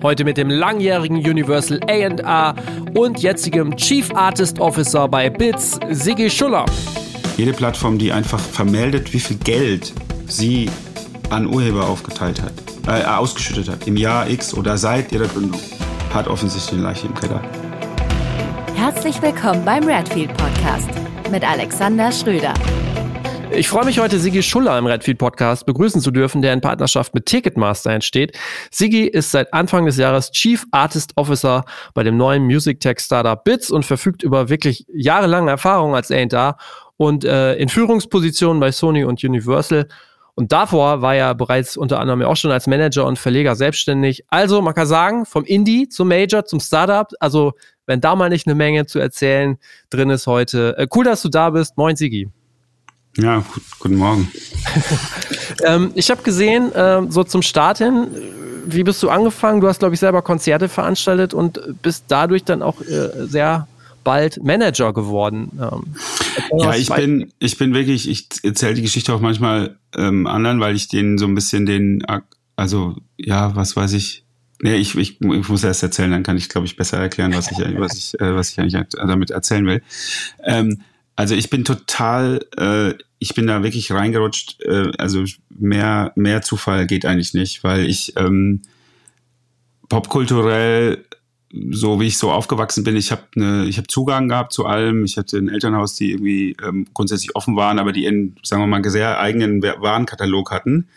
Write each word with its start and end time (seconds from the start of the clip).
Heute 0.00 0.24
mit 0.24 0.36
dem 0.36 0.48
langjährigen 0.48 1.16
Universal 1.16 1.80
A&R 1.88 2.54
und 2.94 3.20
jetzigem 3.20 3.76
Chief 3.76 4.14
Artist 4.14 4.60
Officer 4.60 5.08
bei 5.08 5.28
BITS, 5.28 5.80
Sigi 5.90 6.30
Schuller. 6.30 6.66
Jede 7.36 7.52
Plattform, 7.52 7.98
die 7.98 8.12
einfach 8.12 8.38
vermeldet, 8.38 9.12
wie 9.12 9.18
viel 9.18 9.38
Geld 9.38 9.92
sie 10.28 10.70
an 11.30 11.46
Urheber 11.46 11.88
aufgeteilt 11.88 12.40
hat, 12.40 12.52
äh, 12.86 13.04
ausgeschüttet 13.04 13.68
hat, 13.68 13.88
im 13.88 13.96
Jahr 13.96 14.30
X 14.30 14.54
oder 14.54 14.78
seit 14.78 15.10
ihrer 15.10 15.26
Gründung, 15.26 15.60
hat 16.14 16.28
offensichtlich 16.28 16.74
eine 16.74 16.82
Leiche 16.82 17.08
im 17.08 17.14
Keller. 17.14 17.42
Herzlich 18.76 19.20
willkommen 19.20 19.64
beim 19.64 19.82
Redfield 19.82 20.32
Podcast 20.36 20.90
mit 21.32 21.42
Alexander 21.42 22.12
Schröder. 22.12 22.54
Ich 23.58 23.66
freue 23.66 23.86
mich 23.86 23.98
heute, 23.98 24.20
Sigi 24.20 24.40
Schuller 24.40 24.78
im 24.78 24.86
Redfield 24.86 25.18
Podcast 25.18 25.66
begrüßen 25.66 26.00
zu 26.00 26.12
dürfen, 26.12 26.42
der 26.42 26.52
in 26.52 26.60
Partnerschaft 26.60 27.12
mit 27.12 27.26
Ticketmaster 27.26 27.90
entsteht. 27.90 28.38
Sigi 28.70 29.02
ist 29.02 29.32
seit 29.32 29.52
Anfang 29.52 29.84
des 29.84 29.96
Jahres 29.96 30.30
Chief 30.30 30.64
Artist 30.70 31.10
Officer 31.16 31.64
bei 31.92 32.04
dem 32.04 32.16
neuen 32.16 32.44
Music 32.44 32.78
Tech 32.78 33.00
Startup 33.00 33.42
Bits 33.42 33.72
und 33.72 33.84
verfügt 33.84 34.22
über 34.22 34.48
wirklich 34.48 34.86
jahrelange 34.94 35.50
Erfahrung 35.50 35.96
als 35.96 36.12
A&R 36.12 36.56
und 36.98 37.24
äh, 37.24 37.56
in 37.56 37.68
Führungspositionen 37.68 38.60
bei 38.60 38.70
Sony 38.70 39.02
und 39.02 39.24
Universal. 39.24 39.88
Und 40.36 40.52
davor 40.52 41.02
war 41.02 41.16
er 41.16 41.34
bereits 41.34 41.76
unter 41.76 41.98
anderem 41.98 42.22
auch 42.22 42.36
schon 42.36 42.52
als 42.52 42.68
Manager 42.68 43.06
und 43.06 43.18
Verleger 43.18 43.56
selbstständig. 43.56 44.22
Also 44.28 44.62
man 44.62 44.74
kann 44.74 44.86
sagen, 44.86 45.26
vom 45.26 45.44
Indie 45.44 45.88
zum 45.88 46.06
Major 46.06 46.44
zum 46.44 46.60
Startup. 46.60 47.08
Also 47.18 47.54
wenn 47.86 48.00
da 48.00 48.14
mal 48.14 48.28
nicht 48.28 48.46
eine 48.46 48.54
Menge 48.54 48.86
zu 48.86 49.00
erzählen 49.00 49.58
drin 49.90 50.10
ist 50.10 50.28
heute. 50.28 50.78
Äh, 50.78 50.86
cool, 50.94 51.04
dass 51.04 51.22
du 51.22 51.28
da 51.28 51.50
bist. 51.50 51.76
Moin, 51.76 51.96
Sigi. 51.96 52.30
Ja, 53.16 53.44
guten 53.78 53.96
Morgen. 53.96 54.30
ähm, 55.64 55.90
ich 55.94 56.10
habe 56.10 56.22
gesehen, 56.22 56.72
äh, 56.72 57.02
so 57.08 57.24
zum 57.24 57.42
Start 57.42 57.78
hin, 57.78 58.08
wie 58.66 58.84
bist 58.84 59.02
du 59.02 59.08
angefangen? 59.08 59.60
Du 59.60 59.68
hast, 59.68 59.78
glaube 59.80 59.94
ich, 59.94 60.00
selber 60.00 60.22
Konzerte 60.22 60.68
veranstaltet 60.68 61.34
und 61.34 61.60
bist 61.82 62.04
dadurch 62.08 62.44
dann 62.44 62.62
auch 62.62 62.80
äh, 62.80 63.26
sehr 63.26 63.66
bald 64.04 64.42
Manager 64.42 64.92
geworden. 64.92 65.50
Ähm, 65.60 65.94
ja, 66.58 66.74
ich 66.74 66.88
bin, 66.88 67.32
ich 67.38 67.58
bin 67.58 67.74
wirklich, 67.74 68.08
ich 68.08 68.28
erzähle 68.42 68.74
die 68.74 68.82
Geschichte 68.82 69.12
auch 69.12 69.20
manchmal 69.20 69.78
ähm, 69.96 70.26
anderen, 70.26 70.60
weil 70.60 70.76
ich 70.76 70.88
denen 70.88 71.18
so 71.18 71.26
ein 71.26 71.34
bisschen 71.34 71.66
den, 71.66 72.04
also 72.56 72.96
ja, 73.16 73.56
was 73.56 73.76
weiß 73.76 73.94
ich, 73.94 74.24
Nee, 74.60 74.74
ich, 74.74 74.96
ich, 74.96 75.20
ich 75.20 75.48
muss 75.48 75.62
erst 75.62 75.84
erzählen, 75.84 76.10
dann 76.10 76.24
kann 76.24 76.36
ich, 76.36 76.48
glaube 76.48 76.66
ich, 76.66 76.74
besser 76.74 76.98
erklären, 76.98 77.32
was 77.32 77.50
ich, 77.52 77.58
was 77.58 77.96
ich, 77.96 78.20
äh, 78.20 78.34
was 78.34 78.50
ich 78.50 78.58
eigentlich 78.58 78.82
damit 78.90 79.30
erzählen 79.30 79.64
will. 79.64 79.82
Ähm, 80.42 80.82
also 81.14 81.36
ich 81.36 81.48
bin 81.48 81.64
total, 81.64 82.40
äh, 82.56 82.94
ich 83.18 83.34
bin 83.34 83.46
da 83.46 83.62
wirklich 83.62 83.90
reingerutscht. 83.92 84.62
Äh, 84.62 84.92
also 84.98 85.24
mehr, 85.50 86.12
mehr 86.14 86.42
Zufall 86.42 86.86
geht 86.86 87.04
eigentlich 87.04 87.34
nicht, 87.34 87.64
weil 87.64 87.86
ich 87.86 88.14
ähm, 88.16 88.62
popkulturell, 89.88 91.04
so 91.70 91.98
wie 92.00 92.06
ich 92.06 92.18
so 92.18 92.30
aufgewachsen 92.30 92.84
bin, 92.84 92.96
ich 92.96 93.10
habe 93.10 93.22
ne, 93.34 93.64
ich 93.66 93.78
habe 93.78 93.88
Zugang 93.88 94.28
gehabt 94.28 94.52
zu 94.52 94.66
allem. 94.66 95.04
Ich 95.04 95.16
hatte 95.16 95.38
ein 95.38 95.48
Elternhaus, 95.48 95.94
die 95.94 96.12
irgendwie 96.12 96.56
ähm, 96.62 96.86
grundsätzlich 96.92 97.34
offen 97.34 97.56
waren, 97.56 97.78
aber 97.78 97.92
die 97.92 98.04
in, 98.04 98.36
sagen 98.42 98.62
wir 98.62 98.66
mal, 98.66 98.84
sehr 98.88 99.18
eigenen 99.18 99.62
Warenkatalog 99.62 100.50
hatten 100.50 100.88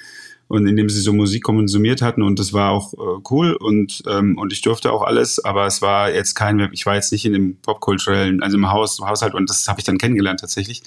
und 0.51 0.67
in 0.67 0.75
dem 0.75 0.89
sie 0.89 0.99
so 0.99 1.13
Musik 1.13 1.43
konsumiert 1.43 2.01
hatten 2.01 2.21
und 2.21 2.37
das 2.37 2.51
war 2.51 2.71
auch 2.71 2.93
äh, 2.93 3.21
cool 3.29 3.53
und 3.53 4.03
ähm, 4.09 4.37
und 4.37 4.51
ich 4.51 4.61
durfte 4.61 4.91
auch 4.91 5.01
alles, 5.01 5.43
aber 5.43 5.65
es 5.65 5.81
war 5.81 6.11
jetzt 6.11 6.35
kein, 6.35 6.69
ich 6.73 6.85
war 6.85 6.95
jetzt 6.95 7.13
nicht 7.13 7.25
in 7.25 7.31
dem 7.31 7.55
popkulturellen, 7.61 8.43
also 8.43 8.57
im 8.57 8.69
Haus, 8.69 8.99
Haushalt 8.99 9.33
und 9.33 9.49
das 9.49 9.69
habe 9.69 9.79
ich 9.79 9.85
dann 9.85 9.97
kennengelernt 9.97 10.41
tatsächlich 10.41 10.83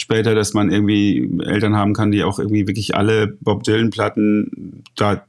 später, 0.00 0.34
dass 0.34 0.54
man 0.54 0.70
irgendwie 0.70 1.30
Eltern 1.44 1.76
haben 1.76 1.94
kann, 1.94 2.10
die 2.10 2.24
auch 2.24 2.38
irgendwie 2.38 2.66
wirklich 2.66 2.94
alle 2.94 3.36
Bob 3.40 3.64
Dylan 3.64 3.90
Platten 3.90 4.82
da 4.96 5.26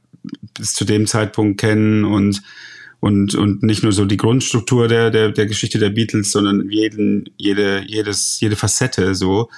bis 0.58 0.74
zu 0.74 0.84
dem 0.84 1.06
Zeitpunkt 1.06 1.60
kennen 1.60 2.04
und 2.04 2.42
und 3.00 3.34
und 3.34 3.62
nicht 3.62 3.82
nur 3.82 3.92
so 3.92 4.04
die 4.04 4.16
Grundstruktur 4.16 4.88
der 4.88 5.10
der 5.10 5.30
der 5.30 5.46
Geschichte 5.46 5.78
der 5.78 5.90
Beatles, 5.90 6.32
sondern 6.32 6.68
jeden 6.70 7.30
jede 7.36 7.82
jedes 7.86 8.40
jede 8.40 8.56
Facette 8.56 9.14
so. 9.14 9.48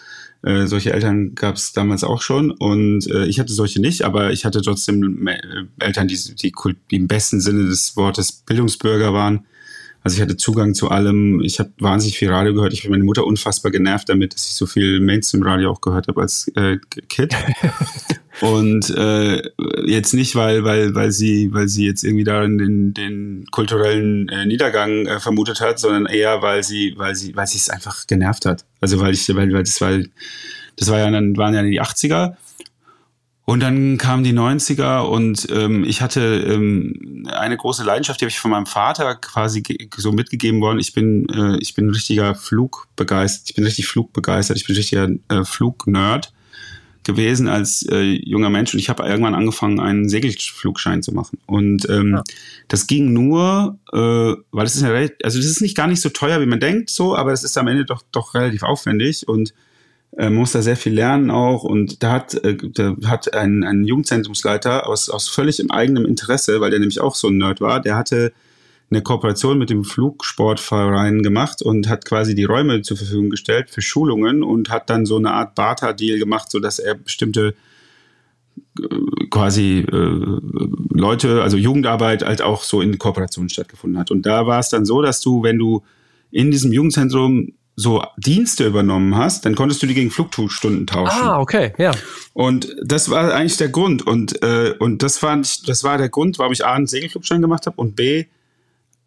Äh, 0.44 0.66
solche 0.66 0.92
Eltern 0.92 1.36
gab 1.36 1.54
es 1.54 1.72
damals 1.72 2.02
auch 2.02 2.20
schon 2.20 2.50
und 2.50 3.08
äh, 3.08 3.26
ich 3.26 3.38
hatte 3.38 3.52
solche 3.52 3.80
nicht, 3.80 4.02
aber 4.02 4.32
ich 4.32 4.44
hatte 4.44 4.60
trotzdem 4.60 5.28
äh, 5.28 5.38
Eltern, 5.78 6.08
die, 6.08 6.16
die, 6.16 6.52
die 6.90 6.96
im 6.96 7.06
besten 7.06 7.40
Sinne 7.40 7.66
des 7.66 7.96
Wortes 7.96 8.32
Bildungsbürger 8.32 9.12
waren 9.12 9.46
also 10.02 10.16
ich 10.16 10.22
hatte 10.22 10.36
Zugang 10.36 10.74
zu 10.74 10.90
allem. 10.90 11.40
Ich 11.42 11.60
habe 11.60 11.70
wahnsinnig 11.78 12.18
viel 12.18 12.30
Radio 12.30 12.54
gehört. 12.54 12.72
Ich 12.72 12.80
habe 12.80 12.90
meine 12.90 13.04
Mutter 13.04 13.24
unfassbar 13.24 13.70
genervt 13.70 14.08
damit, 14.08 14.34
dass 14.34 14.46
ich 14.46 14.54
so 14.54 14.66
viel 14.66 15.00
Mainstream-Radio 15.00 15.70
auch 15.70 15.80
gehört 15.80 16.08
habe 16.08 16.20
als 16.20 16.48
äh, 16.56 16.78
Kid. 17.08 17.34
Und 18.40 18.90
äh, 18.96 19.42
jetzt 19.86 20.14
nicht, 20.14 20.34
weil, 20.34 20.64
weil, 20.64 20.94
weil 20.94 21.12
sie, 21.12 21.52
weil 21.52 21.68
sie 21.68 21.86
jetzt 21.86 22.02
irgendwie 22.02 22.24
darin 22.24 22.58
den, 22.58 22.94
den 22.94 23.44
kulturellen 23.50 24.28
äh, 24.28 24.46
Niedergang 24.46 25.06
äh, 25.06 25.20
vermutet 25.20 25.60
hat, 25.60 25.78
sondern 25.78 26.06
eher, 26.06 26.42
weil 26.42 26.64
sie, 26.64 26.94
weil 26.96 27.14
sie, 27.14 27.36
weil 27.36 27.46
sie 27.46 27.58
es 27.58 27.70
einfach 27.70 28.06
genervt 28.06 28.46
hat. 28.46 28.64
Also 28.80 28.98
weil 29.00 29.12
ich, 29.12 29.28
weil, 29.36 29.52
weil 29.52 29.62
das 29.62 29.80
war, 29.80 29.92
das 30.76 30.90
war 30.90 30.98
ja 30.98 31.10
dann 31.10 31.36
waren 31.36 31.54
ja 31.54 31.62
die 31.62 31.80
80er 31.80 32.34
und 33.44 33.60
dann 33.60 33.98
kamen 33.98 34.22
die 34.22 34.32
90er 34.32 35.00
und 35.00 35.48
ähm, 35.50 35.82
ich 35.84 36.00
hatte 36.00 36.20
ähm, 36.20 37.26
eine 37.28 37.56
große 37.56 37.82
Leidenschaft, 37.82 38.20
die 38.20 38.24
habe 38.24 38.30
ich 38.30 38.38
von 38.38 38.52
meinem 38.52 38.66
Vater 38.66 39.16
quasi 39.16 39.64
so 39.96 40.12
mitgegeben 40.12 40.60
worden. 40.60 40.78
Ich 40.78 40.92
bin, 40.92 41.28
äh, 41.28 41.56
ich 41.58 41.74
bin 41.74 41.90
richtiger 41.90 42.36
Flugbegeistert, 42.36 43.50
ich 43.50 43.56
bin 43.56 43.64
richtig 43.64 43.88
flugbegeistert, 43.88 44.56
ich 44.56 44.66
bin 44.66 44.74
ein 44.74 44.78
richtiger 44.78 45.08
äh, 45.28 45.44
Flugnerd 45.44 46.32
gewesen 47.04 47.48
als 47.48 47.84
äh, 47.90 48.02
junger 48.02 48.48
Mensch 48.48 48.74
und 48.74 48.78
ich 48.78 48.88
habe 48.88 49.02
irgendwann 49.02 49.34
angefangen, 49.34 49.80
einen 49.80 50.08
Segelflugschein 50.08 51.02
zu 51.02 51.12
machen. 51.12 51.40
Und 51.46 51.88
ähm, 51.90 52.12
ja. 52.12 52.22
das 52.68 52.86
ging 52.86 53.12
nur, 53.12 53.76
äh, 53.92 53.98
weil 54.52 54.66
es 54.66 54.76
ist 54.76 54.82
ja 54.82 54.90
also 54.90 55.38
das 55.38 55.46
ist 55.46 55.62
nicht 55.62 55.76
gar 55.76 55.88
nicht 55.88 56.00
so 56.00 56.10
teuer, 56.10 56.40
wie 56.40 56.46
man 56.46 56.60
denkt, 56.60 56.90
so, 56.90 57.16
aber 57.16 57.32
es 57.32 57.42
ist 57.42 57.58
am 57.58 57.66
Ende 57.66 57.84
doch 57.84 58.02
doch 58.12 58.34
relativ 58.34 58.62
aufwendig 58.62 59.26
und 59.26 59.52
äh, 60.16 60.30
muss 60.30 60.52
da 60.52 60.62
sehr 60.62 60.76
viel 60.76 60.92
lernen 60.92 61.30
auch 61.30 61.64
und 61.64 62.02
da 62.02 62.12
hat, 62.12 62.34
äh, 62.44 62.56
da 62.56 62.94
hat 63.06 63.34
ein, 63.34 63.64
ein 63.64 63.84
Jugendzentrumsleiter 63.84 64.88
aus, 64.88 65.08
aus 65.08 65.28
völlig 65.28 65.58
im 65.60 65.70
eigenen 65.70 66.04
Interesse, 66.04 66.60
weil 66.60 66.70
der 66.70 66.80
nämlich 66.80 67.00
auch 67.00 67.14
so 67.14 67.28
ein 67.28 67.38
Nerd 67.38 67.60
war, 67.60 67.80
der 67.80 67.96
hatte 67.96 68.32
eine 68.90 69.02
Kooperation 69.02 69.58
mit 69.58 69.70
dem 69.70 69.84
Flugsportverein 69.84 71.22
gemacht 71.22 71.62
und 71.62 71.88
hat 71.88 72.04
quasi 72.04 72.34
die 72.34 72.44
Räume 72.44 72.82
zur 72.82 72.98
Verfügung 72.98 73.30
gestellt 73.30 73.70
für 73.70 73.80
Schulungen 73.80 74.42
und 74.42 74.68
hat 74.68 74.90
dann 74.90 75.06
so 75.06 75.16
eine 75.16 75.32
Art 75.32 75.54
Barter-Deal 75.54 76.18
gemacht, 76.18 76.50
so 76.50 76.60
dass 76.60 76.78
er 76.78 76.96
bestimmte 76.96 77.54
äh, 78.78 79.26
quasi 79.30 79.78
äh, 79.78 80.40
Leute, 80.90 81.42
also 81.42 81.56
Jugendarbeit 81.56 82.22
halt 82.22 82.42
auch 82.42 82.62
so 82.62 82.82
in 82.82 82.98
Kooperation 82.98 83.48
stattgefunden 83.48 83.98
hat. 83.98 84.10
Und 84.10 84.26
da 84.26 84.46
war 84.46 84.58
es 84.58 84.68
dann 84.68 84.84
so, 84.84 85.00
dass 85.00 85.22
du, 85.22 85.42
wenn 85.42 85.58
du 85.58 85.82
in 86.30 86.50
diesem 86.50 86.70
Jugendzentrum 86.70 87.54
so 87.74 88.02
Dienste 88.18 88.66
übernommen 88.66 89.16
hast, 89.16 89.46
dann 89.46 89.54
konntest 89.54 89.82
du 89.82 89.86
die 89.86 89.94
gegen 89.94 90.10
Flugstunden 90.10 90.86
tauschen. 90.86 91.22
Ah, 91.22 91.40
okay, 91.40 91.72
ja. 91.78 91.92
Und 92.34 92.74
das 92.84 93.10
war 93.10 93.32
eigentlich 93.32 93.56
der 93.56 93.70
Grund. 93.70 94.06
Und, 94.06 94.42
äh, 94.42 94.74
und 94.78 95.02
das, 95.02 95.22
war, 95.22 95.36
das 95.36 95.84
war 95.84 95.98
der 95.98 96.10
Grund, 96.10 96.38
warum 96.38 96.52
ich 96.52 96.66
A, 96.66 96.74
einen 96.74 96.86
Segelflugschein 96.86 97.40
gemacht 97.40 97.66
habe 97.66 97.80
und 97.80 97.96
B, 97.96 98.26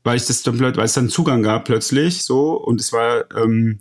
weil 0.03 0.17
ich 0.17 0.25
das 0.25 0.43
dann 0.43 0.59
weil 0.59 0.85
es 0.85 0.93
dann 0.93 1.09
Zugang 1.09 1.43
gab 1.43 1.65
plötzlich 1.65 2.23
so 2.23 2.53
und 2.53 2.79
es 2.79 2.91
war 2.93 3.25
ähm, 3.35 3.79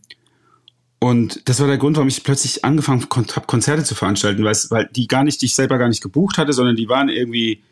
und 0.99 1.47
das 1.51 1.61
war 1.61 1.67
der 1.67 1.77
Grund, 1.77 1.97
warum 1.97 2.09
ich 2.09 2.25
plötzlich 2.25 2.65
angefangen 2.65 3.03
habe, 3.03 3.47
Konzerte 3.47 3.85
zu 3.85 3.95
veranstalten, 3.95 4.43
weil, 4.43 4.57
weil 4.71 4.89
die 4.97 5.07
gar 5.07 5.23
nicht, 5.23 5.43
die 5.43 5.47
ich 5.47 5.55
selber 5.55 5.77
gar 5.77 5.89
nicht 5.89 6.03
gebucht 6.03 6.39
hatte, 6.39 6.55
sondern 6.55 6.77
die 6.77 6.89
waren 6.89 7.11
irgendwie 7.11 7.63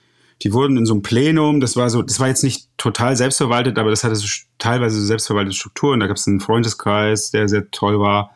die 0.42 0.52
wurden 0.52 0.76
in 0.76 0.86
so 0.86 0.94
einem 0.94 1.02
Plenum, 1.02 1.60
das 1.60 1.76
war 1.76 1.88
so, 1.88 2.02
das 2.02 2.18
war 2.18 2.28
jetzt 2.28 2.42
nicht 2.42 2.68
total 2.76 3.16
selbstverwaltet, 3.16 3.78
aber 3.78 3.90
das 3.90 4.02
hatte 4.02 4.16
so 4.16 4.26
teilweise 4.58 5.04
selbstverwaltete 5.04 5.56
Strukturen. 5.56 6.00
Da 6.00 6.06
gab 6.06 6.16
es 6.16 6.26
einen 6.26 6.40
Freundeskreis, 6.40 7.30
der 7.30 7.48
sehr 7.48 7.70
toll 7.70 8.00
war. 8.00 8.34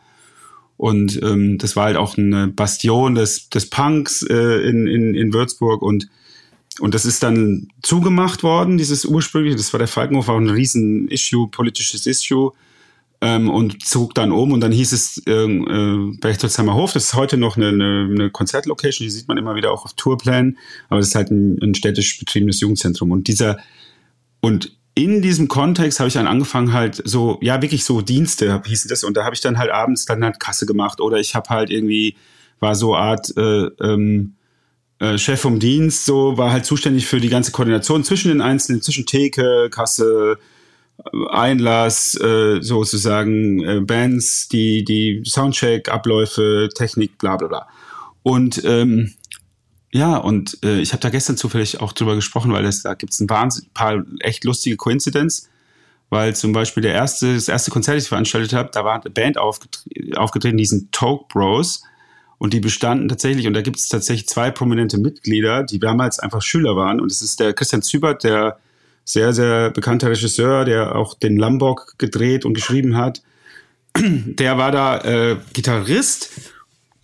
Und 0.77 1.21
ähm, 1.21 1.57
das 1.57 1.75
war 1.75 1.85
halt 1.85 1.97
auch 1.97 2.17
eine 2.17 2.47
Bastion 2.47 3.15
des, 3.15 3.49
des 3.49 3.69
Punks 3.69 4.21
äh, 4.21 4.35
in, 4.35 4.87
in, 4.87 5.15
in 5.15 5.33
Würzburg 5.33 5.81
und 5.81 6.07
und 6.79 6.93
das 6.93 7.05
ist 7.05 7.23
dann 7.23 7.69
zugemacht 7.81 8.43
worden, 8.43 8.77
dieses 8.77 9.03
ursprüngliche, 9.03 9.57
das 9.57 9.73
war 9.73 9.79
der 9.79 9.87
Falkenhof, 9.87 10.27
war 10.27 10.39
ein 10.39 10.47
riesen 10.47 11.07
Issue, 11.07 11.47
politisches 11.47 12.05
Issue 12.05 12.51
ähm, 13.21 13.49
und 13.49 13.83
zog 13.83 14.13
dann 14.13 14.31
um 14.31 14.51
und 14.51 14.61
dann 14.61 14.71
hieß 14.71 14.91
es 14.91 15.21
äh, 15.25 15.31
äh, 15.31 16.17
Berchtolzheimer 16.19 16.75
Hof, 16.75 16.93
das 16.93 17.05
ist 17.05 17.13
heute 17.15 17.37
noch 17.37 17.57
eine, 17.57 17.69
eine, 17.69 18.09
eine 18.11 18.29
Konzertlocation, 18.29 19.05
die 19.05 19.11
sieht 19.11 19.27
man 19.27 19.37
immer 19.37 19.55
wieder 19.55 19.71
auch 19.71 19.85
auf 19.85 19.93
Tourplänen, 19.93 20.57
aber 20.89 20.99
das 20.99 21.09
ist 21.09 21.15
halt 21.15 21.31
ein, 21.31 21.57
ein 21.61 21.73
städtisch 21.73 22.19
betriebenes 22.19 22.59
Jugendzentrum. 22.59 23.11
Und 23.11 23.27
dieser 23.27 23.57
und 24.39 24.77
in 24.97 25.21
diesem 25.21 25.47
Kontext 25.47 25.99
habe 25.99 26.07
ich 26.07 26.15
dann 26.15 26.25
angefangen 26.25 26.73
halt 26.73 27.01
so, 27.05 27.37
ja 27.41 27.61
wirklich 27.61 27.83
so 27.85 28.01
Dienste 28.01 28.61
hießen 28.65 28.89
das. 28.89 29.03
Und 29.03 29.15
da 29.15 29.25
habe 29.25 29.35
ich 29.35 29.41
dann 29.41 29.59
halt 29.59 29.69
abends 29.69 30.05
dann 30.05 30.23
halt 30.23 30.39
Kasse 30.39 30.65
gemacht 30.65 31.01
oder 31.01 31.17
ich 31.17 31.35
habe 31.35 31.49
halt 31.49 31.69
irgendwie, 31.69 32.15
war 32.59 32.73
so 32.73 32.95
Art 32.95 33.31
äh, 33.37 33.67
ähm, 33.79 34.33
äh, 34.97 35.19
Chef 35.19 35.39
vom 35.39 35.59
Dienst, 35.59 36.05
so 36.05 36.37
war 36.37 36.51
halt 36.51 36.65
zuständig 36.65 37.05
für 37.05 37.19
die 37.19 37.29
ganze 37.29 37.51
Koordination 37.51 38.03
zwischen 38.03 38.29
den 38.29 38.41
einzelnen, 38.41 38.81
zwischen 38.81 39.05
Theke, 39.05 39.69
Kasse, 39.69 40.39
Einlass, 41.29 42.15
äh, 42.15 42.61
sozusagen 42.61 43.63
äh, 43.63 43.81
Bands, 43.81 44.47
die, 44.49 44.83
die 44.83 45.23
Soundcheck, 45.25 45.89
Abläufe, 45.89 46.69
Technik, 46.73 47.17
bla 47.17 47.37
bla 47.37 47.47
bla. 47.47 47.67
Und 48.23 48.61
ähm, 48.65 49.13
Ja, 49.93 50.17
und 50.17 50.57
äh, 50.63 50.81
ich 50.81 50.91
habe 50.91 51.01
da 51.01 51.09
gestern 51.09 51.37
zufällig 51.37 51.79
auch 51.79 51.93
drüber 51.93 52.15
gesprochen, 52.15 52.51
weil 52.51 52.63
das, 52.63 52.83
da 52.83 52.93
gibt 52.93 53.13
es 53.13 53.19
ein 53.21 53.27
paar, 53.27 53.47
paar 53.73 54.03
echt 54.19 54.43
lustige 54.43 54.75
Coincidence, 54.75 55.49
weil 56.09 56.35
zum 56.35 56.51
Beispiel 56.51 56.83
der 56.83 56.93
erste, 56.93 57.33
das 57.33 57.47
erste 57.47 57.71
Konzert, 57.71 57.95
das 57.95 58.03
ich 58.03 58.09
veranstaltet 58.09 58.53
habe, 58.53 58.69
da 58.73 58.83
war 58.83 59.01
eine 59.01 59.09
Band 59.09 59.37
aufgetreten, 59.37 60.17
aufgetreten, 60.17 60.57
die 60.57 60.65
sind 60.65 60.91
Toke 60.91 61.25
Bros. 61.29 61.83
Und 62.39 62.53
die 62.53 62.59
bestanden 62.59 63.09
tatsächlich, 63.09 63.47
und 63.47 63.53
da 63.53 63.61
gibt 63.61 63.77
es 63.77 63.89
tatsächlich 63.89 64.27
zwei 64.27 64.51
prominente 64.51 64.99
Mitglieder, 64.99 65.63
die 65.63 65.79
damals 65.79 66.19
einfach 66.19 66.43
Schüler 66.43 66.75
waren. 66.75 67.01
Und 67.01 67.11
es 67.11 67.23
ist 67.23 67.39
der 67.39 67.53
Christian 67.53 67.81
Zübert, 67.81 68.23
der 68.23 68.59
sehr, 69.07 69.33
sehr 69.33 69.71
bekannter 69.71 70.09
Regisseur, 70.09 70.65
der 70.65 70.95
auch 70.95 71.13
den 71.13 71.37
Lambok 71.37 71.95
gedreht 71.97 72.45
und 72.45 72.53
geschrieben 72.53 72.97
hat. 72.97 73.23
Der 73.97 74.57
war 74.57 74.71
da 74.71 74.99
äh, 74.99 75.37
Gitarrist 75.53 76.29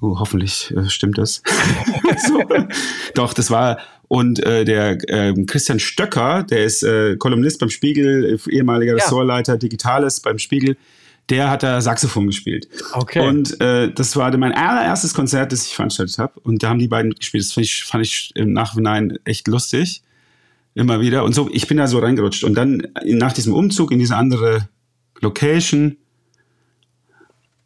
Oh, 0.04 0.20
hoffentlich 0.20 0.70
äh, 0.76 0.90
stimmt 0.90 1.18
das. 1.18 1.42
so. 2.28 2.44
Doch, 3.16 3.34
das 3.34 3.50
war. 3.50 3.80
Und 4.10 4.46
äh, 4.46 4.66
der 4.66 4.98
äh, 5.08 5.34
Christian 5.46 5.80
Stöcker, 5.80 6.44
der 6.44 6.66
ist 6.66 6.84
äh, 6.84 7.16
Kolumnist 7.16 7.62
beim 7.62 7.70
Spiegel, 7.70 8.38
ehemaliger 8.50 8.98
ja. 8.98 9.02
Ressortleiter 9.02 9.58
Digitales 9.58 10.20
beim 10.20 10.40
Spiegel, 10.40 10.76
der 11.30 11.50
hat 11.50 11.64
da 11.64 11.80
Saxophon 11.80 12.28
gespielt. 12.28 12.68
Okay. 12.92 13.26
Und 13.26 13.62
äh, 13.62 13.94
das 13.94 14.18
war 14.18 14.36
mein 14.36 14.52
allererstes 14.52 15.14
Konzert, 15.14 15.54
das 15.54 15.68
ich 15.68 15.74
veranstaltet 15.74 16.18
habe. 16.18 16.38
Und 16.42 16.62
da 16.64 16.70
haben 16.70 16.80
die 16.80 16.90
beiden 16.90 17.08
mitgespielt. 17.08 17.46
Das 17.46 17.54
fand 17.54 17.66
ich, 17.66 17.84
fand 17.86 18.06
ich 18.06 18.32
im 18.36 18.52
Nachhinein 18.52 19.18
echt 19.24 19.48
lustig. 19.48 20.04
Immer 20.76 21.02
wieder. 21.02 21.24
Und 21.24 21.34
so, 21.34 21.50
ich 21.52 21.68
bin 21.68 21.78
da 21.78 21.88
so 21.88 22.00
reingerutscht. 22.00 22.44
Und 22.44 22.56
dann 22.56 22.88
nach 23.06 23.34
diesem 23.34 23.54
Umzug 23.54 23.92
in 23.92 24.00
diese 24.00 24.16
andere 24.16 24.70
Location 25.22 25.98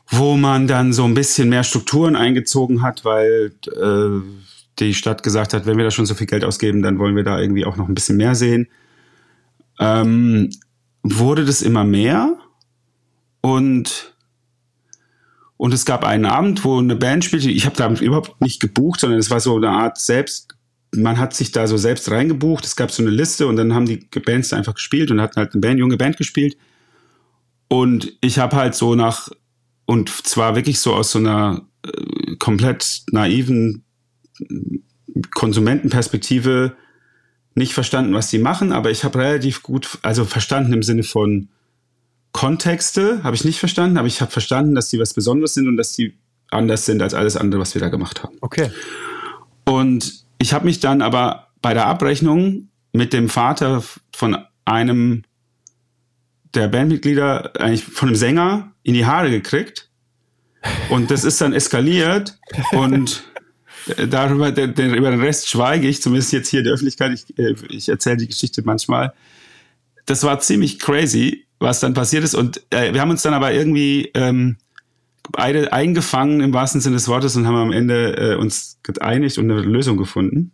wo 0.09 0.37
man 0.37 0.67
dann 0.67 0.93
so 0.93 1.03
ein 1.03 1.13
bisschen 1.13 1.49
mehr 1.49 1.63
Strukturen 1.63 2.15
eingezogen 2.15 2.81
hat, 2.81 3.03
weil 3.03 3.51
äh, 3.65 4.21
die 4.79 4.93
Stadt 4.93 5.23
gesagt 5.23 5.53
hat, 5.53 5.65
wenn 5.65 5.77
wir 5.77 5.83
da 5.83 5.91
schon 5.91 6.05
so 6.05 6.15
viel 6.15 6.27
Geld 6.27 6.45
ausgeben, 6.45 6.81
dann 6.81 6.99
wollen 6.99 7.15
wir 7.15 7.23
da 7.23 7.39
irgendwie 7.39 7.65
auch 7.65 7.75
noch 7.75 7.89
ein 7.89 7.95
bisschen 7.95 8.17
mehr 8.17 8.35
sehen. 8.35 8.67
Ähm, 9.79 10.49
wurde 11.03 11.45
das 11.45 11.61
immer 11.61 11.83
mehr 11.83 12.37
und 13.41 14.13
und 15.59 15.73
es 15.73 15.85
gab 15.85 16.03
einen 16.03 16.25
Abend, 16.25 16.63
wo 16.63 16.77
eine 16.77 16.95
Band 16.95 17.25
spielte. 17.25 17.49
Ich 17.49 17.65
habe 17.65 17.75
da 17.75 17.91
überhaupt 17.91 18.39
nicht 18.41 18.59
gebucht, 18.59 18.99
sondern 18.99 19.19
es 19.19 19.31
war 19.31 19.39
so 19.39 19.55
eine 19.55 19.69
Art 19.69 19.97
selbst. 19.97 20.55
Man 20.91 21.17
hat 21.17 21.33
sich 21.33 21.51
da 21.51 21.67
so 21.67 21.77
selbst 21.77 22.09
reingebucht. 22.09 22.65
Es 22.65 22.75
gab 22.75 22.91
so 22.91 23.03
eine 23.03 23.11
Liste 23.11 23.47
und 23.47 23.57
dann 23.57 23.73
haben 23.73 23.85
die 23.85 24.07
Bands 24.25 24.53
einfach 24.53 24.75
gespielt 24.75 25.11
und 25.11 25.21
hatten 25.21 25.35
halt 25.37 25.53
eine 25.53 25.61
Band, 25.61 25.79
junge 25.79 25.97
Band 25.97 26.17
gespielt. 26.17 26.57
Und 27.67 28.13
ich 28.21 28.39
habe 28.39 28.55
halt 28.55 28.75
so 28.75 28.95
nach 28.95 29.29
und 29.85 30.09
zwar 30.09 30.55
wirklich 30.55 30.79
so 30.79 30.93
aus 30.93 31.11
so 31.11 31.19
einer 31.19 31.65
äh, 31.85 32.35
komplett 32.37 33.03
naiven 33.11 33.83
Konsumentenperspektive 35.33 36.75
nicht 37.55 37.73
verstanden, 37.73 38.13
was 38.13 38.29
sie 38.29 38.37
machen, 38.37 38.71
aber 38.71 38.91
ich 38.91 39.03
habe 39.03 39.17
relativ 39.17 39.63
gut, 39.63 39.97
also 40.03 40.25
verstanden 40.25 40.73
im 40.73 40.83
Sinne 40.83 41.03
von 41.03 41.49
Kontexte, 42.31 43.23
habe 43.23 43.35
ich 43.35 43.45
nicht 43.45 43.57
verstanden, 43.57 43.97
aber 43.97 44.07
ich 44.07 44.21
habe 44.21 44.29
verstanden, 44.29 44.75
dass 44.75 44.91
sie 44.91 44.99
was 44.99 45.15
Besonderes 45.15 45.55
sind 45.55 45.67
und 45.67 45.75
dass 45.75 45.93
sie 45.93 46.13
anders 46.51 46.85
sind 46.85 47.01
als 47.01 47.15
alles 47.15 47.35
andere, 47.35 47.59
was 47.59 47.73
wir 47.73 47.81
da 47.81 47.89
gemacht 47.89 48.21
haben. 48.21 48.37
Okay. 48.41 48.69
Und 49.65 50.26
ich 50.37 50.53
habe 50.53 50.65
mich 50.65 50.79
dann 50.79 51.01
aber 51.01 51.47
bei 51.61 51.73
der 51.73 51.87
Abrechnung 51.87 52.69
mit 52.93 53.13
dem 53.13 53.29
Vater 53.29 53.83
von 54.15 54.37
einem 54.65 55.23
der 56.53 56.67
Bandmitglieder, 56.67 57.59
eigentlich 57.59 57.83
von 57.83 58.09
einem 58.09 58.15
Sänger, 58.15 58.71
in 58.83 58.93
die 58.93 59.05
Haare 59.05 59.29
gekriegt. 59.29 59.89
Und 60.89 61.11
das 61.11 61.23
ist 61.23 61.39
dann 61.41 61.53
eskaliert 61.53 62.37
und 62.71 63.23
darüber, 64.09 64.51
den, 64.51 64.73
den, 64.73 64.93
über 64.93 65.11
den 65.11 65.21
Rest 65.21 65.49
schweige 65.49 65.87
ich, 65.87 66.01
zumindest 66.01 66.33
jetzt 66.33 66.49
hier 66.49 66.59
in 66.59 66.65
der 66.65 66.73
Öffentlichkeit. 66.73 67.13
Ich, 67.13 67.37
äh, 67.37 67.55
ich 67.69 67.89
erzähle 67.89 68.17
die 68.17 68.27
Geschichte 68.27 68.61
manchmal. 68.63 69.13
Das 70.05 70.23
war 70.23 70.39
ziemlich 70.39 70.79
crazy, 70.79 71.45
was 71.59 71.79
dann 71.79 71.93
passiert 71.93 72.23
ist. 72.23 72.35
Und 72.35 72.61
äh, 72.71 72.93
wir 72.93 73.01
haben 73.01 73.11
uns 73.11 73.21
dann 73.21 73.33
aber 73.33 73.53
irgendwie 73.53 74.11
ähm, 74.13 74.57
beide 75.31 75.73
eingefangen 75.73 76.41
im 76.41 76.53
wahrsten 76.53 76.81
Sinne 76.81 76.95
des 76.95 77.07
Wortes 77.07 77.35
und 77.35 77.47
haben 77.47 77.55
am 77.55 77.71
Ende 77.71 78.17
äh, 78.17 78.35
uns 78.35 78.79
geeinigt 78.83 79.37
und 79.37 79.49
eine 79.49 79.61
Lösung 79.61 79.97
gefunden. 79.97 80.51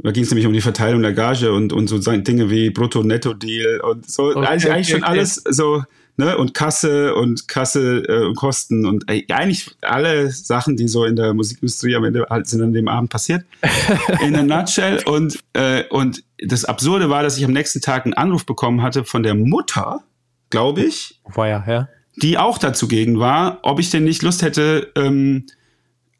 Da 0.00 0.12
ging 0.12 0.22
es 0.22 0.30
nämlich 0.30 0.46
um 0.46 0.52
die 0.52 0.60
Verteilung 0.60 1.02
der 1.02 1.12
Gage 1.12 1.52
und, 1.52 1.72
und 1.72 1.88
so 1.88 1.98
Dinge 1.98 2.50
wie 2.50 2.70
Brutto-Netto-Deal 2.70 3.80
und 3.80 4.08
so. 4.08 4.28
Okay, 4.28 4.46
eigentlich, 4.46 4.72
eigentlich 4.72 4.88
schon 4.88 5.02
okay. 5.02 5.10
alles 5.10 5.42
so, 5.48 5.82
ne? 6.16 6.38
Und 6.38 6.54
Kasse 6.54 7.16
und 7.16 7.48
Kasse 7.48 8.04
äh, 8.06 8.26
und 8.26 8.36
Kosten 8.36 8.86
und 8.86 9.10
äh, 9.10 9.24
eigentlich 9.32 9.76
alle 9.80 10.30
Sachen, 10.30 10.76
die 10.76 10.86
so 10.86 11.04
in 11.04 11.16
der 11.16 11.34
Musikindustrie 11.34 11.96
am 11.96 12.04
Ende 12.04 12.26
halt 12.30 12.46
sind 12.46 12.62
an 12.62 12.72
dem 12.72 12.86
Abend 12.86 13.10
passiert. 13.10 13.44
in 14.22 14.36
a 14.36 14.42
nutshell. 14.42 15.02
Und, 15.04 15.40
äh, 15.54 15.82
und 15.90 16.22
das 16.46 16.64
Absurde 16.64 17.10
war, 17.10 17.24
dass 17.24 17.36
ich 17.36 17.44
am 17.44 17.52
nächsten 17.52 17.80
Tag 17.80 18.04
einen 18.04 18.14
Anruf 18.14 18.46
bekommen 18.46 18.82
hatte 18.82 19.04
von 19.04 19.24
der 19.24 19.34
Mutter, 19.34 20.04
glaube 20.50 20.82
ich. 20.82 21.20
War 21.24 21.48
ja, 21.48 21.64
ja. 21.66 21.88
Die 22.22 22.38
auch 22.38 22.58
dazu 22.58 22.88
gegen 22.88 23.18
war, 23.18 23.60
ob 23.62 23.80
ich 23.80 23.90
denn 23.90 24.04
nicht 24.04 24.22
Lust 24.22 24.42
hätte, 24.42 24.92
ähm, 24.96 25.46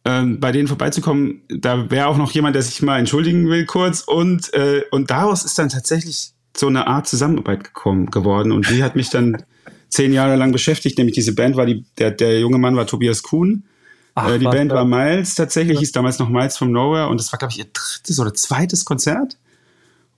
ähm, 0.04 0.40
bei 0.40 0.52
denen 0.52 0.68
vorbeizukommen. 0.68 1.42
Da 1.48 1.90
wäre 1.90 2.06
auch 2.06 2.16
noch 2.16 2.30
jemand, 2.32 2.54
der 2.54 2.62
sich 2.62 2.80
mal 2.82 2.98
entschuldigen 2.98 3.48
will 3.48 3.66
kurz. 3.66 4.00
Und, 4.00 4.52
äh, 4.54 4.82
und 4.90 5.10
daraus 5.10 5.44
ist 5.44 5.58
dann 5.58 5.68
tatsächlich 5.68 6.30
so 6.56 6.68
eine 6.68 6.86
Art 6.86 7.06
Zusammenarbeit 7.08 7.64
gekommen, 7.64 8.06
geworden. 8.06 8.52
Und 8.52 8.70
die 8.70 8.82
hat 8.82 8.96
mich 8.96 9.10
dann 9.10 9.42
zehn 9.88 10.12
Jahre 10.12 10.36
lang 10.36 10.52
beschäftigt. 10.52 10.98
Nämlich 10.98 11.14
diese 11.14 11.34
Band 11.34 11.56
war 11.56 11.66
die, 11.66 11.84
der, 11.98 12.10
der 12.10 12.40
junge 12.40 12.58
Mann 12.58 12.76
war 12.76 12.86
Tobias 12.86 13.22
Kuhn. 13.22 13.64
Ach, 14.14 14.30
äh, 14.30 14.38
die 14.38 14.44
Band 14.46 14.72
war 14.72 14.84
Miles 14.84 15.34
tatsächlich, 15.34 15.74
ja. 15.74 15.80
hieß 15.80 15.92
damals 15.92 16.18
noch 16.18 16.28
Miles 16.28 16.56
from 16.56 16.72
Nowhere. 16.72 17.08
Und 17.08 17.20
das 17.20 17.32
war, 17.32 17.38
glaube 17.38 17.52
ich, 17.52 17.58
ihr 17.58 17.66
drittes 17.72 18.18
oder 18.18 18.34
zweites 18.34 18.84
Konzert. 18.84 19.36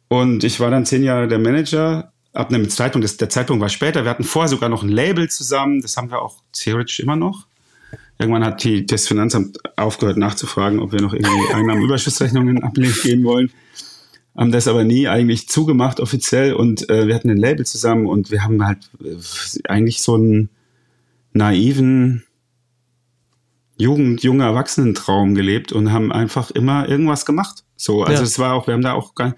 Und 0.09 0.45
ich 0.45 0.61
war 0.61 0.71
dann 0.71 0.87
zehn 0.87 1.03
Jahre 1.03 1.29
der 1.29 1.39
Manager 1.39 2.13
ab 2.33 2.51
einem 2.51 2.69
Zeitpunkt, 2.69 3.05
das, 3.05 3.17
der 3.17 3.29
Zeitpunkt 3.29 3.61
war 3.61 3.69
später. 3.69 4.05
Wir 4.05 4.11
hatten 4.11 4.25
vorher 4.25 4.49
sogar 4.49 4.69
noch 4.69 4.83
ein 4.83 4.89
Label 4.89 5.29
zusammen, 5.29 5.81
das 5.81 5.97
haben 5.97 6.11
wir 6.11 6.23
auch 6.23 6.43
theoretisch 6.53 7.01
immer 7.01 7.17
noch. 7.17 7.47
Irgendwann 8.19 8.45
hat 8.45 8.63
die, 8.65 8.87
das 8.87 9.09
Finanzamt 9.09 9.59
aufgehört 9.77 10.19
nachzufragen, 10.19 10.79
ob 10.81 10.93
wir 10.93 11.01
noch 11.01 11.15
irgendwie 11.15 11.53
Einnahmenüberschussrechnungen 11.55 12.63
ablegen 12.63 13.25
wollen. 13.25 13.51
Haben 14.37 14.53
das 14.53 14.69
aber 14.69 14.85
nie 14.85 15.09
eigentlich 15.09 15.49
zugemacht 15.49 16.01
offiziell 16.01 16.55
und 16.55 16.89
äh, 16.89 17.07
wir 17.07 17.15
hatten 17.15 17.31
ein 17.31 17.37
Label 17.37 17.67
zusammen 17.67 18.07
und 18.07 18.31
wir 18.31 18.45
haben 18.45 18.65
halt 18.65 18.91
äh, 19.03 19.17
eigentlich 19.69 20.03
so 20.03 20.15
einen 20.15 20.51
naiven 21.33 22.25
Jugend, 23.77 24.23
junger 24.23 24.45
Erwachsenentraum 24.45 25.35
gelebt 25.35 25.73
und 25.73 25.91
haben 25.91 26.13
einfach 26.13 26.51
immer 26.51 26.89
irgendwas 26.89 27.25
gemacht. 27.25 27.65
So, 27.77 28.03
also 28.05 28.23
ja. 28.23 28.27
es 28.27 28.39
war 28.39 28.55
auch, 28.55 28.67
wir 28.67 28.75
haben 28.75 28.83
da 28.83 28.93
auch 28.93 29.15
gar, 29.15 29.35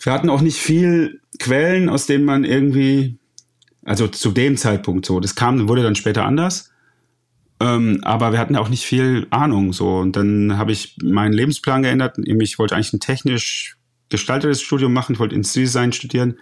wir 0.00 0.12
hatten 0.12 0.30
auch 0.30 0.40
nicht 0.40 0.56
viel 0.56 1.20
Quellen, 1.38 1.88
aus 1.88 2.06
denen 2.06 2.24
man 2.24 2.44
irgendwie, 2.44 3.18
also 3.84 4.08
zu 4.08 4.30
dem 4.30 4.56
Zeitpunkt 4.56 5.06
so, 5.06 5.20
das 5.20 5.34
kam, 5.34 5.68
wurde 5.68 5.82
dann 5.82 5.96
später 5.96 6.24
anders. 6.24 6.70
Ähm, 7.60 8.00
aber 8.02 8.32
wir 8.32 8.38
hatten 8.38 8.56
auch 8.56 8.68
nicht 8.68 8.84
viel 8.84 9.26
Ahnung 9.30 9.72
so. 9.72 9.96
Und 9.98 10.16
dann 10.16 10.58
habe 10.58 10.72
ich 10.72 10.96
meinen 11.02 11.32
Lebensplan 11.32 11.82
geändert. 11.82 12.18
Ich 12.18 12.58
wollte 12.58 12.74
eigentlich 12.74 12.92
ein 12.92 13.00
technisch 13.00 13.76
gestaltetes 14.08 14.62
Studium 14.62 14.92
machen. 14.92 15.14
Ich 15.14 15.18
wollte 15.18 15.34
Industriedesign 15.34 15.92
studieren, 15.92 16.38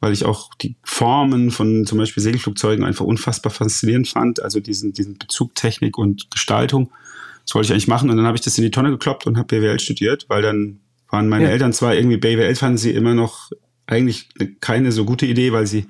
weil 0.00 0.12
ich 0.12 0.24
auch 0.24 0.54
die 0.54 0.76
Formen 0.82 1.50
von 1.50 1.84
zum 1.84 1.98
Beispiel 1.98 2.22
Segelflugzeugen 2.22 2.84
einfach 2.84 3.04
unfassbar 3.04 3.52
faszinierend 3.52 4.08
fand. 4.08 4.42
Also 4.42 4.60
diesen, 4.60 4.92
diesen 4.92 5.18
Bezug 5.18 5.54
Technik 5.54 5.98
und 5.98 6.30
Gestaltung. 6.30 6.92
Das 7.44 7.54
wollte 7.54 7.66
ich 7.66 7.72
eigentlich 7.72 7.88
machen. 7.88 8.10
Und 8.10 8.16
dann 8.16 8.26
habe 8.26 8.36
ich 8.36 8.42
das 8.42 8.56
in 8.56 8.64
die 8.64 8.70
Tonne 8.70 8.90
gekloppt 8.90 9.26
und 9.26 9.36
habe 9.36 9.46
BWL 9.46 9.80
studiert, 9.80 10.26
weil 10.28 10.42
dann 10.42 10.80
waren 11.10 11.28
meine 11.28 11.44
ja. 11.44 11.50
Eltern 11.50 11.72
zwar 11.72 11.94
irgendwie 11.94 12.16
BWL 12.16 12.54
fanden 12.56 12.78
sie 12.78 12.90
immer 12.90 13.14
noch 13.14 13.50
eigentlich 13.86 14.28
keine 14.60 14.92
so 14.92 15.04
gute 15.04 15.26
Idee, 15.26 15.52
weil 15.52 15.66
sie 15.66 15.86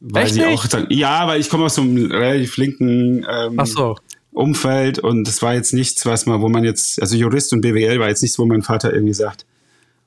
weil 0.00 0.24
Echt 0.24 0.34
sie 0.34 0.44
auch 0.44 0.64
sagen, 0.64 0.86
ja, 0.90 1.26
weil 1.26 1.40
ich 1.40 1.48
komme 1.48 1.64
aus 1.64 1.74
so 1.74 1.82
einem 1.82 2.10
relativ 2.10 2.56
linken 2.56 3.26
ähm, 3.28 3.58
so. 3.64 3.96
Umfeld 4.30 5.00
und 5.00 5.26
das 5.26 5.42
war 5.42 5.54
jetzt 5.54 5.74
nichts, 5.74 6.06
was 6.06 6.26
man, 6.26 6.40
wo 6.40 6.48
man 6.48 6.62
jetzt, 6.62 7.02
also 7.02 7.16
Jurist 7.16 7.52
und 7.52 7.62
BWL 7.62 7.98
war 7.98 8.08
jetzt 8.08 8.22
nichts, 8.22 8.38
wo 8.38 8.46
mein 8.46 8.62
Vater 8.62 8.92
irgendwie 8.92 9.14
sagt, 9.14 9.44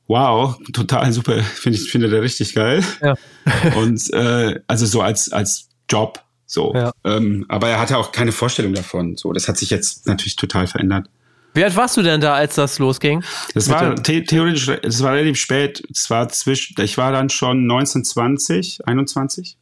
wow, 0.08 0.58
total 0.72 1.12
super, 1.12 1.42
finde 1.44 1.78
ich, 1.78 1.92
finde 1.92 2.10
der 2.10 2.22
richtig 2.22 2.54
geil. 2.54 2.84
Ja. 3.02 3.16
und 3.76 4.14
äh, 4.14 4.62
also 4.68 4.86
so 4.86 5.02
als, 5.02 5.32
als 5.32 5.68
Job 5.90 6.24
so. 6.46 6.74
Ja. 6.74 6.92
Ähm, 7.04 7.46
aber 7.48 7.70
er 7.70 7.80
hatte 7.80 7.98
auch 7.98 8.12
keine 8.12 8.32
Vorstellung 8.32 8.74
davon. 8.74 9.16
So, 9.16 9.32
das 9.32 9.48
hat 9.48 9.58
sich 9.58 9.70
jetzt 9.70 10.06
natürlich 10.08 10.36
total 10.36 10.68
verändert. 10.68 11.10
Wie 11.54 11.64
alt 11.64 11.76
warst 11.76 11.98
du 11.98 12.02
denn 12.02 12.22
da, 12.22 12.34
als 12.34 12.56
das 12.56 12.80
losging? 12.80 13.24
Das 13.54 13.70
war 13.70 13.96
the 14.06 14.24
theoretisch, 14.24 14.70
es 14.70 15.04
war 15.04 15.14
relativ 15.14 15.38
spät. 15.38 15.84
Es 15.92 16.10
war 16.10 16.30
zwischen, 16.30 16.82
ich 16.82 16.98
war 16.98 17.12
dann 17.12 17.30
schon 17.30 17.70
1920, 17.70 18.88
21. 18.88 19.58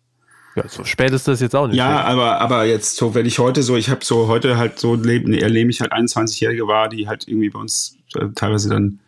Ja, 0.56 0.68
so 0.68 0.84
spät 0.84 1.12
ist 1.12 1.28
das 1.28 1.40
jetzt 1.40 1.56
auch 1.56 1.68
nicht. 1.68 1.78
Ja, 1.78 2.02
aber, 2.02 2.42
aber 2.42 2.66
jetzt 2.66 2.96
so, 2.96 3.16
wenn 3.16 3.26
ich 3.26 3.40
heute 3.40 3.64
so, 3.64 3.76
ich 3.76 3.90
habe 3.90 4.04
so 4.04 4.28
heute 4.28 4.58
halt 4.58 4.80
so 4.80 4.96
leben, 4.96 5.34
erlebe 5.34 5.70
ich 5.72 5.82
halt 5.82 5.94
21-Jährige 5.94 6.68
war, 6.68 6.90
die 6.90 7.08
halt 7.08 7.28
irgendwie 7.28 7.50
bei 7.50 7.60
uns 7.60 7.98
äh, 8.16 8.28
teilweise 8.36 8.70
dann 8.70 9.00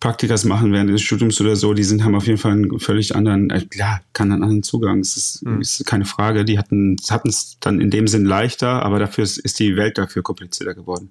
Praktikas 0.00 0.44
machen 0.44 0.72
während 0.72 0.90
des 0.90 1.02
Studiums 1.02 1.40
oder 1.40 1.56
so, 1.56 1.74
die 1.74 1.82
sind, 1.82 2.04
haben 2.04 2.14
auf 2.14 2.26
jeden 2.26 2.38
Fall 2.38 2.52
einen 2.52 2.78
völlig 2.78 3.16
anderen, 3.16 3.50
äh, 3.50 3.62
klar, 3.62 4.00
kann 4.12 4.30
einen 4.30 4.42
anderen 4.42 4.62
Zugang. 4.62 5.00
Das 5.00 5.16
ist, 5.16 5.44
mhm. 5.44 5.60
ist 5.60 5.84
keine 5.86 6.04
Frage. 6.04 6.44
Die 6.44 6.58
hatten 6.58 6.96
hatten 7.10 7.28
es 7.28 7.56
dann 7.60 7.80
in 7.80 7.90
dem 7.90 8.06
Sinn 8.06 8.24
leichter, 8.24 8.82
aber 8.82 8.98
dafür 8.98 9.24
ist, 9.24 9.38
ist 9.38 9.58
die 9.58 9.76
Welt 9.76 9.98
dafür 9.98 10.22
komplizierter 10.22 10.74
geworden. 10.74 11.10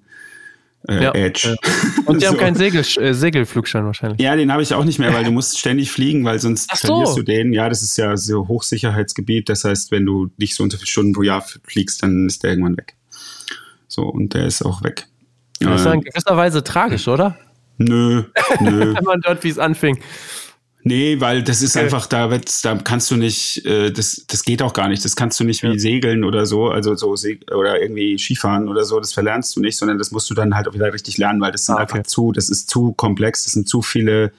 Äh, 0.88 1.02
ja, 1.02 1.14
Edge. 1.14 1.56
Ja. 1.62 1.70
Und 2.06 2.20
die 2.20 2.26
so. 2.26 2.32
haben 2.32 2.38
keinen 2.38 2.56
Segel, 2.56 2.80
äh, 2.80 3.12
Segelflugschein 3.12 3.84
wahrscheinlich. 3.84 4.20
Ja, 4.20 4.34
den 4.36 4.50
habe 4.50 4.62
ich 4.62 4.72
auch 4.72 4.84
nicht 4.84 4.98
mehr, 4.98 5.12
weil 5.12 5.24
du 5.24 5.30
musst 5.30 5.58
ständig 5.58 5.90
fliegen, 5.90 6.24
weil 6.24 6.38
sonst 6.38 6.70
so. 6.76 6.86
verlierst 6.86 7.18
du 7.18 7.22
den. 7.22 7.52
Ja, 7.52 7.68
das 7.68 7.82
ist 7.82 7.96
ja 7.98 8.16
so 8.16 8.48
Hochsicherheitsgebiet. 8.48 9.48
Das 9.48 9.64
heißt, 9.64 9.90
wenn 9.90 10.06
du 10.06 10.30
nicht 10.38 10.54
so 10.54 10.62
unter 10.62 10.78
viele 10.78 10.88
Stunden 10.88 11.12
pro 11.12 11.22
Jahr 11.22 11.44
fliegst, 11.64 12.02
dann 12.02 12.26
ist 12.26 12.42
der 12.42 12.50
irgendwann 12.50 12.76
weg. 12.76 12.96
So, 13.86 14.02
und 14.02 14.34
der 14.34 14.46
ist 14.46 14.62
auch 14.62 14.82
weg. 14.82 15.06
Das 15.60 15.80
ist 15.80 15.86
in 15.86 16.00
gewisser 16.00 16.36
Weise 16.36 16.62
tragisch, 16.64 17.08
oder? 17.08 17.36
Nö, 17.78 18.24
nö. 18.60 18.94
wenn 18.94 19.04
man 19.04 19.20
dort, 19.20 19.44
wie 19.44 19.48
es 19.48 19.58
anfing. 19.58 19.98
Nee, 20.88 21.20
weil 21.20 21.42
das 21.42 21.60
ist 21.60 21.76
okay. 21.76 21.84
einfach, 21.84 22.06
da, 22.06 22.28
da 22.62 22.76
kannst 22.76 23.10
du 23.10 23.16
nicht, 23.16 23.62
äh, 23.66 23.92
das, 23.92 24.24
das 24.26 24.42
geht 24.42 24.62
auch 24.62 24.72
gar 24.72 24.88
nicht. 24.88 25.04
Das 25.04 25.16
kannst 25.16 25.38
du 25.38 25.44
nicht 25.44 25.62
wie 25.62 25.72
ja. 25.72 25.78
segeln 25.78 26.24
oder 26.24 26.46
so, 26.46 26.68
also 26.68 26.94
so 26.94 27.14
oder 27.54 27.80
irgendwie 27.82 28.16
Skifahren 28.18 28.68
oder 28.68 28.84
so, 28.84 28.98
das 28.98 29.12
verlernst 29.12 29.54
du 29.54 29.60
nicht, 29.60 29.76
sondern 29.76 29.98
das 29.98 30.12
musst 30.12 30.30
du 30.30 30.34
dann 30.34 30.54
halt 30.54 30.66
auch 30.66 30.72
wieder 30.72 30.90
richtig 30.90 31.18
lernen, 31.18 31.42
weil 31.42 31.52
das 31.52 31.66
sind 31.66 31.74
ah, 31.74 31.82
okay. 31.82 31.98
einfach 31.98 32.06
zu, 32.06 32.32
das 32.32 32.48
ist 32.48 32.70
zu 32.70 32.92
komplex, 32.92 33.44
das 33.44 33.52
sind 33.52 33.68
zu 33.68 33.82
viele 33.82 34.32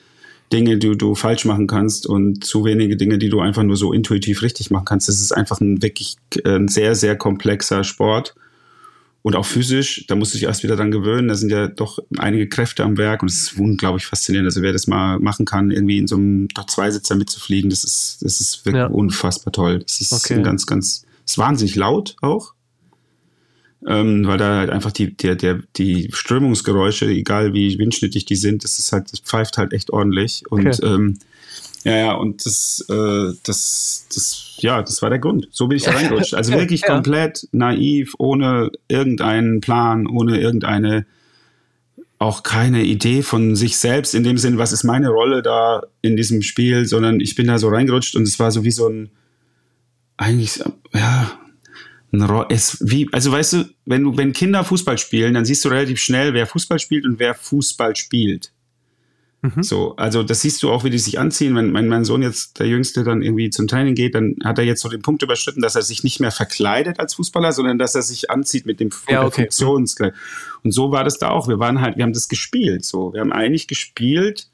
Dinge, 0.52 0.78
die 0.78 0.98
du 0.98 1.14
falsch 1.14 1.46
machen 1.46 1.68
kannst 1.68 2.08
und 2.08 2.44
zu 2.44 2.66
wenige 2.66 2.98
Dinge, 2.98 3.20
die 3.20 3.30
du 3.30 3.42
einfach 3.42 3.62
nur 3.62 3.78
so 3.78 3.94
intuitiv 3.94 4.42
richtig 4.42 4.72
machen 4.72 4.86
kannst. 4.86 5.08
Das 5.08 5.22
ist 5.22 5.32
einfach 5.32 5.62
ein 5.62 5.84
wirklich 5.84 6.16
äh, 6.44 6.56
ein 6.56 6.68
sehr, 6.68 6.96
sehr 6.96 7.16
komplexer 7.16 7.84
Sport 7.84 8.34
und 9.22 9.36
auch 9.36 9.46
physisch, 9.46 10.06
da 10.08 10.16
musst 10.16 10.34
du 10.34 10.38
dich 10.38 10.48
erst 10.48 10.64
wieder 10.64 10.78
dran 10.78 10.92
gewöhnen. 10.92 11.28
Da 11.28 11.36
sind 11.36 11.52
ja 11.52 11.68
doch 11.68 12.00
einige 12.18 12.48
Kräfte 12.48 12.84
am 12.84 12.98
Werk 12.98 13.22
und 13.22 13.30
es 13.30 13.44
ist 13.44 13.60
unglaublich 13.60 14.06
faszinierend. 14.06 14.48
Also 14.48 14.62
wer 14.62 14.72
das 14.72 14.88
mal 14.88 15.20
machen 15.20 15.46
kann, 15.46 15.72
irgendwie 15.72 15.98
in 15.98 16.08
so 16.08 16.16
einem 16.16 16.48
doch 16.50 16.68
Zweisitzer 16.68 17.16
mitzufliegen, 17.16 17.70
das 17.70 17.84
ist, 17.84 18.20
das 18.22 18.40
ist 18.40 18.66
wirklich 18.66 18.82
ja. 18.82 18.88
unfassbar 18.88 19.52
toll. 19.52 19.80
Das 19.80 20.00
ist 20.00 20.14
okay. 20.14 20.42
ganz, 20.42 20.66
ganz, 20.66 21.06
ist 21.26 21.38
wahnsinnig 21.38 21.76
laut 21.76 22.16
auch. 22.22 22.54
Ähm, 23.88 24.28
weil 24.28 24.38
da 24.38 24.58
halt 24.58 24.70
einfach 24.70 24.92
die, 24.92 25.16
der, 25.16 25.36
der, 25.36 25.60
die 25.78 26.10
Strömungsgeräusche, 26.12 27.08
egal 27.08 27.54
wie 27.54 27.78
windschnittig 27.78 28.26
die 28.26 28.36
sind, 28.36 28.66
das 28.66 28.78
ist 28.78 28.92
halt, 28.92 29.12
das 29.12 29.20
pfeift 29.20 29.58
halt 29.58 29.72
echt 29.74 29.92
ordentlich. 29.92 30.44
Und 30.50 30.68
okay. 30.68 30.86
ähm, 30.86 31.20
ja, 31.84 31.98
ja, 31.98 32.12
und 32.14 32.46
das, 32.46 32.86
äh, 32.90 33.34
das, 33.44 34.06
das, 34.14 34.56
ja, 34.58 34.82
das 34.82 35.02
war 35.02 35.10
der 35.10 35.20
Grund. 35.20 35.48
So 35.52 35.68
bin 35.68 35.78
ich 35.78 35.84
da 35.84 35.92
reingerutscht. 35.92 36.34
Also 36.34 36.52
wirklich 36.58 36.82
ja. 36.82 36.88
komplett 36.88 37.48
naiv, 37.52 38.16
ohne 38.18 38.72
irgendeinen 38.88 39.62
Plan, 39.62 40.06
ohne 40.08 40.40
irgendeine, 40.40 41.06
auch 42.18 42.44
keine 42.44 42.84
Idee 42.84 43.22
von 43.22 43.56
sich 43.56 43.78
selbst 43.78 44.14
in 44.14 44.24
dem 44.24 44.38
Sinn, 44.38 44.58
was 44.58 44.74
ist 44.74 44.84
meine 44.84 45.10
Rolle 45.10 45.42
da 45.42 45.84
in 46.02 46.18
diesem 46.18 46.42
Spiel, 46.42 46.86
sondern 46.86 47.22
ich 47.22 47.36
bin 47.36 47.48
da 47.48 47.58
so 47.58 47.70
reingerutscht 47.70 48.16
und 48.16 48.24
es 48.24 48.40
war 48.40 48.52
so 48.52 48.66
wie 48.66 48.72
so 48.72 48.90
ein, 48.90 49.10
eigentlich, 50.18 50.62
ja, 50.94 51.32
ein 52.12 52.46
es, 52.50 52.78
wie, 52.82 53.08
also 53.14 53.32
weißt 53.32 53.54
du, 53.54 53.70
wenn 53.86 54.04
du, 54.04 54.18
wenn 54.18 54.34
Kinder 54.34 54.66
Fußball 54.66 54.98
spielen, 54.98 55.34
dann 55.34 55.46
siehst 55.46 55.64
du 55.64 55.70
relativ 55.70 56.00
schnell, 56.00 56.34
wer 56.34 56.46
Fußball 56.46 56.80
spielt 56.80 57.06
und 57.06 57.20
wer 57.20 57.36
Fußball 57.36 57.96
spielt. 57.96 58.52
Mhm. 59.42 59.64
So, 59.64 59.96
also 59.96 60.22
das 60.22 60.42
siehst 60.42 60.62
du 60.64 60.72
auch, 60.72 60.84
wie 60.84 60.90
die 60.90 61.00
sich 61.00 61.18
anziehen. 61.18 61.56
Wenn 61.56 61.72
mein, 61.72 61.88
mein 61.88 62.04
Sohn 62.04 62.22
jetzt, 62.22 62.60
der 62.60 62.68
Jüngste, 62.68 63.04
dann 63.04 63.22
irgendwie 63.22 63.50
zum 63.50 63.68
Training 63.68 63.96
geht, 63.96 64.16
dann 64.16 64.36
hat 64.44 64.58
er 64.58 64.66
jetzt 64.66 64.82
so 64.82 64.90
den 64.90 65.02
Punkt 65.02 65.22
überschritten, 65.22 65.62
dass 65.62 65.76
er 65.76 65.82
sich 65.82 66.04
nicht 66.04 66.20
mehr 66.20 66.32
verkleidet 66.32 67.00
als 67.00 67.14
Fußballer, 67.14 67.54
sondern 67.54 67.80
dass 67.80 67.96
er 67.96 68.02
sich 68.02 68.30
anzieht 68.30 68.66
mit 68.66 68.82
dem 68.82 68.90
ja, 69.08 69.24
okay. 69.24 69.44
Funktionskleid. 69.44 70.14
Und 70.64 70.72
so 70.72 70.92
war 70.92 71.06
das 71.06 71.20
da 71.20 71.30
auch. 71.30 71.48
Wir 71.48 71.58
waren 71.58 71.80
halt, 71.80 71.96
wir 71.96 72.04
haben 72.04 72.14
das 72.14 72.28
gespielt. 72.28 72.84
So, 72.84 73.14
wir 73.14 73.22
haben 73.22 73.32
eigentlich 73.32 73.68
gespielt. 73.68 74.50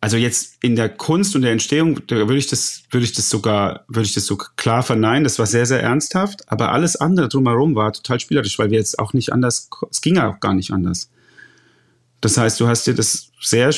Also 0.00 0.16
jetzt 0.16 0.58
in 0.62 0.76
der 0.76 0.88
Kunst 0.88 1.34
und 1.34 1.42
der 1.42 1.52
Entstehung, 1.52 2.06
da 2.06 2.16
würde 2.16 2.36
ich 2.36 2.48
das, 2.48 2.84
würde 2.90 3.04
ich 3.04 3.12
das 3.12 3.30
sogar, 3.30 3.84
würde 3.88 4.06
ich 4.06 4.14
das 4.14 4.26
so 4.26 4.36
klar 4.36 4.84
verneinen. 4.84 5.24
Das 5.24 5.40
war 5.40 5.46
sehr, 5.46 5.66
sehr 5.66 5.82
ernsthaft. 5.82 6.48
Aber 6.50 6.70
alles 6.70 6.94
andere 6.94 7.28
drumherum 7.28 7.74
war 7.74 7.92
total 7.92 8.20
spielerisch, 8.20 8.58
weil 8.60 8.70
wir 8.70 8.78
jetzt 8.78 9.00
auch 9.00 9.12
nicht 9.12 9.32
anders, 9.32 9.68
es 9.90 10.00
ging 10.00 10.16
ja 10.16 10.28
auch 10.28 10.38
gar 10.38 10.54
nicht 10.54 10.70
anders. 10.70 11.10
Das 12.22 12.38
heißt, 12.38 12.58
du 12.60 12.68
hast 12.68 12.86
dir 12.86 12.94
das 12.94 13.30
sehr, 13.40 13.74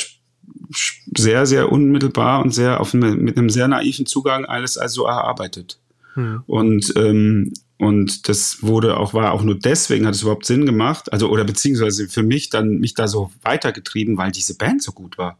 sehr, 1.17 1.47
sehr 1.47 1.73
unmittelbar 1.73 2.45
und 2.45 2.55
sehr 2.55 2.81
auf, 2.81 2.95
mit 2.95 3.37
einem 3.37 3.51
sehr 3.51 3.67
naiven 3.67 4.07
Zugang 4.07 4.45
alles 4.45 4.79
also 4.79 5.07
erarbeitet. 5.07 5.81
Hm. 6.13 6.43
Und, 6.47 6.93
ähm, 6.97 7.53
und 7.79 8.29
das 8.29 8.59
wurde 8.63 8.99
auch, 8.99 9.15
war 9.15 9.33
auch 9.33 9.43
nur 9.43 9.59
deswegen, 9.59 10.07
hat 10.07 10.15
es 10.15 10.23
überhaupt 10.23 10.47
Sinn 10.47 10.67
gemacht, 10.67 11.13
also, 11.13 11.29
oder 11.29 11.45
beziehungsweise 11.45 12.07
für 12.07 12.23
mich 12.23 12.51
dann, 12.51 12.79
mich 12.79 12.95
da 12.95 13.09
so 13.09 13.33
weitergetrieben, 13.43 14.17
weil 14.17 14.31
diese 14.31 14.57
Band 14.57 14.83
so 14.83 14.93
gut 14.93 15.19
war. 15.19 15.39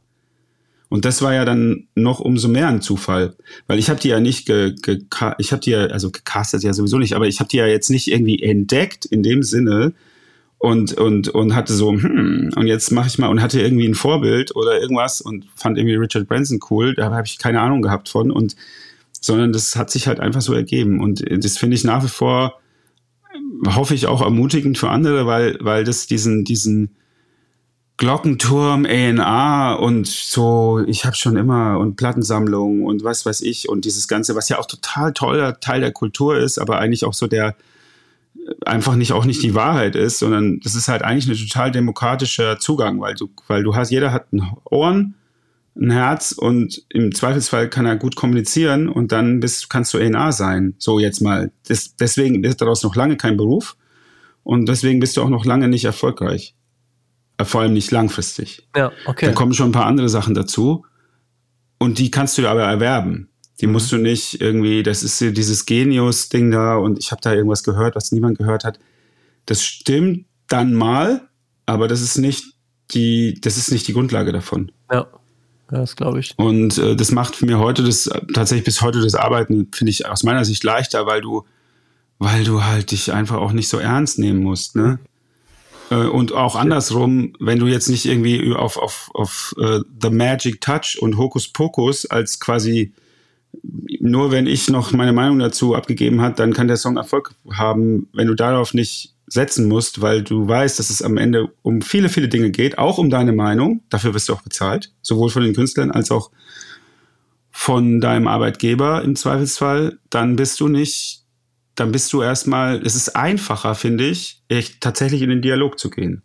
Und 0.89 1.05
das 1.05 1.23
war 1.23 1.35
ja 1.35 1.45
dann 1.45 1.89
noch 1.95 2.21
umso 2.21 2.49
mehr 2.49 2.69
ein 2.69 2.81
Zufall, 2.81 3.37
weil 3.67 3.79
ich 3.79 3.91
habe 3.91 4.01
die 4.01 4.09
ja 4.09 4.21
nicht, 4.21 4.47
ge, 4.47 4.75
ge, 4.81 5.05
ich 5.39 5.53
habe 5.53 5.61
die 5.61 5.71
ja, 5.71 5.87
also 5.87 6.11
gecastet 6.11 6.63
ja 6.63 6.73
sowieso 6.73 6.99
nicht, 6.99 7.15
aber 7.15 7.27
ich 7.27 7.41
habe 7.41 7.49
die 7.49 7.59
ja 7.59 7.67
jetzt 7.67 7.91
nicht 7.91 8.11
irgendwie 8.11 8.43
entdeckt 8.43 9.05
in 9.05 9.23
dem 9.23 9.43
Sinne, 9.43 9.93
und, 10.65 10.95
und, 10.95 11.29
und 11.29 11.55
hatte 11.55 11.75
so, 11.75 11.93
hm, 11.93 12.53
und 12.57 12.67
jetzt 12.67 12.91
mache 12.91 13.09
ich 13.09 13.19
mal 13.19 13.29
und 13.29 13.43
hatte 13.43 13.61
irgendwie 13.61 13.87
ein 13.87 13.95
Vorbild 13.95 14.57
oder 14.57 14.81
irgendwas 14.81 15.21
und 15.21 15.45
fand 15.55 15.77
irgendwie 15.77 15.97
Richard 15.97 16.27
Branson 16.27 16.59
cool, 16.71 16.95
da 16.95 17.13
habe 17.13 17.27
ich 17.27 17.39
keine 17.39 17.61
Ahnung 17.61 17.83
gehabt 17.83 18.09
von 18.09 18.31
und 18.31 18.57
sondern 19.21 19.53
das 19.53 19.77
hat 19.77 19.91
sich 19.91 20.07
halt 20.07 20.21
einfach 20.21 20.41
so 20.41 20.55
ergeben. 20.55 21.01
Und 21.01 21.23
das 21.45 21.59
finde 21.59 21.77
ich 21.77 21.85
nach 21.85 22.03
wie 22.03 22.09
vor 22.09 22.61
hoffe 23.67 23.95
ich 23.95 24.07
auch 24.07 24.23
ermutigend 24.23 24.79
für 24.79 24.89
andere, 24.89 25.27
weil 25.27 25.59
weil 25.61 25.85
das 25.85 26.07
diesen 26.07 26.45
diesen 26.45 26.97
Glockenturm, 27.99 28.87
A&A 28.87 29.75
und 29.75 30.07
so, 30.07 30.83
ich 30.87 31.05
habe 31.05 31.15
schon 31.15 31.37
immer 31.37 31.79
und 31.79 31.97
Plattensammlung 31.97 32.85
und 32.85 33.05
was 33.05 33.27
weiß 33.27 33.43
ich 33.43 33.69
und 33.69 33.85
dieses 33.85 34.09
ganze, 34.09 34.35
was 34.35 34.49
ja 34.49 34.59
auch 34.59 34.67
total 34.67 35.13
toller 35.13 35.61
Teil 35.61 35.83
der 35.83 35.93
Kultur 35.93 36.39
ist, 36.39 36.59
aber 36.59 36.79
eigentlich 36.79 37.05
auch 37.05 37.15
so 37.15 37.27
der 37.27 37.55
einfach 38.65 38.97
nicht 38.97 39.13
auch 39.13 39.25
nicht 39.25 39.43
die 39.43 39.55
Wahrheit 39.55 39.97
ist, 39.97 40.19
sondern 40.19 40.61
das 40.61 40.75
ist 40.75 40.89
halt 40.89 41.03
eigentlich 41.03 41.29
ein 41.29 41.49
total 41.49 41.71
demokratischer 41.71 42.59
Zugang, 42.59 43.01
weil 43.01 43.15
du, 43.15 43.31
weil 43.49 43.63
du 43.63 43.75
hast, 43.75 43.91
jeder 43.91 44.13
hat 44.13 44.33
ein 44.33 44.53
Ohren, 44.65 45.15
ein 45.77 45.91
Herz 45.91 46.33
und 46.33 46.85
im 46.89 47.15
Zweifelsfall 47.15 47.69
kann 47.69 47.87
er 47.87 47.97
gut 47.97 48.17
kommunizieren 48.17 48.89
und 48.89 49.13
dann 49.13 49.41
bist, 49.41 49.71
kannst 49.71 49.93
du 49.93 49.99
ENA 49.99 50.33
sein. 50.33 50.75
So 50.79 50.99
jetzt 50.99 51.21
mal. 51.21 51.51
Das, 51.67 51.97
deswegen 51.97 52.45
ist 52.45 52.61
daraus 52.61 52.83
noch 52.83 52.95
lange 52.95 53.17
kein 53.17 53.37
Beruf 53.37 53.77
und 54.45 54.69
deswegen 54.69 55.01
bist 55.01 55.17
du 55.17 55.23
auch 55.23 55.31
noch 55.31 55.45
lange 55.45 55.69
nicht 55.69 55.85
erfolgreich. 55.85 56.55
Äh, 57.39 57.45
vor 57.45 57.63
allem 57.63 57.73
nicht 57.73 57.91
langfristig. 57.91 58.69
Ja, 58.77 58.93
okay. 59.07 59.27
Da 59.27 59.33
kommen 59.33 59.55
schon 59.55 59.71
ein 59.71 59.73
paar 59.73 59.87
andere 59.87 60.09
Sachen 60.09 60.35
dazu 60.35 60.85
und 61.79 61.99
die 61.99 62.11
kannst 62.11 62.39
du 62.39 62.47
aber 62.47 62.63
erwerben. 62.63 63.29
Die 63.61 63.67
mhm. 63.67 63.73
musst 63.73 63.93
du 63.93 63.99
nicht 63.99 64.41
irgendwie, 64.41 64.83
das 64.83 65.03
ist 65.03 65.21
dieses 65.21 65.67
Genius-Ding 65.67 66.51
da 66.51 66.77
und 66.77 66.99
ich 66.99 67.11
habe 67.13 67.21
da 67.21 67.33
irgendwas 67.33 67.63
gehört, 67.63 67.97
was 67.97 68.13
niemand 68.13 68.39
gehört 68.39 68.65
hat. 68.65 68.79
Das 69.47 69.63
stimmt 69.63 70.27
dann 70.49 70.75
mal, 70.75 71.29
aber 71.67 71.89
das 71.89 72.01
ist 72.01 72.19
nicht 72.19 72.45
die, 72.91 73.39
das 73.41 73.57
ist 73.57 73.71
nicht 73.71 73.87
die 73.89 73.93
Grundlage 73.93 74.33
davon. 74.33 74.73
Ja. 74.91 75.07
Das 75.69 75.97
glaube 75.97 76.21
ich. 76.21 76.35
Und 76.37 76.79
äh, 76.79 76.95
das 76.95 77.11
macht 77.11 77.43
mir 77.43 77.59
heute 77.59 77.83
das, 77.83 78.09
tatsächlich 78.35 78.65
bis 78.65 78.83
heute 78.83 79.01
das 79.01 79.15
Arbeiten, 79.15 79.69
finde 79.73 79.91
ich 79.91 80.07
aus 80.07 80.23
meiner 80.23 80.45
Sicht 80.45 80.63
leichter, 80.63 81.07
weil 81.07 81.21
du, 81.21 81.45
weil 82.19 82.45
du 82.45 82.65
halt 82.65 82.91
dich 82.91 83.13
einfach 83.13 83.37
auch 83.37 83.53
nicht 83.53 83.69
so 83.69 83.79
ernst 83.79 84.19
nehmen 84.19 84.43
musst, 84.43 84.77
ne? 84.77 84.99
Äh, 85.91 86.07
und 86.07 86.33
auch 86.33 86.57
andersrum, 86.57 87.35
wenn 87.41 87.59
du 87.59 87.67
jetzt 87.67 87.89
nicht 87.89 88.07
irgendwie 88.07 88.53
auf, 88.55 88.77
auf, 88.77 89.11
auf 89.15 89.55
uh, 89.59 89.81
The 90.01 90.11
Magic 90.11 90.61
Touch 90.61 90.99
und 91.01 91.17
Hokus 91.17 91.49
Pokus 91.49 92.07
als 92.07 92.41
quasi 92.41 92.93
nur 94.01 94.31
wenn 94.31 94.47
ich 94.47 94.69
noch 94.69 94.93
meine 94.93 95.13
Meinung 95.13 95.39
dazu 95.39 95.75
abgegeben 95.75 96.21
hat, 96.21 96.39
dann 96.39 96.53
kann 96.53 96.69
der 96.69 96.77
Song 96.77 96.97
Erfolg 96.97 97.35
haben, 97.51 98.09
wenn 98.13 98.27
du 98.27 98.35
darauf 98.35 98.75
nicht 98.75 99.15
setzen 99.27 99.69
musst, 99.69 100.01
weil 100.01 100.23
du 100.23 100.47
weißt, 100.47 100.79
dass 100.79 100.91
es 100.91 101.03
am 101.03 101.17
Ende 101.17 101.51
um 101.63 101.83
viele, 101.83 102.09
viele 102.09 102.29
Dinge 102.29 102.51
geht, 102.51 102.79
auch 102.79 102.99
um 102.99 103.11
deine 103.11 103.33
Meinung. 103.33 103.83
Dafür 103.89 104.15
wirst 104.15 104.29
du 104.29 104.35
auch 104.35 104.43
bezahlt, 104.43 104.93
sowohl 105.03 105.31
von 105.31 105.43
den 105.43 105.55
Künstlern 105.55 105.91
als 105.91 106.11
auch 106.11 106.31
von 107.51 108.01
deinem 108.01 108.27
Arbeitgeber 108.27 109.03
im 109.03 109.17
Zweifelsfall. 109.17 109.99
Dann 110.11 110.37
bist 110.37 110.61
du 110.61 110.69
nicht, 110.69 111.25
dann 111.75 111.93
bist 111.93 112.13
du 112.13 112.23
erstmal, 112.23 112.85
es 112.85 112.95
ist 112.95 113.17
einfacher, 113.17 113.75
finde 113.75 114.07
ich, 114.07 114.43
echt 114.49 114.81
tatsächlich 114.81 115.23
in 115.23 115.31
den 115.31 115.43
Dialog 115.43 115.79
zu 115.79 115.89
gehen. 115.89 116.23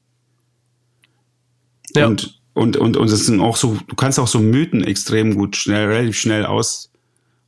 Ja. 1.96 2.08
Und, 2.08 2.42
und, 2.54 2.78
und, 2.78 2.98
und 2.98 3.10
es 3.10 3.26
sind 3.26 3.40
auch 3.40 3.56
so, 3.56 3.78
du 3.88 3.96
kannst 3.96 4.20
auch 4.20 4.28
so 4.28 4.40
Mythen 4.40 4.84
extrem 4.84 5.36
gut 5.36 5.56
schnell, 5.56 5.88
relativ 5.88 6.18
schnell 6.18 6.46
aus, 6.46 6.89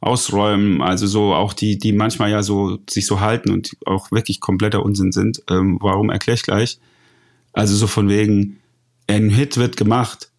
ausräumen, 0.01 0.81
also 0.81 1.05
so 1.05 1.33
auch 1.33 1.53
die, 1.53 1.77
die 1.77 1.93
manchmal 1.93 2.31
ja 2.31 2.41
so 2.41 2.79
sich 2.89 3.05
so 3.05 3.19
halten 3.19 3.51
und 3.51 3.77
auch 3.85 4.11
wirklich 4.11 4.39
kompletter 4.39 4.83
Unsinn 4.83 5.11
sind. 5.11 5.43
Ähm, 5.49 5.77
warum 5.79 6.09
erkläre 6.09 6.35
ich 6.35 6.43
gleich? 6.43 6.79
Also 7.53 7.75
so 7.75 7.85
von 7.87 8.09
wegen, 8.09 8.57
ein 9.07 9.29
Hit 9.29 9.57
wird 9.57 9.77
gemacht. 9.77 10.31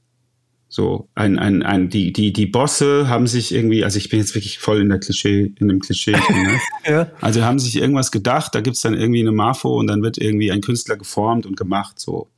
So, 0.68 1.08
ein, 1.14 1.38
ein, 1.38 1.62
ein, 1.62 1.90
die, 1.90 2.12
die, 2.12 2.32
die 2.32 2.46
Bosse 2.46 3.06
haben 3.06 3.26
sich 3.26 3.54
irgendwie, 3.54 3.84
also 3.84 3.98
ich 3.98 4.08
bin 4.08 4.18
jetzt 4.18 4.34
wirklich 4.34 4.58
voll 4.58 4.80
in 4.80 4.88
der 4.88 4.98
Klischee, 4.98 5.52
in 5.60 5.68
dem 5.68 5.80
Klischee. 5.80 6.12
ne? 6.12 6.60
ja. 6.86 7.10
Also 7.20 7.44
haben 7.44 7.58
sich 7.58 7.76
irgendwas 7.76 8.10
gedacht, 8.10 8.54
da 8.54 8.62
gibt's 8.62 8.80
dann 8.80 8.94
irgendwie 8.94 9.20
eine 9.20 9.32
Marfo 9.32 9.78
und 9.78 9.86
dann 9.86 10.02
wird 10.02 10.16
irgendwie 10.16 10.50
ein 10.50 10.62
Künstler 10.62 10.96
geformt 10.96 11.44
und 11.44 11.58
gemacht. 11.58 12.00
So. 12.00 12.30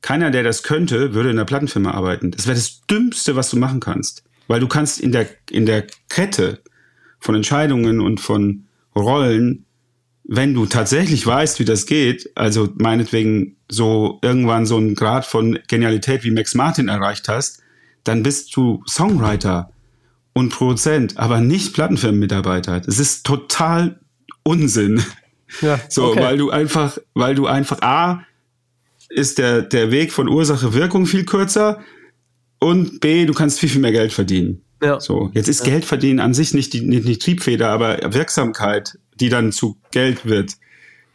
Keiner, 0.00 0.30
der 0.30 0.42
das 0.42 0.62
könnte, 0.62 1.12
würde 1.12 1.30
in 1.30 1.36
der 1.36 1.44
Plattenfirma 1.44 1.90
arbeiten. 1.90 2.30
Das 2.30 2.46
wäre 2.46 2.56
das 2.56 2.80
Dümmste, 2.86 3.36
was 3.36 3.50
du 3.50 3.58
machen 3.58 3.80
kannst. 3.80 4.24
Weil 4.48 4.60
du 4.60 4.66
kannst 4.66 4.98
in 4.98 5.12
der, 5.12 5.28
in 5.50 5.66
der 5.66 5.86
Kette 6.08 6.60
von 7.24 7.34
Entscheidungen 7.34 8.00
und 8.00 8.20
von 8.20 8.64
Rollen 8.94 9.64
wenn 10.24 10.54
du 10.54 10.66
tatsächlich 10.66 11.26
weißt, 11.26 11.60
wie 11.60 11.66
das 11.66 11.86
geht, 11.86 12.30
also 12.34 12.70
meinetwegen 12.76 13.56
so 13.70 14.18
irgendwann 14.22 14.64
so 14.64 14.78
einen 14.78 14.94
Grad 14.94 15.26
von 15.26 15.58
Genialität 15.68 16.24
wie 16.24 16.30
Max 16.30 16.54
Martin 16.54 16.88
erreicht 16.88 17.28
hast, 17.28 17.62
dann 18.04 18.22
bist 18.22 18.56
du 18.56 18.82
Songwriter 18.88 19.70
und 20.32 20.48
Produzent, 20.48 21.18
aber 21.18 21.40
nicht 21.40 21.74
Plattenfirmenmitarbeiter. 21.74 22.80
Das 22.80 22.98
ist 22.98 23.24
total 23.26 24.00
Unsinn. 24.42 25.02
Ja, 25.60 25.78
so, 25.88 26.06
okay. 26.06 26.22
weil 26.22 26.38
du 26.38 26.50
einfach, 26.50 26.98
weil 27.12 27.34
du 27.34 27.46
einfach 27.46 27.80
A, 27.82 28.24
ist 29.10 29.38
der, 29.38 29.62
der 29.62 29.90
Weg 29.90 30.10
von 30.10 30.28
Ursache 30.28 30.74
Wirkung 30.74 31.06
viel 31.06 31.24
kürzer 31.24 31.80
und 32.58 33.00
B, 33.00 33.26
du 33.26 33.34
kannst 33.34 33.60
viel, 33.60 33.68
viel 33.68 33.80
mehr 33.80 33.92
Geld 33.92 34.12
verdienen. 34.12 34.62
Ja. 34.84 35.00
So, 35.00 35.30
jetzt 35.32 35.48
ist 35.48 35.60
ja. 35.60 35.72
Geld 35.72 35.84
verdienen 35.86 36.20
an 36.20 36.34
sich 36.34 36.52
nicht 36.52 36.72
die, 36.74 36.82
nicht 36.82 37.08
die 37.08 37.18
Triebfeder, 37.18 37.70
aber 37.70 37.98
Wirksamkeit, 38.12 38.98
die 39.18 39.30
dann 39.30 39.50
zu 39.50 39.78
Geld 39.90 40.26
wird, 40.26 40.52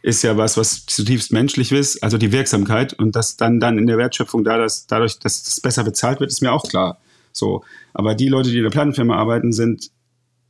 ist 0.02 0.22
ja 0.22 0.36
was, 0.36 0.56
was 0.56 0.86
zutiefst 0.86 1.32
menschlich 1.32 1.72
ist, 1.72 2.02
also 2.02 2.18
die 2.18 2.32
Wirksamkeit 2.32 2.94
und 2.94 3.14
dass 3.14 3.36
dann 3.36 3.60
dann 3.60 3.78
in 3.78 3.86
der 3.86 3.98
Wertschöpfung 3.98 4.44
da 4.44 4.58
das, 4.58 4.86
dadurch, 4.86 5.18
dass 5.18 5.44
das 5.44 5.60
besser 5.60 5.84
bezahlt 5.84 6.20
wird, 6.20 6.30
ist 6.30 6.40
mir 6.40 6.52
auch 6.52 6.64
klar. 6.64 6.98
So, 7.32 7.62
aber 7.92 8.14
die 8.14 8.28
Leute, 8.28 8.50
die 8.50 8.56
in 8.56 8.64
der 8.64 8.70
Plattenfirma 8.70 9.14
arbeiten, 9.14 9.52
sind 9.52 9.90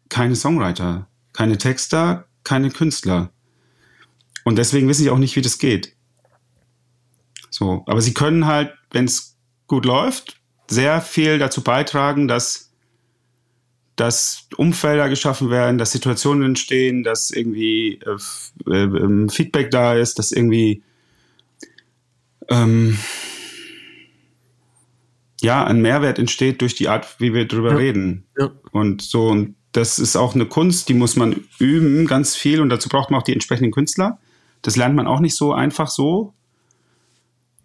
keine 0.08 0.36
Songwriter, 0.36 1.08
keine 1.32 1.58
Texter, 1.58 2.26
keine 2.44 2.70
Künstler. 2.70 3.30
Und 4.44 4.56
deswegen 4.56 4.88
wissen 4.88 5.02
sie 5.02 5.10
auch 5.10 5.18
nicht, 5.18 5.36
wie 5.36 5.42
das 5.42 5.58
geht. 5.58 5.94
So, 7.50 7.84
aber 7.86 8.00
sie 8.00 8.14
können 8.14 8.46
halt, 8.46 8.72
wenn 8.92 9.04
es 9.04 9.36
gut 9.66 9.84
läuft, 9.84 10.40
sehr 10.68 11.00
viel 11.00 11.38
dazu 11.38 11.62
beitragen, 11.62 12.28
dass 12.28 12.69
dass 14.00 14.48
Umfelder 14.56 15.10
geschaffen 15.10 15.50
werden, 15.50 15.76
dass 15.76 15.92
Situationen 15.92 16.42
entstehen, 16.42 17.02
dass 17.02 17.30
irgendwie 17.30 18.00
äh, 18.06 18.72
äh, 18.72 18.84
ähm, 18.84 19.28
Feedback 19.28 19.70
da 19.70 19.94
ist, 19.94 20.18
dass 20.18 20.32
irgendwie 20.32 20.82
ähm, 22.48 22.98
ja 25.42 25.64
ein 25.64 25.82
Mehrwert 25.82 26.18
entsteht 26.18 26.62
durch 26.62 26.74
die 26.74 26.88
Art, 26.88 27.20
wie 27.20 27.34
wir 27.34 27.46
drüber 27.46 27.72
ja. 27.72 27.76
reden. 27.76 28.24
Ja. 28.38 28.50
Und 28.72 29.02
so 29.02 29.28
und 29.28 29.54
das 29.72 29.98
ist 29.98 30.16
auch 30.16 30.34
eine 30.34 30.46
Kunst, 30.46 30.88
die 30.88 30.94
muss 30.94 31.16
man 31.16 31.44
üben, 31.58 32.06
ganz 32.06 32.34
viel 32.34 32.62
und 32.62 32.70
dazu 32.70 32.88
braucht 32.88 33.10
man 33.10 33.20
auch 33.20 33.24
die 33.24 33.34
entsprechenden 33.34 33.70
Künstler. 33.70 34.18
Das 34.62 34.76
lernt 34.76 34.96
man 34.96 35.06
auch 35.06 35.20
nicht 35.20 35.36
so 35.36 35.52
einfach 35.52 35.88
so. 35.88 36.32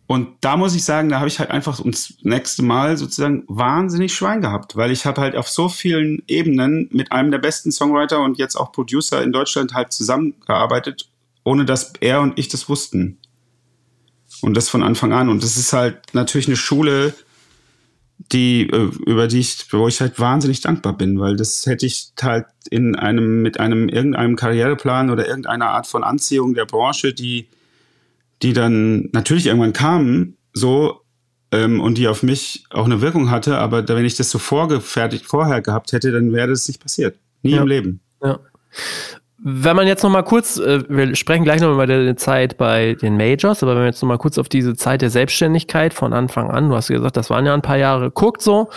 Und 0.08 0.30
da 0.42 0.56
muss 0.56 0.76
ich 0.76 0.84
sagen, 0.84 1.10
da 1.10 1.18
habe 1.18 1.28
ich 1.28 1.40
halt 1.40 1.50
einfach 1.50 1.80
ums 1.80 2.16
nächste 2.22 2.62
Mal 2.62 2.96
sozusagen 2.96 3.44
wahnsinnig 3.48 4.14
Schwein 4.14 4.42
gehabt, 4.42 4.76
weil 4.76 4.92
ich 4.92 5.06
habe 5.06 5.22
halt 5.22 5.36
auf 5.36 5.50
so 5.50 5.68
vielen 5.68 6.22
Ebenen 6.28 6.90
mit 6.92 7.12
einem 7.12 7.32
der 7.32 7.40
besten 7.40 7.72
Songwriter 7.72 8.22
und 8.22 8.38
jetzt 8.38 8.56
auch 8.56 8.72
Producer 8.72 9.24
in 9.24 9.32
Deutschland 9.32 9.74
halt 9.74 9.92
zusammengearbeitet, 9.92 11.10
ohne 11.44 11.66
dass 11.66 11.94
er 12.02 12.22
und 12.22 12.38
ich 12.38 12.50
das 12.50 12.70
wussten. 12.70 13.18
Und 14.42 14.56
das 14.56 14.70
von 14.70 14.84
Anfang 14.84 15.12
an. 15.14 15.30
Und 15.30 15.44
das 15.44 15.58
ist 15.58 15.74
halt 15.74 16.14
natürlich 16.14 16.48
eine 16.48 16.58
Schule, 16.58 17.14
die, 18.32 18.70
äh, 18.70 18.92
über 19.06 19.28
die 19.28 19.40
ich, 19.40 19.66
wo 19.72 19.88
ich 19.88 20.02
halt 20.02 20.20
wahnsinnig 20.20 20.62
dankbar 20.62 20.94
bin, 20.94 21.20
weil 21.20 21.36
das 21.36 21.66
hätte 21.66 21.86
ich 21.86 22.12
halt 22.22 22.46
in 22.70 22.96
einem, 22.96 23.42
mit 23.42 23.60
einem, 23.60 23.90
irgendeinem 23.90 24.36
Karriereplan 24.36 25.10
oder 25.10 25.28
irgendeiner 25.28 25.70
Art 25.70 25.88
von 25.88 26.04
Anziehung 26.04 26.54
der 26.54 26.66
Branche, 26.66 27.14
die, 27.14 27.48
die 28.42 28.54
dann 28.54 29.10
natürlich 29.13 29.48
irgendwann 29.48 29.74
kamen, 29.74 30.38
so, 30.54 31.01
ähm, 31.51 31.80
und 31.80 31.98
die 31.98 32.08
auf 32.08 32.24
mich 32.24 32.65
auch 32.70 32.86
eine 32.86 33.01
Wirkung 33.01 33.30
hatte, 33.30 33.58
aber 33.58 33.82
da, 33.82 33.96
wenn 33.96 34.06
ich 34.06 34.15
das 34.15 34.30
so 34.30 34.39
vorgefertigt 34.39 35.25
vorher 35.25 35.62
gehabt 35.62 35.92
hätte, 35.94 36.12
dann 36.12 36.34
wäre 36.34 36.50
das 36.50 36.68
nicht 36.68 36.82
passiert. 36.82 37.18
Nie 37.44 37.51
ja. 37.51 37.62
im 37.62 37.68
Leben. 37.68 38.00
Ja. 38.24 38.39
Wenn 39.38 39.75
man 39.75 39.86
jetzt 39.86 40.01
noch 40.01 40.10
mal 40.10 40.24
kurz, 40.24 40.58
äh, 40.58 40.84
wir 40.89 41.15
sprechen 41.15 41.44
gleich 41.44 41.62
noch 41.62 41.72
über 41.72 41.86
die 41.86 42.15
Zeit 42.15 42.58
bei 42.58 42.96
den 42.96 43.15
Majors, 43.15 43.62
aber 43.62 43.74
wenn 43.74 43.80
man 43.80 43.88
jetzt 43.88 44.01
noch 44.01 44.10
mal 44.10 44.18
kurz 44.18 44.38
auf 44.38 44.50
diese 44.50 44.75
Zeit 44.75 45.01
der 45.01 45.10
Selbstständigkeit 45.10 45.94
von 45.94 46.13
Anfang 46.13 46.50
an, 46.50 46.70
du 46.70 46.75
hast 46.75 46.88
gesagt, 46.88 47.15
das 47.15 47.30
waren 47.30 47.46
ja 47.46 47.54
ein 47.54 47.62
paar 47.62 47.77
Jahre, 47.77 48.10
guckt 48.10 48.42
so, 48.42 48.70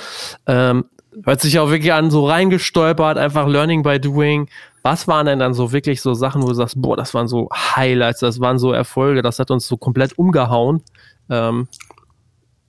ähm, 0.47 0.85
hört 1.25 1.41
sich 1.41 1.59
auch 1.59 1.71
wirklich 1.71 1.93
an, 1.93 2.11
so 2.11 2.27
reingestolpert, 2.27 3.19
einfach 3.19 3.49
Learning 3.49 3.83
by 3.83 3.99
Doing. 3.99 4.49
Was 4.83 5.09
waren 5.09 5.27
denn 5.27 5.39
dann 5.39 5.55
so 5.55 5.73
wirklich 5.73 6.01
so 6.01 6.15
Sachen, 6.15 6.43
wo 6.43 6.49
du 6.49 6.55
sagst, 6.55 6.81
boah, 6.81 6.97
das 6.97 7.13
waren 7.15 7.29
so 7.29 7.49
Highlights, 7.53 8.21
das 8.21 8.41
waren 8.41 8.59
so 8.59 8.73
Erfolge, 8.73 9.23
das 9.23 9.39
hat 9.39 9.51
uns 9.51 9.67
so 9.67 9.77
komplett 9.77 10.19
umgehauen? 10.19 10.83
Ähm, 11.29 11.69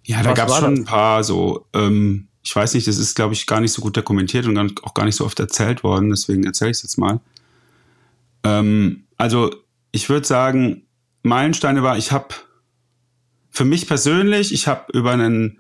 ja, 0.06 0.24
da 0.24 0.34
gab 0.34 0.50
es 0.50 0.56
schon 0.56 0.76
das? 0.76 0.80
ein 0.80 0.86
paar 0.86 1.24
so, 1.24 1.66
ähm, 1.74 2.28
ich 2.42 2.56
weiß 2.56 2.74
nicht, 2.74 2.88
das 2.88 2.98
ist, 2.98 3.16
glaube 3.16 3.34
ich, 3.34 3.46
gar 3.46 3.62
nicht 3.62 3.72
so 3.72 3.82
gut 3.82 3.96
dokumentiert 3.96 4.48
und 4.48 4.84
auch 4.84 4.94
gar 4.94 5.06
nicht 5.06 5.16
so 5.16 5.26
oft 5.26 5.40
erzählt 5.40 5.84
worden, 5.84 6.10
deswegen 6.10 6.44
erzähle 6.44 6.72
ich 6.72 6.78
es 6.78 6.84
jetzt 6.84 6.98
mal. 6.98 7.20
Ähm, 8.44 9.04
also, 9.18 9.52
ich 9.92 10.10
würde 10.10 10.26
sagen, 10.26 10.84
Meilensteine 11.24 11.84
war, 11.84 11.98
ich 11.98 12.12
habe 12.12 12.30
für 13.52 13.66
mich 13.66 13.88
persönlich, 13.88 14.54
ich 14.54 14.68
habe 14.68 14.86
über 14.94 15.12
einen 15.12 15.60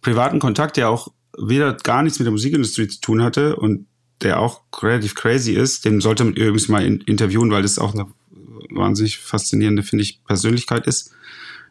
privaten 0.00 0.38
Kontakt, 0.38 0.76
der 0.76 0.88
auch 0.88 1.08
weder 1.36 1.74
gar 1.74 2.02
nichts 2.02 2.18
mit 2.18 2.26
der 2.26 2.32
Musikindustrie 2.32 2.88
zu 2.88 3.00
tun 3.00 3.22
hatte 3.22 3.56
und 3.56 3.86
der 4.22 4.40
auch 4.40 4.62
relativ 4.82 5.14
crazy 5.14 5.52
ist, 5.52 5.84
den 5.84 6.00
sollte 6.00 6.24
man 6.24 6.34
übrigens 6.34 6.68
mal 6.68 6.84
in, 6.84 7.00
interviewen, 7.02 7.50
weil 7.50 7.62
das 7.62 7.78
auch 7.78 7.94
eine 7.94 8.06
wahnsinnig 8.70 9.18
faszinierende, 9.18 9.82
finde 9.82 10.04
ich, 10.04 10.24
Persönlichkeit 10.24 10.86
ist. 10.86 11.12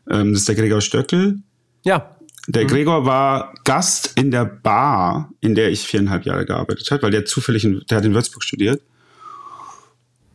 Ähm, 0.10 0.32
das 0.32 0.42
ist 0.42 0.48
der 0.48 0.56
Gregor 0.56 0.82
Stöckel. 0.82 1.40
Ja. 1.84 2.16
Der 2.48 2.64
mhm. 2.64 2.68
Gregor 2.68 3.06
war 3.06 3.54
Gast 3.64 4.14
in 4.16 4.32
der 4.32 4.46
Bar, 4.46 5.32
in 5.40 5.56
der 5.56 5.72
ich 5.72 5.88
viereinhalb 5.88 6.26
Jahre 6.26 6.46
gearbeitet 6.46 6.92
habe, 6.92 7.04
weil 7.04 7.12
der 7.12 7.26
zufällig, 7.26 7.64
in, 7.64 7.82
der 7.90 7.98
hat 7.98 8.06
in 8.06 8.14
Würzburg 8.14 8.44
studiert. 8.44 8.82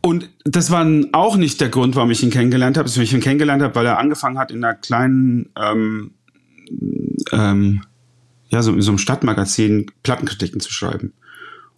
Und 0.01 0.29
das 0.45 0.71
war 0.71 0.87
auch 1.11 1.35
nicht 1.35 1.59
der 1.59 1.69
Grund, 1.69 1.95
warum 1.95 2.09
ich 2.09 2.23
ihn 2.23 2.29
kennengelernt 2.29 2.77
habe. 2.77 2.87
Dass 2.87 2.97
ich 2.97 3.13
ihn 3.13 3.19
kennengelernt 3.19 3.61
habe, 3.61 3.75
weil 3.75 3.85
er 3.85 3.99
angefangen 3.99 4.39
hat, 4.39 4.49
in 4.49 4.63
einer 4.63 4.73
kleinen, 4.75 5.49
ähm, 5.57 6.11
ähm, 7.31 7.83
ja, 8.49 8.63
so 8.63 8.73
in 8.73 8.81
so 8.81 8.91
einem 8.91 8.97
Stadtmagazin 8.97 9.91
Plattenkritiken 10.01 10.61
zu 10.61 10.71
schreiben. 10.71 11.13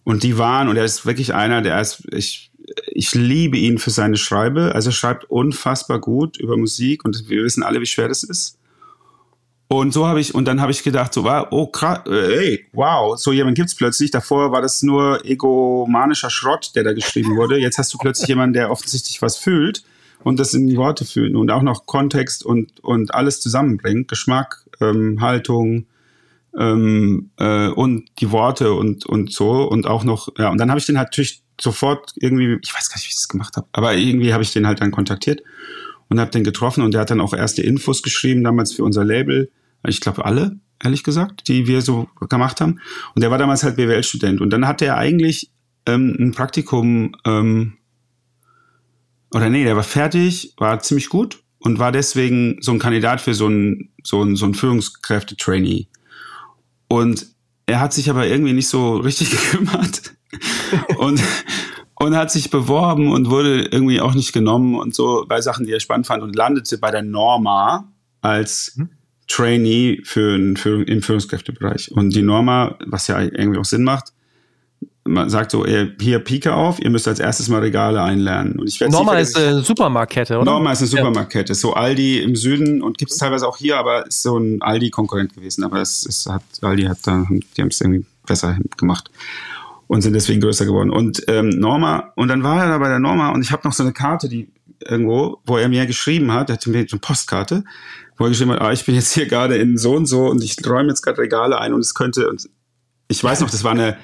Und 0.04 0.22
die 0.22 0.38
waren, 0.38 0.68
und 0.68 0.76
er 0.76 0.84
ist 0.84 1.06
wirklich 1.06 1.34
einer, 1.34 1.62
der 1.62 1.80
ist, 1.80 2.02
ich, 2.12 2.50
ich 2.86 3.14
liebe 3.14 3.56
ihn 3.56 3.78
für 3.78 3.90
seine 3.90 4.16
Schreibe. 4.16 4.74
Also 4.74 4.90
er 4.90 4.94
schreibt 4.94 5.24
unfassbar 5.30 6.00
gut 6.00 6.36
über 6.38 6.56
Musik 6.56 7.04
und 7.04 7.28
wir 7.28 7.44
wissen 7.44 7.62
alle, 7.62 7.80
wie 7.80 7.86
schwer 7.86 8.08
das 8.08 8.22
ist. 8.22 8.58
Und 9.68 9.92
so 9.92 10.06
habe 10.06 10.20
ich, 10.20 10.34
und 10.34 10.44
dann 10.44 10.60
habe 10.60 10.70
ich 10.70 10.82
gedacht, 10.82 11.14
so 11.14 11.24
war, 11.24 11.50
oh 11.50 11.66
krass, 11.66 12.00
ey, 12.06 12.66
wow, 12.72 13.18
so 13.18 13.32
jemand 13.32 13.56
gibt's 13.56 13.74
plötzlich. 13.74 14.10
Davor 14.10 14.52
war 14.52 14.60
das 14.60 14.82
nur 14.82 15.24
egomanischer 15.24 16.28
Schrott, 16.28 16.72
der 16.74 16.84
da 16.84 16.92
geschrieben 16.92 17.36
wurde. 17.36 17.58
Jetzt 17.58 17.78
hast 17.78 17.94
du 17.94 17.98
plötzlich 17.98 18.28
jemanden, 18.28 18.52
der 18.52 18.70
offensichtlich 18.70 19.22
was 19.22 19.38
fühlt 19.38 19.82
und 20.24 20.38
das 20.38 20.52
in 20.52 20.66
die 20.66 20.76
Worte 20.76 21.06
fühlt 21.06 21.34
und 21.34 21.50
auch 21.50 21.62
noch 21.62 21.86
Kontext 21.86 22.44
und, 22.44 22.80
und 22.84 23.14
alles 23.14 23.40
zusammenbringt. 23.40 24.08
Geschmack, 24.08 24.66
ähm, 24.80 25.22
Haltung, 25.22 25.86
ähm, 26.58 27.30
äh, 27.38 27.68
und 27.68 28.08
die 28.20 28.30
Worte 28.30 28.72
und, 28.74 29.06
und 29.06 29.32
so 29.32 29.62
und 29.68 29.86
auch 29.86 30.04
noch, 30.04 30.28
ja, 30.38 30.50
und 30.50 30.58
dann 30.58 30.70
habe 30.70 30.78
ich 30.78 30.86
den 30.86 30.98
halt 30.98 31.08
natürlich 31.08 31.42
sofort 31.60 32.12
irgendwie, 32.16 32.58
ich 32.62 32.74
weiß 32.74 32.88
gar 32.88 32.96
nicht, 32.96 33.06
wie 33.06 33.10
ich 33.10 33.16
das 33.16 33.28
gemacht 33.28 33.56
habe, 33.56 33.66
aber 33.72 33.94
irgendwie 33.94 34.32
habe 34.32 34.42
ich 34.42 34.52
den 34.52 34.66
halt 34.66 34.80
dann 34.80 34.90
kontaktiert 34.90 35.42
und 36.08 36.20
habe 36.20 36.30
den 36.30 36.44
getroffen 36.44 36.82
und 36.82 36.92
der 36.92 37.02
hat 37.02 37.10
dann 37.10 37.20
auch 37.20 37.32
erste 37.32 37.62
Infos 37.62 38.02
geschrieben, 38.02 38.44
damals 38.44 38.72
für 38.72 38.84
unser 38.84 39.04
Label, 39.04 39.50
ich 39.86 40.00
glaube 40.00 40.24
alle, 40.24 40.56
ehrlich 40.82 41.04
gesagt, 41.04 41.48
die 41.48 41.66
wir 41.66 41.80
so 41.80 42.08
gemacht 42.28 42.60
haben. 42.60 42.80
Und 43.14 43.22
der 43.22 43.30
war 43.30 43.38
damals 43.38 43.62
halt 43.62 43.76
BWL-Student 43.76 44.40
und 44.40 44.50
dann 44.50 44.66
hatte 44.66 44.84
er 44.84 44.98
eigentlich 44.98 45.50
ähm, 45.86 46.16
ein 46.18 46.32
Praktikum, 46.32 47.14
ähm, 47.24 47.74
oder 49.32 49.48
nee, 49.48 49.64
der 49.64 49.76
war 49.76 49.82
fertig, 49.82 50.54
war 50.58 50.80
ziemlich 50.80 51.08
gut 51.08 51.42
und 51.58 51.78
war 51.78 51.92
deswegen 51.92 52.58
so 52.60 52.72
ein 52.72 52.78
Kandidat 52.78 53.20
für 53.20 53.34
so 53.34 53.48
ein, 53.48 53.90
so 54.04 54.22
ein, 54.22 54.36
so 54.36 54.46
ein 54.46 54.54
Führungskräfte-Trainee. 54.54 55.88
Und 56.92 57.26
er 57.64 57.80
hat 57.80 57.94
sich 57.94 58.10
aber 58.10 58.26
irgendwie 58.26 58.52
nicht 58.52 58.68
so 58.68 58.96
richtig 58.96 59.30
gekümmert 59.52 60.12
und, 60.98 61.22
und 61.94 62.14
hat 62.14 62.30
sich 62.30 62.50
beworben 62.50 63.10
und 63.10 63.30
wurde 63.30 63.62
irgendwie 63.62 64.02
auch 64.02 64.12
nicht 64.12 64.34
genommen 64.34 64.74
und 64.74 64.94
so 64.94 65.24
bei 65.26 65.40
Sachen, 65.40 65.64
die 65.64 65.72
er 65.72 65.80
spannend 65.80 66.06
fand 66.06 66.22
und 66.22 66.36
landete 66.36 66.76
bei 66.76 66.90
der 66.90 67.02
Norma 67.02 67.90
als 68.20 68.74
mhm. 68.76 68.90
Trainee 69.26 70.02
für, 70.04 70.54
für, 70.56 70.86
im 70.86 71.00
Führungskräftebereich. 71.00 71.92
Und 71.92 72.14
die 72.14 72.20
Norma, 72.20 72.76
was 72.84 73.06
ja 73.06 73.18
irgendwie 73.22 73.58
auch 73.58 73.64
Sinn 73.64 73.84
macht, 73.84 74.12
man 75.04 75.28
sagt 75.28 75.50
so, 75.50 75.66
hier 75.66 76.18
Pike 76.20 76.54
auf, 76.54 76.80
ihr 76.80 76.90
müsst 76.90 77.08
als 77.08 77.18
erstes 77.18 77.48
mal 77.48 77.60
Regale 77.60 78.00
einlernen. 78.02 78.58
Und 78.58 78.68
ich 78.68 78.80
Norma 78.80 79.18
ist 79.18 79.36
eine 79.36 79.62
Supermarktkette, 79.62 80.36
oder? 80.36 80.44
Norma 80.44 80.72
ist 80.72 80.80
eine 80.80 80.88
Supermarktkette. 80.88 81.54
So 81.54 81.74
Aldi 81.74 82.20
im 82.20 82.36
Süden 82.36 82.82
und 82.82 82.98
gibt 82.98 83.10
es 83.10 83.18
teilweise 83.18 83.48
auch 83.48 83.56
hier, 83.56 83.78
aber 83.78 84.06
ist 84.06 84.22
so 84.22 84.38
ein 84.38 84.62
Aldi-Konkurrent 84.62 85.34
gewesen. 85.34 85.64
Aber 85.64 85.80
es, 85.80 86.06
es 86.06 86.26
hat, 86.26 86.42
Aldi 86.60 86.84
hat 86.84 86.98
da, 87.04 87.26
die 87.28 87.60
haben 87.60 87.68
es 87.68 87.80
irgendwie 87.80 88.04
besser 88.26 88.56
gemacht 88.76 89.10
und 89.88 90.02
sind 90.02 90.14
deswegen 90.14 90.40
größer 90.40 90.64
geworden. 90.64 90.90
Und 90.90 91.24
ähm, 91.26 91.48
Norma, 91.48 92.12
und 92.14 92.28
dann 92.28 92.44
war 92.44 92.62
er 92.62 92.68
da 92.68 92.78
bei 92.78 92.88
der 92.88 93.00
Norma 93.00 93.30
und 93.30 93.42
ich 93.42 93.50
habe 93.50 93.66
noch 93.66 93.72
so 93.72 93.82
eine 93.82 93.92
Karte, 93.92 94.28
die 94.28 94.48
irgendwo, 94.80 95.40
wo 95.44 95.58
er 95.58 95.68
mir 95.68 95.86
geschrieben 95.86 96.32
hat, 96.32 96.48
er 96.48 96.54
hatte 96.54 96.70
mir 96.70 96.78
eine 96.78 97.00
Postkarte, 97.00 97.64
wo 98.16 98.24
er 98.24 98.30
geschrieben 98.30 98.52
hat, 98.52 98.60
ah, 98.60 98.72
ich 98.72 98.86
bin 98.86 98.94
jetzt 98.94 99.12
hier 99.12 99.26
gerade 99.26 99.56
in 99.56 99.78
so 99.78 99.94
und 99.94 100.06
so 100.06 100.26
und 100.28 100.42
ich 100.42 100.56
räume 100.66 100.90
jetzt 100.90 101.02
gerade 101.02 101.18
Regale 101.18 101.58
ein 101.58 101.74
und 101.74 101.80
es 101.80 101.94
könnte, 101.94 102.28
und 102.28 102.48
ich 103.08 103.22
weiß 103.22 103.40
noch, 103.40 103.50
das 103.50 103.64
war 103.64 103.72
eine 103.72 103.96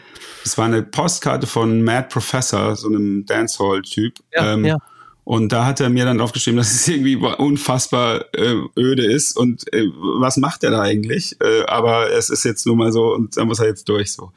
das 0.44 0.56
war 0.56 0.64
eine 0.64 0.82
Postkarte 0.82 1.46
von 1.46 1.82
Mad 1.82 2.08
Professor, 2.10 2.74
so 2.74 2.88
einem 2.88 3.26
Dancehall-Typ. 3.26 4.14
Ja, 4.32 4.54
ähm, 4.54 4.64
ja. 4.64 4.78
Und 5.24 5.52
da 5.52 5.66
hat 5.66 5.80
er 5.80 5.90
mir 5.90 6.06
dann 6.06 6.22
aufgeschrieben, 6.22 6.56
dass 6.56 6.72
es 6.72 6.88
irgendwie 6.88 7.16
unfassbar 7.16 8.24
äh, 8.32 8.54
öde 8.78 9.04
ist 9.04 9.36
und 9.36 9.70
äh, 9.74 9.84
was 9.92 10.38
macht 10.38 10.64
er 10.64 10.70
da 10.70 10.80
eigentlich? 10.80 11.36
Äh, 11.42 11.66
aber 11.66 12.10
es 12.10 12.30
ist 12.30 12.46
jetzt 12.46 12.66
nun 12.66 12.78
mal 12.78 12.92
so 12.92 13.14
und 13.14 13.36
da 13.36 13.44
muss 13.44 13.58
er 13.58 13.66
jetzt 13.66 13.90
durch 13.90 14.12
so. 14.12 14.32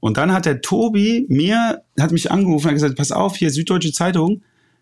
Und 0.00 0.16
dann 0.16 0.32
hat 0.32 0.46
der 0.46 0.62
Tobi 0.62 1.26
mir, 1.28 1.82
hat 2.00 2.12
mich 2.12 2.30
angerufen 2.30 2.68
und 2.68 2.74
gesagt, 2.74 2.96
pass 2.96 3.12
auf, 3.12 3.36
hier 3.36 3.50
Süddeutsche 3.50 3.92
Zeitung, 3.92 4.40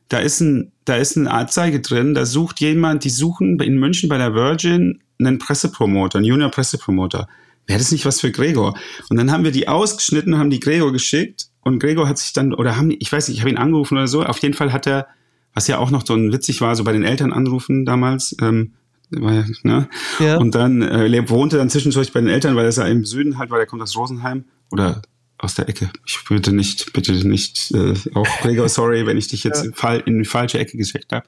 da 0.08 0.18
ist 0.18 0.38
ein, 0.38 0.70
da 0.84 0.94
ist 0.94 1.16
eine 1.16 1.32
Anzeige 1.32 1.80
drin, 1.80 2.14
da 2.14 2.26
sucht 2.26 2.60
jemand, 2.60 3.02
die 3.02 3.10
suchen 3.10 3.58
in 3.58 3.76
München 3.76 4.08
bei 4.08 4.18
der 4.18 4.34
Virgin 4.34 5.00
einen 5.18 5.40
Pressepromoter, 5.40 6.18
einen 6.18 6.26
Junior 6.26 6.50
Pressepromoter. 6.50 7.26
Wäre 7.66 7.78
das 7.78 7.92
nicht 7.92 8.04
was 8.04 8.20
für 8.20 8.30
Gregor? 8.30 8.74
Und 9.08 9.16
dann 9.16 9.30
haben 9.30 9.44
wir 9.44 9.50
die 9.50 9.68
ausgeschnitten, 9.68 10.38
haben 10.38 10.50
die 10.50 10.60
Gregor 10.60 10.92
geschickt 10.92 11.46
und 11.62 11.78
Gregor 11.78 12.08
hat 12.08 12.18
sich 12.18 12.32
dann, 12.32 12.52
oder 12.52 12.76
haben, 12.76 12.90
ich 12.90 13.10
weiß 13.10 13.28
nicht, 13.28 13.38
ich 13.38 13.40
habe 13.42 13.50
ihn 13.50 13.56
angerufen 13.56 13.96
oder 13.96 14.06
so, 14.06 14.22
auf 14.22 14.38
jeden 14.38 14.54
Fall 14.54 14.72
hat 14.72 14.86
er 14.86 15.06
was 15.54 15.68
ja 15.68 15.78
auch 15.78 15.90
noch 15.90 16.04
so 16.04 16.14
ein 16.14 16.32
witzig 16.32 16.60
war, 16.60 16.74
so 16.74 16.84
bei 16.84 16.92
den 16.92 17.04
Eltern 17.04 17.32
anrufen 17.32 17.84
damals. 17.84 18.36
Ähm, 18.40 18.74
war, 19.10 19.44
ne? 19.62 19.88
ja. 20.18 20.36
Und 20.38 20.54
dann 20.54 20.82
äh, 20.82 21.30
wohnte 21.30 21.56
dann 21.56 21.70
zwischendurch 21.70 22.12
bei 22.12 22.20
den 22.20 22.28
Eltern, 22.28 22.56
weil 22.56 22.64
er 22.64 22.72
ja 22.72 22.84
im 22.86 23.04
Süden 23.04 23.38
halt 23.38 23.50
war, 23.50 23.58
der 23.58 23.66
kommt 23.66 23.82
aus 23.82 23.96
Rosenheim 23.96 24.44
oder 24.72 25.02
aus 25.38 25.54
der 25.54 25.68
Ecke. 25.68 25.90
Ich 26.04 26.18
bitte 26.28 26.52
nicht, 26.52 26.92
bitte 26.92 27.12
nicht, 27.12 27.70
äh, 27.72 27.94
auch 28.14 28.26
Gregor, 28.40 28.68
sorry, 28.68 29.06
wenn 29.06 29.16
ich 29.16 29.28
dich 29.28 29.44
jetzt 29.44 29.64
ja. 29.64 29.94
in 29.94 30.18
die 30.18 30.24
falsche 30.24 30.58
Ecke 30.58 30.76
geschickt 30.76 31.12
habe. 31.12 31.26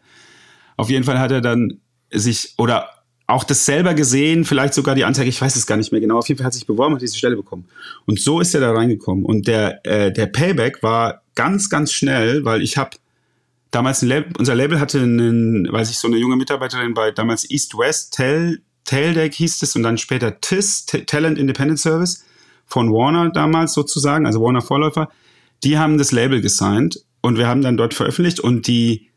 Auf 0.76 0.90
jeden 0.90 1.04
Fall 1.04 1.20
hat 1.20 1.30
er 1.30 1.40
dann 1.40 1.80
sich, 2.10 2.54
oder 2.58 2.88
auch 3.26 3.44
das 3.44 3.64
selber 3.64 3.94
gesehen, 3.94 4.44
vielleicht 4.44 4.74
sogar 4.74 4.94
die 4.94 5.04
Anzeige, 5.04 5.28
ich 5.28 5.40
weiß 5.40 5.56
es 5.56 5.66
gar 5.66 5.76
nicht 5.76 5.90
mehr 5.90 6.00
genau. 6.00 6.18
Auf 6.18 6.28
jeden 6.28 6.38
Fall 6.38 6.46
hat 6.46 6.54
sich 6.54 6.66
beworben, 6.66 6.94
hat 6.94 7.02
diese 7.02 7.16
Stelle 7.16 7.36
bekommen. 7.36 7.66
Und 8.06 8.20
so 8.20 8.40
ist 8.40 8.54
er 8.54 8.60
da 8.60 8.72
reingekommen. 8.72 9.24
Und 9.24 9.48
der, 9.48 9.84
äh, 9.84 10.12
der 10.12 10.26
Payback 10.26 10.82
war 10.82 11.22
ganz, 11.34 11.68
ganz 11.68 11.92
schnell, 11.92 12.44
weil 12.44 12.62
ich 12.62 12.76
habe 12.76 12.90
damals 13.72 14.02
ein 14.02 14.08
Label, 14.08 14.32
unser 14.38 14.54
Label 14.54 14.78
hatte 14.78 15.00
einen, 15.00 15.70
weiß 15.70 15.90
ich, 15.90 15.98
so 15.98 16.06
eine 16.06 16.18
junge 16.18 16.36
Mitarbeiterin 16.36 16.94
bei 16.94 17.10
damals 17.10 17.50
East 17.50 17.76
West, 17.76 18.14
Tel, 18.14 18.62
Teldeck 18.84 19.34
hieß 19.34 19.60
es 19.62 19.74
und 19.74 19.82
dann 19.82 19.98
später 19.98 20.40
TIS, 20.40 20.86
Talent 20.86 21.36
Independent 21.38 21.80
Service 21.80 22.24
von 22.64 22.92
Warner 22.92 23.30
damals 23.30 23.72
sozusagen, 23.72 24.26
also 24.26 24.40
Warner 24.40 24.62
Vorläufer. 24.62 25.08
Die 25.64 25.78
haben 25.78 25.98
das 25.98 26.12
Label 26.12 26.40
gesigned 26.40 27.00
und 27.22 27.38
wir 27.38 27.48
haben 27.48 27.62
dann 27.62 27.76
dort 27.76 27.94
veröffentlicht 27.94 28.38
und 28.38 28.68
die, 28.68 29.08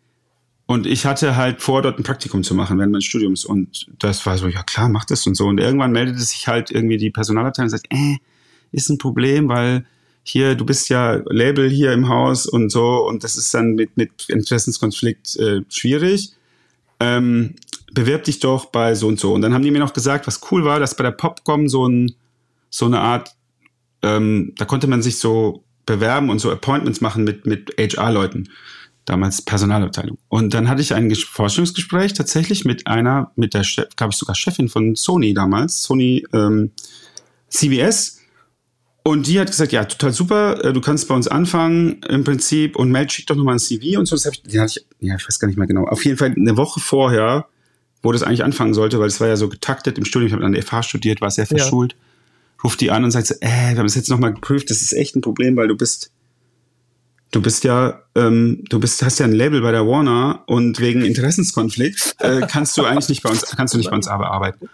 und 0.70 0.86
ich 0.86 1.08
hatte 1.08 1.36
halt 1.36 1.64
vor, 1.64 1.82
dort 1.82 1.98
ein 1.98 2.04
Praktikum 2.04 2.44
zu 2.44 2.54
machen 2.54 2.78
während 2.78 2.92
meines 2.92 3.06
Studiums. 3.06 3.44
Und 3.44 3.88
das 3.98 4.24
war 4.28 4.38
so, 4.38 4.48
ja 4.48 4.62
klar, 4.62 4.88
mach 4.88 5.04
das 5.04 5.26
und 5.26 5.34
so. 5.34 5.48
Und 5.48 5.58
irgendwann 5.58 5.92
meldete 5.92 6.20
sich 6.20 6.48
halt 6.48 6.70
irgendwie 6.70 6.98
die 6.98 7.10
Personalabteilung 7.10 7.66
und 7.66 7.72
sagt, 7.72 7.88
äh, 7.92 8.18
ist 8.72 8.88
ein 8.88 9.00
Problem, 9.00 9.50
weil 9.50 9.88
hier, 10.22 10.54
du 10.54 10.66
bist 10.66 10.88
ja 10.90 11.24
Label 11.26 11.72
hier 11.72 11.92
im 11.92 12.08
Haus 12.08 12.46
und 12.46 12.72
so, 12.72 13.04
und 13.08 13.24
das 13.24 13.36
ist 13.36 13.52
dann 13.52 13.74
mit, 13.74 13.98
mit 13.98 14.30
Interessenskonflikt 14.30 15.38
äh, 15.38 15.62
schwierig. 15.70 16.34
Ähm, 17.00 17.56
bewirb 17.92 18.26
dich 18.26 18.40
doch 18.40 18.66
bei 18.66 18.94
so 18.94 19.08
und 19.08 19.20
so. 19.20 19.34
Und 19.34 19.42
dann 19.42 19.56
haben 19.56 19.64
die 19.64 19.72
mir 19.72 19.80
noch 19.80 19.94
gesagt, 19.94 20.28
was 20.28 20.40
cool 20.52 20.66
war, 20.66 20.80
dass 20.80 20.94
bei 20.94 21.04
der 21.04 21.14
Popcom 21.14 21.68
so, 21.68 21.88
ein, 21.88 22.14
so 22.70 22.86
eine 22.86 23.00
Art, 23.00 23.32
ähm, 24.04 24.54
da 24.56 24.66
konnte 24.66 24.86
man 24.86 25.02
sich 25.02 25.18
so 25.18 25.64
bewerben 25.88 26.30
und 26.30 26.38
so 26.38 26.52
Appointments 26.52 27.02
machen 27.02 27.24
mit, 27.24 27.48
mit 27.48 27.74
HR-Leuten, 27.80 28.50
damals 29.10 29.42
Personalabteilung. 29.42 30.18
Und 30.30 30.54
dann 30.54 30.70
hatte 30.70 30.82
ich 30.82 30.94
ein 30.94 31.14
Forschungsgespräch 31.14 32.14
tatsächlich 32.14 32.66
mit 32.66 32.88
einer, 32.88 33.32
mit 33.36 33.54
der, 33.54 33.64
glaube 33.96 34.12
ich, 34.12 34.18
sogar 34.18 34.36
Chefin 34.36 34.70
von 34.70 34.96
Sony 34.96 35.34
damals, 35.34 35.84
Sony 35.84 36.26
ähm, 36.34 36.72
CBS 37.50 38.20
und 39.04 39.28
die 39.28 39.40
hat 39.40 39.48
gesagt, 39.48 39.72
ja, 39.72 39.86
total 39.86 40.14
super, 40.14 40.64
äh, 40.64 40.74
du 40.74 40.82
kannst 40.82 41.08
bei 41.08 41.16
uns 41.16 41.28
anfangen 41.28 42.02
im 42.08 42.24
Prinzip 42.24 42.76
und 42.76 42.92
meld, 42.92 43.12
schick 43.12 43.28
doch 43.28 43.36
nochmal 43.36 43.56
ein 43.56 43.60
CV 43.60 43.98
und 43.98 44.06
so. 44.06 44.16
Das 44.16 44.26
ich, 44.26 44.60
hatte 44.60 44.80
ich, 44.80 44.86
ja, 45.00 45.16
ich 45.16 45.28
weiß 45.28 45.40
gar 45.40 45.48
nicht 45.48 45.58
mehr 45.58 45.68
genau. 45.68 45.86
Auf 45.86 46.06
jeden 46.06 46.18
Fall 46.18 46.34
eine 46.36 46.58
Woche 46.58 46.80
vorher, 46.80 47.48
wo 48.04 48.12
das 48.12 48.24
eigentlich 48.24 48.44
anfangen 48.44 48.74
sollte, 48.74 49.00
weil 49.00 49.08
es 49.08 49.20
war 49.20 49.28
ja 49.28 49.36
so 49.36 49.50
getaktet 49.50 49.98
im 49.98 50.06
Studium. 50.06 50.28
Ich 50.28 50.34
habe 50.34 50.46
an 50.46 50.52
der 50.52 50.64
FH 50.64 50.84
studiert, 50.84 51.22
war 51.22 51.32
sehr 51.32 51.48
verschult. 51.48 51.94
Ja. 51.94 51.98
Ruft 52.64 52.82
die 52.82 52.92
an 52.92 53.06
und 53.06 53.12
sagt 53.12 53.28
so, 53.28 53.36
äh, 53.40 53.72
wir 53.72 53.78
haben 53.78 53.86
es 53.86 53.96
jetzt 53.96 54.10
nochmal 54.10 54.34
geprüft, 54.34 54.70
das 54.70 54.82
ist 54.82 54.94
echt 54.94 55.16
ein 55.16 55.22
Problem, 55.22 55.56
weil 55.56 55.70
du 55.70 55.76
bist, 55.78 56.12
du 57.32 57.42
bist 57.42 57.64
ja, 57.64 58.02
ähm, 58.16 58.64
du 58.70 58.80
bist, 58.80 59.02
hast 59.04 59.20
ja 59.20 59.26
ein 59.26 59.34
Label 59.34 59.62
bei 59.62 59.72
der 59.72 59.88
Warner 59.88 60.44
und 60.48 60.80
wegen 60.80 61.02
Interessenskonflikt 61.02 62.16
äh, 62.20 62.42
kannst 62.50 62.78
du 62.78 62.86
eigentlich 62.86 63.10
nicht 63.10 63.24
bei 63.24 63.30
uns, 63.30 63.42
kannst 63.56 63.74
du 63.74 63.78
nicht 63.78 63.90
bei 63.90 63.96
uns 63.96 64.08
arbeiten. 64.08 64.70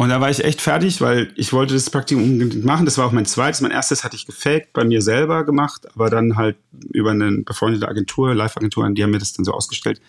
Und 0.00 0.08
da 0.08 0.18
war 0.18 0.30
ich 0.30 0.42
echt 0.42 0.62
fertig, 0.62 1.02
weil 1.02 1.30
ich 1.36 1.52
wollte 1.52 1.74
das 1.74 1.90
Praktikum 1.90 2.24
unbedingt 2.24 2.64
machen. 2.64 2.86
Das 2.86 2.96
war 2.96 3.04
auch 3.04 3.12
mein 3.12 3.26
zweites. 3.26 3.60
Mein 3.60 3.70
erstes 3.70 4.02
hatte 4.02 4.16
ich 4.16 4.24
gefaked, 4.24 4.72
bei 4.72 4.82
mir 4.82 5.02
selber 5.02 5.44
gemacht, 5.44 5.86
aber 5.94 6.08
dann 6.08 6.36
halt 6.36 6.56
über 6.94 7.10
eine 7.10 7.42
befreundete 7.42 7.86
Agentur, 7.86 8.34
Live-Agentur, 8.34 8.88
die 8.92 9.02
haben 9.02 9.10
mir 9.10 9.18
das 9.18 9.34
dann 9.34 9.44
so 9.44 9.52
ausgestellt. 9.52 10.00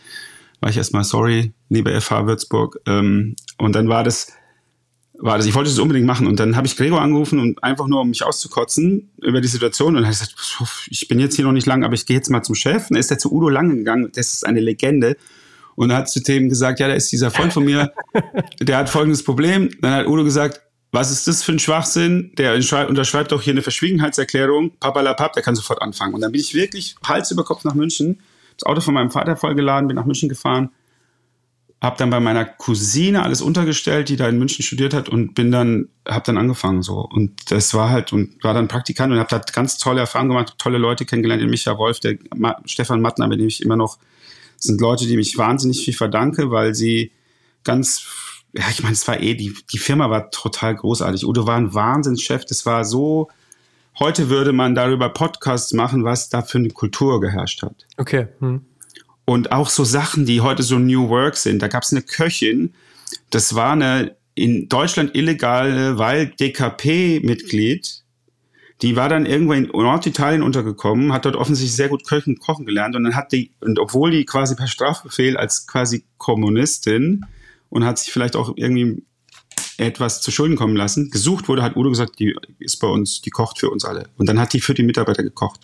War 0.62 0.70
ich 0.70 0.78
erstmal 0.78 1.04
sorry, 1.04 1.52
liebe 1.68 2.00
FH 2.00 2.26
Würzburg. 2.26 2.80
Ähm, 2.88 3.36
und 3.58 3.76
dann 3.76 3.90
war 3.90 4.06
das, 4.06 4.32
war 5.22 5.38
das, 5.38 5.46
ich 5.46 5.54
wollte 5.54 5.70
das 5.70 5.80
unbedingt 5.80 6.08
machen. 6.08 6.28
Und 6.28 6.40
dann 6.40 6.56
habe 6.56 6.68
ich 6.68 6.76
Gregor 6.76 7.02
angerufen 7.02 7.40
und 7.40 7.64
einfach 7.64 7.88
nur, 7.88 8.02
um 8.02 8.10
mich 8.10 8.24
auszukotzen 8.24 9.12
über 9.22 9.40
die 9.40 9.48
Situation. 9.48 9.96
Und 9.96 10.04
er 10.04 10.10
hat 10.10 10.20
gesagt, 10.20 10.36
ich 10.90 11.08
bin 11.08 11.20
jetzt 11.20 11.36
hier 11.36 11.46
noch 11.46 11.52
nicht 11.52 11.68
lang, 11.68 11.84
aber 11.84 11.94
ich 11.94 12.06
gehe 12.06 12.18
jetzt 12.18 12.30
mal 12.30 12.42
zum 12.42 12.56
Chef. 12.56 12.90
Und 12.90 12.92
dann 12.92 13.00
ist 13.00 13.12
er 13.12 13.20
zu 13.20 13.32
Udo 13.32 13.50
Lang 13.50 13.70
gegangen. 13.70 14.12
Das 14.14 14.34
ist 14.34 14.46
eine 14.46 14.60
Legende 14.60 15.16
und 15.76 15.94
hat 15.94 16.10
zu 16.10 16.22
Themen 16.22 16.50
gesagt, 16.50 16.80
ja, 16.80 16.88
da 16.88 16.94
ist 16.94 17.12
dieser 17.12 17.32
Freund 17.32 17.54
von 17.54 17.64
mir, 17.64 17.94
der 18.60 18.78
hat 18.78 18.90
folgendes 18.90 19.24
Problem. 19.24 19.70
Dann 19.82 19.94
hat 19.94 20.08
Udo 20.08 20.24
gesagt, 20.24 20.62
was 20.92 21.12
ist 21.12 21.28
das 21.28 21.42
für 21.42 21.54
ein 21.54 21.60
Schwachsinn? 21.60 22.34
Der 22.38 22.56
unterschreibt 22.56 23.32
doch 23.32 23.42
hier 23.42 23.54
eine 23.54 23.62
Verschwiegenheitserklärung. 23.62 24.72
Papalapap, 24.80 25.34
der 25.34 25.44
kann 25.44 25.56
sofort 25.56 25.82
anfangen. 25.82 26.14
Und 26.14 26.22
dann 26.22 26.32
bin 26.32 26.42
ich 26.42 26.54
wirklich 26.54 26.96
Hals 27.08 27.32
über 27.32 27.44
Kopf 27.44 27.64
nach 27.64 27.76
München, 27.76 28.20
das 28.58 28.66
Auto 28.66 28.82
von 28.82 28.94
meinem 28.94 29.12
Vater 29.12 29.38
vollgeladen, 29.38 29.88
bin 29.88 29.96
nach 29.96 30.06
München 30.06 30.28
gefahren, 30.28 30.70
habe 31.82 31.98
dann 31.98 32.12
bei 32.12 32.20
meiner 32.20 32.46
Cousine 32.46 33.24
alles 33.24 33.42
untergestellt, 33.42 34.10
die 34.10 34.16
da 34.16 34.30
in 34.30 34.38
München 34.38 34.64
studiert 34.64 34.94
hat 34.94 35.10
und 35.10 35.34
bin 35.34 35.52
dann, 35.52 35.90
habe 36.08 36.24
dann 36.26 36.38
angefangen 36.38 36.84
so. 36.84 37.00
Und 37.00 37.52
das 37.52 37.74
war 37.74 37.90
halt, 37.90 38.14
und 38.14 38.44
war 38.44 38.54
dann 38.54 38.68
Praktikant 38.68 39.12
und 39.12 39.18
habe 39.18 39.30
da 39.30 39.40
ganz 39.52 39.80
tolle 39.80 40.02
Erfahrungen 40.02 40.30
gemacht, 40.30 40.56
tolle 40.60 40.78
Leute 40.78 41.06
kennengelernt, 41.06 41.42
den 41.42 41.50
Micha 41.50 41.76
Wolf, 41.78 42.00
der 42.00 42.18
Ma 42.36 42.62
Stefan 42.66 43.02
Mattner, 43.02 43.28
mit 43.28 43.40
dem 43.40 43.48
ich 43.48 43.64
immer 43.64 43.76
noch 43.76 43.98
sind 44.58 44.80
Leute, 44.80 45.08
die 45.08 45.18
mich 45.18 45.40
wahnsinnig 45.40 45.84
viel 45.84 45.96
verdanke, 45.96 46.52
weil 46.52 46.76
sie 46.76 47.12
ganz, 47.64 48.06
ja, 48.54 48.66
ich 48.70 48.84
meine, 48.84 48.94
es 48.94 49.08
war 49.08 49.20
eh, 49.20 49.34
die, 49.34 49.56
die 49.72 49.80
Firma 49.80 50.12
war 50.12 50.30
total 50.30 50.76
großartig. 50.76 51.26
Udo 51.26 51.48
war 51.48 51.58
ein 51.58 51.74
Wahnsinnschef. 51.74 52.46
Das 52.46 52.64
war 52.68 52.86
so, 52.86 53.30
heute 54.00 54.30
würde 54.30 54.54
man 54.54 54.76
darüber 54.76 55.10
Podcasts 55.10 55.74
machen, 55.74 56.04
was 56.04 56.30
da 56.30 56.44
für 56.44 56.60
eine 56.60 56.70
Kultur 56.70 57.20
geherrscht 57.20 57.64
hat. 57.64 57.88
Okay. 57.98 58.28
Hm. 58.40 58.66
Und 59.32 59.54
auch 59.54 59.70
so 59.70 59.86
Sachen, 59.86 60.26
die 60.26 60.42
heute 60.42 60.62
so 60.62 60.78
New 60.78 61.08
Work 61.08 61.38
sind. 61.38 61.62
Da 61.62 61.70
gab 61.70 61.84
es 61.84 61.94
eine 61.94 62.02
Köchin, 62.02 62.74
das 63.30 63.56
war 63.56 63.72
eine 63.72 64.18
in 64.36 64.68
Deutschland 64.68 65.16
illegale, 65.16 65.98
weil 65.98 66.28
DKP-Mitglied, 66.38 68.04
die 68.82 68.96
war 68.98 69.08
dann 69.08 69.26
irgendwo 69.26 69.54
in 69.54 69.68
Norditalien 69.68 70.44
untergekommen, 70.44 71.14
hat 71.14 71.24
dort 71.24 71.38
offensichtlich 71.38 71.74
sehr 71.74 71.88
gut 71.88 72.06
Köchen 72.06 72.40
kochen 72.40 72.66
gelernt 72.66 72.98
und 72.98 73.06
dann 73.06 73.16
hat 73.16 73.32
die, 73.32 73.52
und 73.62 73.80
obwohl 73.80 74.12
die 74.12 74.26
quasi 74.26 74.54
per 74.56 74.68
Strafbefehl 74.68 75.38
als 75.38 75.66
quasi 75.66 76.04
Kommunistin 76.18 77.26
und 77.70 77.86
hat 77.86 78.00
sich 78.00 78.12
vielleicht 78.12 78.36
auch 78.36 78.52
irgendwie 78.58 79.02
etwas 79.78 80.20
zu 80.20 80.32
Schulden 80.32 80.58
kommen 80.58 80.76
lassen, 80.76 81.10
gesucht 81.10 81.48
wurde, 81.48 81.64
hat 81.64 81.78
Udo 81.78 81.90
gesagt, 81.90 82.20
die 82.20 82.36
ist 82.60 82.82
bei 82.82 82.88
uns, 82.88 83.22
die 83.22 83.30
kocht 83.30 83.60
für 83.60 83.70
uns 83.70 83.86
alle. 83.86 84.10
Und 84.18 84.28
dann 84.28 84.42
hat 84.42 84.52
die 84.52 84.60
für 84.60 84.74
die 84.74 84.84
Mitarbeiter 84.84 85.24
gekocht. 85.24 85.62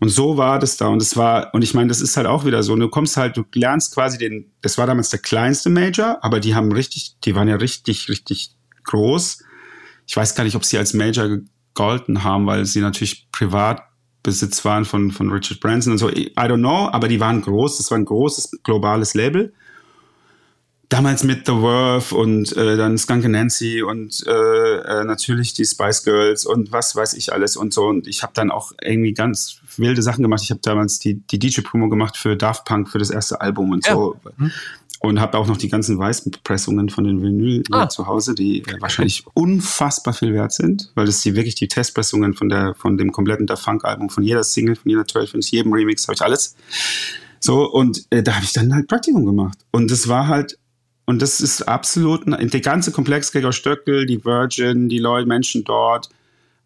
Und 0.00 0.10
so 0.10 0.36
war 0.36 0.58
das 0.58 0.76
da. 0.76 0.88
Und 0.88 1.02
es 1.02 1.16
war, 1.16 1.52
und 1.54 1.62
ich 1.62 1.74
meine, 1.74 1.88
das 1.88 2.00
ist 2.00 2.16
halt 2.16 2.26
auch 2.26 2.44
wieder 2.44 2.62
so. 2.62 2.76
Du 2.76 2.88
kommst 2.88 3.16
halt, 3.16 3.36
du 3.36 3.44
lernst 3.54 3.94
quasi 3.94 4.18
den, 4.18 4.52
das 4.62 4.78
war 4.78 4.86
damals 4.86 5.10
der 5.10 5.18
kleinste 5.18 5.70
Major, 5.70 6.18
aber 6.22 6.40
die 6.40 6.54
haben 6.54 6.70
richtig, 6.72 7.16
die 7.24 7.34
waren 7.34 7.48
ja 7.48 7.56
richtig, 7.56 8.08
richtig 8.08 8.54
groß. 8.84 9.44
Ich 10.06 10.16
weiß 10.16 10.34
gar 10.34 10.44
nicht, 10.44 10.56
ob 10.56 10.64
sie 10.64 10.78
als 10.78 10.94
Major 10.94 11.28
gegolten 11.28 12.22
haben, 12.22 12.46
weil 12.46 12.64
sie 12.64 12.80
natürlich 12.80 13.28
Privatbesitz 13.32 14.64
waren 14.64 14.84
von, 14.84 15.10
von 15.10 15.30
Richard 15.30 15.60
Branson 15.60 15.92
und 15.92 15.98
so. 15.98 16.08
I 16.08 16.32
don't 16.36 16.58
know, 16.58 16.88
aber 16.90 17.08
die 17.08 17.20
waren 17.20 17.42
groß. 17.42 17.78
Das 17.78 17.90
war 17.90 17.98
ein 17.98 18.04
großes 18.04 18.62
globales 18.62 19.14
Label. 19.14 19.52
Damals 20.88 21.22
mit 21.22 21.46
The 21.46 21.52
Worth 21.52 22.12
und 22.12 22.56
äh, 22.56 22.76
dann 22.78 22.96
Skunk 22.96 23.28
Nancy 23.28 23.82
und 23.82 24.26
äh, 24.26 24.30
äh, 24.30 25.04
natürlich 25.04 25.52
die 25.52 25.66
Spice 25.66 26.02
Girls 26.02 26.46
und 26.46 26.72
was 26.72 26.96
weiß 26.96 27.12
ich 27.12 27.32
alles 27.32 27.56
und 27.56 27.74
so. 27.74 27.86
Und 27.86 28.06
ich 28.06 28.22
habe 28.22 28.32
dann 28.34 28.50
auch 28.50 28.72
irgendwie 28.82 29.12
ganz 29.12 29.60
wilde 29.76 30.00
Sachen 30.00 30.22
gemacht. 30.22 30.42
Ich 30.42 30.50
habe 30.50 30.60
damals 30.62 30.98
die, 30.98 31.14
die 31.14 31.38
DJ-Promo 31.38 31.90
gemacht 31.90 32.16
für 32.16 32.36
Daft 32.36 32.64
Punk 32.64 32.88
für 32.88 32.98
das 32.98 33.10
erste 33.10 33.40
Album 33.40 33.70
und 33.70 33.86
ja. 33.86 33.92
so. 33.92 34.16
Mhm 34.38 34.50
und 35.00 35.20
habe 35.20 35.38
auch 35.38 35.46
noch 35.46 35.56
die 35.56 35.68
ganzen 35.68 35.98
Weißpressungen 35.98 36.88
von 36.88 37.04
den 37.04 37.22
Vinyl 37.22 37.62
ah. 37.70 37.88
zu 37.88 38.06
Hause, 38.06 38.34
die 38.34 38.62
äh, 38.62 38.80
wahrscheinlich 38.80 39.24
unfassbar 39.34 40.12
viel 40.12 40.34
wert 40.34 40.52
sind, 40.52 40.90
weil 40.94 41.06
das 41.06 41.20
die 41.20 41.36
wirklich 41.36 41.54
die 41.54 41.68
Testpressungen 41.68 42.34
von 42.34 42.48
der 42.48 42.74
von 42.74 42.96
dem 42.96 43.12
kompletten 43.12 43.46
Da 43.46 43.56
Funk 43.56 43.84
Album, 43.84 44.10
von 44.10 44.22
jeder 44.22 44.42
Single, 44.42 44.76
von 44.76 44.90
jeder 44.90 45.06
12 45.06 45.30
von 45.30 45.40
jedem 45.40 45.72
Remix 45.72 46.06
habe 46.08 46.14
ich 46.14 46.22
alles. 46.22 46.56
So 47.40 47.70
und 47.70 48.06
äh, 48.10 48.22
da 48.22 48.34
habe 48.34 48.44
ich 48.44 48.52
dann 48.52 48.74
halt 48.74 48.88
Praktikum 48.88 49.24
gemacht 49.24 49.58
und 49.70 49.90
das 49.90 50.08
war 50.08 50.26
halt 50.26 50.58
und 51.08 51.22
das 51.22 51.40
ist 51.40 51.62
absolut 51.62 52.24
der 52.26 52.60
ganze 52.60 52.92
Komplex 52.92 53.32
Gregor 53.32 53.54
Stöckel, 53.54 54.04
die 54.04 54.22
Virgin, 54.26 54.90
die 54.90 54.98
Leute 54.98 55.26
Menschen 55.26 55.64
dort. 55.64 56.10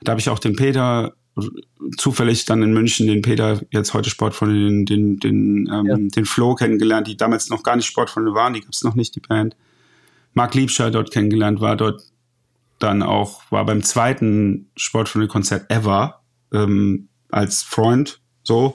Da 0.00 0.10
habe 0.10 0.20
ich 0.20 0.28
auch 0.28 0.40
den 0.40 0.56
Peter 0.56 1.14
zufällig 1.96 2.44
dann 2.44 2.60
in 2.60 2.72
München 2.72 3.06
den 3.06 3.22
Peter, 3.22 3.60
jetzt 3.70 3.94
heute 3.94 4.10
Sportfreunde, 4.10 4.56
den, 4.56 4.84
den, 4.84 5.20
den, 5.20 5.70
ähm, 5.72 5.86
ja. 5.86 5.96
den 5.96 6.24
Flo 6.26 6.56
kennengelernt, 6.56 7.06
die 7.06 7.16
damals 7.16 7.50
noch 7.50 7.62
gar 7.62 7.76
nicht 7.76 7.86
Sportfreunde 7.86 8.34
waren, 8.34 8.52
die 8.52 8.62
gab 8.62 8.72
es 8.72 8.82
noch 8.82 8.96
nicht, 8.96 9.14
die 9.14 9.20
Band. 9.20 9.54
Mark 10.34 10.54
Liebscher 10.54 10.90
dort 10.90 11.12
kennengelernt, 11.12 11.60
war 11.60 11.76
dort 11.76 12.02
dann 12.80 13.04
auch, 13.04 13.42
war 13.52 13.64
beim 13.64 13.84
zweiten 13.84 14.72
Sportfreunde-Konzert 14.74 15.70
ever 15.70 16.20
ähm, 16.52 17.06
als 17.30 17.62
Freund 17.62 18.20
so. 18.42 18.74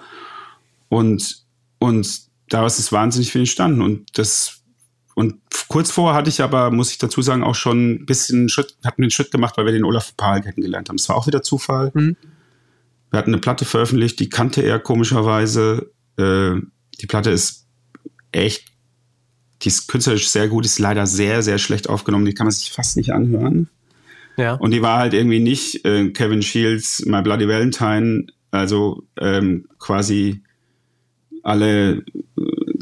Und, 0.88 1.44
und 1.80 2.22
daraus 2.48 2.80
ist 2.80 2.94
wahnsinnig 2.94 3.34
viel 3.34 3.42
entstanden. 3.42 3.82
Und 3.82 4.18
das, 4.18 4.57
und 5.18 5.38
kurz 5.68 5.90
vorher 5.90 6.16
hatte 6.16 6.30
ich 6.30 6.44
aber, 6.44 6.70
muss 6.70 6.92
ich 6.92 7.00
dazu 7.00 7.24
sagen, 7.24 7.44
auch 7.44 7.56
schon 7.56 7.94
ein 7.94 8.06
bisschen 8.06 8.50
Schritt, 8.50 8.78
hatten 8.86 9.00
wir 9.00 9.06
einen 9.06 9.10
Schritt 9.10 9.32
gemacht, 9.32 9.58
weil 9.58 9.66
wir 9.66 9.72
den 9.72 9.84
Olaf 9.84 10.16
Pahl 10.16 10.44
kennengelernt 10.44 10.90
haben. 10.90 10.98
Das 10.98 11.10
war 11.10 11.16
auch 11.16 11.26
wieder 11.26 11.42
Zufall. 11.42 11.90
Mhm. 11.96 12.16
Wir 13.10 13.18
hatten 13.18 13.32
eine 13.32 13.42
Platte 13.42 13.66
veröffentlicht, 13.66 14.20
die 14.20 14.30
kannte 14.30 14.62
er 14.62 14.78
komischerweise. 14.78 15.90
Äh, 16.18 16.62
die 17.02 17.08
Platte 17.08 17.32
ist 17.32 17.66
echt, 18.32 18.66
die 19.64 19.70
ist 19.70 19.88
künstlerisch 19.88 20.30
sehr 20.30 20.50
gut, 20.50 20.66
ist 20.66 20.78
leider 20.78 21.08
sehr, 21.08 21.42
sehr 21.42 21.58
schlecht 21.58 21.90
aufgenommen. 21.90 22.26
Die 22.26 22.36
kann 22.36 22.46
man 22.46 22.52
sich 22.52 22.72
fast 22.72 22.96
nicht 22.96 23.12
anhören. 23.12 23.70
Ja. 24.38 24.54
Und 24.54 24.70
die 24.70 24.84
war 24.84 25.00
halt 25.00 25.16
irgendwie 25.16 25.40
nicht 25.40 25.84
äh, 25.84 26.12
Kevin 26.12 26.44
Shields, 26.44 27.04
My 27.08 27.24
Bloody 27.24 27.48
Valentine, 27.48 28.28
also 28.52 29.02
ähm, 29.20 29.68
quasi 29.80 30.44
alle 31.42 32.04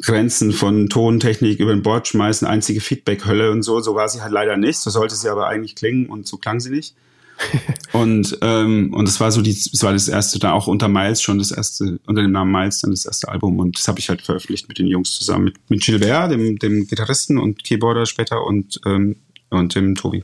Grenzen 0.06 0.52
von 0.52 0.90
Tontechnik 0.90 1.60
über 1.60 1.74
den 1.74 1.82
Bord 1.82 2.08
schmeißen, 2.08 2.48
einzige 2.48 2.82
Feedback-Hölle 2.82 3.52
und 3.52 3.64
so. 3.64 3.80
So 3.80 3.96
war 3.96 4.08
sie 4.08 4.22
halt 4.22 4.32
leider 4.32 4.58
nicht. 4.58 4.80
So 4.80 4.90
sollte 4.90 5.16
sie 5.16 5.30
aber 5.30 5.48
eigentlich 5.48 5.76
klingen 5.76 6.08
und 6.08 6.28
so 6.28 6.38
klang 6.38 6.60
sie 6.60 6.70
nicht. 6.70 6.96
und 7.92 8.38
ähm, 8.42 8.94
und 8.94 9.08
es 9.08 9.20
war 9.20 9.32
so 9.32 9.42
die, 9.42 9.52
es 9.52 9.84
war 9.84 9.92
das 9.92 10.08
erste, 10.08 10.40
da 10.40 10.54
auch 10.54 10.68
unter 10.68 10.88
Miles 10.88 11.22
schon 11.22 11.38
das 11.38 11.52
erste, 11.52 12.00
unter 12.08 12.22
dem 12.22 12.32
Namen 12.32 12.52
Miles 12.52 12.80
dann 12.80 12.92
das 12.92 13.06
erste 13.06 13.28
Album 13.28 13.60
und 13.60 13.78
das 13.78 13.88
habe 13.90 14.00
ich 14.00 14.08
halt 14.08 14.22
veröffentlicht 14.22 14.70
mit 14.70 14.80
den 14.80 14.88
Jungs 14.88 15.18
zusammen, 15.18 15.46
mit, 15.46 15.56
mit 15.70 15.84
Gilbert, 15.84 16.32
dem, 16.32 16.58
dem 16.60 16.88
Gitarristen 16.88 17.38
und 17.38 17.64
Keyboarder 17.64 18.06
später 18.06 18.46
und 18.46 18.80
ähm, 18.86 19.18
und 19.50 19.76
dem 19.76 19.96
Tobi. 19.96 20.24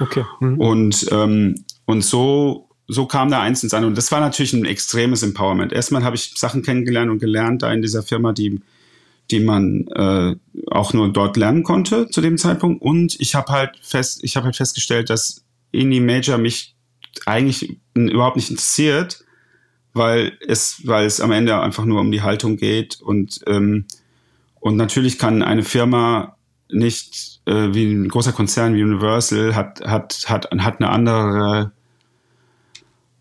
Okay. 0.00 0.24
Mhm. 0.40 0.58
Und 0.58 1.06
ähm, 1.12 1.64
und 1.84 2.04
so 2.04 2.68
so 2.88 3.06
kam 3.06 3.30
da 3.30 3.40
eins 3.40 3.62
ins 3.62 3.72
andere 3.72 3.88
und 3.90 3.96
das 3.96 4.10
war 4.10 4.20
natürlich 4.20 4.52
ein 4.52 4.64
extremes 4.64 5.22
Empowerment. 5.22 5.72
Erstmal 5.72 6.02
habe 6.02 6.16
ich 6.16 6.32
Sachen 6.34 6.62
kennengelernt 6.62 7.10
und 7.10 7.20
gelernt 7.20 7.62
da 7.62 7.72
in 7.72 7.82
dieser 7.82 8.02
Firma, 8.02 8.32
die 8.32 8.60
die 9.32 9.40
man 9.40 9.86
äh, 9.88 10.36
auch 10.70 10.92
nur 10.92 11.12
dort 11.12 11.36
lernen 11.36 11.62
konnte 11.62 12.08
zu 12.08 12.20
dem 12.20 12.38
Zeitpunkt 12.38 12.82
und 12.82 13.18
ich 13.18 13.34
habe 13.34 13.52
halt 13.52 13.76
fest 13.82 14.22
ich 14.22 14.36
habe 14.36 14.44
halt 14.44 14.56
festgestellt, 14.56 15.10
dass 15.10 15.44
Indie 15.72 16.00
Major 16.00 16.38
mich 16.38 16.76
eigentlich 17.26 17.78
überhaupt 17.94 18.36
nicht 18.36 18.50
interessiert, 18.50 19.24
weil 19.94 20.38
es, 20.46 20.82
weil 20.86 21.06
es 21.06 21.20
am 21.20 21.32
Ende 21.32 21.58
einfach 21.60 21.84
nur 21.84 22.00
um 22.00 22.12
die 22.12 22.22
Haltung 22.22 22.56
geht 22.56 23.00
und 23.00 23.40
ähm, 23.46 23.86
und 24.60 24.76
natürlich 24.76 25.18
kann 25.18 25.42
eine 25.42 25.64
Firma 25.64 26.36
nicht 26.70 27.40
äh, 27.46 27.74
wie 27.74 27.92
ein 27.92 28.08
großer 28.08 28.32
Konzern 28.32 28.74
wie 28.74 28.84
Universal 28.84 29.56
hat 29.56 29.80
hat 29.84 30.24
hat 30.28 30.50
hat 30.52 30.80
eine 30.80 30.90
andere 30.90 31.72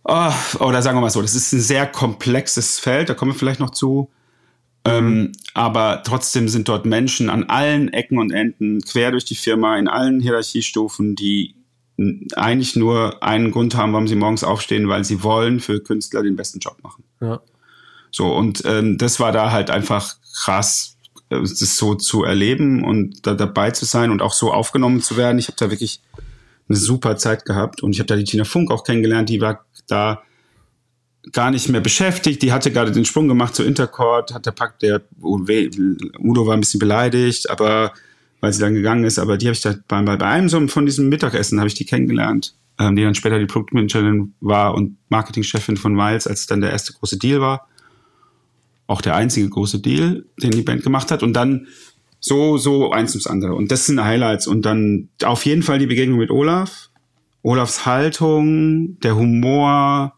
oh, 0.03 0.33
oder 0.59 0.81
sagen 0.81 0.97
wir 0.97 1.01
mal 1.01 1.09
so, 1.09 1.21
das 1.21 1.35
ist 1.35 1.51
ein 1.53 1.61
sehr 1.61 1.87
komplexes 1.87 2.79
Feld, 2.79 3.09
da 3.09 3.13
kommen 3.13 3.31
wir 3.31 3.39
vielleicht 3.39 3.59
noch 3.59 3.71
zu. 3.71 4.09
Ähm, 4.83 5.33
aber 5.53 6.01
trotzdem 6.03 6.47
sind 6.47 6.67
dort 6.67 6.85
Menschen 6.85 7.29
an 7.29 7.43
allen 7.43 7.93
Ecken 7.93 8.17
und 8.17 8.31
Enden, 8.31 8.81
quer 8.81 9.11
durch 9.11 9.25
die 9.25 9.35
Firma, 9.35 9.77
in 9.77 9.87
allen 9.87 10.19
Hierarchiestufen, 10.19 11.15
die 11.15 11.55
eigentlich 12.35 12.75
nur 12.75 13.21
einen 13.21 13.51
Grund 13.51 13.75
haben, 13.75 13.93
warum 13.93 14.07
sie 14.07 14.15
morgens 14.15 14.43
aufstehen, 14.43 14.87
weil 14.87 15.03
sie 15.03 15.23
wollen 15.23 15.59
für 15.59 15.81
Künstler 15.81 16.23
den 16.23 16.35
besten 16.35 16.59
Job 16.59 16.77
machen. 16.81 17.03
Ja. 17.19 17.41
So, 18.11 18.33
und 18.35 18.63
ähm, 18.65 18.97
das 18.97 19.19
war 19.19 19.31
da 19.31 19.51
halt 19.51 19.69
einfach 19.69 20.15
krass, 20.35 20.97
äh, 21.29 21.39
das 21.39 21.77
so 21.77 21.95
zu 21.95 22.23
erleben 22.23 22.83
und 22.83 23.25
da 23.27 23.35
dabei 23.35 23.71
zu 23.71 23.85
sein 23.85 24.11
und 24.11 24.21
auch 24.21 24.33
so 24.33 24.51
aufgenommen 24.51 25.01
zu 25.01 25.15
werden. 25.15 25.37
Ich 25.37 25.47
habe 25.47 25.57
da 25.57 25.69
wirklich 25.69 26.01
eine 26.67 26.77
super 26.77 27.17
Zeit 27.17 27.45
gehabt 27.45 27.83
und 27.83 27.91
ich 27.91 27.99
habe 27.99 28.07
da 28.07 28.15
die 28.15 28.23
Tina 28.23 28.45
Funk 28.45 28.71
auch 28.71 28.83
kennengelernt, 28.83 29.29
die 29.29 29.41
war 29.41 29.65
da 29.87 30.23
gar 31.31 31.51
nicht 31.51 31.69
mehr 31.69 31.81
beschäftigt, 31.81 32.41
die 32.41 32.51
hatte 32.51 32.71
gerade 32.71 32.91
den 32.91 33.05
Sprung 33.05 33.27
gemacht 33.27 33.55
zu 33.55 33.63
Intercord, 33.63 34.33
hat 34.33 34.45
der 34.45 34.51
Pakt, 34.51 34.81
der 34.81 35.01
Udo 35.21 36.47
war 36.47 36.55
ein 36.55 36.61
bisschen 36.61 36.79
beleidigt, 36.79 37.49
aber 37.49 37.93
weil 38.39 38.51
sie 38.51 38.59
dann 38.59 38.73
gegangen 38.73 39.03
ist. 39.03 39.19
Aber 39.19 39.37
die 39.37 39.45
habe 39.45 39.53
ich 39.53 39.61
da 39.61 39.75
bei, 39.87 40.01
bei 40.01 40.25
einem 40.25 40.49
so 40.49 40.67
von 40.67 40.85
diesem 40.85 41.09
Mittagessen 41.09 41.59
habe 41.59 41.67
ich 41.67 41.75
die 41.75 41.85
kennengelernt, 41.85 42.55
ähm, 42.79 42.95
die 42.95 43.03
dann 43.03 43.15
später 43.15 43.39
die 43.39 43.45
Produktmanagerin 43.45 44.33
war 44.41 44.73
und 44.73 44.97
Marketingchefin 45.09 45.77
von 45.77 45.93
Miles, 45.93 46.27
als 46.27 46.47
dann 46.47 46.61
der 46.61 46.71
erste 46.71 46.93
große 46.93 47.17
Deal 47.17 47.39
war. 47.39 47.67
Auch 48.87 49.01
der 49.01 49.15
einzige 49.15 49.47
große 49.47 49.79
Deal, 49.79 50.25
den 50.41 50.51
die 50.51 50.63
Band 50.63 50.83
gemacht 50.83 51.11
hat. 51.11 51.23
Und 51.23 51.33
dann 51.33 51.67
so, 52.19 52.57
so 52.57 52.91
eins 52.91 53.11
ums 53.11 53.27
andere. 53.27 53.53
Und 53.53 53.71
das 53.71 53.85
sind 53.85 54.03
Highlights. 54.03 54.47
Und 54.47 54.63
dann 54.65 55.09
auf 55.23 55.45
jeden 55.45 55.63
Fall 55.63 55.79
die 55.79 55.87
Begegnung 55.87 56.17
mit 56.17 56.31
Olaf. 56.31 56.89
Olafs 57.43 57.85
Haltung, 57.85 58.99
der 58.99 59.15
Humor, 59.15 60.13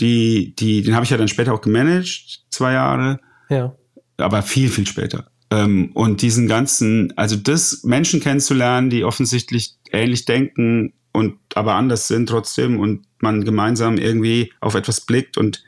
die, 0.00 0.54
die, 0.56 0.82
den 0.82 0.94
habe 0.94 1.04
ich 1.04 1.10
ja 1.10 1.16
dann 1.16 1.28
später 1.28 1.52
auch 1.52 1.60
gemanagt, 1.60 2.42
zwei 2.50 2.72
Jahre. 2.72 3.20
Ja. 3.48 3.74
Aber 4.16 4.42
viel, 4.42 4.68
viel 4.68 4.86
später. 4.86 5.30
Ähm, 5.50 5.90
und 5.94 6.22
diesen 6.22 6.46
ganzen, 6.48 7.12
also 7.16 7.36
das 7.36 7.84
Menschen 7.84 8.20
kennenzulernen, 8.20 8.90
die 8.90 9.04
offensichtlich 9.04 9.76
ähnlich 9.92 10.24
denken 10.24 10.94
und 11.12 11.36
aber 11.54 11.74
anders 11.74 12.08
sind 12.08 12.28
trotzdem 12.28 12.80
und 12.80 13.06
man 13.20 13.44
gemeinsam 13.44 13.98
irgendwie 13.98 14.52
auf 14.60 14.74
etwas 14.74 15.00
blickt 15.00 15.36
und 15.38 15.62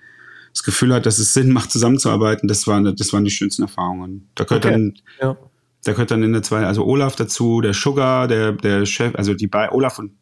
das 0.53 0.65
Gefühl 0.65 0.93
hat, 0.95 1.07
dass 1.07 1.19
es 1.19 1.35
Sinn 1.35 1.53
macht, 1.53 1.71
zusammenzuarbeiten, 1.71 2.49
das 2.49 2.67
waren, 2.67 2.97
das 2.97 3.13
waren 3.13 3.25
die 3.25 3.31
schönsten 3.31 3.63
Erfahrungen. 3.63 4.29
Da 4.35 4.45
gehört 4.45 4.65
okay. 4.65 4.73
dann, 4.73 4.95
ja. 5.21 5.37
da 5.85 5.93
gehört 5.93 6.11
dann 6.11 6.23
in 6.23 6.33
der 6.33 6.43
zwei, 6.43 6.65
also 6.65 6.85
Olaf 6.85 7.15
dazu, 7.15 7.61
der 7.61 7.75
Sugar, 7.75 8.27
der, 8.27 8.53
der 8.53 8.87
Chef, 8.87 9.15
also 9.15 9.35
die 9.35 9.47
bei 9.47 9.71
Olaf 9.71 9.99
und 9.99 10.13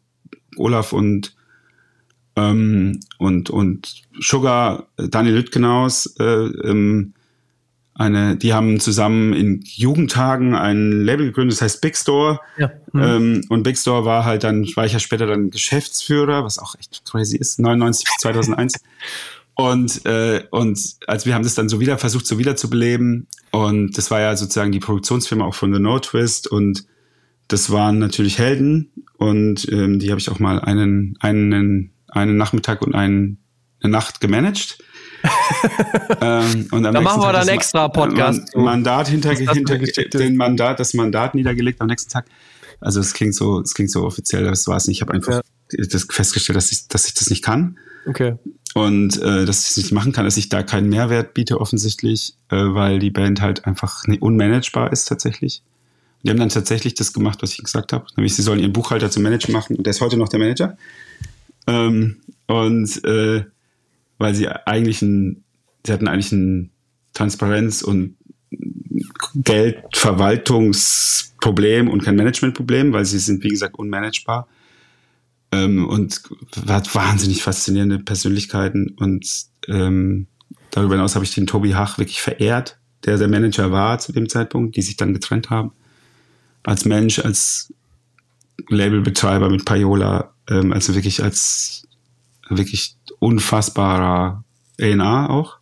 Olaf 0.57 0.93
und 0.93 1.35
ähm, 2.35 2.99
und 3.17 3.49
und 3.49 4.03
Sugar, 4.19 4.87
Daniel 4.97 5.35
Lüttgenhaus, 5.35 6.15
äh, 6.19 6.23
ähm, 6.23 7.13
eine, 7.97 8.35
die 8.35 8.53
haben 8.53 8.81
zusammen 8.81 9.33
in 9.33 9.61
Jugendtagen 9.63 10.53
ein 10.53 11.05
Label 11.05 11.27
gegründet, 11.27 11.55
das 11.55 11.61
heißt 11.61 11.81
Big 11.81 11.95
Store. 11.95 12.41
Ja. 12.57 12.69
Mhm. 12.91 13.01
Ähm, 13.01 13.45
und 13.47 13.63
Big 13.63 13.77
Store 13.77 14.03
war 14.03 14.25
halt 14.25 14.43
dann, 14.43 14.65
war 14.75 14.85
ich 14.85 14.91
ja 14.91 14.99
später 14.99 15.25
dann 15.27 15.49
Geschäftsführer, 15.49 16.43
was 16.43 16.59
auch 16.59 16.75
echt 16.77 17.03
crazy 17.09 17.37
ist, 17.37 17.57
99 17.57 18.03
bis 18.05 18.15
2001. 18.17 18.73
und, 19.55 20.05
äh, 20.05 20.43
und 20.51 20.77
als 21.07 21.25
wir 21.25 21.33
haben 21.33 21.43
das 21.43 21.55
dann 21.55 21.69
so 21.69 21.79
wieder 21.79 21.97
versucht, 21.97 22.27
so 22.27 22.37
wieder 22.37 22.57
zu 22.57 22.69
beleben. 22.69 23.27
Und 23.51 23.97
das 23.97 24.11
war 24.11 24.19
ja 24.19 24.35
sozusagen 24.35 24.73
die 24.73 24.81
Produktionsfirma 24.81 25.45
auch 25.45 25.55
von 25.55 25.73
The 25.73 25.79
No 25.79 25.97
Twist. 25.99 26.47
Und 26.47 26.85
das 27.47 27.71
waren 27.71 27.97
natürlich 27.99 28.39
Helden. 28.39 28.91
Und 29.17 29.71
ähm, 29.71 29.99
die 29.99 30.09
habe 30.09 30.19
ich 30.19 30.29
auch 30.29 30.39
mal 30.39 30.59
einen, 30.59 31.15
einen, 31.21 31.91
einen 32.15 32.37
Nachmittag 32.37 32.81
und 32.81 32.95
einen, 32.95 33.37
eine 33.81 33.91
Nacht 33.91 34.21
gemanagt 34.21 34.79
ähm, 36.21 36.67
und 36.71 36.83
da 36.83 37.01
machen 37.01 37.21
wir 37.21 37.31
dann 37.31 37.47
extra 37.47 37.87
Podcast. 37.87 38.55
Mandat 38.55 39.07
hinter, 39.07 39.31
hinter 39.33 39.77
den 39.77 40.35
Mandat, 40.35 40.79
das 40.79 40.93
Mandat 40.93 41.35
niedergelegt 41.35 41.81
am 41.81 41.87
nächsten 41.87 42.11
Tag. 42.11 42.25
Also 42.81 42.99
es 42.99 43.13
klingt 43.13 43.35
so, 43.35 43.61
es 43.61 43.73
klingt 43.73 43.91
so 43.91 44.03
offiziell, 44.03 44.43
das 44.43 44.67
war 44.67 44.77
es 44.77 44.87
nicht. 44.87 44.97
Ich 44.97 45.01
habe 45.01 45.13
einfach 45.13 45.41
ja. 45.71 45.85
das 45.89 46.05
festgestellt, 46.09 46.57
dass 46.57 46.71
ich, 46.71 46.87
dass 46.87 47.07
ich 47.07 47.13
das 47.13 47.29
nicht 47.29 47.43
kann. 47.43 47.77
Okay. 48.07 48.35
Und 48.73 49.21
äh, 49.21 49.45
dass 49.45 49.61
ich 49.61 49.71
es 49.71 49.77
nicht 49.77 49.91
machen 49.93 50.11
kann, 50.11 50.25
dass 50.25 50.37
ich 50.37 50.49
da 50.49 50.61
keinen 50.61 50.89
Mehrwert 50.89 51.33
biete 51.33 51.61
offensichtlich, 51.61 52.35
äh, 52.49 52.57
weil 52.57 52.99
die 52.99 53.09
Band 53.09 53.41
halt 53.41 53.65
einfach 53.65 54.03
unmanagebar 54.19 54.91
ist 54.91 55.05
tatsächlich. 55.05 55.63
Die 56.23 56.29
haben 56.29 56.39
dann 56.39 56.49
tatsächlich 56.49 56.95
das 56.95 57.13
gemacht, 57.13 57.39
was 57.41 57.51
ich 57.51 57.63
gesagt 57.63 57.93
habe, 57.93 58.05
nämlich 58.17 58.35
sie 58.35 58.41
sollen 58.41 58.59
ihren 58.59 58.73
Buchhalter 58.73 59.09
zum 59.11 59.23
Manager 59.23 59.51
machen 59.51 59.75
und 59.77 59.85
der 59.85 59.91
ist 59.91 60.01
heute 60.01 60.17
noch 60.17 60.27
der 60.27 60.39
Manager. 60.39 60.77
Ähm, 61.67 62.17
und 62.47 63.03
äh, 63.05 63.45
weil 64.17 64.35
sie 64.35 64.47
eigentlich 64.47 65.01
ein, 65.01 65.43
sie 65.85 65.93
hatten 65.93 66.07
eigentlich 66.07 66.31
ein 66.31 66.71
Transparenz- 67.13 67.81
und 67.81 68.15
Geldverwaltungsproblem 69.35 71.89
und 71.89 72.03
kein 72.03 72.15
Managementproblem, 72.15 72.93
weil 72.93 73.03
sie 73.05 73.19
sind, 73.19 73.43
wie 73.43 73.49
gesagt, 73.49 73.77
unmanagebar. 73.77 74.47
Ähm, 75.51 75.87
und 75.87 76.21
hat 76.67 76.95
wahnsinnig 76.95 77.43
faszinierende 77.43 77.99
Persönlichkeiten. 77.99 78.95
Und 78.97 79.45
ähm, 79.67 80.27
darüber 80.71 80.95
hinaus 80.95 81.15
habe 81.15 81.25
ich 81.25 81.35
den 81.35 81.47
Tobi 81.47 81.73
Hach 81.73 81.97
wirklich 81.97 82.21
verehrt, 82.21 82.79
der 83.05 83.17
der 83.17 83.27
Manager 83.27 83.71
war 83.71 83.99
zu 83.99 84.13
dem 84.13 84.29
Zeitpunkt, 84.29 84.75
die 84.75 84.81
sich 84.81 84.97
dann 84.97 85.13
getrennt 85.13 85.49
haben. 85.49 85.71
Als 86.63 86.85
Mensch, 86.85 87.19
als 87.19 87.73
Labelbetreiber 88.69 89.49
mit 89.49 89.65
Payola, 89.65 90.33
ähm, 90.49 90.73
also 90.73 90.95
wirklich 90.95 91.23
als 91.23 91.87
wirklich 92.49 92.95
unfassbarer 93.19 94.43
A&R 94.79 95.29
auch. 95.29 95.57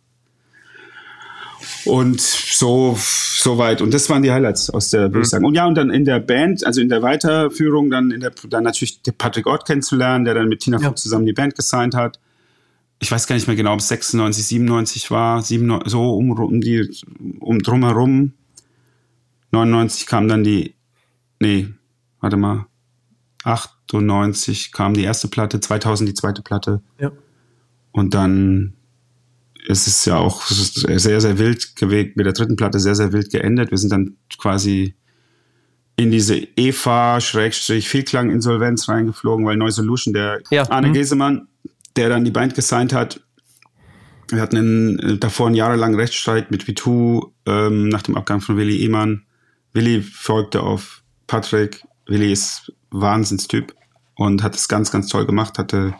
Und 1.86 2.20
so, 2.20 2.98
so 2.98 3.58
weit. 3.58 3.80
Und 3.80 3.92
das 3.94 4.08
waren 4.10 4.22
die 4.22 4.32
Highlights 4.32 4.70
aus 4.70 4.90
der, 4.90 5.02
würde 5.02 5.20
ich 5.20 5.26
mhm. 5.26 5.30
sagen. 5.30 5.44
Und 5.44 5.54
ja, 5.54 5.66
und 5.66 5.74
dann 5.74 5.90
in 5.90 6.04
der 6.04 6.20
Band, 6.20 6.66
also 6.66 6.80
in 6.80 6.88
der 6.88 7.02
Weiterführung, 7.02 7.90
dann 7.90 8.10
in 8.10 8.20
der, 8.20 8.32
dann 8.48 8.64
natürlich 8.64 9.00
Patrick 9.16 9.46
Ott 9.46 9.66
kennenzulernen, 9.66 10.24
der 10.24 10.34
dann 10.34 10.48
mit 10.48 10.60
Tina 10.60 10.78
ja. 10.78 10.88
Fuchs 10.88 11.02
zusammen 11.02 11.26
die 11.26 11.32
Band 11.32 11.54
gesigned 11.54 11.94
hat. 11.94 12.18
ich 13.00 13.10
weiß 13.10 13.26
gar 13.26 13.34
nicht 13.34 13.46
mehr 13.46 13.56
genau, 13.56 13.74
ob 13.74 13.80
es 13.80 13.88
96, 13.88 14.46
97 14.46 15.10
war, 15.10 15.42
97, 15.42 15.90
so 15.90 16.14
um, 16.16 16.30
um 16.32 16.60
die, 16.60 16.88
um 17.40 17.60
drumherum. 17.60 18.32
99 19.52 20.06
kam 20.06 20.28
dann 20.28 20.42
die, 20.42 20.74
nee, 21.38 21.68
warte 22.20 22.36
mal, 22.36 22.66
98 23.44 24.72
kam 24.72 24.94
die 24.94 25.04
erste 25.04 25.28
Platte, 25.28 25.60
2000 25.60 26.08
die 26.08 26.14
zweite 26.14 26.42
Platte. 26.42 26.80
Ja. 26.98 27.12
Und 27.92 28.14
dann 28.14 28.74
ist 29.66 29.86
es 29.86 30.04
ja 30.04 30.16
auch 30.16 30.42
sehr, 30.46 31.20
sehr 31.20 31.38
wild 31.38 31.76
gewegt, 31.76 32.16
mit 32.16 32.26
der 32.26 32.32
dritten 32.34 32.56
Platte 32.56 32.80
sehr, 32.80 32.94
sehr 32.94 33.12
wild 33.12 33.30
geendet. 33.30 33.70
Wir 33.70 33.78
sind 33.78 33.92
dann 33.92 34.16
quasi 34.38 34.94
in 35.96 36.10
diese 36.10 36.36
EFA-Vielklang-Insolvenz 36.56 38.88
reingeflogen, 38.88 39.46
weil 39.46 39.56
Neu 39.56 39.70
Solution, 39.70 40.12
der 40.12 40.40
Ja. 40.50 40.68
Arne 40.70 40.88
Mhm. 40.88 40.92
Gesemann, 40.94 41.48
der 41.96 42.08
dann 42.08 42.24
die 42.24 42.30
Band 42.30 42.54
gesigned 42.54 42.92
hat, 42.92 43.20
wir 44.30 44.40
hatten 44.40 44.56
einen, 44.56 44.98
äh, 44.98 45.18
davor 45.18 45.46
einen 45.46 45.54
jahrelangen 45.56 45.98
Rechtsstreit 45.98 46.50
mit 46.50 46.64
V2 46.64 47.30
ähm, 47.46 47.88
nach 47.90 48.02
dem 48.02 48.16
Abgang 48.16 48.40
von 48.40 48.56
Willi 48.56 48.78
Ehmann. 48.78 49.24
Willi 49.72 50.02
folgte 50.02 50.62
auf 50.62 51.02
Patrick. 51.26 51.84
Willi 52.06 52.32
ist 52.32 52.72
Wahnsinnstyp 52.90 53.74
und 54.16 54.42
hat 54.42 54.54
es 54.54 54.68
ganz, 54.68 54.90
ganz 54.90 55.08
toll 55.08 55.26
gemacht, 55.26 55.58
hatte, 55.58 55.94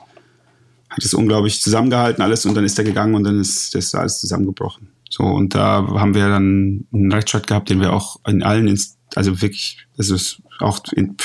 hat 0.89 1.05
es 1.05 1.15
unglaublich 1.15 1.61
zusammengehalten 1.61 2.23
alles 2.23 2.47
und 2.47 2.55
dann 2.55 2.65
ist 2.65 2.79
er 2.79 2.85
gegangen 2.85 3.15
und 3.15 3.25
dann 3.25 3.41
ist 3.41 3.75
das 3.75 3.95
alles 3.95 4.21
zusammengebrochen. 4.21 4.89
So, 5.11 5.25
und 5.25 5.55
da 5.55 5.87
haben 5.89 6.15
wir 6.15 6.29
dann 6.29 6.87
einen 6.93 7.13
Rechtsstreit 7.13 7.47
gehabt, 7.47 7.71
den 7.71 7.81
wir 7.81 7.93
auch 7.93 8.19
in 8.27 8.43
allen, 8.43 8.67
Inst 8.67 8.99
also 9.15 9.41
wirklich, 9.41 9.87
das 9.97 10.11
ist 10.11 10.43
auch 10.59 10.81
in, 10.93 11.17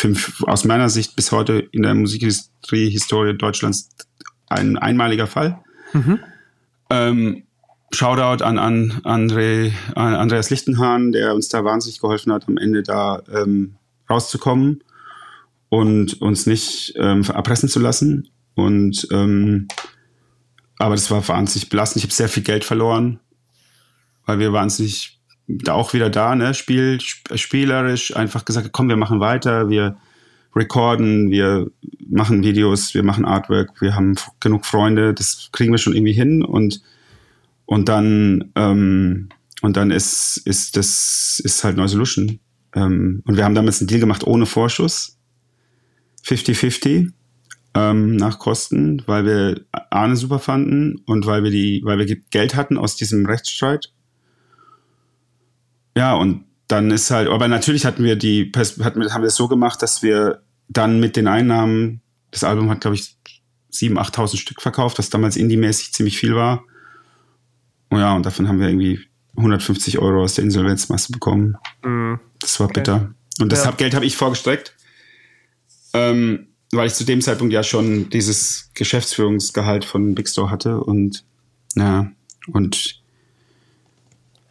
aus 0.43 0.63
meiner 0.63 0.89
Sicht 0.89 1.15
bis 1.15 1.31
heute 1.31 1.67
in 1.71 1.83
der 1.83 1.95
Musikhistorie 1.95 2.89
Historie 2.89 3.35
Deutschlands 3.35 3.89
ein 4.47 4.77
einmaliger 4.77 5.27
Fall. 5.27 5.63
Ähm, 6.91 7.43
Shoutout 7.91 8.43
an, 8.43 8.59
an, 8.59 9.01
André, 9.03 9.71
an 9.95 10.13
Andreas 10.13 10.51
Lichtenhahn, 10.51 11.11
der 11.11 11.33
uns 11.33 11.49
da 11.49 11.63
wahnsinnig 11.63 11.99
geholfen 11.99 12.31
hat, 12.31 12.47
am 12.47 12.57
Ende 12.57 12.83
da 12.83 13.23
ähm, 13.33 13.78
rauszukommen 14.09 14.83
und 15.69 16.21
uns 16.21 16.45
nicht 16.45 16.93
ähm, 16.97 17.23
erpressen 17.23 17.69
zu 17.69 17.79
lassen. 17.79 18.29
Und 18.55 19.07
ähm, 19.11 19.67
aber 20.77 20.95
das 20.95 21.11
war 21.11 21.27
wahnsinnig 21.27 21.69
belastend. 21.69 21.97
Ich 21.97 22.03
habe 22.03 22.13
sehr 22.13 22.29
viel 22.29 22.43
Geld 22.43 22.63
verloren, 22.63 23.19
weil 24.25 24.39
wir 24.39 24.53
wahnsinnig 24.53 25.19
da 25.47 25.73
auch 25.73 25.93
wieder 25.93 26.09
da, 26.09 26.35
ne, 26.35 26.53
Spiel, 26.53 26.99
sp- 27.01 27.35
spielerisch 27.35 28.15
einfach 28.15 28.45
gesagt, 28.45 28.69
komm, 28.71 28.87
wir 28.87 28.97
machen 28.97 29.19
weiter, 29.19 29.69
wir 29.69 29.97
recorden, 30.55 31.31
wir 31.31 31.69
machen 32.07 32.43
Videos, 32.43 32.93
wir 32.93 33.03
machen 33.03 33.25
Artwork, 33.25 33.81
wir 33.81 33.95
haben 33.95 34.15
genug 34.39 34.65
Freunde, 34.65 35.13
das 35.13 35.49
kriegen 35.51 35.71
wir 35.71 35.77
schon 35.77 35.95
irgendwie 35.95 36.13
hin 36.13 36.43
und 36.43 36.81
und 37.65 37.87
dann 37.87 38.51
ähm, 38.55 39.29
und 39.61 39.77
dann 39.77 39.91
ist 39.91 40.37
ist 40.45 40.75
das 40.77 41.41
ist 41.43 41.63
halt 41.63 41.77
Neu 41.77 41.87
Solution 41.87 42.39
ähm, 42.75 43.23
und 43.25 43.37
wir 43.37 43.45
haben 43.45 43.55
damals 43.55 43.79
einen 43.79 43.87
Deal 43.87 43.99
gemacht 43.99 44.25
ohne 44.25 44.45
Vorschuss 44.45 45.17
50-50 46.25 47.11
ähm, 47.75 48.15
nach 48.15 48.39
Kosten, 48.39 49.03
weil 49.05 49.25
wir 49.25 49.65
Arne 49.89 50.15
super 50.15 50.39
fanden 50.39 51.01
und 51.05 51.25
weil 51.25 51.43
wir 51.43 51.51
die 51.51 51.81
weil 51.83 51.97
wir 51.99 52.05
Geld 52.05 52.55
hatten 52.55 52.77
aus 52.77 52.95
diesem 52.95 53.25
Rechtsstreit 53.25 53.91
ja, 55.99 56.13
und 56.13 56.45
dann 56.69 56.91
ist 56.91 57.11
halt, 57.11 57.27
aber 57.27 57.49
natürlich 57.49 57.85
hatten 57.85 58.05
wir 58.05 58.15
die, 58.15 58.51
hatten 58.55 59.13
haben 59.13 59.21
wir 59.21 59.27
es 59.27 59.35
so 59.35 59.49
gemacht, 59.49 59.81
dass 59.81 60.01
wir 60.01 60.43
dann 60.69 61.01
mit 61.01 61.17
den 61.17 61.27
Einnahmen, 61.27 61.99
das 62.31 62.45
Album 62.45 62.69
hat, 62.69 62.79
glaube 62.79 62.95
ich, 62.95 63.17
7.000, 63.73 63.97
8.000 63.97 64.37
Stück 64.37 64.61
verkauft, 64.61 64.97
was 64.97 65.09
damals 65.09 65.35
indie-mäßig 65.35 65.91
ziemlich 65.91 66.17
viel 66.17 66.35
war. 66.35 66.63
Oh 67.91 67.97
ja, 67.97 68.15
und 68.15 68.25
davon 68.25 68.47
haben 68.47 68.61
wir 68.61 68.69
irgendwie 68.69 69.08
150 69.39 69.99
Euro 69.99 70.23
aus 70.23 70.35
der 70.35 70.43
Insolvenzmasse 70.43 71.11
bekommen. 71.11 71.55
Mhm. 71.83 72.19
Das 72.39 72.59
war 72.59 72.67
bitter. 72.67 73.13
Und 73.41 73.51
das 73.51 73.61
Ja. 73.63 73.67
hab, 73.67 73.77
Geld 73.77 73.93
habe 73.95 74.05
ich 74.05 74.15
vorgestreckt, 74.15 74.75
ähm, 75.93 76.47
weil 76.71 76.87
ich 76.87 76.93
zu 76.93 77.03
dem 77.03 77.21
Zeitpunkt 77.21 77.53
ja 77.53 77.63
schon 77.63 78.09
dieses 78.09 78.69
Geschäftsführungsgehalt 78.75 79.85
von 79.85 80.13
Big 80.15 80.29
Store 80.29 80.51
hatte 80.51 80.79
und 80.81 81.23
ja, 81.75 82.11
und 82.47 82.99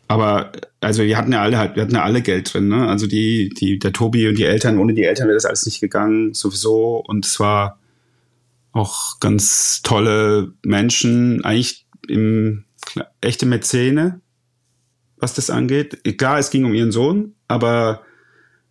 aber 0.08 0.52
also 0.80 1.02
wir 1.02 1.16
hatten 1.18 1.32
ja 1.32 1.42
alle 1.42 1.58
halt, 1.58 1.76
wir 1.76 1.82
hatten 1.82 1.94
ja 1.94 2.02
alle 2.02 2.22
Geld 2.22 2.52
drin, 2.52 2.68
ne? 2.68 2.88
Also 2.88 3.06
die, 3.06 3.50
die, 3.50 3.78
der 3.78 3.92
Tobi 3.92 4.26
und 4.26 4.38
die 4.38 4.44
Eltern, 4.44 4.78
ohne 4.78 4.94
die 4.94 5.04
Eltern 5.04 5.26
wäre 5.26 5.36
das 5.36 5.44
alles 5.44 5.66
nicht 5.66 5.80
gegangen, 5.80 6.32
sowieso. 6.32 7.04
Und 7.06 7.26
es 7.26 7.38
war 7.40 7.78
auch 8.72 9.20
ganz 9.20 9.82
tolle 9.82 10.52
Menschen, 10.64 11.44
eigentlich 11.44 11.86
im 12.08 12.64
echte 13.20 13.44
Mäzene, 13.44 14.20
was 15.20 15.34
das 15.34 15.50
angeht. 15.50 16.18
Klar, 16.18 16.38
es 16.38 16.50
ging 16.50 16.64
um 16.64 16.74
ihren 16.74 16.92
Sohn, 16.92 17.34
aber 17.48 18.02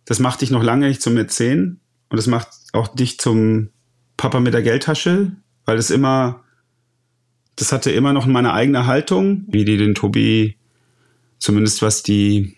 das 0.04 0.18
macht 0.18 0.40
dich 0.40 0.50
noch 0.50 0.62
lange 0.62 0.88
nicht 0.88 1.02
zum 1.02 1.14
Mäzen 1.14 1.80
und 2.08 2.16
das 2.16 2.26
macht 2.26 2.48
auch 2.72 2.88
dich 2.88 3.18
zum 3.18 3.70
Papa 4.16 4.40
mit 4.40 4.54
der 4.54 4.62
Geldtasche, 4.62 5.32
weil 5.64 5.76
das 5.76 5.90
immer, 5.90 6.44
das 7.56 7.72
hatte 7.72 7.90
immer 7.90 8.12
noch 8.12 8.26
meine 8.26 8.52
eigene 8.52 8.86
Haltung, 8.86 9.44
wie 9.48 9.64
die 9.64 9.76
den 9.76 9.94
Tobi, 9.94 10.56
zumindest 11.38 11.82
was 11.82 12.02
die, 12.02 12.56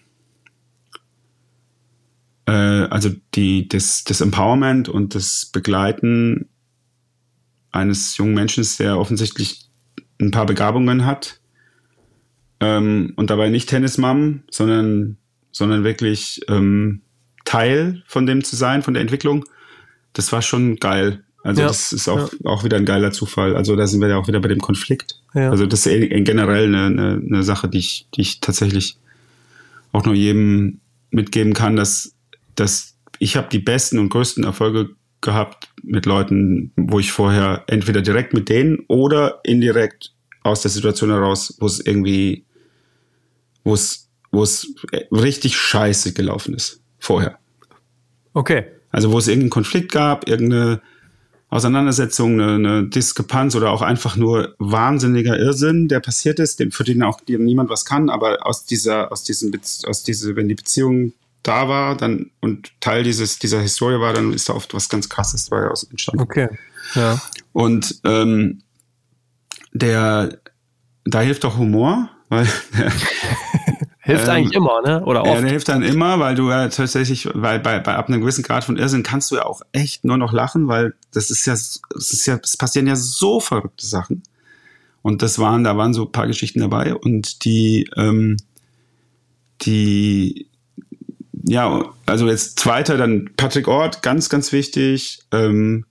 äh, 2.47 2.53
also 2.53 3.11
die, 3.35 3.69
das, 3.69 4.05
das 4.05 4.21
Empowerment 4.21 4.89
und 4.89 5.15
das 5.15 5.47
Begleiten 5.47 6.49
eines 7.73 8.17
jungen 8.17 8.35
Menschen, 8.35 8.65
der 8.79 8.99
offensichtlich 8.99 9.69
ein 10.21 10.31
paar 10.31 10.47
Begabungen 10.47 11.05
hat 11.05 11.40
ähm, 12.61 13.13
und 13.17 13.31
dabei 13.31 13.49
nicht 13.49 13.69
Tennismam, 13.69 14.43
sondern, 14.51 15.17
sondern 15.51 15.85
wirklich 15.85 16.41
ähm, 16.49 17.03
Teil 17.45 18.03
von 18.07 18.27
dem 18.27 18.45
zu 18.45 18.57
sein, 18.57 18.83
von 18.83 18.95
der 18.95 19.01
Entwicklung, 19.01 19.45
das 20.13 20.31
war 20.33 20.43
schon 20.43 20.77
geil. 20.77 21.25
Also 21.43 21.63
Ja, 21.63 21.69
das 21.69 21.93
ist 21.93 22.09
auch, 22.09 22.31
auch 22.45 22.65
wieder 22.65 22.77
ein 22.77 22.85
geiler 22.85 23.13
Zufall. 23.13 23.57
Also 23.57 23.75
da 23.75 23.87
sind 23.87 24.01
wir 24.01 24.09
ja 24.09 24.19
auch 24.19 24.29
wieder 24.29 24.41
bei 24.41 24.49
dem 24.49 24.61
Konflikt. 24.61 25.21
Ja. 25.35 25.51
Also 25.51 25.67
das 25.67 25.87
ist 25.87 25.93
eh- 25.93 26.21
generell 26.23 26.67
eine, 26.67 26.87
eine, 26.87 27.23
eine 27.25 27.43
Sache, 27.43 27.69
die 27.69 27.79
ich, 27.79 28.09
die 28.15 28.21
ich 28.21 28.41
tatsächlich 28.41 28.99
auch 29.93 30.05
nur 30.05 30.15
jedem 30.15 30.81
mitgeben 31.11 31.55
kann, 31.55 31.77
dass, 31.77 32.15
dass 32.57 32.97
ich 33.19 33.37
habe 33.37 33.49
die 33.51 33.59
besten 33.59 33.99
und 33.99 34.11
größten 34.11 34.45
Erfolge 34.45 34.91
gehabt 35.21 35.69
mit 35.83 36.07
Leuten, 36.07 36.73
wo 36.77 36.99
ich 36.99 37.13
vorher 37.13 37.65
entweder 37.67 38.03
direkt 38.03 38.33
mit 38.33 38.49
denen 38.49 38.81
oder 38.89 39.41
indirekt 39.45 40.13
aus 40.43 40.63
der 40.63 40.71
Situation 40.71 41.11
heraus, 41.11 41.57
wo 41.61 41.67
es 41.67 41.81
irgendwie, 41.81 42.45
wo 43.65 43.75
es, 43.75 44.09
wo 44.31 44.43
es 44.43 44.75
richtig 45.11 45.57
scheiße 45.57 46.13
gelaufen 46.13 46.55
ist 46.55 46.81
vorher. 46.99 47.39
Okay. 48.33 48.67
Also 48.91 49.13
wo 49.13 49.19
es 49.19 49.29
irgendeinen 49.29 49.51
Konflikt 49.51 49.93
gab, 49.93 50.29
irgendeine 50.29 50.81
Auseinandersetzung, 51.49 52.41
eine, 52.41 52.55
eine 52.55 52.89
Diskrepanz 52.89 53.57
oder 53.57 53.71
auch 53.71 53.83
einfach 53.83 54.17
nur 54.17 54.55
wahnsinniger 54.59 55.37
Irrsinn, 55.37 55.89
der 55.89 55.99
passiert 55.99 56.39
ist, 56.39 56.61
dem, 56.61 56.71
für 56.71 56.85
den 56.85 57.03
auch 57.03 57.21
niemand 57.27 57.71
was 57.71 57.85
kann, 57.85 58.09
aber 58.09 58.47
aus 58.47 58.65
dieser, 58.65 59.11
aus 59.11 59.25
diesem, 59.25 59.53
aus 59.87 60.05
diese, 60.05 60.37
wenn 60.37 60.49
die 60.49 60.55
Beziehung 60.55 61.13
da 61.43 61.69
war, 61.69 61.97
dann 61.97 62.31
und 62.41 62.71
Teil 62.81 63.03
dieses, 63.03 63.39
dieser 63.39 63.61
Historie 63.61 63.99
war, 63.99 64.13
dann 64.13 64.33
ist 64.33 64.49
da 64.49 64.55
oft 64.55 64.75
was 64.75 64.89
ganz 64.89 65.09
krasses 65.09 65.49
dabei 65.49 65.69
aus 65.69 65.85
entstanden. 65.85 66.23
Okay. 66.23 66.49
Ja. 66.95 67.21
Und 67.53 68.01
ähm, 68.05 68.63
der, 69.73 70.39
da 71.05 71.21
hilft 71.21 71.45
auch 71.45 71.57
Humor, 71.57 72.11
weil 72.29 72.47
der, 72.77 72.93
Hilft 74.11 74.25
Ähm, 74.29 74.31
eigentlich 74.35 74.55
immer, 74.55 74.83
ne? 74.83 75.05
Oder 75.05 75.25
Ja, 75.25 75.33
oft. 75.33 75.43
der 75.43 75.51
hilft 75.51 75.69
dann 75.69 75.83
immer, 75.83 76.19
weil 76.19 76.35
du 76.35 76.51
ja 76.51 76.69
tatsächlich, 76.69 77.29
weil 77.33 77.61
bei, 77.61 77.79
bei 77.79 77.95
ab 77.95 78.09
einem 78.09 78.21
gewissen 78.21 78.43
Grad 78.43 78.65
von 78.65 78.77
Irrsinn 78.77 79.03
kannst 79.03 79.31
du 79.31 79.37
ja 79.37 79.45
auch 79.45 79.63
echt 79.73 80.05
nur 80.05 80.17
noch 80.17 80.33
lachen, 80.33 80.69
weil 80.69 80.95
das 81.13 81.31
ist 81.31 81.47
ja, 81.47 81.53
es 81.53 81.81
ist 81.97 82.27
ja, 82.27 82.39
es 82.43 82.57
passieren 82.57 82.87
ja 82.87 82.97
so 82.97 83.41
verrückte 83.41 83.87
Sachen. 83.87 84.23
Und 85.03 85.23
das 85.23 85.39
waren, 85.39 85.65
da 85.65 85.77
waren 85.77 85.95
so 85.95 86.05
ein 86.07 86.13
paar 86.13 86.27
Geschichten 86.27 86.61
dabei 86.61 86.95
und 86.95 87.45
die, 87.45 87.89
ähm, 87.97 88.37
die, 89.63 90.49
ja, 91.45 91.85
also 92.07 92.29
jetzt 92.29 92.59
zweiter, 92.59 92.97
dann 92.97 93.31
Patrick 93.37 93.69
Ort, 93.69 94.03
ganz, 94.03 94.29
ganz 94.29 94.53
wichtig. 94.53 95.21
Ähm, 95.33 95.87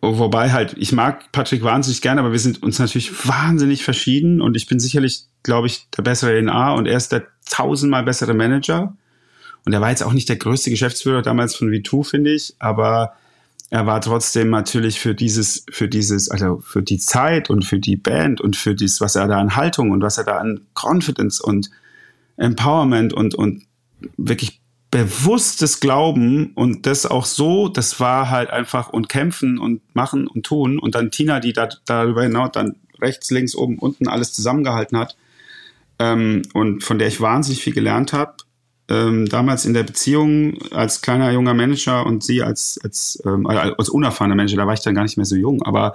wobei 0.00 0.50
halt, 0.52 0.74
ich 0.76 0.92
mag 0.92 1.30
Patrick 1.32 1.62
wahnsinnig 1.62 2.00
gerne, 2.02 2.20
aber 2.20 2.32
wir 2.32 2.38
sind 2.40 2.62
uns 2.62 2.78
natürlich 2.78 3.28
wahnsinnig 3.28 3.84
verschieden 3.84 4.40
und 4.40 4.56
ich 4.56 4.66
bin 4.66 4.80
sicherlich, 4.80 5.26
glaube 5.42 5.66
ich, 5.66 5.88
der 5.96 6.02
bessere 6.02 6.40
NA 6.42 6.72
und 6.74 6.86
er 6.86 6.96
ist 6.96 7.12
der 7.12 7.26
tausendmal 7.48 8.04
bessere 8.04 8.34
Manager. 8.34 8.96
Und 9.64 9.72
er 9.72 9.80
war 9.80 9.90
jetzt 9.90 10.02
auch 10.02 10.12
nicht 10.12 10.28
der 10.28 10.36
größte 10.36 10.70
Geschäftsführer 10.70 11.22
damals 11.22 11.54
von 11.54 11.68
V2, 11.68 12.04
finde 12.04 12.32
ich, 12.32 12.54
aber 12.58 13.14
er 13.70 13.86
war 13.86 14.00
trotzdem 14.00 14.50
natürlich 14.50 15.00
für 15.00 15.14
dieses, 15.14 15.64
für 15.70 15.88
dieses, 15.88 16.30
also 16.30 16.60
für 16.60 16.82
die 16.82 16.98
Zeit 16.98 17.48
und 17.48 17.64
für 17.64 17.78
die 17.78 17.96
Band 17.96 18.40
und 18.40 18.56
für 18.56 18.74
dies, 18.74 19.00
was 19.00 19.14
er 19.14 19.28
da 19.28 19.38
an 19.38 19.56
Haltung 19.56 19.92
und 19.92 20.02
was 20.02 20.18
er 20.18 20.24
da 20.24 20.38
an 20.38 20.66
Confidence 20.74 21.40
und 21.40 21.70
Empowerment 22.36 23.14
und, 23.14 23.34
und 23.34 23.64
wirklich 24.16 24.60
bewusstes 24.90 25.80
Glauben 25.80 26.52
und 26.54 26.84
das 26.84 27.06
auch 27.06 27.24
so, 27.24 27.68
das 27.68 27.98
war 27.98 28.28
halt 28.28 28.50
einfach 28.50 28.90
und 28.90 29.08
kämpfen 29.08 29.58
und 29.58 29.80
machen 29.94 30.26
und 30.26 30.44
tun 30.44 30.78
und 30.78 30.94
dann 30.94 31.10
Tina, 31.10 31.40
die 31.40 31.54
da, 31.54 31.68
darüber 31.86 32.24
hinaus 32.24 32.50
dann 32.52 32.76
rechts, 33.00 33.30
links, 33.30 33.54
oben, 33.54 33.78
unten 33.78 34.06
alles 34.06 34.34
zusammengehalten 34.34 34.98
hat 34.98 35.16
ähm, 36.02 36.42
und 36.52 36.82
von 36.82 36.98
der 36.98 37.06
ich 37.06 37.20
wahnsinnig 37.20 37.62
viel 37.62 37.72
gelernt 37.72 38.12
habe. 38.12 38.34
Ähm, 38.88 39.26
damals 39.26 39.64
in 39.64 39.72
der 39.72 39.84
Beziehung 39.84 40.58
als 40.72 41.00
kleiner 41.00 41.30
junger 41.30 41.54
Manager 41.54 42.04
und 42.04 42.24
sie 42.24 42.42
als, 42.42 42.78
als, 42.82 43.22
ähm, 43.24 43.46
als 43.46 43.88
unerfahrener 43.88 44.34
Manager, 44.34 44.56
da 44.56 44.66
war 44.66 44.74
ich 44.74 44.80
dann 44.80 44.96
gar 44.96 45.04
nicht 45.04 45.16
mehr 45.16 45.24
so 45.24 45.36
jung, 45.36 45.62
aber 45.62 45.94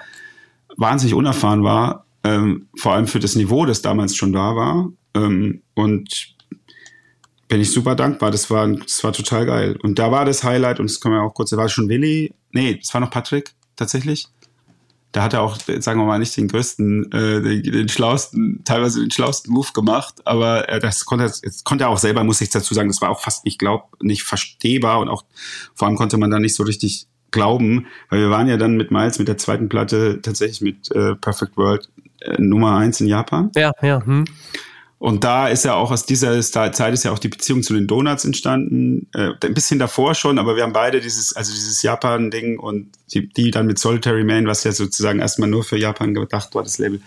wahnsinnig 0.77 1.13
unerfahren 1.13 1.63
war, 1.63 2.05
ähm, 2.23 2.69
vor 2.77 2.93
allem 2.93 3.07
für 3.07 3.19
das 3.19 3.35
Niveau, 3.35 3.65
das 3.65 3.81
damals 3.81 4.15
schon 4.15 4.31
da 4.31 4.55
war. 4.55 4.89
Ähm, 5.13 5.61
und 5.75 6.35
bin 7.49 7.61
ich 7.61 7.71
super 7.71 7.95
dankbar. 7.95 8.31
Das 8.31 8.49
war, 8.49 8.67
das 8.67 9.03
war 9.03 9.11
total 9.11 9.45
geil. 9.45 9.77
Und 9.83 9.99
da 9.99 10.11
war 10.11 10.23
das 10.23 10.43
Highlight, 10.43 10.79
und 10.79 10.89
das 10.89 11.01
können 11.01 11.15
wir 11.15 11.21
auch 11.21 11.33
kurz, 11.33 11.49
da 11.49 11.57
war 11.57 11.69
schon 11.69 11.89
Willi, 11.89 12.33
nee, 12.51 12.77
das 12.81 12.93
war 12.93 13.01
noch 13.01 13.11
Patrick, 13.11 13.51
tatsächlich. 13.75 14.27
Da 15.17 15.23
hat 15.23 15.33
er 15.33 15.41
auch, 15.41 15.57
sagen 15.79 15.99
wir 15.99 16.05
mal, 16.05 16.19
nicht 16.19 16.37
den 16.37 16.47
größten, 16.47 17.11
äh, 17.11 17.41
den, 17.41 17.63
den 17.63 17.89
schlausten, 17.89 18.61
teilweise 18.65 18.99
den 18.99 19.09
schlausten 19.09 19.51
Move 19.51 19.69
gemacht, 19.73 20.13
aber 20.25 20.69
äh, 20.69 20.79
das 20.79 21.05
konnte, 21.05 21.25
das 21.25 21.63
konnte 21.63 21.85
er 21.85 21.89
auch 21.89 21.97
selber, 21.97 22.23
muss 22.23 22.39
ich 22.39 22.51
dazu 22.51 22.75
sagen, 22.75 22.87
das 22.87 23.01
war 23.01 23.09
auch 23.09 23.19
fast 23.19 23.43
nicht 23.43 23.57
glaub, 23.57 23.99
nicht 23.99 24.21
verstehbar 24.21 24.99
und 24.99 25.09
auch 25.09 25.25
vor 25.73 25.87
allem 25.87 25.97
konnte 25.97 26.17
man 26.17 26.29
da 26.29 26.37
nicht 26.37 26.53
so 26.53 26.61
richtig 26.61 27.07
glauben, 27.31 27.87
weil 28.11 28.19
wir 28.19 28.29
waren 28.29 28.47
ja 28.47 28.57
dann 28.57 28.77
mit 28.77 28.91
Miles 28.91 29.17
mit 29.17 29.27
der 29.27 29.39
zweiten 29.39 29.69
Platte 29.69 30.21
tatsächlich 30.21 30.61
mit 30.61 30.91
äh, 30.91 31.15
Perfect 31.15 31.57
World 31.57 31.89
äh, 32.21 32.39
Nummer 32.39 32.75
eins 32.75 33.01
in 33.01 33.07
Japan. 33.07 33.49
Ja, 33.55 33.71
ja. 33.81 34.05
Hm. 34.05 34.25
Und 34.99 35.23
da 35.23 35.47
ist 35.47 35.63
ja 35.63 35.75
auch 35.75 35.91
aus 35.91 36.07
dieser 36.07 36.41
Zeit 36.41 36.93
ist 36.93 37.03
ja 37.03 37.11
auch 37.11 37.19
die 37.19 37.27
Beziehung 37.27 37.61
zu 37.61 37.73
den 37.75 37.85
Donuts 37.85 38.25
entstanden. 38.25 39.07
Äh, 39.13 39.33
ein 39.43 39.53
bisschen 39.53 39.77
davor 39.77 40.15
schon, 40.15 40.39
aber 40.39 40.55
wir 40.55 40.63
haben 40.63 40.73
beide 40.73 40.99
dieses, 40.99 41.35
also 41.35 41.53
dieses 41.53 41.83
Japan-Ding 41.83 42.57
und 42.57 42.89
die, 43.13 43.29
die 43.29 43.51
dann 43.51 43.67
mit 43.67 43.77
Solitary 43.77 44.23
Man, 44.23 44.47
was 44.47 44.63
ja 44.63 44.71
sozusagen 44.71 45.19
erstmal 45.19 45.49
nur 45.49 45.63
für 45.63 45.77
Japan 45.77 46.15
gedacht 46.15 46.55
war, 46.55 46.63
das 46.63 46.79
Label. 46.79 46.99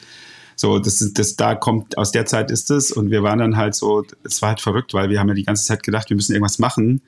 So, 0.54 0.78
das 0.78 1.00
ist, 1.00 1.18
das 1.18 1.34
da 1.34 1.56
kommt, 1.56 1.98
aus 1.98 2.12
der 2.12 2.26
Zeit 2.26 2.52
ist 2.52 2.70
es. 2.70 2.92
Und 2.92 3.10
wir 3.10 3.24
waren 3.24 3.40
dann 3.40 3.56
halt 3.56 3.74
so, 3.74 4.04
es 4.22 4.40
war 4.40 4.50
halt 4.50 4.60
verrückt, 4.60 4.94
weil 4.94 5.10
wir 5.10 5.18
haben 5.18 5.28
ja 5.28 5.34
die 5.34 5.44
ganze 5.44 5.64
Zeit 5.64 5.82
gedacht, 5.82 6.10
wir 6.10 6.16
müssen 6.16 6.32
irgendwas 6.32 6.60
machen. 6.60 7.02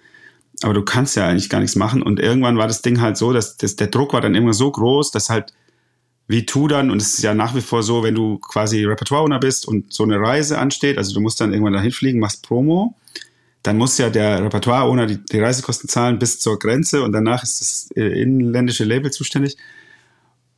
Aber 0.62 0.74
du 0.74 0.83
kannst 0.83 1.14
ja 1.14 1.28
eigentlich 1.28 1.49
gar 1.49 1.61
nichts 1.61 1.76
machen. 1.76 2.03
Und 2.03 2.18
irgendwann 2.18 2.59
war 2.59 2.66
das 2.66 2.83
Ding 2.83 3.01
halt 3.01 3.16
so, 3.16 3.33
dass, 3.33 3.57
dass 3.57 3.76
der 3.76 3.87
Druck 3.87 4.14
war 4.14 4.20
dann 4.20 4.35
immer 4.35 4.53
so 4.53 4.70
groß, 4.70 5.12
dass 5.12 5.30
halt 5.30 5.53
wie 6.29 6.47
tu 6.47 6.68
dann, 6.68 6.91
und 6.91 7.03
es 7.03 7.14
ist 7.14 7.23
ja 7.23 7.35
nach 7.35 7.55
wie 7.55 7.61
vor 7.61 7.83
so, 7.83 8.03
wenn 8.03 8.14
du 8.14 8.39
quasi 8.39 8.85
Repertoire-Owner 8.85 9.39
bist 9.39 9.66
und 9.66 9.93
so 9.93 10.05
eine 10.05 10.20
Reise 10.20 10.59
ansteht, 10.59 10.99
also 10.99 11.12
du 11.12 11.20
musst 11.20 11.41
dann 11.41 11.53
irgendwann 11.53 11.75
dahin 11.75 11.93
fliegen, 11.93 12.20
machst 12.20 12.43
Promo, 12.47 12.97
dann 13.62 13.77
muss 13.77 13.99
ja 13.99 14.11
der 14.11 14.43
Repertoire-Owner 14.43 15.07
die, 15.07 15.25
die, 15.25 15.41
Reisekosten 15.41 15.89
zahlen 15.89 16.18
bis 16.18 16.41
zur 16.41 16.59
Grenze 16.59 17.03
und 17.03 17.12
danach 17.12 17.43
ist 17.43 17.61
das 17.61 17.91
äh, 17.97 18.23
inländische 18.23 18.85
Label 18.85 19.11
zuständig. 19.11 19.57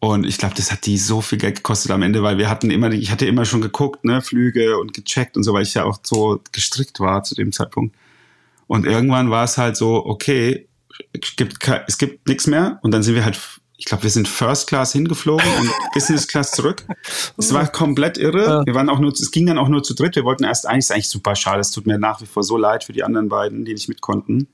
Und 0.00 0.26
ich 0.26 0.36
glaube, 0.36 0.54
das 0.54 0.70
hat 0.70 0.84
die 0.84 0.98
so 0.98 1.22
viel 1.22 1.38
Geld 1.38 1.56
gekostet 1.56 1.90
am 1.90 2.02
Ende, 2.02 2.22
weil 2.22 2.36
wir 2.36 2.50
hatten 2.50 2.70
immer, 2.70 2.90
ich 2.92 3.10
hatte 3.10 3.24
immer 3.24 3.46
schon 3.46 3.62
geguckt, 3.62 4.04
ne, 4.04 4.20
Flüge 4.20 4.78
und 4.78 4.92
gecheckt 4.92 5.36
und 5.36 5.44
so, 5.44 5.54
weil 5.54 5.62
ich 5.62 5.74
ja 5.74 5.84
auch 5.84 5.98
so 6.02 6.40
gestrickt 6.52 7.00
war 7.00 7.22
zu 7.24 7.34
dem 7.34 7.52
Zeitpunkt. 7.52 7.96
Und 8.66 8.86
irgendwann 8.86 9.30
war 9.30 9.44
es 9.44 9.56
halt 9.56 9.76
so, 9.76 10.04
okay, 10.04 10.68
es 11.12 11.36
gibt, 11.36 11.56
es 11.86 11.98
gibt 11.98 12.28
nichts 12.28 12.46
mehr 12.46 12.78
und 12.82 12.92
dann 12.92 13.02
sind 13.02 13.14
wir 13.14 13.24
halt 13.24 13.38
ich 13.84 13.88
glaube, 13.88 14.04
wir 14.04 14.10
sind 14.10 14.26
First 14.26 14.66
Class 14.66 14.92
hingeflogen 14.92 15.46
und 15.60 15.70
Business 15.92 16.26
Class 16.26 16.52
zurück. 16.52 16.86
Es 17.36 17.52
war 17.52 17.66
komplett 17.66 18.16
irre. 18.16 18.62
Wir 18.64 18.74
waren 18.74 18.88
auch 18.88 18.98
nur, 18.98 19.12
es 19.12 19.30
ging 19.30 19.44
dann 19.44 19.58
auch 19.58 19.68
nur 19.68 19.82
zu 19.82 19.92
dritt. 19.92 20.16
Wir 20.16 20.24
wollten 20.24 20.44
erst 20.44 20.66
eigentlich, 20.66 20.86
ist 20.86 20.90
eigentlich 20.90 21.10
super 21.10 21.36
schade. 21.36 21.60
Es 21.60 21.70
tut 21.70 21.86
mir 21.86 21.98
nach 21.98 22.22
wie 22.22 22.24
vor 22.24 22.42
so 22.42 22.56
leid 22.56 22.84
für 22.84 22.94
die 22.94 23.04
anderen 23.04 23.28
beiden, 23.28 23.66
die 23.66 23.74
nicht 23.74 23.90
mit 23.90 24.00
konnten. 24.00 24.48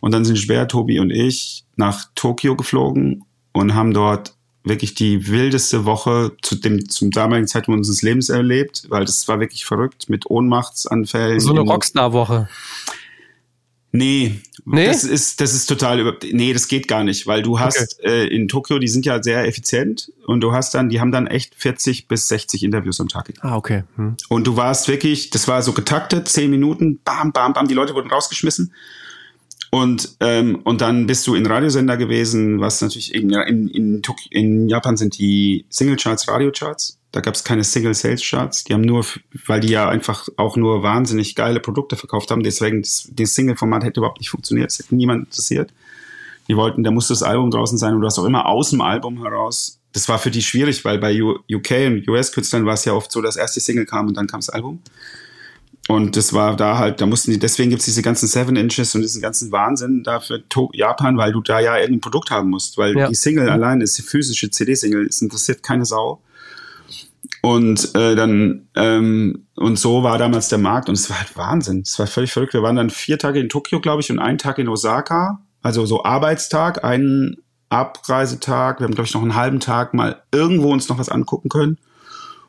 Und 0.00 0.10
dann 0.10 0.24
sind 0.24 0.40
Schwer, 0.40 0.66
Tobi 0.66 0.98
und 0.98 1.12
ich 1.12 1.66
nach 1.76 2.06
Tokio 2.16 2.56
geflogen 2.56 3.24
und 3.52 3.76
haben 3.76 3.94
dort 3.94 4.34
wirklich 4.64 4.96
die 4.96 5.28
wildeste 5.28 5.84
Woche 5.84 6.32
zu 6.42 6.56
dem, 6.56 6.88
zum 6.88 7.12
damaligen 7.12 7.46
Zeitpunkt 7.46 7.78
unseres 7.78 8.02
Lebens 8.02 8.28
erlebt, 8.28 8.86
weil 8.88 9.04
das 9.04 9.28
war 9.28 9.38
wirklich 9.38 9.66
verrückt 9.66 10.08
mit 10.08 10.28
Ohnmachtsanfällen. 10.28 11.38
So 11.38 11.50
eine 11.50 11.60
Rockstar-Woche. 11.60 12.48
Nee, 13.90 14.40
nee, 14.66 14.86
das 14.86 15.02
ist 15.02 15.40
das 15.40 15.54
ist 15.54 15.66
total 15.66 15.98
über 16.00 16.14
nee, 16.30 16.52
das 16.52 16.68
geht 16.68 16.88
gar 16.88 17.04
nicht, 17.04 17.26
weil 17.26 17.40
du 17.42 17.58
hast 17.58 17.98
okay. 18.00 18.26
äh, 18.26 18.26
in 18.26 18.46
Tokio, 18.46 18.78
die 18.78 18.88
sind 18.88 19.06
ja 19.06 19.22
sehr 19.22 19.46
effizient 19.46 20.12
und 20.26 20.42
du 20.42 20.52
hast 20.52 20.74
dann, 20.74 20.90
die 20.90 21.00
haben 21.00 21.10
dann 21.10 21.26
echt 21.26 21.54
40 21.54 22.06
bis 22.06 22.28
60 22.28 22.64
Interviews 22.64 23.00
am 23.00 23.08
Tag. 23.08 23.32
Ah, 23.40 23.56
okay. 23.56 23.84
Hm. 23.96 24.16
Und 24.28 24.46
du 24.46 24.56
warst 24.56 24.88
wirklich, 24.88 25.30
das 25.30 25.48
war 25.48 25.62
so 25.62 25.72
getaktet, 25.72 26.28
10 26.28 26.50
Minuten, 26.50 27.00
bam, 27.02 27.32
bam, 27.32 27.54
bam, 27.54 27.66
die 27.66 27.74
Leute 27.74 27.94
wurden 27.94 28.10
rausgeschmissen. 28.10 28.74
Und, 29.70 30.16
ähm, 30.20 30.60
und 30.64 30.80
dann 30.80 31.06
bist 31.06 31.26
du 31.26 31.34
in 31.34 31.46
Radiosender 31.46 31.96
gewesen, 31.96 32.60
was 32.60 32.80
natürlich 32.80 33.14
in, 33.14 33.30
in, 33.30 33.68
in, 33.68 34.02
in 34.30 34.68
Japan 34.68 34.96
sind 34.96 35.18
die 35.18 35.66
Singlecharts 35.68 36.28
Radiocharts. 36.28 36.97
Da 37.10 37.20
gab 37.20 37.34
es 37.34 37.42
keine 37.42 37.64
Single 37.64 37.94
Sales 37.94 38.22
Charts. 38.22 38.64
Die 38.64 38.74
haben 38.74 38.82
nur, 38.82 39.04
weil 39.46 39.60
die 39.60 39.68
ja 39.68 39.88
einfach 39.88 40.28
auch 40.36 40.56
nur 40.56 40.82
wahnsinnig 40.82 41.34
geile 41.34 41.58
Produkte 41.60 41.96
verkauft 41.96 42.30
haben. 42.30 42.42
Deswegen, 42.42 42.82
das, 42.82 43.08
das 43.12 43.34
Single-Format 43.34 43.84
hätte 43.84 44.00
überhaupt 44.00 44.18
nicht 44.18 44.30
funktioniert. 44.30 44.70
Es 44.70 44.78
hätte 44.78 44.94
niemand 44.94 45.26
interessiert. 45.26 45.72
Die 46.48 46.56
wollten, 46.56 46.82
da 46.82 46.90
musste 46.90 47.12
das 47.12 47.22
Album 47.22 47.50
draußen 47.50 47.78
sein 47.78 47.94
und 47.94 48.00
du 48.00 48.06
hast 48.06 48.18
auch 48.18 48.24
immer 48.24 48.46
aus 48.46 48.70
dem 48.70 48.80
Album 48.80 49.22
heraus. 49.22 49.78
Das 49.92 50.08
war 50.08 50.18
für 50.18 50.30
die 50.30 50.42
schwierig, 50.42 50.84
weil 50.84 50.98
bei 50.98 51.22
UK 51.22 51.70
und 51.86 52.08
US-Künstlern 52.08 52.66
war 52.66 52.74
es 52.74 52.84
ja 52.84 52.92
oft 52.92 53.10
so, 53.10 53.22
dass 53.22 53.36
erst 53.36 53.56
die 53.56 53.60
Single 53.60 53.86
kam 53.86 54.06
und 54.08 54.16
dann 54.16 54.26
kam 54.26 54.40
das 54.40 54.50
Album. 54.50 54.80
Und 55.88 56.16
das 56.16 56.34
war 56.34 56.54
da 56.54 56.76
halt, 56.76 57.00
da 57.00 57.06
mussten 57.06 57.30
die, 57.30 57.38
deswegen 57.38 57.70
gibt 57.70 57.80
es 57.80 57.86
diese 57.86 58.02
ganzen 58.02 58.28
Seven 58.28 58.56
Inches 58.56 58.94
und 58.94 59.00
diesen 59.00 59.22
ganzen 59.22 59.50
Wahnsinn 59.52 60.02
da 60.04 60.20
für 60.20 60.42
Japan, 60.74 61.16
weil 61.16 61.32
du 61.32 61.40
da 61.40 61.60
ja 61.60 61.78
irgendein 61.78 62.02
Produkt 62.02 62.30
haben 62.30 62.50
musst, 62.50 62.76
weil 62.76 62.94
ja. 62.94 63.08
die 63.08 63.14
Single 63.14 63.48
allein 63.48 63.80
ist 63.80 63.96
die 63.96 64.02
physische 64.02 64.50
CD-Single, 64.50 65.06
es 65.06 65.22
interessiert 65.22 65.62
keine 65.62 65.86
Sau. 65.86 66.20
Und 67.42 67.94
äh, 67.94 68.16
dann 68.16 68.68
ähm, 68.74 69.46
und 69.56 69.78
so 69.78 70.02
war 70.02 70.18
damals 70.18 70.48
der 70.48 70.58
Markt 70.58 70.88
und 70.88 70.94
es 70.94 71.08
war 71.10 71.18
halt 71.18 71.36
Wahnsinn. 71.36 71.80
Es 71.80 71.98
war 71.98 72.06
völlig 72.06 72.32
verrückt. 72.32 72.54
Wir 72.54 72.62
waren 72.62 72.76
dann 72.76 72.90
vier 72.90 73.18
Tage 73.18 73.40
in 73.40 73.48
Tokio, 73.48 73.80
glaube 73.80 74.02
ich, 74.02 74.10
und 74.10 74.18
einen 74.18 74.38
Tag 74.38 74.58
in 74.58 74.68
Osaka. 74.68 75.40
Also 75.62 75.86
so 75.86 76.04
Arbeitstag, 76.04 76.84
einen 76.84 77.36
Abreisetag. 77.68 78.80
Wir 78.80 78.84
haben, 78.84 78.94
glaube 78.94 79.06
ich, 79.06 79.14
noch 79.14 79.22
einen 79.22 79.34
halben 79.34 79.60
Tag 79.60 79.94
mal 79.94 80.22
irgendwo 80.32 80.72
uns 80.72 80.88
noch 80.88 80.98
was 80.98 81.08
angucken 81.08 81.48
können. 81.48 81.78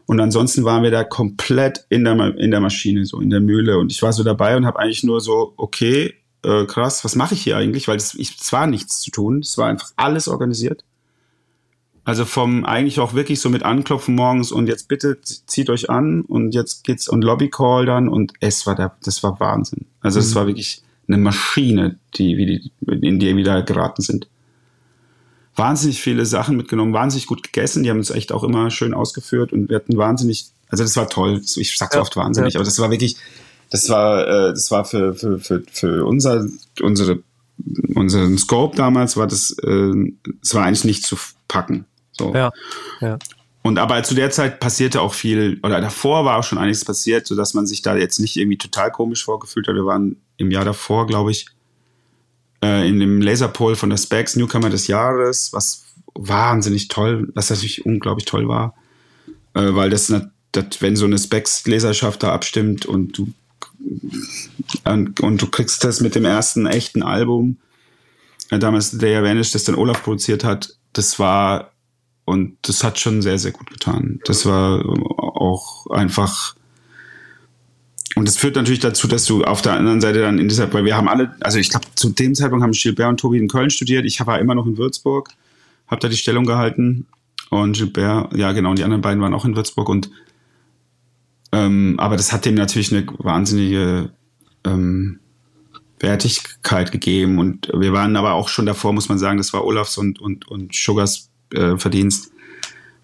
Und 0.06 0.20
ansonsten 0.20 0.64
waren 0.64 0.82
wir 0.82 0.92
da 0.92 1.04
komplett 1.04 1.86
in 1.90 2.04
der, 2.04 2.36
in 2.38 2.50
der 2.50 2.62
Maschine, 2.62 3.06
so 3.06 3.20
in 3.20 3.30
der 3.30 3.42
Mühle. 3.42 3.78
Und 3.78 3.92
ich 3.92 4.02
war 4.02 4.12
so 4.12 4.24
dabei 4.24 4.58
und 4.58 4.66
habe 4.66 4.80
eigentlich 4.80 5.04
nur 5.04 5.22
so, 5.22 5.54
okay, 5.58 6.16
äh, 6.44 6.66
krass, 6.66 7.04
was 7.04 7.16
mache 7.16 7.36
ich 7.36 7.42
hier 7.42 7.58
eigentlich? 7.58 7.88
Weil 7.88 7.98
es 7.98 8.18
war 8.52 8.66
nichts 8.66 9.02
zu 9.02 9.12
tun. 9.12 9.40
Es 9.40 9.58
war 9.58 9.68
einfach 9.68 9.92
alles 9.98 10.28
organisiert. 10.28 10.84
Also 12.10 12.26
vom 12.26 12.66
eigentlich 12.66 13.00
auch 13.00 13.14
wirklich 13.14 13.40
so 13.40 13.52
mit 13.52 13.62
Anklopfen 13.62 14.16
morgens 14.16 14.52
und 14.52 14.66
jetzt 14.66 14.88
bitte 14.88 15.22
zieht 15.22 15.70
euch 15.70 15.92
an 15.92 16.22
und 16.22 16.56
jetzt 16.56 16.84
geht's 16.84 17.08
und 17.08 17.24
Lobbycall 17.24 17.86
dann 17.86 18.10
und 18.10 18.34
es 18.40 18.66
war 18.66 18.74
der, 18.74 18.98
das 19.04 19.22
war 19.22 19.40
Wahnsinn. 19.40 19.86
Also 20.02 20.20
es 20.20 20.32
mhm. 20.32 20.36
war 20.36 20.48
wirklich 20.48 20.82
eine 21.08 21.20
Maschine, 21.20 22.00
die, 22.16 22.36
die, 22.36 22.72
in 22.92 23.20
die 23.20 23.28
wir 23.28 23.36
wieder 23.36 23.62
geraten 23.62 24.02
sind. 24.02 24.28
Wahnsinnig 25.56 26.02
viele 26.02 26.26
Sachen 26.26 26.58
mitgenommen, 26.58 26.94
wahnsinnig 26.94 27.28
gut 27.28 27.44
gegessen. 27.44 27.84
Die 27.84 27.92
haben 27.92 28.00
uns 28.00 28.10
echt 28.10 28.32
auch 28.32 28.44
immer 28.44 28.72
schön 28.72 28.96
ausgeführt 28.96 29.54
und 29.54 29.70
wir 29.70 29.76
hatten 29.76 29.96
wahnsinnig, 29.96 30.48
also 30.70 30.84
das 30.84 30.98
war 30.98 31.10
toll. 31.10 31.40
Ich 31.58 31.78
sag's 31.78 31.94
ja, 31.94 32.02
oft 32.02 32.16
wahnsinnig, 32.16 32.56
ja. 32.56 32.60
aber 32.60 32.66
das 32.66 32.80
war 32.80 32.90
wirklich, 32.90 33.18
das 33.70 33.88
war, 33.88 34.28
äh, 34.28 34.50
das 34.50 34.72
war 34.72 34.84
für, 34.84 35.14
für, 35.14 35.38
für, 35.38 35.62
für 35.72 36.06
unser, 36.08 36.48
unsere, 36.82 37.22
unseren 37.94 38.36
Scope 38.40 38.76
damals 38.76 39.16
war 39.16 39.28
das, 39.28 39.52
äh, 39.62 39.94
es 40.42 40.56
war 40.56 40.66
eigentlich 40.66 40.86
nicht 40.86 41.06
zu 41.06 41.16
packen. 41.48 41.86
So. 42.20 42.34
Ja, 42.34 42.52
ja. 43.02 43.18
Und 43.62 43.78
aber 43.78 44.04
zu 44.04 44.16
der 44.16 44.32
Zeit 44.32 44.60
passierte 44.60 45.02
auch 45.02 45.14
viel, 45.14 45.60
oder 45.64 45.82
davor 45.82 46.24
war 46.24 46.38
auch 46.38 46.44
schon 46.44 46.58
einiges 46.58 46.86
passiert, 46.86 47.28
sodass 47.28 47.54
man 47.54 47.68
sich 47.68 47.82
da 47.82 47.96
jetzt 47.96 48.20
nicht 48.20 48.38
irgendwie 48.38 48.58
total 48.58 48.92
komisch 48.92 49.24
vorgefühlt 49.24 49.68
hat. 49.68 49.76
Wir 49.76 49.86
waren 49.86 50.18
im 50.38 50.52
Jahr 50.52 50.66
davor, 50.66 51.08
glaube 51.08 51.32
ich, 51.32 51.48
äh, 52.64 52.88
in 52.88 53.00
dem 53.00 53.22
Laserpole 53.22 53.76
von 53.76 53.90
der 53.90 53.98
Specs 53.98 54.36
Newcomer 54.36 54.70
des 54.70 54.88
Jahres, 54.88 55.52
was 55.52 55.86
wahnsinnig 56.16 56.88
toll, 56.88 57.30
was 57.36 57.50
natürlich 57.50 57.86
unglaublich 57.86 58.26
toll 58.26 58.48
war, 58.48 58.76
äh, 59.54 59.74
weil 59.74 59.90
das, 59.90 60.14
das, 60.52 60.66
wenn 60.80 60.96
so 60.96 61.06
eine 61.06 61.18
Specs-Leserschaft 61.18 62.24
da 62.24 62.34
abstimmt 62.34 62.86
und 62.86 63.18
du 63.18 63.34
und, 64.84 65.22
und, 65.22 65.42
du 65.42 65.48
kriegst 65.48 65.84
das 65.86 66.02
mit 66.02 66.16
dem 66.16 66.26
ersten 66.26 66.66
echten 66.66 67.02
Album, 67.02 67.58
äh, 68.50 68.60
damals 68.60 68.92
Day 68.92 69.22
Vanished, 69.24 69.56
das 69.56 69.64
dann 69.64 69.76
Olaf 69.76 70.04
produziert 70.04 70.44
hat, 70.44 70.76
das 70.92 71.18
war 71.18 71.72
und 72.30 72.58
das 72.62 72.84
hat 72.84 73.00
schon 73.00 73.22
sehr, 73.24 73.40
sehr 73.40 73.52
gut 73.52 73.72
getan. 73.72 74.20
Das 74.26 74.46
war 74.46 74.86
auch 74.86 75.88
einfach. 75.88 76.56
Und 78.16 78.28
das 78.28 78.38
führt 78.38 78.56
natürlich 78.56 78.80
dazu, 78.80 79.08
dass 79.08 79.26
du 79.26 79.44
auf 79.44 79.62
der 79.62 79.74
anderen 79.74 80.00
Seite 80.00 80.22
dann 80.22 80.38
in 80.38 80.48
dieser, 80.48 80.72
weil 80.74 80.86
wir 80.86 80.96
haben 80.96 81.08
alle, 81.08 81.36
also 81.40 81.58
ich 81.58 81.70
glaube, 81.70 81.88
zu 81.96 82.10
dem 82.10 82.36
Zeitpunkt 82.36 82.64
haben 82.64 82.74
Gilbert 82.74 83.10
und 83.10 83.20
Tobi 83.20 83.40
in 83.40 83.48
Köln 83.48 83.70
studiert. 83.70 84.06
Ich 84.06 84.26
war 84.26 84.40
immer 84.40 84.54
noch 84.54 84.68
in 84.68 84.78
Würzburg, 84.78 85.30
habe 85.88 86.02
da 86.02 86.08
die 86.08 86.18
Stellung 86.18 86.46
gehalten. 86.46 87.08
Und 87.50 87.78
Gilbert, 87.78 88.36
ja 88.36 88.52
genau, 88.52 88.72
und 88.72 88.80
die 88.80 88.84
anderen 88.84 89.02
beiden 89.02 89.22
waren 89.22 89.34
auch 89.34 89.46
in 89.46 89.56
Würzburg. 89.56 89.90
Und 89.90 90.12
ähm, 91.52 91.96
aber 91.98 92.16
das 92.16 92.32
hat 92.32 92.46
dem 92.46 92.56
natürlich 92.56 92.92
eine 92.94 93.08
wahnsinnige 93.18 94.12
ähm, 94.66 95.20
Wertigkeit 96.00 96.92
gegeben. 96.92 97.40
Und 97.40 97.72
wir 97.74 97.92
waren 97.94 98.16
aber 98.16 98.34
auch 98.34 98.50
schon 98.50 98.68
davor, 98.68 98.94
muss 98.94 99.10
man 99.10 99.18
sagen, 99.18 99.40
das 99.40 99.52
war 99.54 99.66
Olafs 99.66 99.98
und, 99.98 100.20
und, 100.20 100.48
und 100.48 100.76
Sugars 100.76 101.29
äh, 101.54 101.78
Verdienst, 101.78 102.32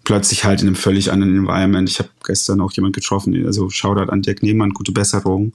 plötzlich 0.04 0.44
halt 0.44 0.62
in 0.62 0.68
einem 0.68 0.76
völlig 0.76 1.10
anderen 1.10 1.36
Environment. 1.36 1.88
Ich 1.88 1.98
habe 1.98 2.10
gestern 2.24 2.60
auch 2.60 2.72
jemand 2.72 2.94
getroffen, 2.94 3.46
also 3.46 3.70
Shoutout 3.70 4.10
an 4.10 4.22
Dirk 4.22 4.42
Nehmann, 4.42 4.70
gute 4.70 4.92
Besserung. 4.92 5.52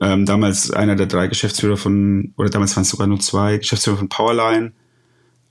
Ähm, 0.00 0.26
damals 0.26 0.70
einer 0.70 0.96
der 0.96 1.06
drei 1.06 1.26
Geschäftsführer 1.26 1.76
von, 1.76 2.32
oder 2.36 2.50
damals 2.50 2.76
waren 2.76 2.82
es 2.82 2.90
sogar 2.90 3.06
nur 3.06 3.20
zwei, 3.20 3.58
Geschäftsführer 3.58 3.96
von 3.96 4.08
Powerline, 4.08 4.72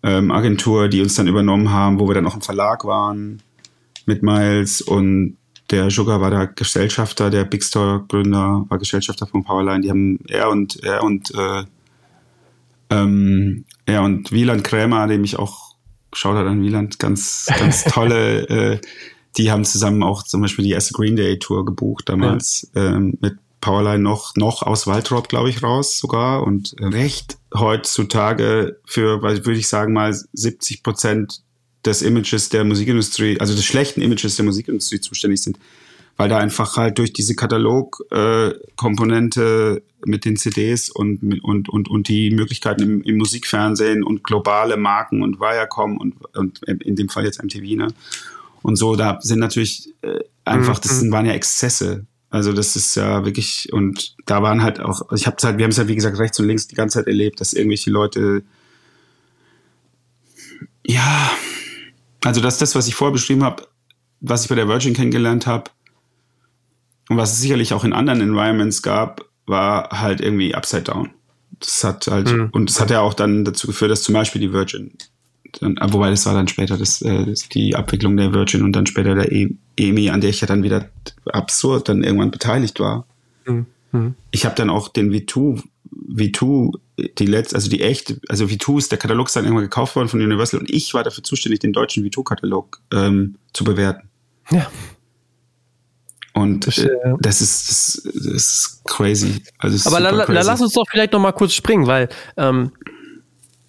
ähm, 0.03 0.32
Agentur, 0.32 0.88
die 0.88 1.01
uns 1.01 1.16
dann 1.16 1.28
übernommen 1.28 1.70
haben, 1.70 1.99
wo 1.99 2.08
wir 2.08 2.16
dann 2.16 2.26
auch 2.26 2.36
im 2.36 2.41
Verlag 2.41 2.86
waren 2.86 3.41
mit 4.05 4.24
Miles 4.24 4.82
und 4.82 5.38
der 5.70 5.91
Sugar 5.91 6.22
war 6.22 6.32
der 6.32 6.47
Gesellschafter, 6.47 7.30
der 7.30 7.43
Big 7.43 7.64
Store 7.64 8.05
Gründer 8.08 8.66
war 8.70 8.78
Gesellschafter 8.78 9.28
von 9.28 9.43
Powerline. 9.43 9.82
Die 9.82 9.89
haben 9.89 10.20
er 10.28 10.49
und 10.49 10.82
er 10.82 11.03
und 11.03 11.34
äh, 11.36 11.64
ähm, 12.89 13.66
er 13.86 14.01
und 14.03 14.32
Wieland 14.32 14.64
Krämer, 14.64 15.08
dem 15.08 15.26
ich 15.26 15.38
auch 15.38 15.66
hat 16.38 16.47
an 16.47 16.61
Wieland, 16.61 16.99
ganz 16.99 17.47
ganz 17.57 17.84
tolle. 17.89 18.47
äh, 18.49 18.82
die 19.38 19.51
haben 19.51 19.65
zusammen 19.65 20.01
auch 20.01 20.24
zum 20.24 20.41
Beispiel 20.41 20.65
die 20.65 20.72
erste 20.72 20.93
Green 20.93 21.15
Day 21.15 21.38
Tour 21.38 21.63
gebucht 21.63 22.09
damals 22.09 22.70
ja. 22.74 22.95
ähm, 22.95 23.18
mit 23.22 23.38
Powerline 23.61 24.01
noch 24.01 24.36
noch 24.36 24.63
aus 24.63 24.88
Waldrop, 24.88 25.30
glaube 25.30 25.49
ich, 25.49 25.63
raus 25.63 25.97
sogar 25.97 26.43
und 26.43 26.76
recht 26.80 27.38
heutzutage 27.53 28.80
für, 28.86 29.22
würde 29.22 29.53
ich 29.53 29.68
sagen 29.68 29.93
mal 29.93 30.13
70 30.34 30.84
Prozent 30.84 31.41
des 31.86 32.01
Images 32.01 32.49
der 32.49 32.63
Musikindustrie, 32.63 33.39
also 33.39 33.55
des 33.55 33.65
schlechten 33.65 34.01
Images 34.01 34.36
der 34.36 34.45
Musikindustrie 34.45 34.99
zuständig 34.99 35.41
sind, 35.41 35.57
weil 36.18 36.28
da 36.30 36.38
einfach 36.39 36.78
halt 36.78 36.97
durch 36.97 37.11
diese 37.13 37.36
Katalogkomponente 37.36 39.78
äh, 39.78 39.82
mit 40.05 40.26
den 40.26 40.36
CDs 40.36 40.89
und, 40.89 41.39
und, 41.43 41.70
und, 41.70 41.88
und 41.88 42.07
die 42.07 42.32
Möglichkeiten 42.32 42.82
im, 42.82 43.03
im 43.03 43.18
Musikfernsehen 43.18 44.01
und 44.03 44.24
globale 44.24 44.78
Marken 44.78 45.22
und 45.22 45.39
Viacom 45.39 45.97
und, 45.97 46.15
und 46.36 46.63
in 46.63 46.95
dem 46.95 47.09
Fall 47.09 47.26
jetzt 47.26 47.43
MTV, 47.43 47.76
ne? 47.76 47.89
Und 48.63 48.76
so, 48.76 48.95
da 48.95 49.20
sind 49.22 49.38
natürlich 49.39 49.93
äh, 50.01 50.22
einfach, 50.43 50.80
das 50.80 50.93
mhm. 50.93 50.99
sind, 50.99 51.11
waren 51.11 51.28
ja 51.28 51.34
Exzesse. 51.34 52.07
Also 52.30 52.51
das 52.51 52.76
ist 52.76 52.95
ja 52.95 53.24
wirklich, 53.24 53.72
und 53.72 54.15
da 54.26 54.41
waren 54.41 54.63
halt 54.63 54.82
auch, 54.82 55.11
ich 55.13 55.28
habe 55.28 55.38
halt, 55.41 55.57
wir 55.57 55.63
haben 55.63 55.72
es 55.72 55.78
ja 55.78 55.88
wie 55.88 55.95
gesagt 55.95 56.20
rechts 56.20 56.38
und 56.39 56.47
links 56.47 56.68
die 56.68 56.76
ganze 56.76 56.99
Zeit 56.99 57.07
erlebt, 57.07 57.39
dass 57.39 57.53
irgendwelche 57.53 57.89
Leute 57.91 58.43
ja, 60.84 61.32
also 62.24 62.41
das 62.41 62.55
ist 62.55 62.61
das, 62.61 62.76
was 62.76 62.88
ich 62.88 62.95
vorher 62.95 63.13
beschrieben 63.13 63.43
habe, 63.43 63.68
was 64.20 64.43
ich 64.43 64.49
bei 64.49 64.55
der 64.55 64.68
Virgin 64.68 64.93
kennengelernt 64.93 65.45
habe 65.45 65.70
und 67.10 67.18
was 67.18 67.34
es 67.34 67.41
sicherlich 67.41 67.74
auch 67.74 67.84
in 67.84 67.93
anderen 67.93 68.22
Environments 68.22 68.82
gab, 68.82 69.26
war 69.45 69.89
halt 70.01 70.22
irgendwie 70.22 70.53
upside 70.53 70.84
down. 70.84 71.10
Das 71.60 71.84
hat 71.84 72.08
halt, 72.08 72.32
mhm. 72.32 72.49
und 72.51 72.70
das 72.70 72.80
hat 72.80 72.91
ja 72.91 73.01
auch 73.01 73.14
dann 73.14 73.45
dazu 73.45 73.68
geführt, 73.68 73.91
dass 73.91 74.03
zum 74.03 74.14
Beispiel 74.14 74.41
die 74.41 74.53
Virgin, 74.53 74.91
dann, 75.60 75.78
wobei 75.89 76.10
das 76.10 76.26
war 76.26 76.34
dann 76.34 76.47
später 76.47 76.78
das, 76.78 77.01
äh, 77.01 77.26
das, 77.26 77.49
die 77.49 77.76
Abwicklung 77.76 78.18
der 78.18 78.34
Virgin 78.34 78.64
und 78.64 78.74
dann 78.74 78.86
später 78.86 79.16
der 79.16 79.32
e 79.32 79.55
EMI, 79.78 80.10
an 80.10 80.22
der 80.22 80.32
ich 80.32 80.41
ja 80.41 80.47
dann 80.47 80.64
wieder 80.64 80.89
absurd 81.26 81.89
dann 81.89 82.03
irgendwann 82.03 82.32
beteiligt 82.32 82.80
war. 82.80 83.05
Mhm. 83.45 84.16
Ich 84.32 84.45
habe 84.45 84.55
dann 84.55 84.70
auch 84.70 84.89
den 84.89 85.12
V2, 85.12 85.64
V2 86.12 86.74
die 87.18 87.26
letzte, 87.26 87.55
also 87.55 87.70
die 87.70 87.82
echte, 87.82 88.20
also 88.28 88.45
V2 88.45 88.78
ist 88.78 88.91
der 88.91 88.99
Katalog 88.99 89.28
ist 89.28 89.36
dann 89.36 89.45
irgendwann 89.45 89.66
gekauft 89.66 89.95
worden 89.95 90.10
von 90.10 90.22
Universal 90.22 90.60
und 90.60 90.70
ich 90.70 90.93
war 90.93 91.03
dafür 91.03 91.24
zuständig, 91.24 91.60
den 91.60 91.74
deutschen 91.74 92.03
V2-Katalog 92.05 92.82
ähm, 92.91 93.36
zu 93.53 93.64
bewerten. 93.64 94.10
Ja. 94.49 94.70
Und 96.38 96.68
das, 96.68 96.78
äh, 96.78 96.90
das, 97.20 97.42
ist, 97.42 97.70
das, 97.70 98.02
das, 98.14 98.26
ist 98.26 98.82
crazy. 98.86 99.42
Also 99.58 99.90
Aber 99.90 100.00
la, 100.00 100.12
la, 100.12 100.26
lass 100.28 100.62
uns 100.62 100.74
doch 100.74 100.86
vielleicht 100.90 101.14
noch 101.14 101.20
mal 101.20 101.32
kurz 101.32 101.54
springen, 101.54 101.88
weil 101.88 102.10
ähm, 102.38 102.72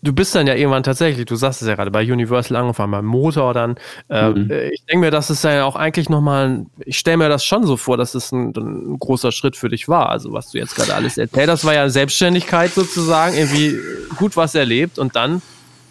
du 0.03 0.12
bist 0.12 0.35
dann 0.35 0.47
ja 0.47 0.55
irgendwann 0.55 0.83
tatsächlich, 0.83 1.25
du 1.25 1.37
sagst 1.37 1.62
es 1.62 1.69
ja 1.69 1.75
gerade, 1.75 1.91
bei 1.91 2.03
Universal 2.03 2.57
angefangen, 2.57 2.93
beim 2.93 3.07
Motor 3.07 3.55
dann. 3.55 3.77
Äh, 4.09 4.31
mhm. 4.31 4.51
Ich 4.73 4.85
denke 4.85 5.07
mir, 5.07 5.11
das 5.11 5.31
ist 5.31 5.45
ja 5.45 5.64
auch 5.64 5.77
eigentlich 5.77 6.09
nochmal, 6.09 6.66
ich 6.85 6.99
stelle 6.99 7.16
mir 7.16 7.29
das 7.29 7.45
schon 7.45 7.66
so 7.66 7.77
vor, 7.77 7.97
dass 7.97 8.14
es 8.14 8.33
ein, 8.33 8.53
ein, 8.57 8.99
großer 8.99 9.33
Schritt 9.33 9.57
für 9.57 9.69
dich 9.69 9.89
war. 9.89 10.11
Also 10.11 10.33
was 10.33 10.51
du 10.51 10.59
jetzt 10.59 10.77
gerade 10.77 10.95
alles 10.95 11.16
erzählt 11.16 11.49
hast, 11.49 11.64
war 11.64 11.75
ja 11.75 11.89
Selbstständigkeit 11.89 12.73
sozusagen, 12.73 13.35
irgendwie 13.37 13.79
gut 14.16 14.37
was 14.37 14.55
erlebt 14.55 14.99
und 14.99 15.16
dann 15.16 15.43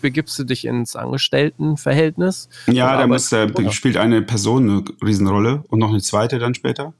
begibst 0.01 0.37
du 0.39 0.43
dich 0.43 0.65
ins 0.65 0.95
Angestelltenverhältnis. 0.95 2.49
Ja, 2.67 2.97
da 2.97 3.07
muss, 3.07 3.29
da 3.29 3.47
spielt 3.71 3.97
eine 3.97 4.21
Person 4.21 4.69
eine 4.69 4.83
Riesenrolle 5.03 5.63
und 5.67 5.79
noch 5.79 5.89
eine 5.89 6.01
zweite 6.01 6.39
dann 6.39 6.55
später. 6.55 6.93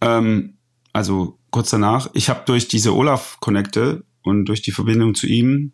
Ähm, 0.00 0.54
also 0.92 1.38
kurz 1.50 1.70
danach. 1.70 2.10
Ich 2.14 2.28
habe 2.28 2.42
durch 2.46 2.68
diese 2.68 2.94
Olaf-Connecte 2.94 4.04
und 4.22 4.46
durch 4.46 4.62
die 4.62 4.72
Verbindung 4.72 5.14
zu 5.14 5.26
ihm 5.26 5.72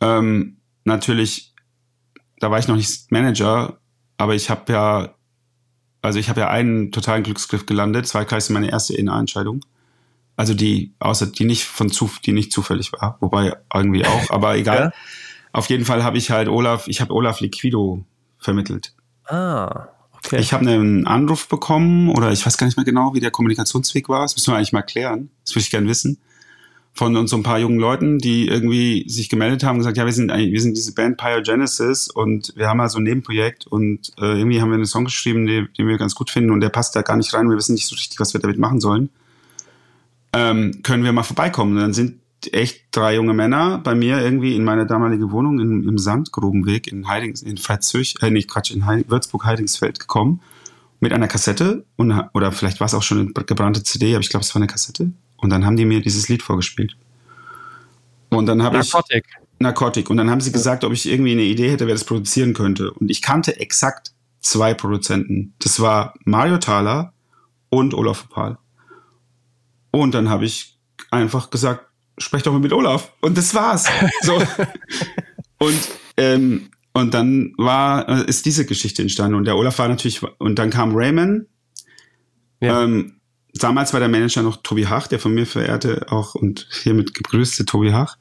ähm, 0.00 0.56
natürlich, 0.84 1.54
da 2.38 2.50
war 2.50 2.58
ich 2.58 2.68
noch 2.68 2.76
nicht 2.76 3.10
Manager, 3.10 3.78
aber 4.18 4.34
ich 4.34 4.50
habe 4.50 4.72
ja, 4.72 5.14
also 6.02 6.18
ich 6.18 6.28
habe 6.28 6.40
ja 6.40 6.48
einen 6.48 6.92
totalen 6.92 7.22
Glücksgriff 7.22 7.66
gelandet. 7.66 8.06
Zwei 8.06 8.24
Kreise 8.24 8.52
meine 8.52 8.70
erste 8.70 8.96
ENA-Entscheidung. 8.96 9.60
Also 10.36 10.54
die, 10.54 10.92
außer 10.98 11.26
die 11.26 11.44
nicht 11.44 11.64
von 11.64 11.90
zu, 11.90 12.10
die 12.24 12.32
nicht 12.32 12.52
zufällig 12.52 12.92
war, 12.92 13.16
wobei 13.20 13.54
irgendwie 13.74 14.04
auch, 14.04 14.30
aber 14.30 14.56
egal. 14.56 14.78
Ja? 14.78 14.92
Auf 15.52 15.68
jeden 15.70 15.84
Fall 15.84 16.04
habe 16.04 16.18
ich 16.18 16.30
halt 16.30 16.48
Olaf, 16.48 16.88
ich 16.88 17.00
habe 17.00 17.14
Olaf 17.14 17.40
Liquido 17.40 18.04
vermittelt. 18.38 18.94
Ah, 19.24 19.88
okay. 20.12 20.38
Ich 20.38 20.52
habe 20.52 20.68
einen 20.68 21.06
Anruf 21.06 21.48
bekommen 21.48 22.10
oder 22.10 22.30
ich 22.30 22.44
weiß 22.44 22.58
gar 22.58 22.66
nicht 22.66 22.76
mehr 22.76 22.84
genau, 22.84 23.14
wie 23.14 23.20
der 23.20 23.30
Kommunikationsweg 23.30 24.08
war. 24.08 24.22
Das 24.22 24.36
müssen 24.36 24.52
wir 24.52 24.56
eigentlich 24.56 24.72
mal 24.72 24.82
klären. 24.82 25.30
Das 25.44 25.54
würde 25.54 25.62
ich 25.62 25.70
gerne 25.70 25.88
wissen 25.88 26.18
von 26.96 27.14
uns 27.14 27.30
so 27.30 27.36
ein 27.36 27.42
paar 27.42 27.58
jungen 27.58 27.78
Leuten, 27.78 28.18
die 28.18 28.48
irgendwie 28.48 29.04
sich 29.06 29.28
gemeldet 29.28 29.62
haben 29.62 29.76
und 29.76 29.80
gesagt, 29.80 29.98
ja, 29.98 30.06
wir 30.06 30.14
sind 30.14 30.32
eigentlich, 30.32 30.52
wir 30.52 30.62
sind 30.62 30.78
diese 30.78 30.94
Band 30.94 31.18
Pyogenesis 31.18 32.08
und 32.08 32.54
wir 32.56 32.68
haben 32.68 32.78
mal 32.78 32.88
so 32.88 32.98
ein 32.98 33.02
Nebenprojekt 33.02 33.66
und 33.66 34.12
äh, 34.18 34.38
irgendwie 34.38 34.62
haben 34.62 34.70
wir 34.70 34.76
einen 34.76 34.86
Song 34.86 35.04
geschrieben, 35.04 35.46
den, 35.46 35.68
den, 35.76 35.88
wir 35.88 35.98
ganz 35.98 36.14
gut 36.14 36.30
finden 36.30 36.52
und 36.52 36.60
der 36.60 36.70
passt 36.70 36.96
da 36.96 37.02
gar 37.02 37.18
nicht 37.18 37.34
rein. 37.34 37.50
Wir 37.50 37.56
wissen 37.56 37.74
nicht 37.74 37.86
so 37.86 37.94
richtig, 37.94 38.18
was 38.18 38.32
wir 38.32 38.40
damit 38.40 38.58
machen 38.58 38.80
sollen. 38.80 39.10
Ähm, 40.32 40.82
können 40.82 41.04
wir 41.04 41.12
mal 41.12 41.22
vorbeikommen? 41.22 41.74
Und 41.74 41.80
dann 41.80 41.92
sind 41.94 42.20
echt 42.52 42.84
drei 42.90 43.14
junge 43.14 43.32
Männer 43.32 43.78
bei 43.78 43.94
mir 43.94 44.20
irgendwie 44.20 44.54
in 44.54 44.64
meine 44.64 44.86
damalige 44.86 45.30
Wohnung 45.30 45.58
in, 45.58 45.88
im 45.88 45.98
Sandgrubenweg 45.98 46.86
in 46.86 47.08
Heidings, 47.08 47.42
in 47.42 47.56
Veitshöch, 47.56 48.16
äh, 48.20 48.30
nicht 48.30 48.48
Quatsch, 48.48 48.70
in 48.70 48.86
Heid 48.86 49.10
Würzburg-Heidingsfeld 49.10 49.98
gekommen 49.98 50.40
mit 51.00 51.12
einer 51.12 51.28
Kassette 51.28 51.84
und, 51.96 52.12
oder 52.34 52.52
vielleicht 52.52 52.80
war 52.80 52.86
es 52.86 52.94
auch 52.94 53.02
schon 53.02 53.18
eine 53.18 53.44
gebrannte 53.44 53.82
CD, 53.82 54.14
aber 54.14 54.22
ich 54.22 54.30
glaube, 54.30 54.44
es 54.44 54.54
war 54.54 54.60
eine 54.60 54.66
Kassette 54.66 55.12
und 55.36 55.50
dann 55.50 55.64
haben 55.64 55.76
die 55.76 55.84
mir 55.84 56.00
dieses 56.00 56.28
Lied 56.28 56.42
vorgespielt. 56.42 56.96
Und 58.30 58.46
dann 58.46 58.62
habe 58.62 58.78
ich. 58.78 58.92
Narcotic. 59.58 60.10
Und 60.10 60.18
dann 60.18 60.30
haben 60.30 60.40
sie 60.40 60.52
gesagt, 60.52 60.84
ob 60.84 60.92
ich 60.92 61.08
irgendwie 61.08 61.32
eine 61.32 61.42
Idee 61.42 61.70
hätte, 61.70 61.86
wer 61.86 61.94
das 61.94 62.04
produzieren 62.04 62.52
könnte. 62.52 62.90
Und 62.92 63.10
ich 63.10 63.22
kannte 63.22 63.58
exakt 63.58 64.12
zwei 64.40 64.74
Produzenten. 64.74 65.54
Das 65.60 65.80
war 65.80 66.14
Mario 66.24 66.58
Thaler 66.58 67.12
und 67.70 67.94
Olaf 67.94 68.24
Opal. 68.24 68.58
Und 69.90 70.14
dann 70.14 70.28
habe 70.28 70.44
ich 70.44 70.78
einfach 71.10 71.50
gesagt, 71.50 71.86
sprech 72.18 72.42
doch 72.42 72.52
mal 72.52 72.60
mit 72.60 72.72
Olaf. 72.72 73.12
Und 73.20 73.36
das 73.38 73.54
war's. 73.54 73.86
So. 74.22 74.42
und, 75.58 75.88
ähm, 76.16 76.70
und 76.92 77.14
dann 77.14 77.52
war, 77.58 78.08
äh, 78.08 78.24
ist 78.26 78.46
diese 78.46 78.66
Geschichte 78.66 79.02
entstanden. 79.02 79.36
Und 79.36 79.44
der 79.44 79.56
Olaf 79.56 79.78
war 79.78 79.88
natürlich, 79.88 80.22
und 80.38 80.58
dann 80.58 80.70
kam 80.70 80.94
Raymond. 80.94 81.46
Ja. 82.60 82.82
Ähm, 82.82 83.20
damals 83.54 83.92
war 83.92 84.00
der 84.00 84.08
Manager 84.08 84.42
noch 84.42 84.58
Tobi 84.62 84.86
Hach, 84.86 85.06
der 85.06 85.18
von 85.18 85.34
mir 85.34 85.46
verehrte 85.46 86.06
auch 86.10 86.34
und 86.34 86.68
hiermit 86.82 87.14
gegrüßte 87.14 87.64
Tobi 87.64 87.92
Hach. 87.92 88.16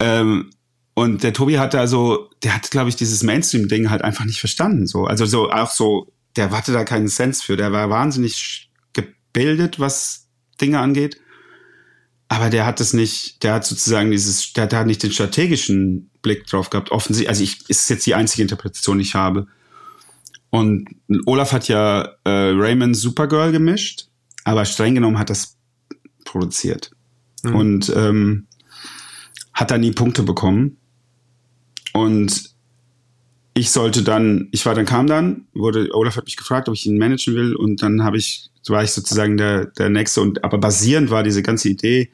Ähm, 0.00 0.50
und 0.94 1.22
der 1.22 1.32
Tobi 1.32 1.58
hat 1.58 1.74
da 1.74 1.86
so, 1.86 2.30
der 2.42 2.54
hat, 2.54 2.70
glaube 2.70 2.88
ich, 2.88 2.96
dieses 2.96 3.22
Mainstream-Ding 3.22 3.90
halt 3.90 4.02
einfach 4.02 4.24
nicht 4.24 4.40
verstanden. 4.40 4.86
So. 4.86 5.04
Also 5.04 5.26
so 5.26 5.50
auch 5.50 5.70
so, 5.70 6.10
der 6.36 6.50
hatte 6.50 6.72
da 6.72 6.84
keinen 6.84 7.08
Sense 7.08 7.44
für. 7.44 7.56
Der 7.56 7.70
war 7.70 7.90
wahnsinnig 7.90 8.70
gebildet, 8.92 9.78
was 9.78 10.25
Dinge 10.60 10.80
angeht. 10.80 11.20
Aber 12.28 12.50
der 12.50 12.66
hat 12.66 12.80
es 12.80 12.92
nicht, 12.92 13.42
der 13.44 13.54
hat 13.54 13.64
sozusagen 13.64 14.10
dieses, 14.10 14.52
der 14.52 14.68
hat 14.68 14.86
nicht 14.86 15.02
den 15.02 15.12
strategischen 15.12 16.10
Blick 16.22 16.46
drauf 16.46 16.70
gehabt. 16.70 16.90
Offensichtlich, 16.90 17.28
also 17.28 17.44
ich, 17.44 17.68
ist 17.70 17.88
jetzt 17.88 18.04
die 18.06 18.14
einzige 18.14 18.42
Interpretation, 18.42 18.98
die 18.98 19.04
ich 19.04 19.14
habe. 19.14 19.46
Und 20.50 20.88
Olaf 21.26 21.52
hat 21.52 21.68
ja 21.68 22.02
äh, 22.24 22.50
Raymond 22.52 22.96
Supergirl 22.96 23.52
gemischt, 23.52 24.08
aber 24.44 24.64
streng 24.64 24.94
genommen 24.94 25.18
hat 25.18 25.30
das 25.30 25.56
produziert. 26.24 26.90
Mhm. 27.42 27.54
Und 27.54 27.92
ähm, 27.94 28.46
hat 29.52 29.70
dann 29.70 29.80
nie 29.80 29.92
Punkte 29.92 30.22
bekommen. 30.22 30.78
Und 31.92 32.55
ich 33.56 33.70
sollte 33.70 34.02
dann, 34.02 34.48
ich 34.52 34.66
war 34.66 34.74
dann, 34.74 34.84
kam 34.84 35.06
dann, 35.06 35.46
wurde, 35.54 35.88
Olaf 35.94 36.16
hat 36.16 36.26
mich 36.26 36.36
gefragt, 36.36 36.68
ob 36.68 36.74
ich 36.74 36.84
ihn 36.84 36.98
managen 36.98 37.34
will 37.34 37.56
und 37.56 37.80
dann 37.80 38.04
habe 38.04 38.18
ich, 38.18 38.50
war 38.68 38.84
ich 38.84 38.90
sozusagen 38.90 39.38
der, 39.38 39.64
der 39.64 39.88
Nächste 39.88 40.20
und 40.20 40.44
aber 40.44 40.58
basierend 40.58 41.08
war 41.08 41.22
diese 41.22 41.42
ganze 41.42 41.70
Idee 41.70 42.10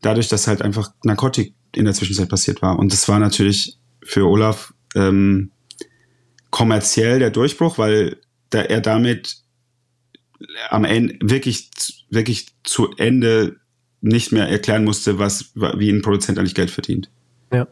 dadurch, 0.00 0.28
dass 0.28 0.46
halt 0.46 0.62
einfach 0.62 0.92
Narkotik 1.02 1.54
in 1.74 1.86
der 1.86 1.94
Zwischenzeit 1.94 2.28
passiert 2.28 2.62
war. 2.62 2.78
Und 2.78 2.92
das 2.92 3.08
war 3.08 3.18
natürlich 3.18 3.78
für 4.04 4.26
Olaf 4.26 4.74
ähm, 4.94 5.50
kommerziell 6.50 7.18
der 7.18 7.30
Durchbruch, 7.30 7.78
weil 7.78 8.18
da 8.50 8.60
er 8.62 8.80
damit 8.80 9.38
am 10.70 10.84
Ende 10.84 11.16
wirklich, 11.20 11.68
wirklich 12.10 12.46
zu 12.62 12.92
Ende 12.96 13.56
nicht 14.02 14.30
mehr 14.30 14.48
erklären 14.48 14.84
musste, 14.84 15.18
was, 15.18 15.50
wie 15.54 15.90
ein 15.90 16.02
Produzent 16.02 16.38
eigentlich 16.38 16.54
Geld 16.54 16.70
verdient. 16.70 17.10
Ja. 17.52 17.66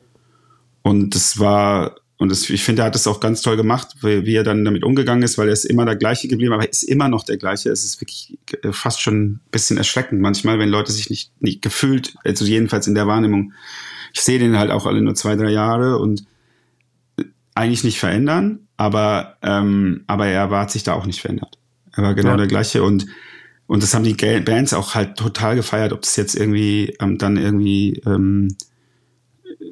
Und 0.82 1.14
das 1.14 1.38
war, 1.38 1.94
und 2.24 2.30
das, 2.30 2.48
ich 2.48 2.64
finde, 2.64 2.82
er 2.82 2.86
hat 2.86 2.94
das 2.94 3.06
auch 3.06 3.20
ganz 3.20 3.42
toll 3.42 3.56
gemacht, 3.56 3.96
wie, 4.00 4.24
wie 4.24 4.34
er 4.34 4.44
dann 4.44 4.64
damit 4.64 4.82
umgegangen 4.82 5.22
ist, 5.22 5.36
weil 5.36 5.48
er 5.48 5.52
ist 5.52 5.66
immer 5.66 5.84
der 5.84 5.96
gleiche 5.96 6.26
geblieben, 6.26 6.54
aber 6.54 6.64
er 6.64 6.70
ist 6.70 6.82
immer 6.82 7.08
noch 7.08 7.22
der 7.22 7.36
gleiche. 7.36 7.70
Es 7.70 7.84
ist 7.84 8.00
wirklich 8.00 8.38
äh, 8.62 8.72
fast 8.72 9.02
schon 9.02 9.24
ein 9.24 9.40
bisschen 9.50 9.76
erschreckend 9.76 10.22
manchmal, 10.22 10.58
wenn 10.58 10.70
Leute 10.70 10.90
sich 10.90 11.10
nicht, 11.10 11.30
nicht 11.40 11.60
gefühlt, 11.60 12.14
also 12.24 12.46
jedenfalls 12.46 12.86
in 12.86 12.94
der 12.94 13.06
Wahrnehmung, 13.06 13.52
ich 14.14 14.22
sehe 14.22 14.38
den 14.38 14.58
halt 14.58 14.70
auch 14.70 14.86
alle 14.86 15.02
nur 15.02 15.14
zwei, 15.14 15.36
drei 15.36 15.50
Jahre 15.50 15.98
und 15.98 16.24
eigentlich 17.54 17.84
nicht 17.84 18.00
verändern, 18.00 18.60
aber, 18.78 19.36
ähm, 19.42 20.04
aber 20.06 20.26
er 20.26 20.48
hat 20.48 20.70
sich 20.70 20.82
da 20.82 20.94
auch 20.94 21.04
nicht 21.04 21.20
verändert. 21.20 21.58
Er 21.92 22.04
war 22.04 22.14
genau 22.14 22.30
ja. 22.30 22.36
der 22.38 22.46
gleiche 22.46 22.82
und 22.82 23.06
und 23.66 23.82
das 23.82 23.94
haben 23.94 24.04
die 24.04 24.14
Bands 24.40 24.74
auch 24.74 24.94
halt 24.94 25.16
total 25.16 25.56
gefeiert, 25.56 25.92
ob 25.92 26.02
das 26.02 26.16
jetzt 26.16 26.34
irgendwie 26.34 26.94
ähm, 27.00 27.16
dann 27.16 27.36
irgendwie 27.36 28.02
ähm, 28.04 28.56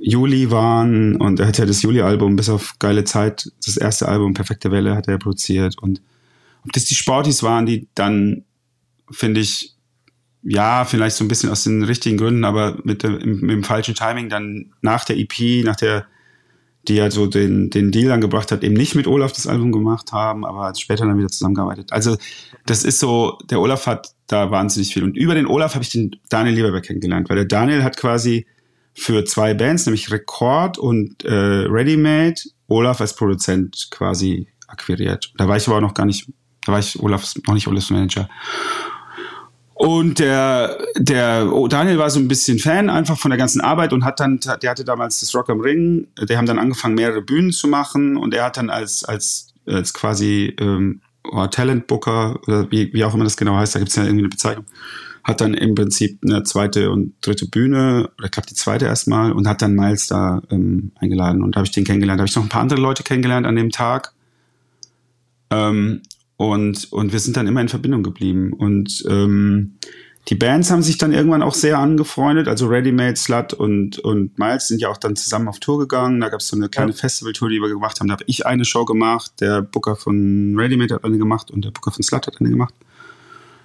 Juli 0.01 0.51
waren 0.51 1.17
und 1.17 1.41
er 1.41 1.47
hat 1.47 1.59
ja 1.59 1.67
das 1.67 1.83
Juli-Album 1.83 2.37
bis 2.37 2.49
auf 2.49 2.75
geile 2.79 3.05
Zeit, 3.05 3.51
das 3.65 3.77
erste 3.77 4.09
Album 4.09 4.35
Perfekte 4.35 4.71
Welle 4.71 4.95
hat 4.97 5.09
er 5.09 5.19
produziert 5.19 5.77
und 5.81 6.01
ob 6.65 6.73
das 6.73 6.85
die 6.85 6.95
Sportis 6.95 7.43
waren, 7.43 7.67
die 7.67 7.89
dann 7.95 8.45
finde 9.11 9.41
ich 9.41 9.75
ja 10.43 10.85
vielleicht 10.85 11.17
so 11.17 11.25
ein 11.25 11.29
bisschen 11.29 11.51
aus 11.51 11.65
den 11.65 11.83
richtigen 11.83 12.17
Gründen, 12.17 12.45
aber 12.45 12.79
mit 12.85 13.03
dem, 13.03 13.41
mit 13.41 13.51
dem 13.51 13.65
falschen 13.65 13.95
Timing 13.95 14.29
dann 14.29 14.73
nach 14.81 15.05
der 15.05 15.19
EP, 15.19 15.65
nach 15.65 15.77
der 15.77 16.07
die 16.89 16.95
ja 16.95 17.11
so 17.11 17.27
den, 17.27 17.71
den 17.71 17.93
Deal 17.93 18.11
angebracht 18.11 18.51
hat, 18.51 18.65
eben 18.65 18.75
nicht 18.75 18.95
mit 18.95 19.07
Olaf 19.07 19.33
das 19.33 19.47
Album 19.47 19.71
gemacht 19.71 20.13
haben, 20.13 20.45
aber 20.45 20.75
später 20.75 21.07
dann 21.07 21.17
wieder 21.17 21.29
zusammengearbeitet. 21.29 21.93
Also 21.93 22.17
das 22.67 22.85
ist 22.85 22.99
so, 22.99 23.39
der 23.51 23.61
Olaf 23.61 23.87
hat 23.87 24.15
da 24.27 24.51
wahnsinnig 24.51 24.93
viel. 24.93 25.05
Und 25.05 25.17
über 25.17 25.35
den 25.35 25.47
Olaf 25.47 25.75
habe 25.75 25.85
ich 25.85 25.91
den 25.91 26.17
Daniel 26.29 26.57
Lieberberg 26.57 26.85
kennengelernt, 26.85 27.31
weil 27.31 27.37
der 27.37 27.45
Daniel 27.45 27.85
hat 27.85 27.97
quasi 27.97 28.47
für 28.95 29.25
zwei 29.25 29.55
Bands, 29.55 29.87
nämlich 29.87 30.11
Record 30.11 30.79
und 30.79 31.25
äh, 31.25 31.33
Ready 31.33 31.97
Made, 31.97 32.41
Olaf 32.69 33.01
als 33.01 33.15
Produzent 33.15 33.89
quasi 33.91 34.49
akquiriert. 34.67 35.33
Da 35.37 35.49
war 35.49 35.57
ich 35.57 35.69
aber 35.69 35.81
noch 35.81 35.95
gar 35.95 36.07
nicht, 36.07 36.31
da 36.65 36.73
war 36.73 36.79
ich 36.79 36.99
Olafs, 37.01 37.35
noch 37.47 37.55
nicht 37.55 37.69
Olafs 37.69 37.91
Manager. 37.91 38.29
Und 39.75 40.21
der, 40.21 40.79
der 40.97 41.51
oh, 41.53 41.67
Daniel 41.67 41.99
war 41.99 42.09
so 42.09 42.21
ein 42.21 42.29
bisschen 42.29 42.59
Fan 42.59 42.89
einfach 42.89 43.19
von 43.19 43.31
der 43.31 43.39
ganzen 43.39 43.61
Arbeit 43.61 43.93
und 43.93 44.05
hat 44.05 44.21
dann, 44.21 44.39
der 44.39 44.71
hatte 44.71 44.85
damals 44.85 45.21
das 45.21 45.35
Rock 45.35 45.51
am 45.51 45.61
Ring, 45.61 46.07
die 46.29 46.37
haben 46.37 46.47
dann 46.47 46.59
angefangen, 46.59 46.95
mehrere 46.95 47.23
Bühnen 47.23 47.51
zu 47.51 47.67
machen 47.67 48.17
und 48.17 48.33
er 48.33 48.45
hat 48.45 48.59
dann 48.59 48.71
als, 48.71 49.05
als, 49.05 49.49
als 49.67 49.93
quasi 49.93 50.55
ähm, 50.61 51.01
oh, 51.25 51.47
Talent-Booker, 51.47 52.39
oder 52.47 52.71
wie, 52.71 52.93
wie 52.93 53.05
auch 53.05 53.15
immer 53.15 53.25
das 53.25 53.37
genau 53.37 53.57
heißt, 53.57 53.75
da 53.75 53.81
gibt 53.81 53.89
es 53.89 53.97
ja 53.97 54.05
irgendwie 54.05 54.23
eine 54.23 54.29
Bezeichnung, 54.29 54.67
hat 55.25 55.41
dann 55.41 55.55
im 55.55 55.75
Prinzip 55.75 56.21
eine 56.25 56.43
zweite 56.43 56.91
und 56.91 57.15
dritte 57.21 57.47
Bühne, 57.47 58.11
oder 58.19 58.27
ich 58.27 58.33
glaube 58.33 58.49
die 58.49 58.55
zweite 58.55 58.87
erstmal, 58.87 59.33
und 59.33 59.47
hat 59.47 59.63
dann 59.63 59.75
Miles 59.75 60.09
da 60.09 60.43
ähm, 60.51 60.93
eingeladen. 60.97 61.43
Und 61.43 61.55
da 61.55 61.59
habe 61.59 61.67
ich 61.67 61.73
den 61.73 61.85
kennengelernt. 61.85 62.19
Da 62.19 62.23
habe 62.23 62.29
ich 62.29 62.37
noch 62.37 62.43
ein 62.43 62.49
paar 62.49 62.63
andere 62.63 62.81
Leute 62.81 63.03
kennengelernt 63.03 63.47
an 63.47 63.57
dem 63.57 63.71
Tag. 63.71 64.15
Ähm, 65.51 66.03
und, 66.37 66.93
und 66.93 67.13
wir 67.13 67.21
sind 67.21 67.37
dann 67.37 67.47
immer 67.47 67.61
in 67.61 67.69
Verbindung 67.69 68.03
geblieben. 68.03 68.53
Und 68.53 69.05
ähm, 69.09 69.75
die 70.29 70.35
Bands 70.35 70.71
haben 70.71 70.83
sich 70.83 70.99
dann 70.99 71.13
irgendwann 71.13 71.43
auch 71.43 71.55
sehr 71.55 71.79
angefreundet. 71.79 72.49
Also 72.49 72.67
Ready 72.67 72.91
Made, 72.91 73.17
Slut 73.17 73.53
und, 73.53 73.99
und 74.01 74.39
Miles 74.39 74.69
sind 74.69 74.81
ja 74.81 74.89
auch 74.89 74.97
dann 74.97 75.15
zusammen 75.15 75.49
auf 75.49 75.61
Tour 75.61 75.79
gegangen. 75.79 76.21
Da 76.21 76.29
gab 76.29 76.41
es 76.41 76.49
so 76.49 76.57
eine 76.57 76.69
kleine 76.69 76.93
ja. 76.93 76.97
Festivaltour, 76.97 77.49
die 77.49 77.61
wir 77.61 77.69
gemacht 77.69 78.01
haben. 78.01 78.09
Da 78.09 78.15
habe 78.15 78.25
ich 78.27 78.47
eine 78.47 78.65
Show 78.65 78.85
gemacht, 78.85 79.33
der 79.41 79.63
Booker 79.63 79.95
von 79.95 80.55
Ready 80.57 80.77
Made 80.77 80.95
hat 80.95 81.05
eine 81.05 81.19
gemacht 81.19 81.51
und 81.51 81.65
der 81.65 81.71
Booker 81.71 81.93
von 81.93 82.03
Slut 82.03 82.27
hat 82.27 82.41
eine 82.41 82.51
gemacht. 82.51 82.75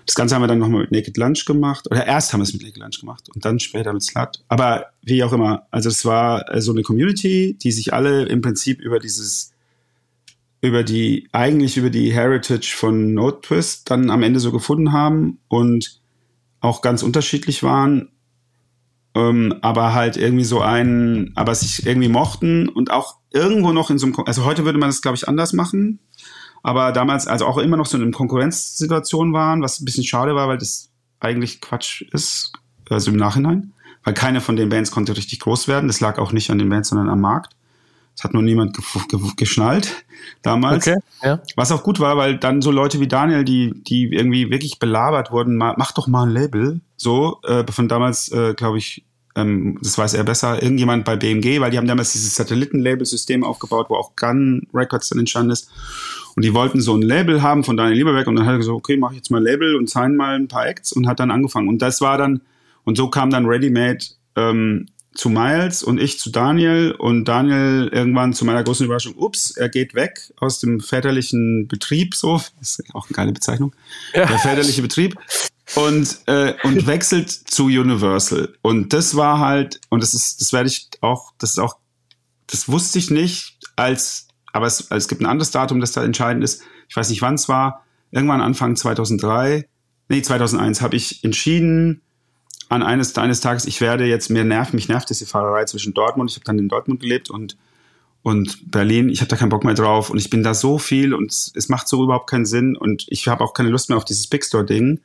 Das 0.08 0.16
Ganze 0.16 0.34
haben 0.34 0.42
wir 0.42 0.48
dann 0.48 0.58
nochmal 0.58 0.82
mit 0.82 0.92
Naked 0.92 1.18
Lunch 1.18 1.46
gemacht. 1.46 1.86
Oder 1.92 2.08
erst 2.08 2.34
haben 2.34 2.40
wir 2.40 2.46
es 2.46 2.54
mit 2.54 2.64
Naked 2.64 2.78
Lunch 2.78 3.00
gemacht 3.00 3.30
und 3.36 3.46
dann 3.46 3.60
später 3.60 3.94
mit 3.94 4.02
Slut. 4.02 4.44
Aber 4.48 4.88
wie 5.04 5.24
auch 5.24 5.34
immer, 5.34 5.68
also 5.70 5.90
es 5.90 6.04
war 6.06 6.46
so 6.60 6.72
eine 6.72 6.82
Community, 6.82 7.58
die 7.62 7.72
sich 7.72 7.94
alle 7.94 8.24
im 8.24 8.42
Prinzip 8.42 8.80
über 8.82 9.00
dieses 9.00 9.52
über 10.62 10.84
die, 10.84 11.28
eigentlich 11.32 11.78
über 11.78 11.90
die 11.90 12.12
Heritage 12.12 12.74
von 12.76 13.14
Note 13.14 13.42
Twist 13.42 13.90
dann 13.92 14.10
am 14.10 14.24
Ende 14.24 14.40
so 14.40 14.52
gefunden 14.52 14.92
haben 14.92 15.40
und 15.48 16.02
auch 16.62 16.82
ganz 16.82 17.04
unterschiedlich 17.04 17.62
waren, 17.62 18.10
ähm, 19.14 19.56
aber 19.62 19.94
halt 19.94 20.18
irgendwie 20.18 20.44
so 20.44 20.62
einen, 20.62 21.32
aber 21.36 21.54
sich 21.54 21.86
irgendwie 21.86 22.10
mochten 22.10 22.70
und 22.70 22.92
auch 22.92 23.18
irgendwo 23.32 23.72
noch 23.72 23.90
in 23.92 24.00
so 24.00 24.08
einem, 24.08 24.16
also 24.26 24.46
heute 24.46 24.66
würde 24.66 24.80
man 24.80 24.90
das 24.90 25.02
glaube 25.02 25.16
ich 25.16 25.28
anders 25.28 25.54
machen, 25.54 26.00
aber 26.64 26.92
damals 26.92 27.28
also 27.28 27.46
auch 27.46 27.58
immer 27.58 27.78
noch 27.78 27.86
so 27.86 27.98
in 27.98 28.12
Konkurrenzsituation 28.12 29.34
waren, 29.34 29.62
was 29.62 29.80
ein 29.80 29.86
bisschen 29.86 30.04
schade 30.04 30.36
war, 30.36 30.48
weil 30.48 30.58
das 30.58 30.90
eigentlich 31.20 31.62
Quatsch 31.62 32.04
ist, 32.12 32.52
also 32.90 33.12
im 33.12 33.18
Nachhinein, 33.18 33.74
weil 34.04 34.14
keine 34.14 34.42
von 34.42 34.56
den 34.56 34.70
Bands 34.70 34.92
konnte 34.92 35.16
richtig 35.18 35.40
groß 35.40 35.68
werden, 35.68 35.88
das 35.88 36.00
lag 36.00 36.18
auch 36.20 36.32
nicht 36.32 36.50
an 36.50 36.60
den 36.60 36.70
Bands, 36.70 36.90
sondern 36.90 37.10
am 37.10 37.22
Markt. 37.22 37.54
Das 38.16 38.24
hat 38.24 38.34
nur 38.34 38.42
niemand 38.42 38.76
ge 38.76 38.84
ge 39.10 39.20
geschnallt 39.36 40.04
damals. 40.42 40.88
Okay, 40.88 40.98
ja. 41.22 41.40
Was 41.56 41.72
auch 41.72 41.84
gut 41.84 42.00
war, 42.00 42.18
weil 42.18 42.38
dann 42.38 42.64
so 42.64 42.72
Leute 42.72 43.00
wie 43.00 43.08
Daniel, 43.08 43.44
die, 43.44 43.84
die 43.84 44.06
irgendwie 44.06 44.50
wirklich 44.50 44.80
belabert 44.80 45.32
wurden, 45.32 45.56
mach 45.56 45.92
doch 45.92 46.08
mal 46.08 46.24
ein 46.24 46.32
Label. 46.32 46.82
So, 46.96 47.40
äh, 47.44 47.64
von 47.72 47.88
damals, 47.88 48.32
äh, 48.32 48.56
glaube 48.56 48.80
ich, 48.80 49.06
ähm, 49.36 49.78
das 49.84 50.00
weiß 50.00 50.16
er 50.16 50.24
besser, 50.24 50.62
irgendjemand 50.64 51.06
bei 51.06 51.16
BMG, 51.16 51.62
weil 51.62 51.70
die 51.70 51.78
haben 51.78 51.88
damals 51.88 52.14
dieses 52.14 52.34
Satellitenlabel-System 52.36 53.44
aufgebaut, 53.44 53.86
wo 53.90 53.96
auch 53.96 54.16
Gun 54.16 54.68
Records 54.74 55.10
dann 55.10 55.20
entstanden 55.20 55.52
ist. 55.52 55.70
Und 56.38 56.46
die 56.46 56.54
wollten 56.54 56.82
so 56.82 56.96
ein 56.96 57.02
Label 57.02 57.42
haben 57.42 57.64
von 57.64 57.78
Daniel 57.78 57.98
Lieberberg 57.98 58.28
und 58.28 58.36
dann 58.36 58.46
hat 58.46 58.54
er 58.54 58.58
gesagt, 58.60 58.78
okay, 58.78 58.96
mach 58.96 59.12
jetzt 59.12 59.32
mal 59.32 59.40
ein 59.40 59.44
Label 59.44 59.76
und 59.76 59.90
sign 59.90 60.16
mal 60.16 60.36
ein 60.36 60.48
paar 60.48 60.68
Acts 60.68 60.94
und 60.94 61.08
hat 61.08 61.20
dann 61.20 61.32
angefangen. 61.32 61.68
Und 61.68 61.82
das 61.82 62.00
war 62.00 62.20
dann, 62.20 62.42
und 62.84 62.96
so 62.96 63.10
kam 63.10 63.32
dann 63.32 63.48
Ready 63.48 63.72
Made 63.72 64.06
ähm, 64.36 64.86
zu 65.16 65.30
Miles 65.30 65.82
und 65.82 66.00
ich 66.00 66.20
zu 66.20 66.30
Daniel 66.30 66.92
und 66.92 67.26
Daniel 67.26 67.90
irgendwann 67.92 68.34
zu 68.34 68.46
meiner 68.46 68.64
großen 68.64 68.86
Überraschung, 68.86 69.16
ups, 69.18 69.50
er 69.58 69.68
geht 69.68 69.96
weg 69.96 70.32
aus 70.38 70.60
dem 70.60 70.80
väterlichen 70.80 71.68
Betrieb, 71.68 72.14
so, 72.14 72.40
das 72.60 72.78
ist 72.78 72.94
auch 72.94 73.08
eine 73.08 73.16
geile 73.16 73.32
Bezeichnung, 73.32 73.74
ja. 74.14 74.28
der 74.28 74.38
väterliche 74.38 74.84
Betrieb 74.84 75.16
und, 75.74 76.20
äh, 76.28 76.54
und 76.62 76.86
wechselt 76.88 77.32
zu 77.32 77.66
Universal. 77.66 78.54
Und 78.62 78.94
das 78.94 79.16
war 79.16 79.40
halt, 79.40 79.82
und 79.90 80.04
das 80.04 80.14
ist, 80.14 80.40
das 80.40 80.54
werde 80.54 80.70
ich 80.70 80.88
auch, 81.02 81.34
das 81.40 81.54
ist 81.54 81.60
auch, 81.60 81.78
das 82.46 82.70
wusste 82.70 83.00
ich 83.00 83.10
nicht, 83.10 83.58
als, 83.76 84.27
aber 84.58 84.66
es, 84.66 84.90
es 84.90 85.08
gibt 85.08 85.22
ein 85.22 85.28
anderes 85.28 85.52
Datum, 85.52 85.80
das 85.80 85.92
da 85.92 86.04
entscheidend 86.04 86.44
ist. 86.44 86.64
Ich 86.90 86.96
weiß 86.96 87.10
nicht, 87.10 87.22
wann 87.22 87.36
es 87.36 87.48
war. 87.48 87.86
Irgendwann 88.12 88.42
Anfang 88.42 88.76
2003, 88.76 89.68
nee, 90.10 90.22
2001 90.22 90.82
habe 90.82 90.96
ich 90.96 91.24
entschieden, 91.24 92.02
an 92.70 92.84
eines, 92.84 93.16
eines 93.18 93.40
Tages, 93.40 93.66
ich 93.66 93.80
werde 93.82 94.06
jetzt, 94.06 94.30
mir 94.30 94.44
nervt, 94.44 94.74
mich 94.74 94.90
nervt 94.90 95.10
diese 95.10 95.26
Fahrerei 95.26 95.66
zwischen 95.66 95.94
Dortmund, 95.94 96.32
ich 96.32 96.38
habe 96.38 96.46
dann 96.46 96.60
in 96.60 96.70
Dortmund 96.70 97.00
gelebt 97.00 97.30
und, 97.30 97.56
und 98.24 98.72
Berlin, 98.72 99.10
ich 99.10 99.22
habe 99.22 99.30
da 99.30 99.36
keinen 99.36 99.50
Bock 99.50 99.64
mehr 99.64 99.74
drauf 99.74 100.10
und 100.10 100.18
ich 100.18 100.30
bin 100.30 100.44
da 100.44 100.54
so 100.54 100.78
viel 100.78 101.14
und 101.14 101.32
es, 101.32 101.52
es 101.56 101.70
macht 101.70 101.88
so 101.88 102.04
überhaupt 102.04 102.30
keinen 102.30 102.46
Sinn 102.46 102.76
und 102.76 103.06
ich 103.10 103.28
habe 103.28 103.44
auch 103.44 103.54
keine 103.54 103.70
Lust 103.70 103.90
mehr 103.90 103.98
auf 103.98 104.06
dieses 104.06 104.28
Big 104.28 104.44
Store-Ding. 104.44 105.00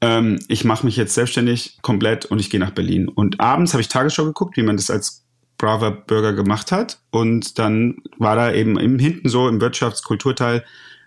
Ähm, 0.00 0.38
ich 0.48 0.64
mache 0.64 0.86
mich 0.86 0.96
jetzt 0.96 1.14
selbstständig 1.14 1.78
komplett 1.82 2.24
und 2.24 2.40
ich 2.40 2.50
gehe 2.50 2.60
nach 2.60 2.72
Berlin. 2.72 3.08
Und 3.08 3.40
abends 3.40 3.72
habe 3.72 3.82
ich 3.82 3.88
Tagesschau 3.88 4.24
geguckt, 4.24 4.56
wie 4.56 4.62
man 4.62 4.76
das 4.76 4.90
als 4.90 5.23
braver 5.58 5.90
Bürger 5.90 6.32
gemacht 6.32 6.72
hat 6.72 6.98
und 7.10 7.58
dann 7.58 7.96
war 8.18 8.36
da 8.36 8.52
eben 8.52 8.78
im 8.78 8.98
hinten 8.98 9.28
so 9.28 9.48
im 9.48 9.60
Wirtschaftskulturteil 9.60 10.64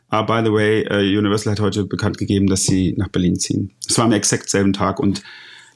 Ah, 0.09 0.21
by 0.21 0.41
the 0.43 0.53
way, 0.53 0.87
uh, 0.89 0.99
Universal 0.99 1.51
hat 1.51 1.59
heute 1.59 1.83
bekannt 1.83 2.17
gegeben, 2.17 2.47
dass 2.47 2.63
sie 2.63 2.93
nach 2.97 3.09
Berlin 3.09 3.37
ziehen. 3.37 3.73
Es 3.87 3.97
war 3.97 4.05
am 4.05 4.13
exakt 4.13 4.49
selben 4.49 4.71
Tag 4.71 4.99
und 4.99 5.21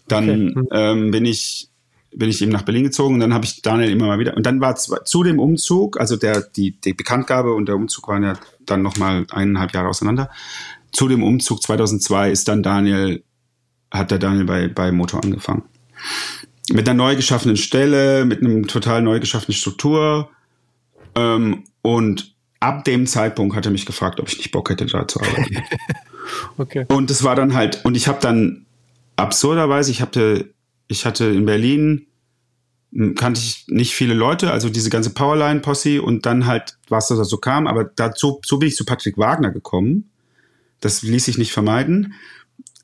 dann 0.08 0.24
okay. 0.24 0.56
Hm. 0.56 0.68
ähm, 0.72 1.12
bin 1.12 1.26
ich 1.26 1.68
bin 2.14 2.30
ich 2.30 2.42
eben 2.42 2.52
nach 2.52 2.64
Berlin 2.64 2.84
gezogen 2.84 3.16
und 3.16 3.20
dann 3.22 3.34
habe 3.34 3.46
ich 3.46 3.62
Daniel 3.62 3.90
immer 3.90 4.08
mal 4.08 4.20
wieder 4.20 4.36
und 4.36 4.46
dann 4.46 4.60
war 4.60 4.76
zu 4.76 5.24
dem 5.24 5.40
Umzug, 5.40 6.00
also 6.00 6.18
der 6.18 6.42
die 6.42 6.72
die 6.80 6.94
Bekanntgabe 6.94 7.54
und 7.54 7.68
der 7.68 7.76
Umzug 7.76 8.08
waren 8.08 8.24
ja 8.24 8.38
dann 8.66 8.82
noch 8.82 8.98
mal 8.98 9.26
eineinhalb 9.32 9.74
Jahre 9.74 9.90
auseinander. 9.90 10.30
Zu 10.92 11.08
dem 11.08 11.24
Umzug 11.24 11.62
2002 11.62 12.32
ist 12.32 12.48
dann 12.48 12.64
Daniel 12.64 13.24
hat 13.92 14.12
der 14.12 14.20
Daniel 14.20 14.46
bei 14.46 14.68
bei 14.68 14.92
Motor 14.92 15.24
angefangen 15.24 15.64
mit 16.70 16.88
einer 16.88 16.96
neu 16.96 17.16
geschaffenen 17.16 17.58
Stelle, 17.58 18.26
mit 18.26 18.42
einem 18.42 18.68
total 18.68 19.02
neu 19.02 19.20
geschaffenen 19.20 19.56
Struktur 19.56 20.30
ähm, 21.16 21.64
und 21.82 22.36
ab 22.60 22.86
dem 22.86 23.08
Zeitpunkt 23.08 23.56
hat 23.56 23.66
er 23.66 23.72
mich 23.72 23.86
gefragt, 23.86 24.20
ob 24.20 24.30
ich 24.30 24.38
nicht 24.38 24.52
Bock 24.52 24.70
hätte, 24.70 24.86
da 24.86 25.08
zu 25.08 25.20
arbeiten. 25.20 25.58
okay. 26.58 26.86
Und 26.88 27.10
das 27.10 27.24
war 27.24 27.36
dann 27.36 27.54
halt 27.54 27.84
und 27.84 27.96
ich 27.96 28.08
habe 28.08 28.20
dann 28.22 28.66
absurderweise, 29.16 29.92
ich 29.92 30.02
hatte, 30.02 30.54
ich 30.88 31.06
hatte 31.06 31.26
in 31.26 31.46
Berlin, 31.46 32.08
kannte 33.16 33.40
ich 33.40 33.66
nicht 33.68 33.96
viele 33.96 34.14
Leute, 34.14 34.52
also 34.52 34.70
diese 34.70 34.90
ganze 34.90 35.12
Powerline-Posse 35.12 36.02
und 36.02 36.26
dann 36.26 36.46
halt, 36.46 36.78
was 36.90 37.08
da 37.08 37.24
so 37.24 37.38
kam, 37.38 37.68
aber 37.68 37.86
dazu, 37.86 38.42
so 38.46 38.60
bin 38.60 38.68
ich 38.68 38.76
zu 38.76 38.86
Patrick 38.86 39.18
Wagner 39.18 39.52
gekommen. 39.52 40.10
Das 40.82 41.02
ließ 41.02 41.26
sich 41.26 41.38
nicht 41.38 41.54
vermeiden. 41.54 42.16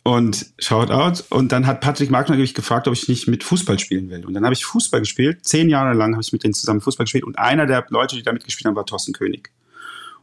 Und 0.07 0.53
shout 0.57 0.89
out. 0.89 1.25
Und 1.31 1.51
dann 1.51 1.67
hat 1.67 1.81
Patrick 1.81 2.13
Wagner 2.13 2.37
mich 2.37 2.53
gefragt, 2.53 2.87
ob 2.87 2.93
ich 2.93 3.09
nicht 3.09 3.27
mit 3.27 3.43
Fußball 3.43 3.77
spielen 3.77 4.09
will. 4.09 4.25
Und 4.25 4.35
dann 4.35 4.45
habe 4.45 4.53
ich 4.53 4.63
Fußball 4.63 5.01
gespielt. 5.01 5.45
Zehn 5.45 5.67
Jahre 5.67 5.93
lang 5.93 6.13
habe 6.13 6.21
ich 6.21 6.31
mit 6.31 6.45
denen 6.45 6.53
zusammen 6.53 6.79
Fußball 6.79 7.03
gespielt. 7.03 7.25
Und 7.25 7.37
einer 7.37 7.65
der 7.65 7.85
Leute, 7.89 8.15
die 8.15 8.23
da 8.23 8.31
mitgespielt 8.31 8.67
haben, 8.67 8.77
war 8.77 8.85
Thorsten 8.85 9.11
König. 9.11 9.51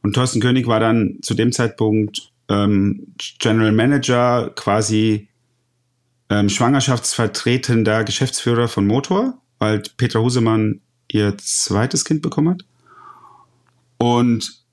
Und 0.00 0.14
Thorsten 0.14 0.40
König 0.40 0.66
war 0.68 0.80
dann 0.80 1.18
zu 1.20 1.34
dem 1.34 1.52
Zeitpunkt 1.52 2.32
ähm, 2.48 3.08
General 3.38 3.72
Manager 3.72 4.52
quasi 4.54 5.28
ähm, 6.30 6.48
schwangerschaftsvertretender 6.48 8.04
Geschäftsführer 8.04 8.68
von 8.68 8.86
Motor, 8.86 9.36
weil 9.58 9.82
Petra 9.98 10.20
Husemann 10.20 10.80
ihr 11.12 11.36
zweites 11.36 12.06
Kind 12.06 12.22
bekommen 12.22 12.48
hat. 12.48 12.64
Und 13.98 14.64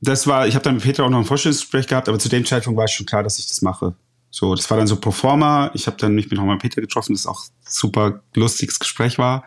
das 0.00 0.28
war, 0.28 0.46
ich 0.46 0.54
habe 0.54 0.62
dann 0.62 0.74
mit 0.74 0.84
Petra 0.84 1.02
auch 1.02 1.10
noch 1.10 1.18
ein 1.18 1.24
Vorstellungsgespräch 1.24 1.88
gehabt, 1.88 2.08
aber 2.08 2.20
zu 2.20 2.28
dem 2.28 2.44
Zeitpunkt 2.44 2.78
war 2.78 2.84
es 2.84 2.92
schon 2.92 3.06
klar, 3.06 3.24
dass 3.24 3.40
ich 3.40 3.48
das 3.48 3.62
mache. 3.62 3.96
So, 4.30 4.54
das 4.54 4.70
war 4.70 4.78
dann 4.78 4.86
so 4.86 4.96
pro 4.96 5.10
forma. 5.10 5.70
Ich 5.74 5.86
habe 5.86 5.96
dann 5.96 6.14
mich 6.14 6.30
mit 6.30 6.38
nochmal 6.38 6.58
Peter 6.58 6.80
getroffen, 6.80 7.14
das 7.14 7.26
auch 7.26 7.44
super 7.66 8.22
lustiges 8.34 8.78
Gespräch 8.78 9.18
war. 9.18 9.44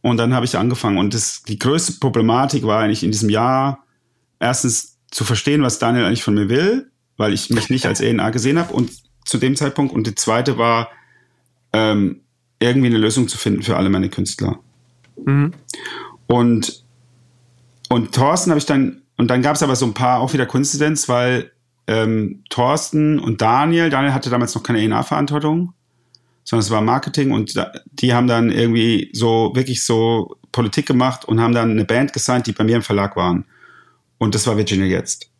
Und 0.00 0.16
dann 0.16 0.34
habe 0.34 0.44
ich 0.44 0.56
angefangen. 0.56 0.98
Und 0.98 1.14
das, 1.14 1.42
die 1.42 1.58
größte 1.58 1.94
Problematik 1.94 2.64
war 2.64 2.82
eigentlich 2.82 3.04
in 3.04 3.12
diesem 3.12 3.30
Jahr, 3.30 3.84
erstens 4.40 4.98
zu 5.10 5.24
verstehen, 5.24 5.62
was 5.62 5.78
Daniel 5.78 6.04
eigentlich 6.04 6.22
von 6.22 6.34
mir 6.34 6.48
will, 6.48 6.90
weil 7.16 7.32
ich 7.32 7.50
mich 7.50 7.70
nicht 7.70 7.86
als 7.86 8.00
ENA 8.00 8.30
gesehen 8.30 8.58
habe 8.58 8.72
und 8.74 8.90
zu 9.24 9.38
dem 9.38 9.56
Zeitpunkt. 9.56 9.92
Und 9.92 10.06
die 10.06 10.14
zweite 10.14 10.58
war, 10.58 10.88
ähm, 11.72 12.20
irgendwie 12.60 12.88
eine 12.88 12.98
Lösung 12.98 13.28
zu 13.28 13.38
finden 13.38 13.62
für 13.62 13.76
alle 13.76 13.90
meine 13.90 14.08
Künstler. 14.08 14.58
Mhm. 15.24 15.52
Und, 16.26 16.84
und 17.88 18.14
Thorsten 18.14 18.50
habe 18.50 18.58
ich 18.58 18.66
dann, 18.66 19.02
und 19.16 19.28
dann 19.28 19.42
gab 19.42 19.56
es 19.56 19.62
aber 19.62 19.76
so 19.76 19.86
ein 19.86 19.94
paar 19.94 20.20
auch 20.20 20.32
wieder 20.32 20.46
Koinzidenz, 20.46 21.08
weil 21.08 21.52
ähm, 21.88 22.44
Thorsten 22.50 23.18
und 23.18 23.40
Daniel, 23.40 23.90
Daniel 23.90 24.12
hatte 24.12 24.30
damals 24.30 24.54
noch 24.54 24.62
keine 24.62 24.80
ENA-Verantwortung, 24.82 25.72
sondern 26.44 26.64
es 26.64 26.70
war 26.70 26.82
Marketing 26.82 27.32
und 27.32 27.56
da, 27.56 27.72
die 27.92 28.14
haben 28.14 28.26
dann 28.26 28.50
irgendwie 28.50 29.10
so 29.14 29.52
wirklich 29.54 29.84
so 29.84 30.36
Politik 30.52 30.86
gemacht 30.86 31.24
und 31.24 31.40
haben 31.40 31.54
dann 31.54 31.70
eine 31.70 31.84
Band 31.84 32.12
gesigned, 32.12 32.46
die 32.46 32.52
bei 32.52 32.64
mir 32.64 32.76
im 32.76 32.82
Verlag 32.82 33.16
waren. 33.16 33.46
Und 34.18 34.34
das 34.34 34.46
war 34.46 34.56
Virginia 34.56 34.86
jetzt. 34.86 35.30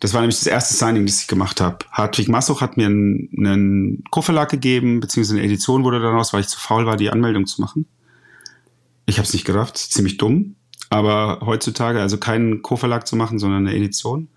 Das 0.00 0.14
war 0.14 0.20
nämlich 0.20 0.38
das 0.38 0.48
erste 0.48 0.74
Signing, 0.74 1.06
das 1.06 1.20
ich 1.20 1.28
gemacht 1.28 1.60
habe. 1.60 1.78
Hartwig 1.92 2.28
Massuch 2.28 2.60
hat 2.60 2.76
mir 2.76 2.86
einen, 2.86 3.28
einen 3.36 4.04
Co-Verlag 4.10 4.48
gegeben, 4.48 5.00
beziehungsweise 5.00 5.38
eine 5.38 5.46
Edition 5.46 5.84
wurde 5.84 6.00
daraus, 6.00 6.32
weil 6.32 6.40
ich 6.40 6.48
zu 6.48 6.58
faul 6.58 6.86
war, 6.86 6.96
die 6.96 7.10
Anmeldung 7.10 7.46
zu 7.46 7.60
machen. 7.60 7.86
Ich 9.06 9.18
habe 9.18 9.26
es 9.26 9.32
nicht 9.32 9.44
gerafft, 9.44 9.76
ziemlich 9.76 10.16
dumm. 10.16 10.56
Aber 10.90 11.40
heutzutage, 11.44 12.00
also 12.00 12.18
keinen 12.18 12.62
Co-Verlag 12.62 13.06
zu 13.06 13.16
machen, 13.16 13.38
sondern 13.38 13.66
eine 13.66 13.76
Edition. 13.76 14.28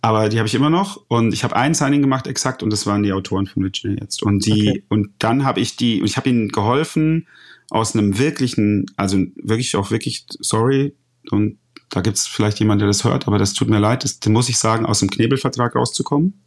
Aber 0.00 0.28
die 0.28 0.38
habe 0.38 0.46
ich 0.46 0.54
immer 0.54 0.70
noch 0.70 1.04
und 1.08 1.32
ich 1.32 1.42
habe 1.42 1.56
ein 1.56 1.74
Signing 1.74 2.02
gemacht 2.02 2.26
exakt 2.28 2.62
und 2.62 2.70
das 2.70 2.86
waren 2.86 3.02
die 3.02 3.12
Autoren 3.12 3.46
von 3.46 3.64
Virginia 3.64 3.98
jetzt. 4.00 4.22
Und 4.22 4.46
die 4.46 4.70
okay. 4.70 4.84
und 4.88 5.10
dann 5.18 5.44
habe 5.44 5.60
ich 5.60 5.76
die 5.76 6.00
und 6.00 6.06
ich 6.06 6.16
habe 6.16 6.28
ihnen 6.28 6.48
geholfen 6.48 7.26
aus 7.70 7.94
einem 7.94 8.18
wirklichen, 8.18 8.86
also 8.96 9.18
wirklich 9.36 9.74
auch 9.76 9.90
wirklich 9.90 10.24
sorry 10.40 10.94
und 11.30 11.58
da 11.90 12.00
gibt 12.00 12.16
es 12.16 12.26
vielleicht 12.26 12.60
jemand, 12.60 12.80
der 12.80 12.88
das 12.88 13.04
hört, 13.04 13.26
aber 13.26 13.38
das 13.38 13.54
tut 13.54 13.68
mir 13.68 13.78
leid, 13.78 14.04
das, 14.04 14.20
das 14.20 14.30
muss 14.30 14.48
ich 14.48 14.58
sagen, 14.58 14.86
aus 14.86 15.00
dem 15.00 15.10
Knebelvertrag 15.10 15.74
rauszukommen. 15.74 16.40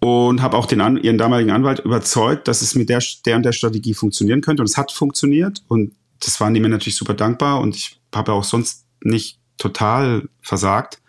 Und 0.00 0.42
habe 0.42 0.56
auch 0.56 0.66
den 0.66 0.80
an, 0.80 0.96
ihren 0.96 1.18
damaligen 1.18 1.50
Anwalt 1.50 1.80
überzeugt, 1.80 2.46
dass 2.46 2.62
es 2.62 2.76
mit 2.76 2.88
der, 2.88 3.02
der 3.26 3.34
und 3.34 3.42
der 3.42 3.50
Strategie 3.50 3.94
funktionieren 3.94 4.42
könnte. 4.42 4.62
Und 4.62 4.68
es 4.68 4.76
hat 4.76 4.92
funktioniert. 4.92 5.64
Und 5.66 5.92
das 6.20 6.40
waren 6.40 6.54
die 6.54 6.60
mir 6.60 6.68
natürlich 6.68 6.96
super 6.96 7.14
dankbar. 7.14 7.60
Und 7.60 7.74
ich 7.74 8.00
habe 8.14 8.32
auch 8.32 8.44
sonst 8.44 8.86
nicht 9.02 9.40
total 9.58 10.28
versagt 10.40 11.02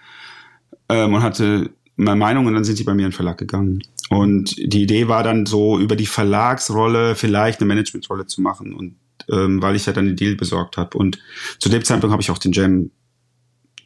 ähm, 0.90 1.14
und 1.14 1.24
hatte 1.24 1.70
meine 1.96 2.20
Meinung. 2.20 2.46
Und 2.46 2.54
dann 2.54 2.64
sind 2.64 2.80
die 2.80 2.84
bei 2.84 2.94
mir 2.94 3.04
in 3.04 3.10
den 3.10 3.16
Verlag 3.16 3.38
gegangen. 3.38 3.82
Und 4.10 4.56
die 4.58 4.84
Idee 4.84 5.08
war 5.08 5.24
dann 5.24 5.46
so, 5.46 5.80
über 5.80 5.96
die 5.96 6.06
Verlagsrolle 6.06 7.16
vielleicht 7.16 7.60
eine 7.60 7.68
Managementrolle 7.68 8.26
zu 8.26 8.42
machen. 8.42 8.74
Und 8.74 8.96
ähm, 9.32 9.62
weil 9.62 9.76
ich 9.76 9.86
ja 9.86 9.94
dann 9.94 10.06
den 10.06 10.16
Deal 10.16 10.36
besorgt 10.36 10.78
habe. 10.78 10.98
Und 10.98 11.20
zu 11.60 11.70
dem 11.70 11.84
Zeitpunkt 11.84 12.12
habe 12.12 12.22
ich 12.22 12.32
auch 12.32 12.38
den 12.38 12.52
Jam, 12.52 12.92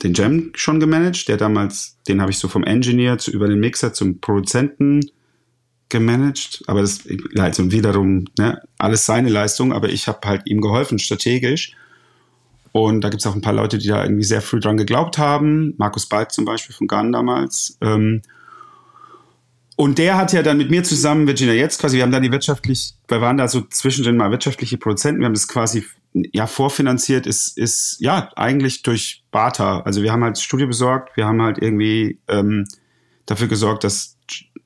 den 0.01 0.13
Jam 0.13 0.51
schon 0.55 0.79
gemanagt, 0.79 1.27
der 1.27 1.37
damals, 1.37 1.97
den 2.07 2.21
habe 2.21 2.31
ich 2.31 2.37
so 2.37 2.47
vom 2.47 2.63
Engineer 2.63 3.17
zu, 3.17 3.31
über 3.31 3.47
den 3.47 3.59
Mixer 3.59 3.93
zum 3.93 4.19
Produzenten 4.19 5.01
gemanagt. 5.89 6.63
Aber 6.67 6.81
das 6.81 7.01
also 7.37 7.71
wiederum 7.71 8.25
ne, 8.37 8.61
alles 8.77 9.05
seine 9.05 9.29
Leistung, 9.29 9.73
aber 9.73 9.89
ich 9.89 10.07
habe 10.07 10.27
halt 10.27 10.43
ihm 10.45 10.61
geholfen, 10.61 10.99
strategisch. 10.99 11.75
Und 12.73 13.01
da 13.01 13.09
gibt 13.09 13.21
es 13.21 13.27
auch 13.27 13.35
ein 13.35 13.41
paar 13.41 13.53
Leute, 13.53 13.77
die 13.77 13.87
da 13.87 14.03
irgendwie 14.03 14.23
sehr 14.23 14.41
früh 14.41 14.59
dran 14.59 14.77
geglaubt 14.77 15.19
haben. 15.19 15.75
Markus 15.77 16.07
Balk 16.07 16.31
zum 16.31 16.43
Beispiel 16.43 16.75
von 16.75 16.87
Gunn 16.87 17.11
damals. 17.11 17.77
Ähm, 17.81 18.23
und 19.75 19.99
der 19.99 20.17
hat 20.17 20.33
ja 20.33 20.41
dann 20.41 20.57
mit 20.57 20.71
mir 20.71 20.83
zusammen 20.83 21.27
Virginia 21.27 21.53
jetzt 21.53 21.79
quasi, 21.79 21.97
wir 21.97 22.03
haben 22.03 22.11
dann 22.11 22.23
die 22.23 22.31
wirtschaftlich, 22.31 22.95
wir 23.07 23.21
waren 23.21 23.37
da 23.37 23.47
so 23.47 23.61
zwischendrin 23.61 24.17
mal 24.17 24.31
wirtschaftliche 24.31 24.77
Produzenten, 24.77 25.21
wir 25.21 25.27
haben 25.27 25.35
das 25.35 25.47
quasi 25.47 25.85
ja 26.13 26.47
vorfinanziert, 26.47 27.27
ist, 27.27 27.57
ist 27.59 27.97
ja 27.99 28.29
eigentlich 28.35 28.81
durch 28.81 29.23
Barter. 29.29 29.85
Also 29.85 30.01
wir 30.01 30.11
haben 30.11 30.23
halt 30.23 30.39
Studio 30.39 30.65
besorgt, 30.65 31.15
wir 31.15 31.27
haben 31.27 31.43
halt 31.43 31.59
irgendwie 31.59 32.19
ähm, 32.27 32.65
dafür 33.27 33.47
gesorgt, 33.47 33.83
dass 33.83 34.17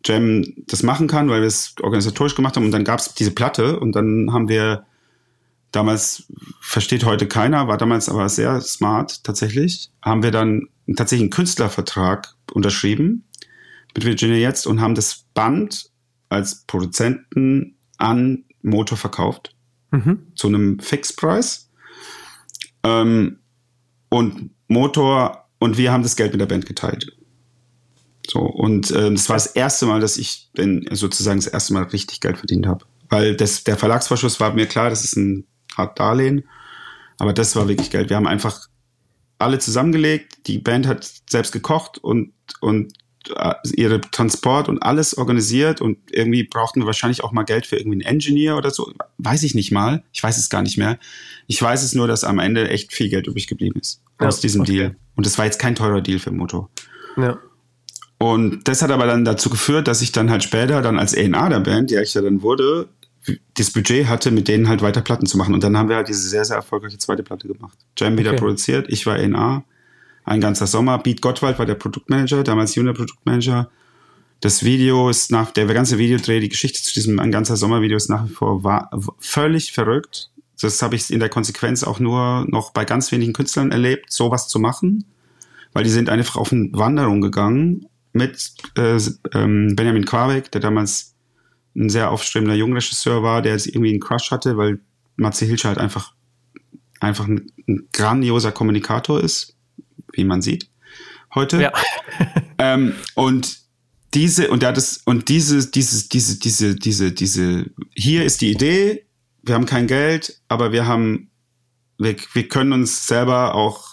Jam 0.06 0.46
das 0.68 0.82
machen 0.82 1.08
kann, 1.08 1.30
weil 1.30 1.42
wir 1.42 1.48
es 1.48 1.76
organisatorisch 1.82 2.36
gemacht 2.36 2.56
haben 2.56 2.66
und 2.66 2.72
dann 2.72 2.86
gab 2.86 3.00
es 3.00 3.14
diese 3.14 3.32
Platte 3.32 3.80
und 3.82 3.94
dann 3.94 4.32
haben 4.32 4.48
wir 4.48 4.86
damals, 5.72 6.32
versteht 6.62 7.06
heute 7.06 7.28
keiner, 7.28 7.68
war 7.68 7.78
damals 7.78 8.10
aber 8.10 8.30
sehr 8.30 8.62
smart 8.62 9.24
tatsächlich, 9.24 9.92
haben 10.02 10.24
wir 10.24 10.32
dann 10.32 10.68
tatsächlich 10.96 11.24
einen 11.24 11.32
Künstlervertrag 11.32 12.34
unterschrieben 12.54 13.26
mit 13.96 14.06
Virginia 14.06 14.38
jetzt 14.38 14.66
und 14.68 14.82
haben 14.82 14.96
das 14.96 15.26
Band 15.34 15.90
als 16.30 16.64
Produzenten 16.66 17.78
an 17.98 18.46
Motor 18.62 18.98
verkauft. 18.98 19.56
Mhm. 19.92 20.28
Zu 20.36 20.48
einem 20.48 20.80
Fixpreis. 20.80 21.70
Ähm, 22.84 23.40
und 24.10 24.52
Motor 24.68 25.50
und 25.60 25.78
wir 25.78 25.92
haben 25.92 26.04
das 26.04 26.16
Geld 26.16 26.32
mit 26.32 26.42
der 26.42 26.46
Band 26.46 26.66
geteilt. 26.66 27.12
So, 28.30 28.42
und 28.42 28.92
ähm, 28.92 29.16
das 29.16 29.30
war 29.30 29.38
das 29.38 29.48
erste 29.48 29.86
Mal, 29.86 30.02
dass 30.02 30.18
ich 30.18 30.52
sozusagen 30.92 31.40
das 31.40 31.48
erste 31.48 31.74
Mal 31.74 31.84
richtig 31.84 32.20
Geld 32.20 32.38
verdient 32.38 32.68
habe. 32.68 32.86
Weil 33.10 33.36
das, 33.36 33.64
der 33.64 33.78
Verlagsvorschuss 33.78 34.40
war 34.40 34.54
mir 34.54 34.66
klar, 34.66 34.90
das 34.90 35.04
ist 35.06 35.16
ein 35.16 35.46
hart 35.78 36.00
Darlehen. 36.00 36.44
Aber 37.20 37.34
das 37.34 37.56
war 37.56 37.68
wirklich 37.68 37.90
Geld. 37.90 38.10
Wir 38.10 38.18
haben 38.18 38.28
einfach 38.28 38.68
alle 39.40 39.60
zusammengelegt. 39.60 40.48
Die 40.48 40.58
Band 40.58 40.88
hat 40.88 41.10
selbst 41.30 41.52
gekocht 41.52 41.98
und, 41.98 42.34
und 42.60 42.94
äh, 43.36 43.54
ihre 43.76 44.02
Transport 44.02 44.70
und 44.70 44.82
alles 44.84 45.18
organisiert 45.18 45.82
und 45.82 45.98
irgendwie 46.12 46.44
brauchten 46.44 46.82
wir 46.82 46.86
wahrscheinlich 46.86 47.24
auch 47.24 47.32
mal 47.32 47.44
Geld 47.44 47.66
für 47.66 47.78
irgendwie 47.78 48.06
einen 48.06 48.16
Engineer 48.16 48.58
oder 48.58 48.72
so. 48.72 48.92
Weiß 49.18 49.44
ich 49.44 49.56
nicht 49.56 49.72
mal. 49.72 50.04
Ich 50.12 50.24
weiß 50.24 50.38
es 50.38 50.50
gar 50.50 50.62
nicht 50.62 50.78
mehr. 50.78 50.98
Ich 51.48 51.62
weiß 51.62 51.84
es 51.84 51.94
nur, 51.94 52.08
dass 52.08 52.24
am 52.24 52.40
Ende 52.40 52.70
echt 52.70 52.94
viel 52.94 53.10
Geld 53.10 53.28
übrig 53.28 53.48
geblieben 53.48 53.80
ist 53.80 54.02
ja, 54.20 54.28
aus 54.28 54.40
diesem 54.40 54.62
okay. 54.62 54.72
Deal. 54.72 54.96
Und 55.16 55.26
das 55.26 55.38
war 55.38 55.46
jetzt 55.46 55.60
kein 55.60 55.76
teurer 55.76 56.02
Deal 56.02 56.20
für 56.20 56.32
Moto. 56.32 56.70
Ja. 57.18 57.38
Und 58.20 58.68
das 58.68 58.82
hat 58.82 58.92
aber 58.92 59.06
dann 59.06 59.26
dazu 59.26 59.50
geführt, 59.50 59.88
dass 59.88 60.02
ich 60.02 60.12
dann 60.12 60.32
halt 60.32 60.44
später 60.44 60.82
dann 60.82 60.98
als 60.98 61.16
A&R 61.16 61.50
der 61.50 61.60
Band, 61.60 61.92
die 61.92 61.96
ich 61.96 62.14
ja 62.14 62.22
dann 62.22 62.42
wurde, 62.42 62.90
das 63.56 63.72
Budget 63.72 64.08
hatte, 64.08 64.32
mit 64.32 64.48
denen 64.48 64.68
halt 64.68 64.82
weiter 64.82 65.02
Platten 65.02 65.26
zu 65.26 65.38
machen. 65.38 65.54
Und 65.54 65.64
dann 65.64 65.78
haben 65.78 65.90
wir 65.90 65.98
halt 65.98 66.08
diese 66.08 66.28
sehr, 66.28 66.46
sehr 66.46 66.58
erfolgreiche 66.58 66.98
zweite 66.98 67.24
Platte 67.24 67.48
gemacht. 67.48 67.78
Jam 67.98 68.18
wieder 68.18 68.32
okay. 68.32 68.40
produziert, 68.40 68.88
ich 68.90 69.06
war 69.06 69.16
A&R 69.16 69.64
ein 70.28 70.42
ganzer 70.42 70.68
Sommer. 70.68 70.98
Beat 70.98 71.22
Gottwald 71.22 71.58
war 71.58 71.66
der 71.66 71.76
Produktmanager, 71.76 72.44
damals 72.44 72.76
Junior 72.76 72.94
Produktmanager. 72.94 73.70
Das 74.42 74.64
Video 74.64 75.10
ist 75.10 75.32
nach, 75.32 75.52
der 75.52 75.66
ganze 75.68 75.98
Videodreh, 75.98 76.40
die 76.40 76.50
Geschichte 76.50 76.82
zu 76.84 76.94
diesem 76.94 77.20
ein 77.20 77.32
ganzer 77.32 77.56
Sommervideo 77.56 77.98
ist 77.98 78.10
nach 78.10 78.26
wie 78.26 78.34
vor 78.34 78.64
war, 78.64 78.92
völlig 79.20 79.72
verrückt. 79.72 80.30
Das 80.62 80.82
habe 80.82 80.96
ich 80.96 81.12
in 81.12 81.20
der 81.20 81.30
Konsequenz 81.30 81.84
auch 81.84 82.00
nur 82.00 82.46
noch 82.48 82.72
bei 82.72 82.86
ganz 82.86 83.12
wenigen 83.12 83.34
Künstlern 83.34 83.72
erlebt, 83.72 84.12
sowas 84.12 84.48
zu 84.48 84.60
machen, 84.60 85.06
weil 85.74 85.84
die 85.84 85.90
sind 85.90 86.10
einfach 86.10 86.36
auf 86.36 86.52
eine 86.52 86.70
Wanderung 86.74 87.22
gegangen 87.22 87.88
mit 88.14 88.54
äh, 88.78 89.00
ähm, 89.34 89.76
Benjamin 89.76 90.06
Quabeck, 90.06 90.52
der 90.52 90.62
damals 90.62 91.16
ein 91.78 91.90
sehr 91.90 92.12
aufstrebender 92.12 92.56
Jungregisseur 92.56 93.24
war, 93.24 93.42
der 93.42 93.54
jetzt 93.54 93.68
irgendwie 93.68 93.92
einen 93.92 94.00
Crush 94.00 94.32
hatte, 94.32 94.58
weil 94.58 94.80
Matze 95.16 95.46
Hilscher 95.46 95.70
halt 95.70 95.78
einfach, 95.78 96.14
einfach 97.00 97.28
ein, 97.28 97.52
ein 97.68 97.88
grandioser 97.94 98.52
Kommunikator 98.52 99.22
ist 99.22 99.58
wie 100.14 100.24
man 100.24 100.42
sieht 100.42 100.70
heute. 101.34 101.62
Ja. 101.62 101.74
ähm, 102.58 102.94
und 103.16 103.60
diese 104.14 104.50
und 104.50 104.64
ja, 104.64 104.72
das 104.72 105.02
und 105.06 105.30
diese 105.30 105.70
diese 105.70 106.10
diese 106.10 106.40
diese 106.40 106.76
diese 106.76 107.12
diese 107.12 107.66
hier 107.94 108.26
ist 108.26 108.42
die 108.42 108.52
Idee. 108.52 109.06
Wir 109.44 109.56
haben 109.56 109.66
kein 109.66 109.88
Geld, 109.88 110.42
aber 110.48 110.72
wir 110.72 110.88
haben 110.88 111.30
wir, 111.98 112.16
wir 112.34 112.48
können 112.48 112.74
uns 112.74 113.08
selber 113.08 113.56
auch 113.56 113.88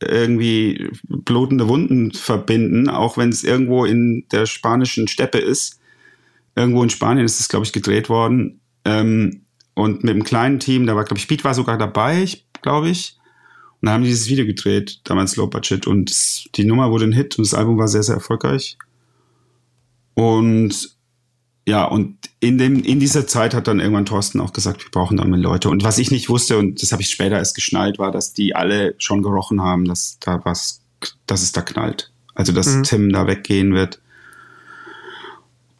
irgendwie 0.00 0.90
blutende 1.08 1.68
Wunden 1.68 2.12
verbinden, 2.12 2.88
auch 2.88 3.16
wenn 3.16 3.28
es 3.28 3.44
irgendwo 3.44 3.84
in 3.84 4.26
der 4.30 4.46
spanischen 4.46 5.08
Steppe 5.08 5.38
ist. 5.38 5.80
Irgendwo 6.56 6.82
in 6.82 6.90
Spanien 6.90 7.24
ist 7.24 7.40
es, 7.40 7.48
glaube 7.48 7.64
ich, 7.66 7.72
gedreht 7.72 8.08
worden. 8.08 8.60
Ähm, 8.84 9.44
und 9.74 10.04
mit 10.04 10.12
einem 10.12 10.24
kleinen 10.24 10.60
Team, 10.60 10.86
da 10.86 10.94
war, 10.94 11.04
glaube 11.04 11.18
ich, 11.18 11.26
Beat 11.26 11.44
war 11.44 11.54
sogar 11.54 11.78
dabei, 11.78 12.28
glaube 12.62 12.90
ich. 12.90 13.18
Und 13.80 13.86
dann 13.86 13.94
haben 13.94 14.02
die 14.02 14.10
dieses 14.10 14.28
Video 14.28 14.46
gedreht, 14.46 15.00
damals 15.04 15.36
Low 15.36 15.48
Budget. 15.48 15.86
Und 15.86 16.56
die 16.56 16.64
Nummer 16.64 16.90
wurde 16.90 17.06
ein 17.06 17.12
Hit 17.12 17.36
und 17.38 17.46
das 17.46 17.54
Album 17.54 17.76
war 17.76 17.88
sehr, 17.88 18.02
sehr 18.02 18.14
erfolgreich. 18.14 18.78
Und 20.14 20.94
ja, 21.66 21.84
und 21.84 22.18
in, 22.40 22.58
dem, 22.58 22.82
in 22.82 23.00
dieser 23.00 23.26
Zeit 23.26 23.54
hat 23.54 23.68
dann 23.68 23.80
irgendwann 23.80 24.04
Thorsten 24.04 24.40
auch 24.40 24.52
gesagt, 24.52 24.84
wir 24.84 24.90
brauchen 24.90 25.16
dann 25.16 25.30
mehr 25.30 25.38
Leute. 25.38 25.70
Und 25.70 25.82
was 25.82 25.98
ich 25.98 26.10
nicht 26.10 26.28
wusste, 26.28 26.58
und 26.58 26.82
das 26.82 26.92
habe 26.92 27.02
ich 27.02 27.10
später 27.10 27.36
erst 27.36 27.54
geschnallt, 27.54 27.98
war, 27.98 28.12
dass 28.12 28.34
die 28.34 28.54
alle 28.54 28.94
schon 28.98 29.22
gerochen 29.22 29.62
haben, 29.62 29.86
dass 29.86 30.18
da 30.20 30.40
was, 30.44 30.82
dass 31.26 31.42
es 31.42 31.52
da 31.52 31.62
knallt. 31.62 32.12
Also, 32.34 32.52
dass 32.52 32.68
mhm. 32.68 32.82
Tim 32.82 33.12
da 33.12 33.26
weggehen 33.26 33.74
wird. 33.74 34.00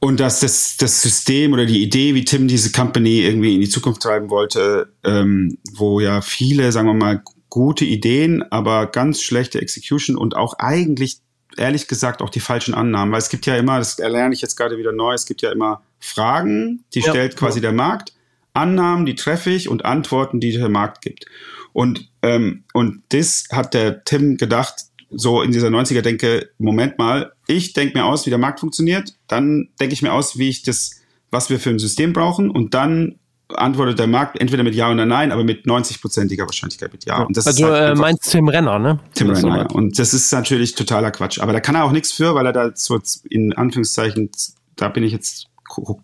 Und 0.05 0.21
dass 0.21 0.41
das, 0.41 0.77
das 0.77 1.01
System 1.01 1.55
oder 1.55 1.65
die 1.65 1.83
Idee, 1.83 2.15
wie 2.15 2.27
Tim 2.27 2.47
diese 2.47 2.71
Company 2.73 3.21
irgendwie 3.21 3.55
in 3.55 3.63
die 3.63 3.71
Zukunft 3.71 4.03
treiben 4.03 4.29
wollte, 4.29 4.93
ähm, 5.03 5.57
wo 5.73 5.99
ja 5.99 6.21
viele, 6.21 6.73
sagen 6.73 6.89
wir 6.89 6.93
mal, 6.93 7.23
gute 7.49 7.87
Ideen, 7.87 8.43
aber 8.51 8.87
ganz 8.89 9.23
schlechte 9.23 9.63
Execution 9.63 10.19
und 10.19 10.37
auch 10.37 10.59
eigentlich, 10.59 11.21
ehrlich 11.57 11.89
gesagt, 11.89 12.21
auch 12.21 12.29
die 12.29 12.41
falschen 12.41 12.75
Annahmen. 12.75 13.13
Weil 13.13 13.21
es 13.21 13.31
gibt 13.31 13.47
ja 13.47 13.57
immer, 13.57 13.79
das 13.79 13.99
erlerne 13.99 14.35
ich 14.35 14.43
jetzt 14.43 14.57
gerade 14.57 14.77
wieder 14.77 14.93
neu, 14.93 15.15
es 15.15 15.25
gibt 15.25 15.41
ja 15.41 15.51
immer 15.51 15.81
Fragen, 16.01 16.85
die 16.93 17.01
ja, 17.01 17.09
stellt 17.09 17.39
quasi 17.39 17.61
ja. 17.61 17.63
der 17.63 17.73
Markt, 17.73 18.13
Annahmen, 18.53 19.07
die 19.07 19.15
treffe 19.15 19.49
ich 19.49 19.71
und 19.71 19.87
Antworten, 19.87 20.39
die 20.39 20.53
der 20.53 20.69
Markt 20.69 21.01
gibt. 21.01 21.25
Und, 21.73 22.11
ähm, 22.21 22.65
und 22.75 23.05
das 23.09 23.45
hat 23.51 23.73
der 23.73 24.05
Tim 24.05 24.37
gedacht, 24.37 24.75
so 25.09 25.41
in 25.41 25.51
dieser 25.51 25.69
90er 25.69 26.03
denke, 26.03 26.51
Moment 26.59 26.99
mal, 26.99 27.33
ich 27.47 27.73
denke 27.73 27.99
mir 27.99 28.05
aus, 28.05 28.27
wie 28.27 28.31
der 28.31 28.39
Markt 28.39 28.61
funktioniert, 28.61 29.15
dann 29.29 29.69
denke 29.81 29.95
ich 29.95 30.03
mir 30.03 30.13
aus, 30.13 30.39
wie 30.39 30.49
ich 30.49 30.63
das, 30.63 31.03
was 31.31 31.51
wir 31.51 31.61
für 31.61 31.71
ein 31.71 31.79
System 31.79 32.13
brauchen 32.13 32.51
und 32.51 32.75
dann 32.75 33.19
antwortet 33.49 33.99
der 33.99 34.07
Markt 34.07 34.41
entweder 34.41 34.63
mit 34.63 34.75
Ja 34.75 34.91
oder 34.91 35.05
Nein, 35.05 35.31
aber 35.31 35.45
mit 35.45 35.67
90-prozentiger 35.67 36.47
Wahrscheinlichkeit 36.47 36.93
mit 36.93 37.05
Ja. 37.05 37.23
Und 37.23 37.37
das 37.37 37.47
also 37.47 37.67
halt 37.67 37.97
äh, 37.97 38.01
meinst 38.01 38.31
Tim 38.31 38.49
Renner, 38.49 38.79
ne? 38.79 39.01
Tim 39.15 39.31
Renner, 39.31 39.59
ja. 39.59 39.67
Und 39.67 39.99
das 39.99 40.15
ist 40.15 40.33
natürlich 40.33 40.75
totaler 40.75 41.11
Quatsch. 41.11 41.41
Aber 41.41 41.53
da 41.53 41.61
kann 41.61 41.75
er 41.75 41.85
auch 41.85 41.93
nichts 41.93 42.13
für, 42.13 42.35
weil 42.35 42.47
er 42.47 42.53
da 42.53 42.71
so 42.75 42.99
in 43.29 43.53
Anführungszeichen, 43.53 44.31
da 44.77 44.89
bin 44.89 45.05
ich 45.05 45.13
jetzt 45.13 45.49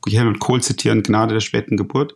hier 0.07 0.22
und 0.22 0.38
Kohl 0.38 0.62
zitieren, 0.62 1.03
Gnade 1.03 1.34
der 1.34 1.41
späten 1.41 1.76
Geburt. 1.76 2.14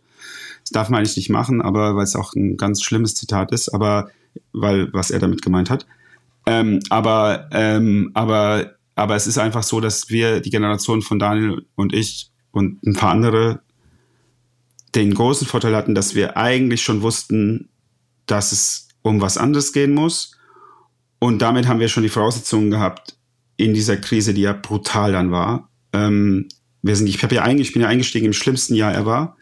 Das 0.63 0.71
darf 0.71 0.89
man 0.89 0.99
eigentlich 0.99 1.17
nicht 1.17 1.29
machen, 1.29 1.61
aber 1.61 1.95
weil 1.95 2.03
es 2.03 2.15
auch 2.15 2.33
ein 2.33 2.57
ganz 2.57 2.83
schlimmes 2.83 3.15
Zitat 3.15 3.51
ist, 3.51 3.69
aber 3.69 4.09
weil 4.51 4.91
was 4.93 5.11
er 5.11 5.19
damit 5.19 5.41
gemeint 5.41 5.69
hat. 5.69 5.85
Ähm, 6.47 6.79
aber, 6.89 7.49
ähm, 7.51 8.11
aber, 8.13 8.74
aber 8.95 9.15
es 9.15 9.27
ist 9.27 9.37
einfach 9.37 9.63
so, 9.63 9.81
dass 9.81 10.09
wir, 10.09 10.39
die 10.39 10.49
Generation 10.49 11.01
von 11.01 11.19
Daniel 11.19 11.65
und 11.75 11.93
ich 11.93 12.31
und 12.51 12.81
ein 12.83 12.93
paar 12.93 13.11
andere, 13.11 13.61
den 14.95 15.13
großen 15.13 15.45
Vorteil 15.45 15.75
hatten, 15.75 15.93
dass 15.93 16.15
wir 16.15 16.37
eigentlich 16.37 16.81
schon 16.81 17.01
wussten, 17.01 17.69
dass 18.25 18.53
es 18.53 18.87
um 19.01 19.21
was 19.21 19.37
anderes 19.37 19.73
gehen 19.73 19.93
muss. 19.93 20.37
Und 21.19 21.41
damit 21.41 21.67
haben 21.67 21.79
wir 21.79 21.89
schon 21.89 22.03
die 22.03 22.09
Voraussetzungen 22.09 22.71
gehabt, 22.71 23.17
in 23.57 23.73
dieser 23.73 23.97
Krise, 23.97 24.33
die 24.33 24.41
ja 24.41 24.53
brutal 24.53 25.11
dann 25.11 25.31
war. 25.31 25.69
Ähm, 25.93 26.47
wir 26.81 26.95
sind, 26.95 27.07
ich, 27.07 27.21
hab 27.23 27.31
ja 27.31 27.47
ich 27.47 27.73
bin 27.73 27.81
ja 27.81 27.87
eingestiegen 27.87 28.27
im 28.27 28.33
schlimmsten 28.33 28.75
Jahr 28.75 28.95
ever 28.95 29.35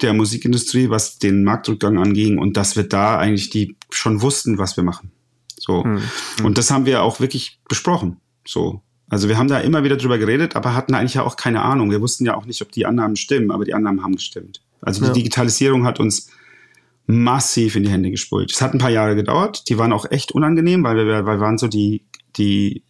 der 0.00 0.12
Musikindustrie, 0.14 0.88
was 0.88 1.18
den 1.18 1.44
Marktrückgang 1.44 1.98
anging 1.98 2.38
und 2.38 2.56
dass 2.56 2.76
wir 2.76 2.84
da 2.84 3.18
eigentlich 3.18 3.50
die 3.50 3.76
schon 3.90 4.22
wussten, 4.22 4.56
was 4.56 4.76
wir 4.76 4.84
machen. 4.84 5.10
So. 5.58 5.84
Mhm. 5.84 6.00
Und 6.42 6.58
das 6.58 6.70
haben 6.70 6.86
wir 6.86 7.02
auch 7.02 7.20
wirklich 7.20 7.60
besprochen. 7.68 8.18
So. 8.50 8.82
Also 9.08 9.28
wir 9.28 9.38
haben 9.38 9.48
da 9.48 9.58
immer 9.58 9.84
wieder 9.84 9.96
drüber 9.96 10.18
geredet, 10.18 10.56
aber 10.56 10.74
hatten 10.74 10.94
eigentlich 10.94 11.14
ja 11.14 11.22
auch 11.22 11.36
keine 11.36 11.62
Ahnung. 11.62 11.90
Wir 11.90 12.00
wussten 12.00 12.24
ja 12.24 12.36
auch 12.36 12.46
nicht, 12.46 12.62
ob 12.62 12.72
die 12.72 12.86
Annahmen 12.86 13.16
stimmen, 13.16 13.50
aber 13.50 13.64
die 13.64 13.74
Annahmen 13.74 14.02
haben 14.02 14.16
gestimmt. 14.16 14.60
Also 14.80 15.00
die 15.02 15.08
ja. 15.08 15.12
Digitalisierung 15.12 15.84
hat 15.84 16.00
uns 16.00 16.30
massiv 17.06 17.76
in 17.76 17.84
die 17.84 17.90
Hände 17.90 18.10
gespult. 18.10 18.52
Es 18.52 18.60
hat 18.60 18.72
ein 18.72 18.78
paar 18.78 18.90
Jahre 18.90 19.16
gedauert. 19.16 19.68
Die 19.68 19.78
waren 19.78 19.92
auch 19.92 20.10
echt 20.10 20.32
unangenehm, 20.32 20.84
weil 20.84 20.96
wir, 20.96 21.06
weil 21.06 21.38
wir 21.38 21.40
waren 21.40 21.58
so 21.58 21.68
die, 21.68 22.04
die, 22.36 22.82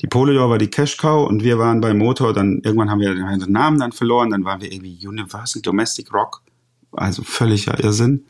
die 0.00 0.06
Polydor 0.06 0.50
war 0.50 0.58
die 0.58 0.70
Cash 0.70 0.96
Cow 0.96 1.28
und 1.28 1.42
wir 1.42 1.58
waren 1.58 1.80
bei 1.80 1.92
Motor. 1.92 2.32
Dann 2.32 2.60
irgendwann 2.62 2.90
haben 2.90 3.00
wir 3.00 3.14
den 3.14 3.52
Namen 3.52 3.78
dann 3.78 3.92
verloren. 3.92 4.30
Dann 4.30 4.44
waren 4.44 4.60
wir 4.60 4.72
irgendwie 4.72 5.06
Universal 5.06 5.62
Domestic 5.62 6.12
Rock. 6.12 6.42
Also 6.92 7.22
völliger 7.22 7.82
Irrsinn. 7.82 8.24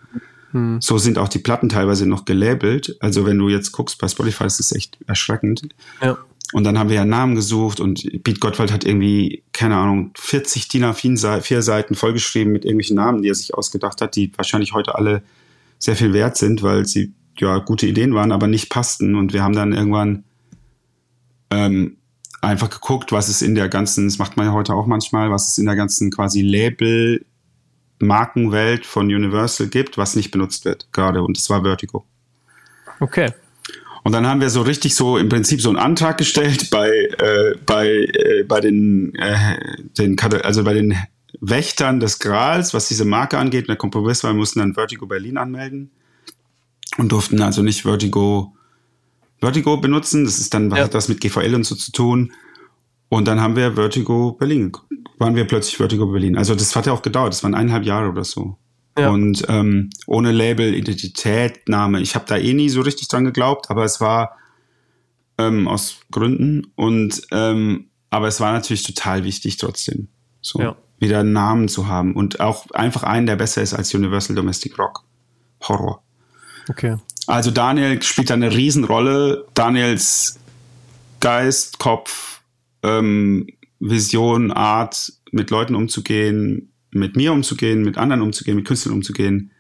Hm. 0.53 0.81
So 0.81 0.99
sind 0.99 1.19
auch 1.19 1.29
die 1.29 1.41
Platten 1.41 1.69
teilweise 1.69 2.07
noch 2.07 2.25
gelabelt. 2.25 2.97
Also 3.01 3.27
wenn 3.27 3.37
du 3.39 3.49
jetzt 3.49 3.73
guckst 3.73 3.99
bei 3.99 4.09
Spotify, 4.09 4.45
ist 4.45 4.61
das 4.61 4.73
echt 4.73 4.99
erschreckend. 5.07 5.69
Ja. 6.01 6.17
Und 6.55 6.63
dann 6.63 6.79
haben 6.79 6.89
wir 6.89 6.95
ja 6.95 7.05
Namen 7.05 7.35
gesucht 7.35 7.81
und 7.81 8.23
Piet 8.23 8.39
Gottwald 8.39 8.71
hat 8.71 8.85
irgendwie, 8.85 9.43
keine 9.53 9.75
Ahnung, 9.75 10.13
40 10.17 10.69
DIN 10.69 10.85
A4 10.85 11.63
Seiten 11.63 11.97
vollgeschrieben 11.97 12.53
mit 12.53 12.65
irgendwelchen 12.65 12.95
Namen, 12.95 13.23
die 13.23 13.29
er 13.29 13.35
sich 13.35 13.55
ausgedacht 13.55 14.01
hat, 14.01 14.15
die 14.15 14.31
wahrscheinlich 14.37 14.73
heute 14.73 14.95
alle 14.95 15.25
sehr 15.81 15.97
viel 15.97 16.13
wert 16.13 16.37
sind, 16.37 16.63
weil 16.63 16.87
sie 16.87 17.13
ja 17.41 17.59
gute 17.59 17.89
Ideen 17.89 18.15
waren, 18.15 18.31
aber 18.31 18.47
nicht 18.47 18.71
passten. 18.71 19.17
Und 19.17 19.33
wir 19.33 19.43
haben 19.43 19.57
dann 19.57 19.73
irgendwann 19.73 20.23
ähm, 21.51 21.97
einfach 22.41 22.71
geguckt, 22.71 23.11
was 23.11 23.27
es 23.27 23.43
in 23.43 23.57
der 23.57 23.69
ganzen, 23.69 24.07
das 24.07 24.19
macht 24.19 24.37
man 24.37 24.47
ja 24.47 24.53
heute 24.53 24.75
auch 24.75 24.87
manchmal, 24.87 25.33
was 25.33 25.49
es 25.49 25.59
in 25.59 25.67
der 25.67 25.75
ganzen 25.75 26.13
quasi 26.13 26.41
Label 26.41 27.27
Markenwelt 27.99 28.87
von 28.87 29.07
Universal 29.07 29.67
gibt, 29.67 29.99
was 29.99 30.15
nicht 30.15 30.31
benutzt 30.31 30.65
wird 30.65 30.87
gerade. 30.93 31.25
Und 31.25 31.37
das 31.37 31.51
war 31.51 31.63
Vertigo. 31.63 32.07
Okay. 33.01 33.33
Und 34.05 34.13
dann 34.13 34.27
haben 34.27 34.41
wir 34.41 34.51
so 34.51 34.63
richtig 34.63 34.95
so 34.95 35.17
im 35.17 35.29
Prinzip 35.29 35.61
so 35.61 35.71
einen 35.71 35.79
Antrag 35.79 36.19
gestellt 36.19 36.71
bei, 36.71 36.89
äh, 36.89 37.57
bei, 37.67 37.89
äh, 37.89 38.45
bei 38.47 38.61
den, 38.61 39.15
äh, 39.15 39.57
den, 39.99 40.17
also 40.21 40.63
bei 40.63 40.75
den 40.75 40.97
Wächtern 41.41 42.01
des 42.01 42.19
Grals, 42.21 42.75
was 42.75 42.87
diese 42.87 43.05
Marke 43.05 43.39
angeht. 43.39 43.63
Und 43.63 43.69
der 43.69 43.77
Kompromiss 43.77 44.23
war, 44.23 44.33
wir 44.33 44.39
mussten 44.39 44.61
dann 44.61 44.75
Vertigo 44.75 45.07
Berlin 45.07 45.39
anmelden 45.39 45.91
und 46.99 47.11
durften 47.11 47.41
also 47.43 47.63
nicht 47.63 47.83
Vertigo, 47.83 48.55
Vertigo 49.41 49.79
benutzen. 49.79 50.25
Das 50.25 50.39
ist 50.39 50.55
dann, 50.55 50.71
was 50.71 50.79
ja. 50.79 50.85
hat 50.85 50.95
das 50.95 51.09
mit 51.09 51.21
GVL 51.21 51.55
und 51.55 51.65
so 51.65 51.75
zu 51.75 51.91
tun? 51.91 52.33
Und 53.09 53.27
dann 53.27 53.41
haben 53.41 53.57
wir 53.57 53.73
Vertigo 53.73 54.33
Berlin 54.33 54.73
waren 55.19 55.35
wir 55.35 55.47
plötzlich 55.47 55.77
Vertigo 55.77 56.07
Berlin. 56.07 56.37
Also 56.37 56.55
das 56.55 56.75
hat 56.77 56.87
ja 56.87 56.93
auch 56.93 57.03
gedauert, 57.03 57.33
das 57.33 57.43
waren 57.43 57.55
eineinhalb 57.55 57.85
Jahre 57.85 58.09
oder 58.09 58.25
so. 58.25 58.57
Ja. 58.97 59.11
Und 59.11 59.45
ähm, 59.49 59.91
ohne 60.07 60.31
Label, 60.31 60.75
Identität, 60.75 61.69
Name. 61.69 62.01
Ich 62.01 62.15
habe 62.15 62.27
da 62.29 62.37
eh 62.37 62.55
nie 62.55 62.69
so 62.69 62.81
richtig 62.81 63.09
dran 63.09 63.25
geglaubt, 63.25 63.71
aber 63.71 63.85
es 63.85 64.01
war 64.01 64.37
ähm, 65.39 65.67
aus 65.67 65.97
Gründen. 66.11 66.73
Und 66.77 67.23
ähm, 67.33 67.87
aber 68.11 68.29
es 68.29 68.41
war 68.41 68.53
natürlich 68.53 68.85
total 68.85 69.25
wichtig 69.25 69.57
trotzdem, 69.57 70.07
so 70.41 70.61
ja. 70.61 70.77
wieder 70.99 71.21
einen 71.21 71.33
Namen 71.33 71.69
zu 71.69 71.89
haben 71.89 72.15
und 72.15 72.39
auch 72.39 72.71
einfach 72.71 73.03
einen, 73.03 73.27
der 73.27 73.35
besser 73.35 73.61
ist 73.63 73.75
als 73.75 73.93
Universal 73.93 74.37
Domestic 74.37 74.79
Rock. 74.79 75.03
Horror. 75.69 76.03
Okay. 76.69 76.97
Also 77.27 77.51
Daniel 77.51 78.01
spielt 78.03 78.31
da 78.31 78.35
eine 78.35 78.53
Riesenrolle. 78.53 79.47
Daniels 79.55 80.39
Geist, 81.21 81.79
Kopf, 81.79 82.43
ähm, 82.83 83.47
Vision, 83.81 84.53
Art, 84.53 85.13
mit 85.33 85.51
Leuten 85.51 85.75
umzugehen, 85.75 86.71
mit 86.95 87.17
mir 87.17 87.33
umzugehen, 87.33 87.83
mit 87.83 87.99
anderen 87.99 88.23
umzugehen, 88.23 88.57
mit 88.57 88.67
Künstlern 88.67 88.95
umzugehen. 88.95 89.51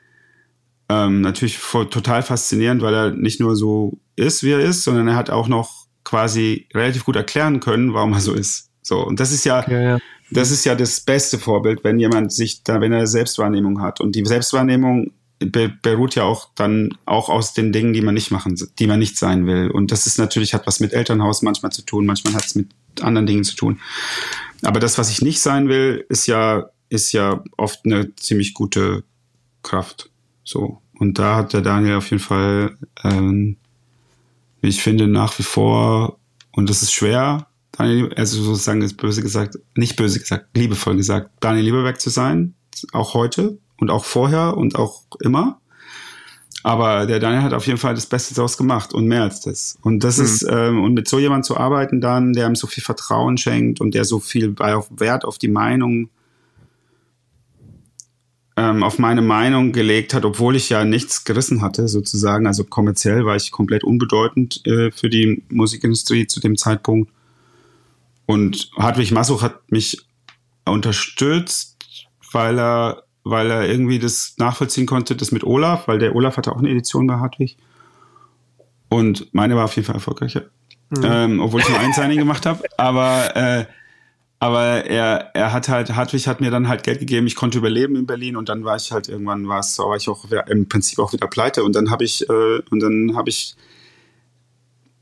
Ähm, 0.88 1.20
natürlich 1.20 1.58
voll, 1.58 1.88
total 1.88 2.22
faszinierend, 2.22 2.82
weil 2.82 2.94
er 2.94 3.10
nicht 3.10 3.40
nur 3.40 3.56
so 3.56 3.98
ist, 4.16 4.42
wie 4.42 4.52
er 4.52 4.60
ist, 4.60 4.84
sondern 4.84 5.08
er 5.08 5.16
hat 5.16 5.30
auch 5.30 5.48
noch 5.48 5.86
quasi 6.04 6.68
relativ 6.74 7.04
gut 7.04 7.16
erklären 7.16 7.60
können, 7.60 7.94
warum 7.94 8.12
er 8.12 8.20
so 8.20 8.34
ist. 8.34 8.70
So 8.82 9.04
und 9.04 9.18
das 9.18 9.32
ist 9.32 9.44
ja, 9.44 9.66
ja, 9.68 9.80
ja. 9.80 9.98
das 10.30 10.50
ist 10.50 10.64
ja 10.64 10.74
das 10.74 11.00
beste 11.00 11.38
Vorbild, 11.38 11.84
wenn 11.84 11.98
jemand 11.98 12.32
sich 12.32 12.62
da, 12.62 12.80
wenn 12.80 12.92
er 12.92 13.06
Selbstwahrnehmung 13.06 13.80
hat 13.80 14.00
und 14.00 14.14
die 14.14 14.24
Selbstwahrnehmung 14.24 15.12
beruht 15.38 16.14
ja 16.14 16.24
auch 16.24 16.48
dann 16.54 16.96
auch 17.04 17.28
aus 17.28 17.54
den 17.54 17.72
Dingen, 17.72 17.92
die 17.92 18.00
man 18.00 18.14
nicht 18.14 18.30
machen, 18.30 18.56
die 18.78 18.86
man 18.86 18.98
nicht 18.98 19.18
sein 19.18 19.46
will. 19.46 19.70
Und 19.70 19.90
das 19.92 20.06
ist 20.06 20.18
natürlich, 20.18 20.54
hat 20.54 20.66
was 20.66 20.80
mit 20.80 20.92
Elternhaus 20.92 21.42
manchmal 21.42 21.72
zu 21.72 21.82
tun, 21.82 22.06
manchmal 22.06 22.34
hat 22.34 22.44
es 22.44 22.54
mit 22.54 22.68
anderen 23.02 23.26
Dingen 23.26 23.44
zu 23.44 23.56
tun. 23.56 23.80
Aber 24.62 24.80
das, 24.80 24.96
was 24.96 25.10
ich 25.10 25.22
nicht 25.22 25.40
sein 25.40 25.68
will, 25.68 26.04
ist 26.08 26.26
ja, 26.26 26.66
ist 26.88 27.12
ja 27.12 27.42
oft 27.56 27.80
eine 27.84 28.14
ziemlich 28.16 28.54
gute 28.54 29.04
Kraft. 29.62 30.10
So. 30.44 30.80
Und 30.98 31.18
da 31.18 31.36
hat 31.36 31.52
der 31.52 31.62
Daniel 31.62 31.96
auf 31.96 32.10
jeden 32.10 32.22
Fall, 32.22 32.76
ähm, 33.02 33.56
ich 34.60 34.82
finde, 34.82 35.08
nach 35.08 35.38
wie 35.38 35.42
vor, 35.42 36.18
und 36.52 36.70
das 36.70 36.82
ist 36.82 36.92
schwer, 36.92 37.46
Daniel, 37.72 38.12
also 38.14 38.42
sozusagen 38.42 38.82
ist 38.82 38.96
böse 38.96 39.22
gesagt, 39.22 39.58
nicht 39.74 39.96
böse 39.96 40.20
gesagt, 40.20 40.56
liebevoll 40.56 40.96
gesagt, 40.96 41.30
Daniel 41.40 41.64
Lieberberg 41.64 42.00
zu 42.00 42.10
sein, 42.10 42.54
auch 42.92 43.14
heute, 43.14 43.58
und 43.78 43.90
auch 43.90 44.04
vorher 44.04 44.56
und 44.56 44.76
auch 44.76 45.02
immer. 45.20 45.60
Aber 46.62 47.04
der 47.04 47.20
Daniel 47.20 47.42
hat 47.42 47.52
auf 47.52 47.66
jeden 47.66 47.78
Fall 47.78 47.94
das 47.94 48.06
Beste 48.06 48.34
daraus 48.34 48.56
gemacht 48.56 48.94
und 48.94 49.06
mehr 49.06 49.22
als 49.22 49.42
das. 49.42 49.76
Und 49.82 50.02
das 50.02 50.16
mhm. 50.16 50.24
ist, 50.24 50.46
ähm, 50.48 50.82
und 50.82 50.94
mit 50.94 51.08
so 51.08 51.18
jemand 51.18 51.44
zu 51.44 51.58
arbeiten 51.58 52.00
dann, 52.00 52.32
der 52.32 52.46
ihm 52.46 52.54
so 52.54 52.66
viel 52.66 52.82
Vertrauen 52.82 53.36
schenkt 53.36 53.80
und 53.80 53.92
der 53.92 54.04
so 54.04 54.18
viel 54.18 54.58
Wert 54.58 55.24
auf 55.26 55.36
die 55.36 55.48
Meinung, 55.48 56.08
ähm, 58.56 58.82
auf 58.82 58.98
meine 58.98 59.22
Meinung 59.22 59.72
gelegt 59.72 60.14
hat, 60.14 60.24
obwohl 60.24 60.56
ich 60.56 60.68
ja 60.68 60.84
nichts 60.84 61.24
gerissen 61.24 61.62
hatte, 61.62 61.88
sozusagen. 61.88 62.46
Also 62.46 62.64
kommerziell 62.64 63.24
war 63.24 63.36
ich 63.36 63.50
komplett 63.50 63.84
unbedeutend 63.84 64.64
äh, 64.66 64.90
für 64.90 65.08
die 65.08 65.42
Musikindustrie 65.50 66.26
zu 66.26 66.40
dem 66.40 66.56
Zeitpunkt. 66.56 67.10
Und 68.26 68.70
Hartwig 68.76 69.12
Massuch 69.12 69.42
hat 69.42 69.70
mich 69.70 70.06
unterstützt, 70.64 71.76
weil 72.32 72.58
er 72.58 73.04
weil 73.24 73.50
er 73.50 73.68
irgendwie 73.68 73.98
das 73.98 74.34
nachvollziehen 74.38 74.86
konnte, 74.86 75.16
das 75.16 75.32
mit 75.32 75.44
Olaf, 75.44 75.88
weil 75.88 75.98
der 75.98 76.14
Olaf 76.14 76.36
hatte 76.36 76.52
auch 76.52 76.58
eine 76.58 76.68
Edition 76.68 77.06
bei 77.06 77.14
Hartwig. 77.14 77.56
Und 78.90 79.32
meine 79.32 79.56
war 79.56 79.64
auf 79.64 79.74
jeden 79.74 79.86
Fall 79.86 79.96
erfolgreicher. 79.96 80.42
Mhm. 80.90 81.02
Ähm, 81.04 81.40
obwohl 81.40 81.62
ich 81.62 81.68
nur 81.68 81.78
ein 81.78 81.94
Signing 81.94 82.18
gemacht 82.18 82.44
habe. 82.44 82.62
Aber, 82.76 83.34
äh, 83.34 83.64
aber 84.38 84.84
er, 84.84 85.30
er 85.34 85.52
hat 85.52 85.68
halt, 85.68 85.94
Hartwig 85.94 86.26
hat 86.26 86.40
mir 86.40 86.50
dann 86.50 86.68
halt 86.68 86.82
Geld 86.82 87.00
gegeben, 87.00 87.26
ich 87.26 87.36
konnte 87.36 87.58
überleben 87.58 87.96
in 87.96 88.06
Berlin 88.06 88.36
und 88.36 88.48
dann 88.48 88.64
war 88.64 88.76
ich 88.76 88.92
halt 88.92 89.08
irgendwann 89.08 89.48
war 89.48 89.60
es, 89.60 89.78
war 89.78 89.96
ich 89.96 90.08
auch 90.08 90.26
im 90.48 90.68
Prinzip 90.68 90.98
auch 90.98 91.12
wieder 91.12 91.26
pleite 91.28 91.64
und 91.64 91.74
dann 91.74 91.90
habe 91.90 92.04
ich, 92.04 92.28
äh, 92.28 92.60
und 92.70 92.80
dann 92.80 93.16
habe 93.16 93.30
ich, 93.30 93.56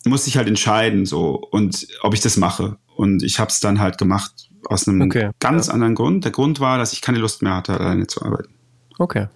musste 0.05 0.28
ich 0.28 0.37
halt 0.37 0.49
entscheiden, 0.49 1.07
so, 1.07 1.35
und 1.51 1.87
ob 2.03 2.14
ich 2.14 2.20
das 2.20 2.37
mache. 2.37 2.76
Und 2.95 3.22
ich 3.22 3.39
habe 3.39 3.51
es 3.51 3.61
dann 3.61 3.80
halt 3.80 3.99
gemacht, 3.99 4.51
aus 4.66 4.87
einem 4.87 5.03
okay. 5.03 5.30
ganz 5.41 5.66
ja. 5.66 5.74
anderen 5.74 5.95
Grund. 5.95 6.24
Der 6.24 6.33
Grund 6.33 6.61
war, 6.61 6.78
dass 6.78 6.93
ich 6.93 7.01
keine 7.01 7.18
Lust 7.18 7.43
mehr 7.43 7.57
hatte, 7.57 7.78
alleine 7.78 8.07
zu 8.07 8.22
arbeiten. 8.22 8.55
Okay. 8.99 9.28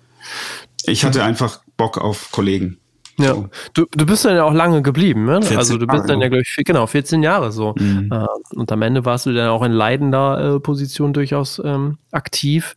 Ich 0.85 1.05
hatte 1.05 1.25
einfach 1.25 1.61
Bock 1.77 1.99
auf 1.99 2.31
Kollegen. 2.31 2.79
Ja, 3.19 3.35
so. 3.35 3.49
du, 3.73 3.87
du 3.91 4.07
bist 4.07 4.25
dann 4.25 4.37
ja 4.37 4.45
auch 4.45 4.53
lange 4.53 4.83
geblieben, 4.83 5.25
ne? 5.25 5.41
Also 5.57 5.79
du 5.79 5.87
bist 5.87 6.01
Jahre, 6.01 6.09
dann 6.09 6.21
ja, 6.21 6.29
glaube 6.29 6.43
ich, 6.43 6.65
genau, 6.65 6.87
14 6.87 7.23
Jahre 7.23 7.51
so. 7.51 7.75
Mhm. 7.79 8.11
Äh, 8.13 8.27
und 8.55 8.71
am 8.71 8.83
Ende 8.83 9.05
warst 9.05 9.27
du 9.27 9.33
dann 9.33 9.49
auch 9.49 9.63
in 9.63 9.73
leidender 9.73 10.57
äh, 10.57 10.61
Position 10.61 11.13
durchaus 11.13 11.61
ähm, 11.65 11.99
aktiv. 12.11 12.77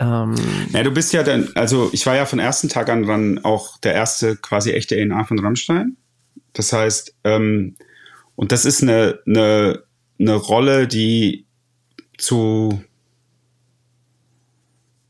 Ähm, 0.00 0.34
ja, 0.72 0.82
du 0.82 0.90
bist 0.90 1.12
ja 1.12 1.22
dann, 1.22 1.48
also 1.54 1.88
ich 1.92 2.04
war 2.06 2.16
ja 2.16 2.26
von 2.26 2.38
ersten 2.38 2.68
Tag 2.68 2.88
an 2.88 3.06
dann 3.06 3.44
auch 3.44 3.78
der 3.78 3.94
erste 3.94 4.36
quasi 4.36 4.72
echte 4.72 4.96
ENA 4.96 5.24
von 5.24 5.38
Rammstein. 5.38 5.96
Das 6.52 6.72
heißt, 6.72 7.14
ähm, 7.24 7.76
und 8.34 8.52
das 8.52 8.64
ist 8.64 8.82
eine, 8.82 9.20
eine, 9.26 9.82
eine 10.18 10.34
Rolle, 10.34 10.88
die 10.88 11.46
zu 12.18 12.82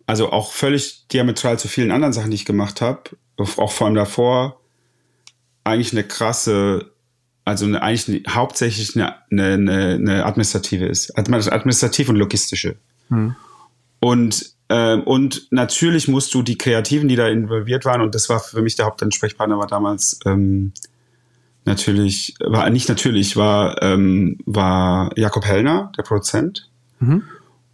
also 0.06 0.30
auch 0.30 0.52
völlig 0.52 1.08
diametral 1.08 1.58
zu 1.58 1.68
vielen 1.68 1.90
anderen 1.90 2.12
Sachen, 2.12 2.30
die 2.30 2.36
ich 2.36 2.44
gemacht 2.44 2.80
habe, 2.80 3.02
auch 3.36 3.72
vor 3.72 3.86
allem 3.86 3.96
davor, 3.96 4.60
eigentlich 5.66 5.92
eine 5.92 6.04
krasse, 6.04 6.90
also 7.44 7.66
eine, 7.66 7.82
eigentlich 7.82 8.26
eine, 8.26 8.34
hauptsächlich 8.34 8.96
eine, 8.96 9.14
eine, 9.30 9.94
eine 9.94 10.24
administrative 10.24 10.86
ist. 10.86 11.16
Administrativ 11.18 12.08
und 12.08 12.16
logistische. 12.16 12.76
Hm. 13.08 13.34
Und, 14.00 14.52
ähm, 14.68 15.02
und 15.02 15.48
natürlich 15.50 16.08
musst 16.08 16.34
du 16.34 16.42
die 16.42 16.58
Kreativen, 16.58 17.08
die 17.08 17.16
da 17.16 17.28
involviert 17.28 17.84
waren, 17.84 18.00
und 18.00 18.14
das 18.14 18.28
war 18.28 18.40
für 18.40 18.62
mich 18.62 18.76
der 18.76 18.86
Hauptansprechpartner, 18.86 19.58
war 19.58 19.66
damals 19.66 20.18
ähm, 20.26 20.72
natürlich, 21.64 22.34
war 22.40 22.68
nicht 22.70 22.88
natürlich, 22.88 23.36
war, 23.36 23.82
ähm, 23.82 24.38
war 24.46 25.10
Jakob 25.16 25.44
Hellner, 25.44 25.92
der 25.96 26.02
Produzent. 26.02 26.68
Mhm. 27.00 27.24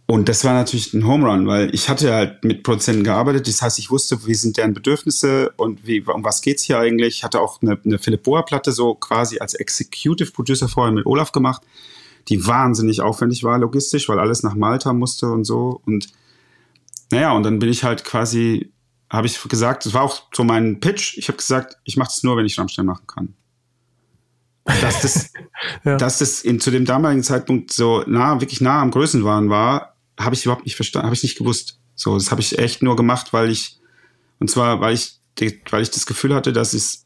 Und 0.05 0.27
das 0.27 0.43
war 0.43 0.53
natürlich 0.53 0.93
ein 0.93 1.07
Home 1.07 1.25
Run, 1.27 1.47
weil 1.47 1.73
ich 1.73 1.87
hatte 1.87 2.13
halt 2.13 2.43
mit 2.43 2.63
Produzenten 2.63 3.03
gearbeitet. 3.03 3.47
Das 3.47 3.61
heißt, 3.61 3.79
ich 3.79 3.89
wusste, 3.89 4.25
wie 4.27 4.35
sind 4.35 4.57
deren 4.57 4.73
Bedürfnisse 4.73 5.53
und 5.55 5.87
wie, 5.87 6.01
um 6.01 6.25
was 6.25 6.41
geht's 6.41 6.63
hier 6.63 6.77
eigentlich. 6.77 7.15
Ich 7.15 7.23
hatte 7.23 7.39
auch 7.39 7.61
eine, 7.61 7.79
eine 7.83 7.97
Philipp 7.99 8.23
Boa 8.23 8.41
Platte 8.41 8.73
so 8.73 8.95
quasi 8.95 9.39
als 9.39 9.53
Executive 9.53 10.31
Producer 10.31 10.67
vorher 10.67 10.93
mit 10.93 11.05
Olaf 11.05 11.31
gemacht, 11.31 11.61
die 12.27 12.45
wahnsinnig 12.45 13.01
aufwendig 13.01 13.43
war 13.43 13.57
logistisch, 13.57 14.09
weil 14.09 14.19
alles 14.19 14.43
nach 14.43 14.55
Malta 14.55 14.91
musste 14.91 15.31
und 15.31 15.45
so. 15.45 15.81
Und 15.85 16.09
naja, 17.11 17.31
und 17.31 17.43
dann 17.43 17.59
bin 17.59 17.69
ich 17.69 17.85
halt 17.85 18.03
quasi, 18.03 18.73
habe 19.09 19.27
ich 19.27 19.41
gesagt, 19.41 19.85
das 19.85 19.93
war 19.93 20.01
auch 20.01 20.23
so 20.33 20.43
mein 20.43 20.81
Pitch. 20.81 21.17
Ich 21.17 21.29
habe 21.29 21.37
gesagt, 21.37 21.77
ich 21.85 21.95
mache 21.95 22.09
das 22.09 22.23
nur, 22.23 22.35
wenn 22.35 22.45
ich 22.45 22.59
Rammstein 22.59 22.85
machen 22.85 23.07
kann. 23.07 23.33
Dass 24.65 25.01
das, 25.01 25.33
ja. 25.85 25.95
dass 25.95 26.19
das 26.19 26.41
in, 26.41 26.59
zu 26.59 26.71
dem 26.71 26.83
damaligen 26.83 27.23
Zeitpunkt 27.23 27.71
so 27.71 28.03
nah, 28.05 28.41
wirklich 28.41 28.59
nah 28.59 28.81
am 28.81 28.91
Größenwahn 28.91 29.49
war, 29.49 29.92
habe 30.23 30.35
ich 30.35 30.45
überhaupt 30.45 30.65
nicht 30.65 30.75
verstanden, 30.75 31.05
habe 31.05 31.15
ich 31.15 31.23
nicht 31.23 31.37
gewusst. 31.37 31.79
So, 31.95 32.15
das 32.15 32.31
habe 32.31 32.41
ich 32.41 32.57
echt 32.57 32.81
nur 32.81 32.95
gemacht, 32.95 33.33
weil 33.33 33.49
ich, 33.49 33.79
und 34.39 34.49
zwar, 34.49 34.81
weil 34.81 34.93
ich, 34.93 35.19
weil 35.69 35.81
ich 35.81 35.91
das 35.91 36.05
Gefühl 36.05 36.33
hatte, 36.33 36.53
dass 36.53 36.73
es, 36.73 37.05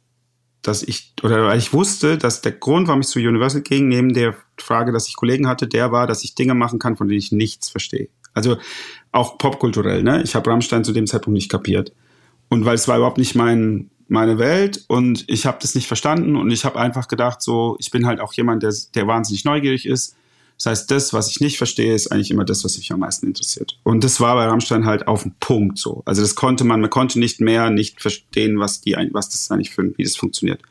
dass 0.61 0.83
ich, 0.83 1.13
oder 1.23 1.45
weil 1.45 1.59
ich 1.59 1.73
wusste, 1.73 2.17
dass 2.17 2.41
der 2.41 2.53
Grund, 2.53 2.87
warum 2.87 3.01
ich 3.01 3.07
zu 3.07 3.19
Universal 3.19 3.61
ging, 3.61 3.87
neben 3.87 4.13
der 4.13 4.35
Frage, 4.57 4.91
dass 4.91 5.07
ich 5.07 5.15
Kollegen 5.15 5.47
hatte, 5.47 5.67
der 5.67 5.91
war, 5.91 6.07
dass 6.07 6.23
ich 6.23 6.35
Dinge 6.35 6.53
machen 6.53 6.79
kann, 6.79 6.97
von 6.97 7.07
denen 7.07 7.19
ich 7.19 7.31
nichts 7.31 7.69
verstehe. 7.69 8.09
Also 8.33 8.57
auch 9.11 9.37
popkulturell, 9.37 10.03
ne? 10.03 10.21
Ich 10.23 10.35
habe 10.35 10.49
Rammstein 10.49 10.83
zu 10.83 10.93
dem 10.93 11.07
Zeitpunkt 11.07 11.35
nicht 11.35 11.49
kapiert. 11.49 11.93
Und 12.49 12.65
weil 12.65 12.75
es 12.75 12.87
war 12.87 12.97
überhaupt 12.97 13.17
nicht 13.17 13.35
mein, 13.35 13.89
meine 14.07 14.37
Welt 14.37 14.85
und 14.87 15.25
ich 15.27 15.45
habe 15.45 15.57
das 15.61 15.75
nicht 15.75 15.87
verstanden 15.87 16.35
und 16.35 16.49
ich 16.51 16.63
habe 16.63 16.79
einfach 16.79 17.07
gedacht, 17.07 17.41
so, 17.41 17.75
ich 17.79 17.91
bin 17.91 18.05
halt 18.05 18.19
auch 18.19 18.33
jemand, 18.33 18.63
der, 18.63 18.73
der 18.95 19.07
wahnsinnig 19.07 19.43
neugierig 19.43 19.85
ist 19.85 20.15
das 20.57 20.65
heißt, 20.65 20.91
das, 20.91 21.13
was 21.13 21.29
ich 21.29 21.39
nicht 21.39 21.57
verstehe, 21.57 21.93
ist 21.93 22.11
eigentlich 22.11 22.31
immer 22.31 22.43
das, 22.43 22.63
was 22.63 22.77
mich 22.77 22.91
am 22.91 23.01
meisten 23.01 23.27
interessiert. 23.27 23.77
Und 23.83 24.03
das 24.03 24.19
war 24.19 24.35
bei 24.35 24.45
Rammstein 24.45 24.85
halt 24.85 25.07
auf 25.07 25.23
den 25.23 25.35
Punkt 25.39 25.77
so. 25.77 26.01
Also 26.05 26.23
das 26.23 26.33
konnte 26.33 26.63
man, 26.63 26.81
man 26.81 26.89
konnte 26.89 27.19
nicht 27.19 27.39
mehr 27.39 27.69
nicht 27.69 28.01
verstehen, 28.01 28.59
was 28.59 28.81
die, 28.81 28.95
was 29.11 29.29
das 29.29 29.51
eigentlich 29.51 29.69
für, 29.69 29.95
wie 29.97 30.03
das 30.03 30.15
funktioniert. 30.15 30.61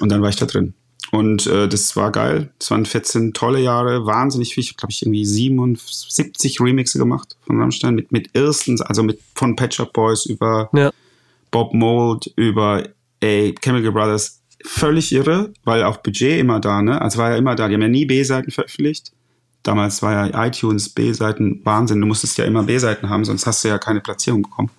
Und 0.00 0.10
dann 0.10 0.20
war 0.20 0.30
ich 0.30 0.36
da 0.36 0.46
drin. 0.46 0.74
Und 1.12 1.46
äh, 1.46 1.68
das 1.68 1.94
war 1.94 2.10
geil. 2.10 2.52
Das 2.58 2.72
waren 2.72 2.86
14 2.86 3.34
tolle 3.34 3.60
Jahre, 3.60 4.04
wahnsinnig 4.04 4.52
viel. 4.52 4.64
Ich 4.64 4.70
habe, 4.70 4.78
glaube 4.78 4.90
ich, 4.90 5.02
irgendwie 5.02 5.24
77 5.24 6.60
Remixe 6.60 6.98
gemacht 6.98 7.36
von 7.46 7.60
Rammstein 7.60 7.94
mit, 7.94 8.10
mit 8.10 8.30
erstens, 8.32 8.80
also 8.80 9.04
mit 9.04 9.20
von 9.36 9.54
Patch 9.54 9.78
Up 9.78 9.92
Boys 9.92 10.26
über 10.26 10.70
ja. 10.72 10.90
Bob 11.52 11.72
Mold, 11.72 12.32
über 12.34 12.88
ey, 13.20 13.54
Chemical 13.62 13.92
Brothers, 13.92 14.40
völlig 14.64 15.12
irre, 15.12 15.52
weil 15.64 15.84
auch 15.84 15.98
Budget 15.98 16.40
immer 16.40 16.58
da, 16.58 16.82
ne? 16.82 17.00
Also 17.00 17.18
war 17.18 17.30
ja 17.30 17.36
immer 17.36 17.54
da. 17.54 17.68
Die 17.68 17.74
haben 17.74 17.82
ja 17.82 17.88
nie 17.88 18.06
B-Seiten 18.06 18.50
veröffentlicht. 18.50 19.12
Damals 19.62 20.02
war 20.02 20.12
ja 20.12 20.46
iTunes 20.46 20.88
B-Seiten 20.88 21.60
Wahnsinn. 21.64 22.00
Du 22.00 22.06
musstest 22.06 22.38
ja 22.38 22.44
immer 22.44 22.64
B-Seiten 22.64 23.08
haben, 23.08 23.24
sonst 23.24 23.46
hast 23.46 23.62
du 23.64 23.68
ja 23.68 23.78
keine 23.78 24.00
Platzierung 24.00 24.42
bekommen. 24.42 24.70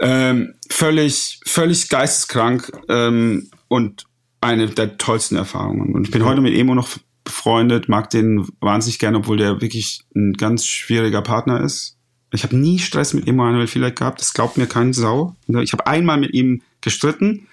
Ähm, 0.00 0.54
völlig, 0.70 1.40
völlig 1.46 1.88
geisteskrank 1.88 2.72
ähm, 2.88 3.48
und 3.68 4.04
eine 4.40 4.68
der 4.68 4.98
tollsten 4.98 5.36
Erfahrungen. 5.36 5.94
Und 5.94 6.06
ich 6.06 6.10
bin 6.10 6.24
heute 6.24 6.40
mit 6.40 6.54
Emo 6.54 6.74
noch 6.74 6.88
befreundet, 7.24 7.88
mag 7.88 8.10
den 8.10 8.46
wahnsinnig 8.60 8.98
gerne, 8.98 9.18
obwohl 9.18 9.36
der 9.36 9.60
wirklich 9.60 10.04
ein 10.14 10.34
ganz 10.34 10.66
schwieriger 10.66 11.22
Partner 11.22 11.62
ist. 11.62 11.96
Ich 12.32 12.42
habe 12.42 12.56
nie 12.56 12.78
Stress 12.78 13.14
mit 13.14 13.26
Emanuel 13.28 13.66
vielleicht 13.66 13.96
gehabt, 13.96 14.20
das 14.20 14.34
glaubt 14.34 14.58
mir 14.58 14.66
kein 14.66 14.92
Sau. 14.92 15.36
Ich 15.62 15.72
habe 15.72 15.86
einmal 15.86 16.18
mit 16.18 16.34
ihm 16.34 16.62
gestritten, 16.80 17.46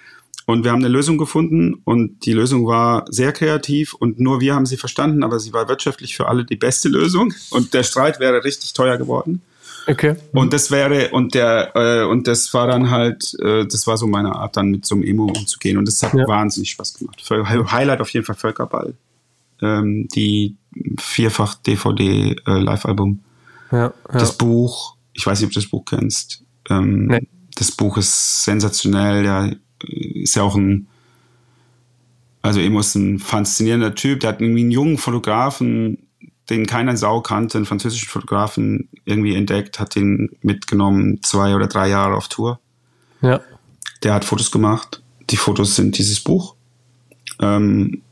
und 0.46 0.64
wir 0.64 0.72
haben 0.72 0.80
eine 0.80 0.88
Lösung 0.88 1.18
gefunden 1.18 1.80
und 1.84 2.26
die 2.26 2.32
Lösung 2.32 2.66
war 2.66 3.04
sehr 3.08 3.32
kreativ 3.32 3.94
und 3.94 4.18
nur 4.18 4.40
wir 4.40 4.54
haben 4.54 4.66
sie 4.66 4.76
verstanden, 4.76 5.22
aber 5.22 5.38
sie 5.38 5.52
war 5.52 5.68
wirtschaftlich 5.68 6.16
für 6.16 6.28
alle 6.28 6.44
die 6.44 6.56
beste 6.56 6.88
Lösung 6.88 7.32
und 7.50 7.74
der 7.74 7.82
Streit 7.84 8.18
wäre 8.18 8.44
richtig 8.44 8.72
teuer 8.72 8.98
geworden. 8.98 9.42
Okay. 9.86 10.14
Und 10.32 10.52
das 10.52 10.70
wäre, 10.70 11.10
und 11.10 11.34
der, 11.34 11.72
äh, 11.74 12.04
und 12.04 12.26
das 12.28 12.52
war 12.54 12.66
dann 12.68 12.90
halt, 12.90 13.34
äh, 13.40 13.66
das 13.66 13.86
war 13.86 13.96
so 13.96 14.06
meine 14.06 14.34
Art, 14.34 14.56
dann 14.56 14.70
mit 14.70 14.86
so 14.86 14.94
einem 14.94 15.04
Emo 15.04 15.24
umzugehen. 15.24 15.76
Und 15.76 15.88
das 15.88 16.02
hat 16.02 16.14
ja. 16.14 16.26
wahnsinnig 16.28 16.70
Spaß 16.70 16.94
gemacht. 16.94 17.20
Highlight 17.28 18.00
auf 18.00 18.08
jeden 18.10 18.24
Fall 18.24 18.36
Völkerball. 18.36 18.94
Ähm, 19.60 20.06
die 20.14 20.56
vierfach 21.00 21.56
DVD 21.56 22.36
äh, 22.46 22.58
Live-Album. 22.58 23.24
Ja, 23.72 23.78
ja. 23.78 23.92
Das 24.12 24.38
Buch, 24.38 24.96
ich 25.14 25.26
weiß 25.26 25.40
nicht, 25.40 25.48
ob 25.48 25.52
du 25.52 25.60
das 25.60 25.68
Buch 25.68 25.84
kennst. 25.84 26.44
Ähm, 26.70 27.06
nee. 27.06 27.26
Das 27.56 27.72
Buch 27.72 27.96
ist 27.96 28.44
sensationell, 28.44 29.24
ja 29.24 29.50
ist 29.88 30.36
ja 30.36 30.42
auch 30.42 30.56
ein, 30.56 30.86
also 32.42 32.60
Emo 32.60 32.80
ist 32.80 32.94
ein 32.94 33.18
faszinierender 33.18 33.94
Typ, 33.94 34.20
der 34.20 34.30
hat 34.30 34.40
irgendwie 34.40 34.62
einen 34.62 34.70
jungen 34.70 34.98
Fotografen, 34.98 35.98
den 36.50 36.66
keiner 36.66 36.96
Sau 36.96 37.20
kannte, 37.20 37.58
einen 37.58 37.66
französischen 37.66 38.08
Fotografen 38.08 38.88
irgendwie 39.04 39.34
entdeckt, 39.34 39.78
hat 39.78 39.94
den 39.94 40.30
mitgenommen, 40.42 41.22
zwei 41.22 41.54
oder 41.54 41.66
drei 41.66 41.88
Jahre 41.88 42.16
auf 42.16 42.28
Tour. 42.28 42.60
Ja. 43.20 43.40
Der 44.02 44.14
hat 44.14 44.24
Fotos 44.24 44.50
gemacht. 44.50 45.02
Die 45.30 45.36
Fotos 45.36 45.76
sind 45.76 45.96
dieses 45.96 46.20
Buch. 46.20 46.56
Ähm, 47.40 48.02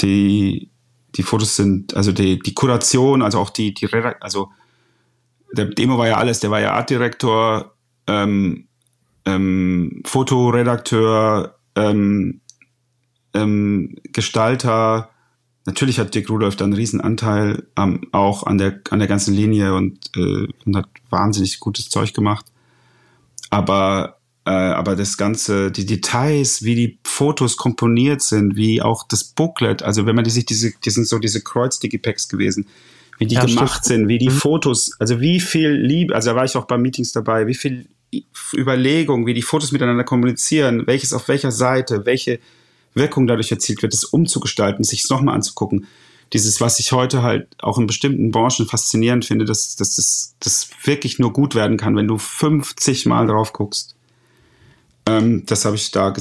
die, 0.00 0.70
die 1.16 1.22
Fotos 1.22 1.56
sind, 1.56 1.94
also 1.94 2.12
die, 2.12 2.38
die 2.38 2.54
Kuration, 2.54 3.22
also 3.22 3.38
auch 3.38 3.50
die, 3.50 3.74
die 3.74 3.88
also 4.20 4.50
der 5.52 5.66
Demo 5.66 5.98
war 5.98 6.06
ja 6.06 6.16
alles, 6.16 6.40
der 6.40 6.50
war 6.50 6.60
ja 6.60 6.72
Artdirektor, 6.72 7.74
ähm, 8.06 8.68
ähm, 9.30 10.02
Fotoredakteur, 10.04 11.56
ähm, 11.76 12.40
ähm, 13.34 13.96
Gestalter. 14.12 15.10
Natürlich 15.66 15.98
hat 15.98 16.14
Dick 16.14 16.28
Rudolph 16.30 16.56
da 16.56 16.64
einen 16.64 16.74
riesen 16.74 17.00
Anteil 17.00 17.64
ähm, 17.76 18.02
auch 18.12 18.44
an 18.44 18.58
der, 18.58 18.80
an 18.90 18.98
der 18.98 19.08
ganzen 19.08 19.34
Linie 19.34 19.74
und, 19.74 19.98
äh, 20.16 20.48
und 20.64 20.76
hat 20.76 20.88
wahnsinnig 21.10 21.60
gutes 21.60 21.88
Zeug 21.88 22.14
gemacht. 22.14 22.46
Aber, 23.50 24.18
äh, 24.46 24.50
aber 24.50 24.96
das 24.96 25.16
Ganze, 25.16 25.70
die 25.70 25.86
Details, 25.86 26.62
wie 26.62 26.74
die 26.74 26.98
Fotos 27.04 27.56
komponiert 27.56 28.22
sind, 28.22 28.56
wie 28.56 28.80
auch 28.82 29.06
das 29.06 29.24
Booklet, 29.24 29.82
also 29.82 30.06
wenn 30.06 30.16
man 30.16 30.24
die 30.24 30.30
sich 30.30 30.46
diese, 30.46 30.72
die 30.84 30.90
sind 30.90 31.06
so 31.06 31.18
diese 31.18 31.42
Kreuz-Digipacks 31.42 32.28
gewesen, 32.28 32.66
wie 33.18 33.26
die 33.26 33.34
ja, 33.34 33.44
gemacht 33.44 33.84
stimmt. 33.84 34.00
sind, 34.00 34.08
wie 34.08 34.18
die 34.18 34.30
mhm. 34.30 34.34
Fotos, 34.34 34.92
also 34.98 35.20
wie 35.20 35.40
viel 35.40 35.70
Liebe, 35.70 36.14
also 36.14 36.30
da 36.30 36.36
war 36.36 36.44
ich 36.44 36.56
auch 36.56 36.64
bei 36.64 36.78
Meetings 36.78 37.12
dabei, 37.12 37.46
wie 37.46 37.54
viel 37.54 37.86
Überlegung, 38.54 39.26
wie 39.26 39.34
die 39.34 39.42
Fotos 39.42 39.72
miteinander 39.72 40.04
kommunizieren, 40.04 40.86
welches 40.86 41.12
auf 41.12 41.28
welcher 41.28 41.52
Seite, 41.52 42.06
welche 42.06 42.40
Wirkung 42.94 43.26
dadurch 43.26 43.50
erzielt 43.50 43.82
wird, 43.82 43.92
das 43.92 44.04
umzugestalten, 44.04 44.84
sich 44.84 45.04
es 45.04 45.10
nochmal 45.10 45.34
anzugucken. 45.34 45.86
Dieses, 46.32 46.60
was 46.60 46.78
ich 46.78 46.92
heute 46.92 47.22
halt 47.22 47.48
auch 47.60 47.78
in 47.78 47.86
bestimmten 47.86 48.30
Branchen 48.30 48.66
faszinierend 48.66 49.24
finde, 49.24 49.44
dass, 49.44 49.76
dass 49.76 49.96
das, 49.96 50.34
das 50.38 50.70
wirklich 50.84 51.18
nur 51.18 51.32
gut 51.32 51.54
werden 51.54 51.76
kann, 51.76 51.96
wenn 51.96 52.08
du 52.08 52.18
50 52.18 53.06
Mal 53.06 53.26
drauf 53.26 53.52
guckst. 53.52 53.96
Ähm, 55.06 55.44
das 55.46 55.64
habe 55.64 55.76
ich 55.76 55.90
da 55.90 56.12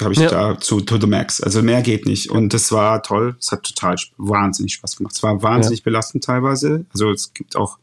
habe 0.00 0.12
ich 0.12 0.18
ja. 0.18 0.28
da 0.28 0.60
zu 0.60 0.80
to 0.80 1.00
the 1.00 1.06
max. 1.06 1.40
Also 1.40 1.62
mehr 1.62 1.82
geht 1.82 2.06
nicht. 2.06 2.30
Und 2.30 2.52
das 2.52 2.72
war 2.72 3.02
toll. 3.02 3.36
Es 3.40 3.52
hat 3.52 3.62
total 3.62 3.96
wahnsinnig 4.16 4.74
Spaß 4.74 4.96
gemacht. 4.96 5.14
Es 5.14 5.22
war 5.22 5.42
wahnsinnig 5.42 5.80
ja. 5.80 5.84
belastend 5.84 6.24
teilweise. 6.24 6.84
Also 6.92 7.12
es 7.12 7.32
gibt 7.32 7.56
auch 7.56 7.78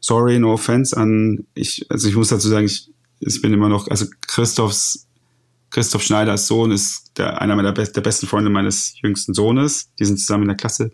sorry, 0.00 0.38
no 0.38 0.52
offense 0.52 0.96
an, 0.96 1.46
ich, 1.54 1.86
also 1.90 2.08
ich 2.08 2.16
muss 2.16 2.28
dazu 2.28 2.48
sagen, 2.48 2.66
ich, 2.66 2.90
ich 3.20 3.42
bin 3.42 3.52
immer 3.52 3.68
noch, 3.68 3.88
also 3.88 4.06
Christophs, 4.26 5.06
Christoph 5.70 6.02
Schneiders 6.02 6.46
Sohn 6.46 6.70
ist 6.70 7.18
der, 7.18 7.40
einer 7.40 7.56
meiner 7.56 7.72
best, 7.72 7.96
der 7.96 8.00
besten 8.00 8.26
Freunde 8.26 8.50
meines 8.50 8.94
jüngsten 9.00 9.34
Sohnes. 9.34 9.90
Die 9.98 10.04
sind 10.04 10.18
zusammen 10.18 10.44
in 10.44 10.48
der 10.48 10.56
Klasse. 10.56 10.90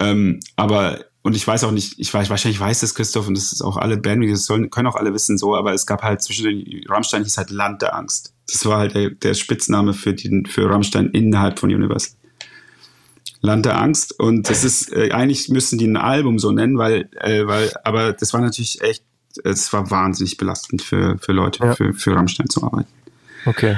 Ähm, 0.00 0.40
aber 0.56 1.04
und 1.22 1.34
ich 1.34 1.46
weiß 1.46 1.64
auch 1.64 1.70
nicht, 1.70 1.98
ich 1.98 2.12
weiß, 2.12 2.28
wahrscheinlich 2.28 2.60
weiß 2.60 2.80
das 2.80 2.94
Christoph 2.94 3.26
und 3.26 3.36
das 3.36 3.50
ist 3.50 3.62
auch 3.62 3.78
alle 3.78 3.96
Bandmitglieder, 3.96 4.34
das 4.36 4.70
können 4.70 4.86
auch 4.86 4.94
alle 4.94 5.14
wissen 5.14 5.38
so, 5.38 5.56
aber 5.56 5.72
es 5.72 5.86
gab 5.86 6.02
halt 6.02 6.22
zwischen 6.22 6.44
den 6.44 6.84
Rammstein 6.86 7.24
hieß 7.24 7.38
halt 7.38 7.50
Land 7.50 7.80
der 7.80 7.96
Angst. 7.96 8.34
Das 8.52 8.66
war 8.66 8.78
halt 8.78 8.94
der, 8.94 9.08
der 9.08 9.32
Spitzname 9.32 9.94
für 9.94 10.12
den, 10.12 10.44
für 10.44 10.68
Rammstein 10.68 11.08
innerhalb 11.10 11.58
von 11.58 11.72
Universal. 11.72 12.18
Land 13.44 13.66
der 13.66 13.78
Angst 13.78 14.18
und 14.18 14.48
das 14.48 14.64
ist, 14.64 14.92
äh, 14.92 15.10
eigentlich 15.10 15.48
müssten 15.50 15.76
die 15.76 15.86
ein 15.86 15.96
Album 15.96 16.38
so 16.38 16.50
nennen, 16.50 16.78
weil, 16.78 17.10
äh, 17.20 17.46
weil, 17.46 17.72
aber 17.84 18.12
das 18.12 18.32
war 18.32 18.40
natürlich 18.40 18.80
echt, 18.80 19.04
es 19.44 19.72
war 19.72 19.90
wahnsinnig 19.90 20.36
belastend 20.36 20.80
für, 20.80 21.18
für 21.18 21.32
Leute, 21.32 21.64
ja. 21.64 21.74
für, 21.74 21.92
für 21.92 22.14
Rammstein 22.14 22.48
zu 22.48 22.62
arbeiten. 22.62 22.88
Okay. 23.44 23.76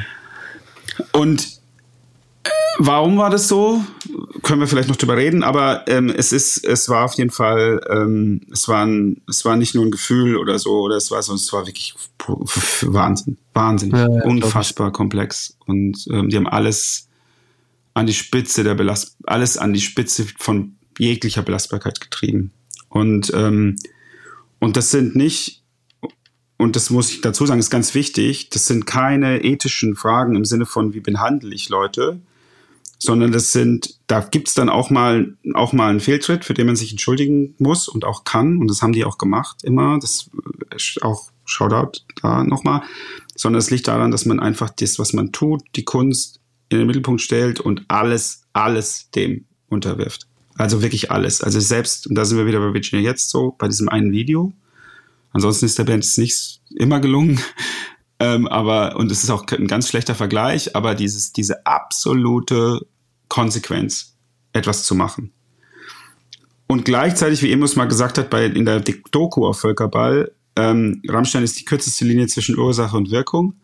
Und 1.13 1.57
Warum 2.79 3.17
war 3.17 3.31
das 3.31 3.49
so? 3.49 3.83
Können 4.43 4.61
wir 4.61 4.67
vielleicht 4.67 4.89
noch 4.89 4.97
drüber 4.97 5.17
reden, 5.17 5.43
aber 5.43 5.85
ähm, 5.89 6.11
es 6.11 6.33
ist, 6.33 6.63
es 6.65 6.89
war 6.89 7.05
auf 7.07 7.15
jeden 7.15 7.31
Fall, 7.31 7.81
ähm, 7.89 8.43
es 8.53 8.69
war 8.69 8.85
ein, 8.85 9.23
es 9.29 9.45
war 9.45 9.57
nicht 9.57 9.75
nur 9.75 9.85
ein 9.85 9.91
Gefühl 9.91 10.37
oder 10.37 10.59
so, 10.59 10.83
oder 10.83 10.97
es 10.97 11.11
war 11.11 11.23
so, 11.23 11.35
es 11.35 11.51
war 11.53 11.67
wirklich 11.67 11.95
Wahnsinn, 12.83 13.39
Wahnsinn, 13.55 13.93
ja, 13.93 14.09
ja, 14.09 14.25
unfassbar 14.25 14.93
komplex 14.93 15.57
und 15.67 16.07
ähm, 16.11 16.29
die 16.29 16.37
haben 16.37 16.47
alles 16.47 17.06
an 17.97 18.07
die 18.07 18.15
Spitze 18.15 18.63
der 18.63 18.75
Belast, 18.75 19.17
alles 19.25 19.57
an 19.57 19.73
die 19.73 19.81
Spitze 19.81 20.27
von 20.39 20.77
jeglicher 20.99 21.43
Belastbarkeit 21.43 22.01
getrieben 22.01 22.53
und 22.89 23.33
ähm, 23.35 23.77
und 24.59 24.77
das 24.77 24.91
sind 24.91 25.17
nicht 25.17 25.63
und 26.59 26.77
das 26.77 26.91
muss 26.91 27.11
ich 27.11 27.21
dazu 27.21 27.47
sagen, 27.47 27.61
ist 27.61 27.71
ganz 27.71 27.95
wichtig, 27.95 28.51
das 28.51 28.67
sind 28.67 28.87
keine 28.87 29.45
ethischen 29.45 29.95
Fragen 29.95 30.37
im 30.37 30.45
Sinne 30.45 30.67
von, 30.67 30.95
wie 30.95 31.01
behandle 31.01 31.55
ich 31.55 31.69
Leute, 31.69 32.21
sondern 32.99 33.33
das 33.33 33.53
sind, 33.53 33.99
da 34.07 34.21
gibt's 34.21 34.55
dann 34.55 34.69
auch 34.69 34.91
mal, 34.91 35.37
auch 35.55 35.73
mal 35.73 35.91
einen 35.91 36.01
Fehltritt, 36.01 36.45
für 36.45 36.55
den 36.55 36.67
man 36.67 36.77
sich 36.77 36.91
entschuldigen 36.91 37.55
muss 37.59 37.89
und 37.89 38.05
auch 38.05 38.25
kann. 38.25 38.59
Und 38.59 38.69
das 38.69 38.81
haben 38.81 38.93
die 38.93 39.05
auch 39.05 39.19
gemacht 39.19 39.65
immer. 39.65 39.99
Das 40.01 40.31
auch 41.03 41.31
Shoutout 41.45 42.01
da 42.23 42.43
nochmal. 42.43 42.83
Sondern 43.35 43.59
es 43.59 43.71
liegt 43.71 43.87
daran, 43.87 44.11
dass 44.11 44.25
man 44.25 44.41
einfach 44.41 44.71
das, 44.71 44.99
was 44.99 45.13
man 45.13 45.33
tut, 45.33 45.63
die 45.77 45.85
Kunst 45.85 46.36
in 46.69 46.79
den 46.79 46.87
Mittelpunkt 46.87 47.21
stellt 47.21 47.61
und 47.61 47.85
alles, 47.89 48.43
alles 48.53 49.11
dem 49.11 49.47
unterwirft. 49.69 50.27
Also 50.57 50.83
wirklich 50.83 51.11
alles. 51.11 51.43
Also 51.43 51.61
selbst, 51.61 52.07
und 52.07 52.15
da 52.15 52.25
sind 52.25 52.39
wir 52.39 52.47
wieder 52.47 52.61
bei 52.61 52.73
Virginia 52.73 53.05
jetzt 53.05 53.31
so, 53.31 53.55
bei 53.59 53.69
diesem 53.69 53.89
einen 53.89 54.13
Video. 54.13 54.53
Ansonsten 55.33 55.67
ist 55.67 55.79
der 55.79 55.85
Band 55.85 56.05
es 56.05 56.19
nicht 56.19 56.61
immer 56.77 57.01
gelungen. 57.01 57.41
Ähm, 58.19 58.49
aber, 58.49 58.97
und 58.97 59.13
es 59.13 59.23
ist 59.23 59.29
auch 59.29 59.45
ein 59.47 59.67
ganz 59.67 59.91
schlechter 59.91 60.15
Vergleich, 60.15 60.75
aber 60.75 60.95
dieses, 60.95 61.35
diese 61.35 61.67
absolute 61.67 62.81
Konsequenz, 63.29 64.17
etwas 64.55 64.85
zu 64.85 64.95
machen. 64.95 65.33
Und 66.67 66.87
gleichzeitig, 66.87 67.43
wie 67.43 67.53
Emus 67.53 67.77
mal 67.77 67.85
gesagt 67.85 68.17
hat, 68.17 68.31
bei, 68.31 68.47
in 68.47 68.65
der 68.65 68.81
Doku 68.81 69.47
auf 69.47 69.61
Völkerball, 69.61 70.33
ähm, 70.57 71.03
Rammstein 71.07 71.43
ist 71.43 71.61
die 71.61 71.67
kürzeste 71.67 72.07
Linie 72.07 72.27
zwischen 72.27 72.59
Ursache 72.59 72.97
und 72.97 73.11
Wirkung. 73.11 73.57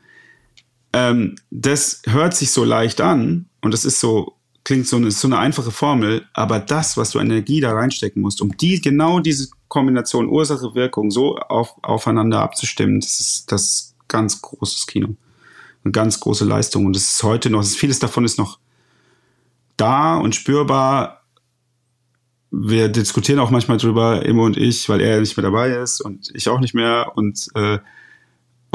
Ähm, 0.93 1.37
das 1.51 2.03
hört 2.07 2.35
sich 2.35 2.51
so 2.51 2.65
leicht 2.65 3.01
an 3.01 3.47
und 3.61 3.73
das 3.73 3.85
ist 3.85 4.01
so, 4.01 4.35
klingt 4.65 4.87
so, 4.87 4.99
ist 4.99 5.21
so 5.21 5.29
eine 5.29 5.39
einfache 5.39 5.71
Formel, 5.71 6.27
aber 6.35 6.59
das, 6.59 6.97
was 6.97 7.11
du 7.11 7.19
Energie 7.19 7.61
da 7.61 7.73
reinstecken 7.73 8.21
musst, 8.21 8.43
um 8.43 8.57
die, 8.57 8.81
genau 8.81 9.21
diese 9.21 9.49
Kombination 9.69 10.29
Ursache-Wirkung 10.29 11.11
so 11.11 11.37
auf, 11.37 11.75
aufeinander 11.83 12.41
abzustimmen, 12.41 13.01
das 13.01 13.21
ist, 13.21 13.53
das 13.53 13.93
ganz 14.13 14.41
großes 14.41 14.87
Kino. 14.87 15.17
Eine 15.83 15.93
ganz 15.93 16.21
große 16.21 16.45
Leistung. 16.45 16.87
Und 16.87 16.95
es 16.95 17.15
ist 17.15 17.23
heute 17.23 17.51
noch, 17.51 17.65
vieles 17.65 17.99
davon 17.99 18.25
ist 18.25 18.39
noch 18.39 18.59
da 19.77 20.17
und 20.17 20.37
spürbar. 20.37 21.23
Wir 22.51 22.89
diskutieren 22.89 23.41
auch 23.41 23.51
manchmal 23.51 23.79
drüber, 23.79 24.25
Immo 24.25 24.45
und 24.45 24.57
ich, 24.57 24.89
weil 24.89 25.01
er 25.01 25.19
nicht 25.21 25.37
mehr 25.37 25.45
dabei 25.45 25.71
ist 25.71 26.03
und 26.03 26.31
ich 26.35 26.49
auch 26.49 26.61
nicht 26.61 26.75
mehr. 26.75 27.13
Und, 27.17 27.49
äh, 27.55 27.79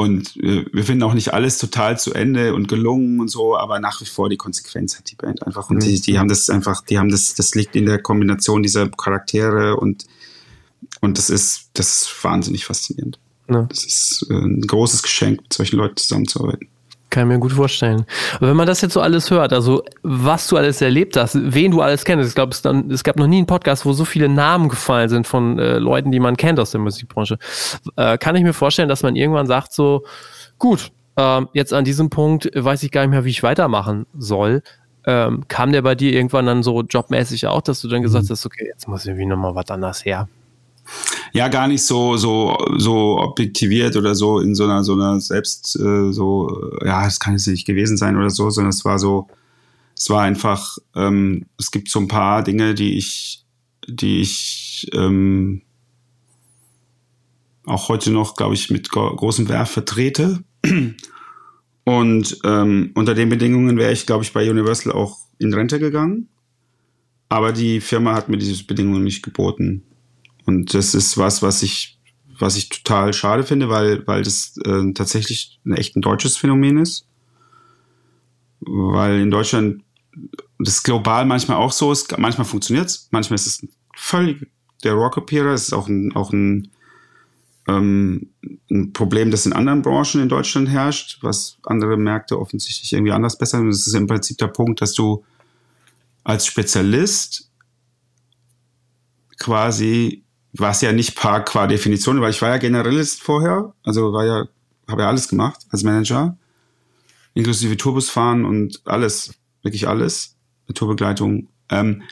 und 0.00 0.36
wir 0.36 0.84
finden 0.84 1.02
auch 1.02 1.12
nicht 1.12 1.34
alles 1.34 1.58
total 1.58 1.98
zu 1.98 2.14
Ende 2.14 2.54
und 2.54 2.68
gelungen 2.68 3.18
und 3.18 3.28
so, 3.28 3.56
aber 3.56 3.80
nach 3.80 4.00
wie 4.00 4.06
vor 4.06 4.30
die 4.30 4.36
Konsequenz 4.36 4.96
hat 4.96 5.10
die 5.10 5.16
Band 5.16 5.44
einfach. 5.44 5.70
Und 5.70 5.78
mhm. 5.78 5.80
die, 5.80 6.00
die 6.00 6.20
haben 6.20 6.28
das 6.28 6.48
einfach, 6.50 6.82
die 6.82 7.00
haben 7.00 7.10
das, 7.10 7.34
das 7.34 7.56
liegt 7.56 7.74
in 7.74 7.86
der 7.86 8.00
Kombination 8.00 8.62
dieser 8.62 8.88
Charaktere 8.88 9.76
und, 9.76 10.06
und 11.00 11.18
das 11.18 11.30
ist, 11.30 11.70
das 11.74 12.02
ist 12.02 12.24
wahnsinnig 12.24 12.64
faszinierend. 12.64 13.18
Ja. 13.48 13.62
Das 13.62 13.84
ist 13.84 14.24
äh, 14.30 14.34
ein 14.34 14.60
großes 14.60 15.02
Geschenk, 15.02 15.42
mit 15.42 15.52
solchen 15.52 15.78
Leuten 15.78 15.96
zusammenzuarbeiten. 15.96 16.68
Kann 17.10 17.22
ich 17.22 17.28
mir 17.28 17.40
gut 17.40 17.52
vorstellen. 17.52 18.04
Aber 18.36 18.48
wenn 18.48 18.56
man 18.56 18.66
das 18.66 18.82
jetzt 18.82 18.92
so 18.92 19.00
alles 19.00 19.30
hört, 19.30 19.52
also 19.54 19.82
was 20.02 20.46
du 20.48 20.58
alles 20.58 20.82
erlebt 20.82 21.16
hast, 21.16 21.38
wen 21.40 21.70
du 21.70 21.80
alles 21.80 22.04
kennst, 22.04 22.28
ich 22.28 22.34
glaube, 22.34 22.52
es, 22.52 22.62
es, 22.64 23.02
gab 23.02 23.16
noch 23.16 23.26
nie 23.26 23.38
einen 23.38 23.46
Podcast, 23.46 23.86
wo 23.86 23.94
so 23.94 24.04
viele 24.04 24.28
Namen 24.28 24.68
gefallen 24.68 25.08
sind 25.08 25.26
von 25.26 25.58
äh, 25.58 25.78
Leuten, 25.78 26.12
die 26.12 26.20
man 26.20 26.36
kennt 26.36 26.60
aus 26.60 26.72
der 26.72 26.80
Musikbranche, 26.80 27.38
äh, 27.96 28.18
kann 28.18 28.36
ich 28.36 28.42
mir 28.42 28.52
vorstellen, 28.52 28.90
dass 28.90 29.02
man 29.02 29.16
irgendwann 29.16 29.46
sagt 29.46 29.72
so, 29.72 30.04
gut, 30.58 30.90
äh, 31.16 31.40
jetzt 31.54 31.72
an 31.72 31.84
diesem 31.84 32.10
Punkt 32.10 32.50
weiß 32.54 32.82
ich 32.82 32.90
gar 32.90 33.02
nicht 33.02 33.10
mehr, 33.10 33.24
wie 33.24 33.30
ich 33.30 33.42
weitermachen 33.42 34.06
soll. 34.16 34.62
Ähm, 35.06 35.44
kam 35.48 35.72
der 35.72 35.80
bei 35.80 35.94
dir 35.94 36.12
irgendwann 36.12 36.44
dann 36.44 36.62
so 36.62 36.82
jobmäßig 36.82 37.46
auch, 37.46 37.62
dass 37.62 37.80
du 37.80 37.88
dann 37.88 38.02
gesagt 38.02 38.26
mhm. 38.26 38.30
hast, 38.30 38.44
okay, 38.44 38.66
jetzt 38.66 38.86
muss 38.86 39.06
irgendwie 39.06 39.24
nochmal 39.24 39.54
was 39.54 39.70
anders 39.70 40.04
her? 40.04 40.28
Ja 41.32 41.48
gar 41.48 41.68
nicht 41.68 41.84
so 41.84 42.16
so 42.16 42.56
so 42.76 43.18
objektiviert 43.18 43.96
oder 43.96 44.14
so 44.14 44.40
in 44.40 44.54
so 44.54 44.64
einer 44.64 44.84
so 44.84 44.94
einer 44.94 45.20
selbst 45.20 45.76
äh, 45.76 46.12
so 46.12 46.70
ja 46.84 47.06
es 47.06 47.20
kann 47.20 47.34
jetzt 47.34 47.46
nicht 47.46 47.66
gewesen 47.66 47.96
sein 47.96 48.16
oder 48.16 48.30
so 48.30 48.50
sondern 48.50 48.70
es 48.70 48.84
war 48.84 48.98
so 48.98 49.28
es 49.96 50.10
war 50.10 50.22
einfach 50.22 50.78
ähm, 50.94 51.46
es 51.58 51.70
gibt 51.70 51.88
so 51.90 52.00
ein 52.00 52.08
paar 52.08 52.42
Dinge 52.42 52.74
die 52.74 52.96
ich 52.96 53.44
die 53.88 54.20
ich 54.20 54.88
ähm, 54.94 55.62
auch 57.68 57.88
heute 57.88 58.10
noch 58.10 58.34
glaube 58.34 58.54
ich 58.54 58.70
mit 58.70 58.90
großem 58.90 59.48
Werf 59.48 59.70
vertrete. 59.70 60.42
Und 61.84 62.38
ähm, 62.44 62.90
unter 62.94 63.14
den 63.14 63.28
Bedingungen 63.28 63.76
wäre 63.78 63.92
ich 63.92 64.06
glaube 64.06 64.24
ich 64.24 64.32
bei 64.32 64.50
Universal 64.50 64.92
auch 64.92 65.18
in 65.38 65.54
Rente 65.54 65.78
gegangen. 65.78 66.28
Aber 67.28 67.52
die 67.52 67.80
Firma 67.80 68.14
hat 68.14 68.28
mir 68.28 68.38
diese 68.38 68.64
Bedingungen 68.64 69.04
nicht 69.04 69.22
geboten 69.22 69.84
und 70.48 70.72
das 70.72 70.94
ist 70.94 71.18
was, 71.18 71.42
was 71.42 71.62
ich, 71.62 71.98
was 72.38 72.56
ich 72.56 72.70
total 72.70 73.12
schade 73.12 73.44
finde, 73.44 73.68
weil, 73.68 74.06
weil 74.06 74.22
das 74.22 74.56
äh, 74.64 74.92
tatsächlich 74.94 75.60
ein 75.66 75.74
echt 75.74 75.94
ein 75.94 76.00
deutsches 76.00 76.38
Phänomen 76.38 76.78
ist. 76.78 77.06
Weil 78.60 79.20
in 79.20 79.30
Deutschland 79.30 79.84
das 80.58 80.82
global 80.82 81.26
manchmal 81.26 81.58
auch 81.58 81.70
so 81.70 81.92
ist, 81.92 82.16
manchmal 82.16 82.46
funktioniert 82.46 82.86
es, 82.86 83.08
manchmal 83.10 83.34
ist 83.34 83.46
es 83.46 83.66
völlig 83.94 84.50
der 84.84 84.94
Rockapierer, 84.94 85.52
es 85.52 85.64
ist 85.64 85.74
auch 85.74 85.86
ein, 85.86 86.16
auch 86.16 86.32
ein, 86.32 86.70
ähm, 87.68 88.30
ein 88.70 88.94
Problem, 88.94 89.30
das 89.30 89.44
in 89.44 89.52
anderen 89.52 89.82
Branchen 89.82 90.22
in 90.22 90.30
Deutschland 90.30 90.70
herrscht, 90.70 91.18
was 91.20 91.58
andere 91.64 91.98
Märkte 91.98 92.40
offensichtlich 92.40 92.94
irgendwie 92.94 93.12
anders 93.12 93.36
besser. 93.36 93.60
Und 93.60 93.68
das 93.68 93.86
ist 93.86 93.92
im 93.92 94.06
Prinzip 94.06 94.38
der 94.38 94.48
Punkt, 94.48 94.80
dass 94.80 94.94
du 94.94 95.26
als 96.24 96.46
Spezialist 96.46 97.50
quasi 99.38 100.24
was 100.52 100.80
ja 100.80 100.92
nicht 100.92 101.16
par 101.16 101.44
qua 101.44 101.66
Definition, 101.66 102.20
weil 102.20 102.30
ich 102.30 102.42
war 102.42 102.50
ja 102.50 102.56
Generalist 102.58 103.22
vorher, 103.22 103.74
also 103.84 104.12
war 104.12 104.24
ja, 104.24 104.44
habe 104.88 105.02
ja 105.02 105.08
alles 105.08 105.28
gemacht 105.28 105.66
als 105.70 105.82
Manager, 105.82 106.36
inklusive 107.34 107.76
Tourbusfahren 107.76 108.44
und 108.44 108.80
alles, 108.86 109.34
wirklich 109.62 109.86
alles, 109.88 110.36
Tourbegleitung. 110.74 111.48
Ähm, 111.70 112.02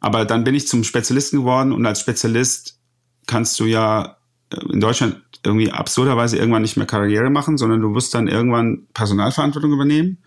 aber 0.00 0.24
dann 0.24 0.44
bin 0.44 0.54
ich 0.54 0.68
zum 0.68 0.84
Spezialisten 0.84 1.38
geworden 1.38 1.72
und 1.72 1.86
als 1.86 2.00
Spezialist 2.00 2.78
kannst 3.26 3.58
du 3.58 3.64
ja 3.64 4.16
äh, 4.50 4.72
in 4.72 4.80
Deutschland 4.80 5.22
irgendwie 5.44 5.70
absurderweise 5.70 6.38
irgendwann 6.38 6.62
nicht 6.62 6.76
mehr 6.76 6.86
Karriere 6.86 7.30
machen, 7.30 7.58
sondern 7.58 7.80
du 7.80 7.88
musst 7.88 8.14
dann 8.14 8.28
irgendwann 8.28 8.86
Personalverantwortung 8.94 9.72
übernehmen. 9.72 10.18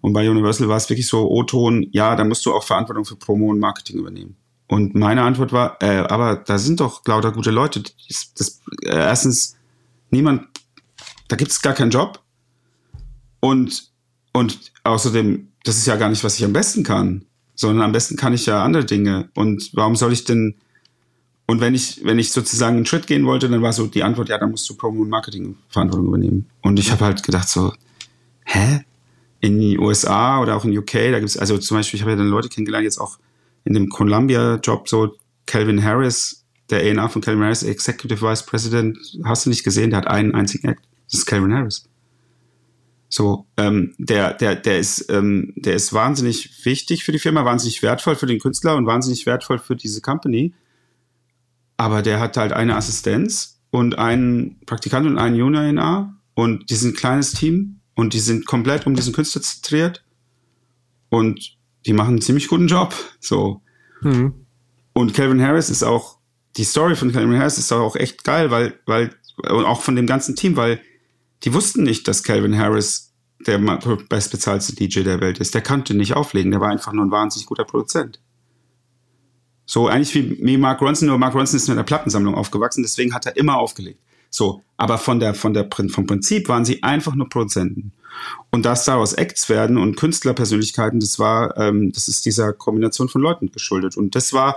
Und 0.00 0.14
bei 0.14 0.28
Universal 0.28 0.68
war 0.68 0.76
es 0.76 0.88
wirklich 0.90 1.06
so, 1.06 1.30
O-Ton, 1.30 1.86
ja, 1.92 2.16
da 2.16 2.24
musst 2.24 2.44
du 2.44 2.52
auch 2.52 2.64
Verantwortung 2.64 3.04
für 3.04 3.16
Promo 3.16 3.50
und 3.50 3.60
Marketing 3.60 3.98
übernehmen. 3.98 4.36
Und 4.72 4.94
meine 4.94 5.20
Antwort 5.20 5.52
war, 5.52 5.76
äh, 5.82 5.98
aber 5.98 6.36
da 6.36 6.56
sind 6.56 6.80
doch 6.80 7.06
lauter 7.06 7.30
gute 7.30 7.50
Leute. 7.50 7.82
Das, 8.08 8.32
das, 8.32 8.60
äh, 8.80 8.96
erstens, 8.96 9.54
niemand, 10.08 10.46
da 11.28 11.36
gibt 11.36 11.50
es 11.50 11.60
gar 11.60 11.74
keinen 11.74 11.90
Job. 11.90 12.22
Und, 13.40 13.90
und 14.32 14.72
außerdem, 14.82 15.48
das 15.64 15.76
ist 15.76 15.86
ja 15.86 15.96
gar 15.96 16.08
nicht, 16.08 16.24
was 16.24 16.38
ich 16.38 16.44
am 16.46 16.54
besten 16.54 16.84
kann, 16.84 17.26
sondern 17.54 17.84
am 17.84 17.92
besten 17.92 18.16
kann 18.16 18.32
ich 18.32 18.46
ja 18.46 18.64
andere 18.64 18.86
Dinge. 18.86 19.28
Und 19.34 19.72
warum 19.74 19.94
soll 19.94 20.10
ich 20.10 20.24
denn, 20.24 20.54
und 21.46 21.60
wenn 21.60 21.74
ich, 21.74 22.02
wenn 22.02 22.18
ich 22.18 22.32
sozusagen 22.32 22.76
einen 22.76 22.86
Schritt 22.86 23.06
gehen 23.06 23.26
wollte, 23.26 23.50
dann 23.50 23.60
war 23.60 23.74
so 23.74 23.86
die 23.88 24.02
Antwort, 24.02 24.30
ja, 24.30 24.38
dann 24.38 24.52
musst 24.52 24.70
du 24.70 24.74
Promo 24.74 25.02
und 25.02 25.10
Marketing 25.10 25.54
Verantwortung 25.68 26.08
übernehmen. 26.08 26.48
Und 26.62 26.78
ich 26.78 26.90
habe 26.90 27.04
halt 27.04 27.22
gedacht 27.22 27.50
so, 27.50 27.74
hä? 28.46 28.86
In 29.40 29.60
den 29.60 29.78
USA 29.78 30.40
oder 30.40 30.56
auch 30.56 30.64
in 30.64 30.74
UK, 30.74 30.92
da 30.92 31.18
gibt 31.18 31.28
es, 31.28 31.36
also 31.36 31.58
zum 31.58 31.76
Beispiel, 31.76 31.98
ich 31.98 32.02
habe 32.02 32.12
ja 32.12 32.16
dann 32.16 32.28
Leute 32.28 32.48
kennengelernt, 32.48 32.84
jetzt 32.84 32.98
auch 32.98 33.18
in 33.64 33.74
dem 33.74 33.88
Columbia-Job 33.88 34.88
so 34.88 35.16
Calvin 35.46 35.82
Harris, 35.82 36.44
der 36.70 36.80
A&R 36.80 37.08
von 37.08 37.22
Calvin 37.22 37.44
Harris, 37.44 37.62
Executive 37.62 38.22
Vice 38.22 38.46
President, 38.46 38.98
hast 39.24 39.46
du 39.46 39.50
nicht 39.50 39.64
gesehen, 39.64 39.90
der 39.90 39.98
hat 39.98 40.06
einen 40.06 40.34
einzigen 40.34 40.68
Act. 40.68 40.82
Das 41.10 41.20
ist 41.20 41.26
Calvin 41.26 41.52
Harris. 41.52 41.88
So, 43.08 43.46
ähm, 43.58 43.94
der, 43.98 44.32
der, 44.32 44.56
der 44.56 44.78
ist, 44.78 45.10
ähm, 45.10 45.52
der 45.56 45.74
ist 45.74 45.92
wahnsinnig 45.92 46.64
wichtig 46.64 47.04
für 47.04 47.12
die 47.12 47.18
Firma, 47.18 47.44
wahnsinnig 47.44 47.82
wertvoll 47.82 48.16
für 48.16 48.24
den 48.24 48.38
Künstler 48.38 48.74
und 48.74 48.86
wahnsinnig 48.86 49.26
wertvoll 49.26 49.58
für 49.58 49.76
diese 49.76 50.00
Company. 50.00 50.54
Aber 51.76 52.00
der 52.00 52.20
hat 52.20 52.38
halt 52.38 52.54
eine 52.54 52.74
Assistenz 52.74 53.60
und 53.70 53.98
einen 53.98 54.60
Praktikant 54.64 55.06
und 55.06 55.18
einen 55.18 55.36
Junior 55.36 55.62
A 55.84 56.16
und 56.34 56.70
die 56.70 56.74
sind 56.74 56.92
ein 56.92 56.96
kleines 56.96 57.32
Team 57.32 57.80
und 57.94 58.14
die 58.14 58.20
sind 58.20 58.46
komplett 58.46 58.86
um 58.86 58.94
diesen 58.94 59.12
Künstler 59.12 59.42
zentriert 59.42 60.02
und 61.10 61.58
die 61.86 61.92
machen 61.92 62.10
einen 62.10 62.22
ziemlich 62.22 62.48
guten 62.48 62.68
Job. 62.68 62.94
So. 63.20 63.60
Mhm. 64.00 64.34
Und 64.92 65.14
Calvin 65.14 65.42
Harris 65.42 65.70
ist 65.70 65.82
auch, 65.82 66.18
die 66.56 66.64
Story 66.64 66.96
von 66.96 67.12
Calvin 67.12 67.38
Harris 67.38 67.58
ist 67.58 67.72
auch 67.72 67.96
echt 67.96 68.24
geil, 68.24 68.50
weil, 68.50 68.78
weil, 68.86 69.14
und 69.50 69.64
auch 69.64 69.80
von 69.80 69.96
dem 69.96 70.06
ganzen 70.06 70.36
Team, 70.36 70.56
weil 70.56 70.80
die 71.44 71.54
wussten 71.54 71.82
nicht, 71.82 72.06
dass 72.08 72.22
Calvin 72.22 72.58
Harris 72.58 73.12
der 73.46 73.58
bestbezahlte 74.08 74.74
DJ 74.74 75.00
der 75.02 75.20
Welt 75.20 75.38
ist. 75.38 75.54
Der 75.54 75.62
konnte 75.62 75.94
nicht 75.94 76.14
auflegen, 76.14 76.50
der 76.50 76.60
war 76.60 76.70
einfach 76.70 76.92
nur 76.92 77.04
ein 77.04 77.10
wahnsinnig 77.10 77.46
guter 77.46 77.64
Produzent. 77.64 78.20
So 79.64 79.88
eigentlich 79.88 80.14
wie, 80.14 80.38
wie 80.44 80.56
Mark 80.56 80.80
Ronson, 80.80 81.08
nur 81.08 81.18
Mark 81.18 81.34
Ronson 81.34 81.56
ist 81.56 81.68
mit 81.68 81.76
einer 81.76 81.84
Plattensammlung 81.84 82.34
aufgewachsen, 82.34 82.82
deswegen 82.82 83.14
hat 83.14 83.26
er 83.26 83.36
immer 83.36 83.56
aufgelegt. 83.56 84.00
So, 84.30 84.62
aber 84.76 84.98
von 84.98 85.20
der, 85.20 85.34
von 85.34 85.54
der, 85.54 85.68
vom 85.70 86.06
Prinzip 86.06 86.48
waren 86.48 86.64
sie 86.64 86.82
einfach 86.82 87.14
nur 87.14 87.28
Produzenten. 87.28 87.92
Und 88.50 88.64
dass 88.64 88.84
daraus 88.84 89.12
Acts 89.12 89.48
werden 89.48 89.78
und 89.78 89.96
Künstlerpersönlichkeiten, 89.96 91.00
das 91.00 91.18
war, 91.18 91.56
ähm, 91.56 91.92
das 91.92 92.08
ist 92.08 92.24
dieser 92.26 92.52
Kombination 92.52 93.08
von 93.08 93.22
Leuten 93.22 93.50
geschuldet. 93.50 93.96
Und 93.96 94.14
das 94.14 94.32
war, 94.32 94.56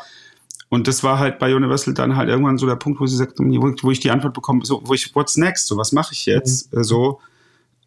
und 0.69 0.87
das 0.87 1.03
war 1.03 1.19
halt 1.19 1.39
bei 1.39 1.55
Universal 1.55 1.93
dann 1.93 2.15
halt 2.15 2.29
irgendwann 2.29 2.57
so 2.57 2.65
der 2.65 2.75
Punkt, 2.75 2.99
wo 2.99 3.05
sie 3.05 3.15
sagt, 3.15 3.39
wo 3.39 3.91
ich 3.91 3.99
die 3.99 4.11
Antwort 4.11 4.33
bekomme, 4.33 4.65
so, 4.65 4.81
wo 4.83 4.93
ich, 4.93 5.15
what's 5.15 5.37
next? 5.37 5.67
So, 5.67 5.77
was 5.77 5.91
mache 5.91 6.13
ich 6.13 6.25
jetzt? 6.25 6.73
Mhm. 6.73 6.83
So, 6.83 7.19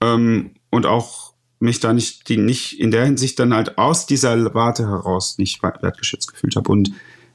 ähm, 0.00 0.50
und 0.70 0.86
auch 0.86 1.28
mich 1.60 1.80
da 1.80 1.92
nicht, 1.92 2.28
die 2.28 2.36
nicht 2.36 2.78
in 2.78 2.90
der 2.90 3.04
Hinsicht 3.04 3.38
dann 3.38 3.52
halt 3.52 3.78
aus 3.78 4.06
dieser 4.06 4.54
Warte 4.54 4.86
heraus 4.86 5.38
nicht 5.38 5.62
wertgeschätzt 5.62 6.32
gefühlt 6.32 6.56
habe. 6.56 6.70
Und 6.70 6.92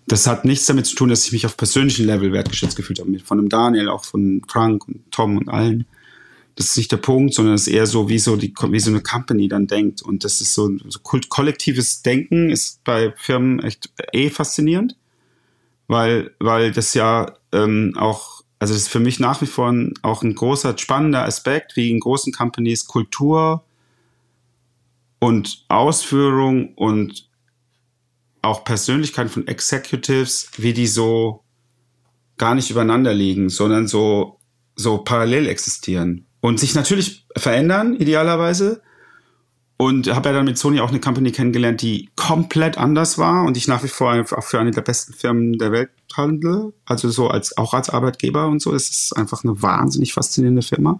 das 0.07 0.27
hat 0.27 0.45
nichts 0.45 0.65
damit 0.65 0.85
zu 0.85 0.95
tun, 0.95 1.09
dass 1.09 1.25
ich 1.25 1.31
mich 1.31 1.45
auf 1.45 1.57
persönlichem 1.57 2.05
Level 2.05 2.31
wertgeschätzt 2.31 2.75
gefühlt 2.75 2.99
habe. 2.99 3.19
Von 3.19 3.37
dem 3.37 3.49
Daniel, 3.49 3.89
auch 3.89 4.05
von 4.05 4.41
Frank 4.47 4.87
und 4.87 5.11
Tom 5.11 5.37
und 5.37 5.49
allen. 5.49 5.85
Das 6.55 6.67
ist 6.67 6.77
nicht 6.77 6.91
der 6.91 6.97
Punkt, 6.97 7.33
sondern 7.33 7.55
es 7.55 7.67
ist 7.67 7.73
eher 7.73 7.87
so, 7.87 8.09
wie 8.09 8.19
so, 8.19 8.35
die, 8.35 8.53
wie 8.69 8.79
so 8.79 8.91
eine 8.91 9.01
Company 9.01 9.47
dann 9.47 9.67
denkt. 9.67 10.01
Und 10.01 10.23
das 10.23 10.39
ist 10.39 10.53
so, 10.53 10.69
so 10.87 10.99
kollektives 11.01 12.03
Denken 12.03 12.49
ist 12.49 12.83
bei 12.83 13.13
Firmen 13.17 13.59
echt 13.59 13.91
eh 14.11 14.29
faszinierend, 14.29 14.95
weil, 15.87 16.31
weil 16.39 16.71
das 16.71 16.93
ja 16.93 17.33
ähm, 17.51 17.95
auch, 17.97 18.43
also 18.59 18.73
das 18.73 18.83
ist 18.83 18.89
für 18.89 18.99
mich 18.99 19.19
nach 19.19 19.41
wie 19.41 19.47
vor 19.47 19.71
ein, 19.71 19.93
auch 20.03 20.21
ein 20.21 20.35
großer, 20.35 20.77
spannender 20.77 21.25
Aspekt, 21.25 21.75
wie 21.75 21.89
in 21.89 21.99
großen 21.99 22.31
Companies 22.31 22.85
Kultur 22.85 23.63
und 25.19 25.65
Ausführung 25.69 26.75
und 26.75 27.29
auch 28.43 28.63
Persönlichkeiten 28.63 29.29
von 29.29 29.47
Executives, 29.47 30.51
wie 30.57 30.73
die 30.73 30.87
so 30.87 31.43
gar 32.37 32.53
nicht 32.53 32.69
übereinander 32.69 33.13
liegen, 33.13 33.49
sondern 33.49 33.87
so, 33.87 34.39
so 34.75 34.99
parallel 34.99 35.47
existieren 35.47 36.27
und 36.43 36.59
sich 36.59 36.75
natürlich 36.75 37.25
verändern, 37.37 37.95
idealerweise. 37.95 38.81
Und 39.77 40.13
habe 40.13 40.29
ja 40.29 40.35
dann 40.35 40.45
mit 40.45 40.57
Sony 40.57 40.81
auch 40.81 40.89
eine 40.89 40.99
Company 40.99 41.31
kennengelernt, 41.31 41.81
die 41.81 42.09
komplett 42.17 42.77
anders 42.77 43.17
war 43.17 43.45
und 43.45 43.55
ich 43.55 43.69
nach 43.69 43.81
wie 43.81 43.87
vor 43.87 44.13
auch 44.13 44.43
für 44.43 44.59
eine 44.59 44.71
der 44.71 44.81
besten 44.81 45.13
Firmen 45.13 45.57
der 45.57 45.71
Welt 45.71 45.89
handle. 46.15 46.73
Also 46.83 47.09
so 47.09 47.29
als, 47.29 47.57
auch 47.57 47.73
als 47.73 47.89
Arbeitgeber 47.89 48.47
und 48.47 48.61
so. 48.61 48.73
Es 48.75 48.89
ist 48.89 49.13
einfach 49.13 49.45
eine 49.45 49.61
wahnsinnig 49.61 50.11
faszinierende 50.11 50.63
Firma. 50.63 50.99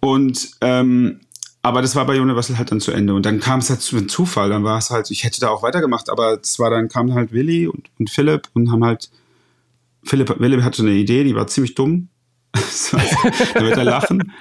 Und 0.00 0.50
ähm, 0.60 1.20
aber 1.62 1.80
das 1.80 1.96
war 1.96 2.04
bei 2.04 2.20
Universal 2.20 2.58
halt 2.58 2.72
dann 2.72 2.80
zu 2.80 2.92
Ende. 2.92 3.14
Und 3.14 3.24
dann 3.24 3.40
kam 3.40 3.60
es 3.60 3.70
halt 3.70 3.80
zu 3.80 3.96
einem 3.96 4.10
Zufall. 4.10 4.50
Dann 4.50 4.64
war 4.64 4.76
es 4.76 4.90
halt, 4.90 5.10
ich 5.10 5.24
hätte 5.24 5.40
da 5.40 5.48
auch 5.48 5.62
weitergemacht, 5.62 6.10
aber 6.10 6.38
es 6.42 6.58
war 6.58 6.68
dann, 6.68 6.90
kamen 6.90 7.14
halt 7.14 7.32
Willi 7.32 7.68
und, 7.68 7.88
und 7.98 8.10
Philipp 8.10 8.50
und 8.52 8.70
haben 8.70 8.84
halt, 8.84 9.10
Philipp, 10.02 10.38
Willi 10.38 10.60
hatte 10.60 10.82
eine 10.82 10.92
Idee, 10.92 11.24
die 11.24 11.34
war 11.34 11.46
ziemlich 11.46 11.74
dumm. 11.74 12.10
da 13.54 13.60
wird 13.60 13.76
er 13.76 13.84
lachen. 13.84 14.32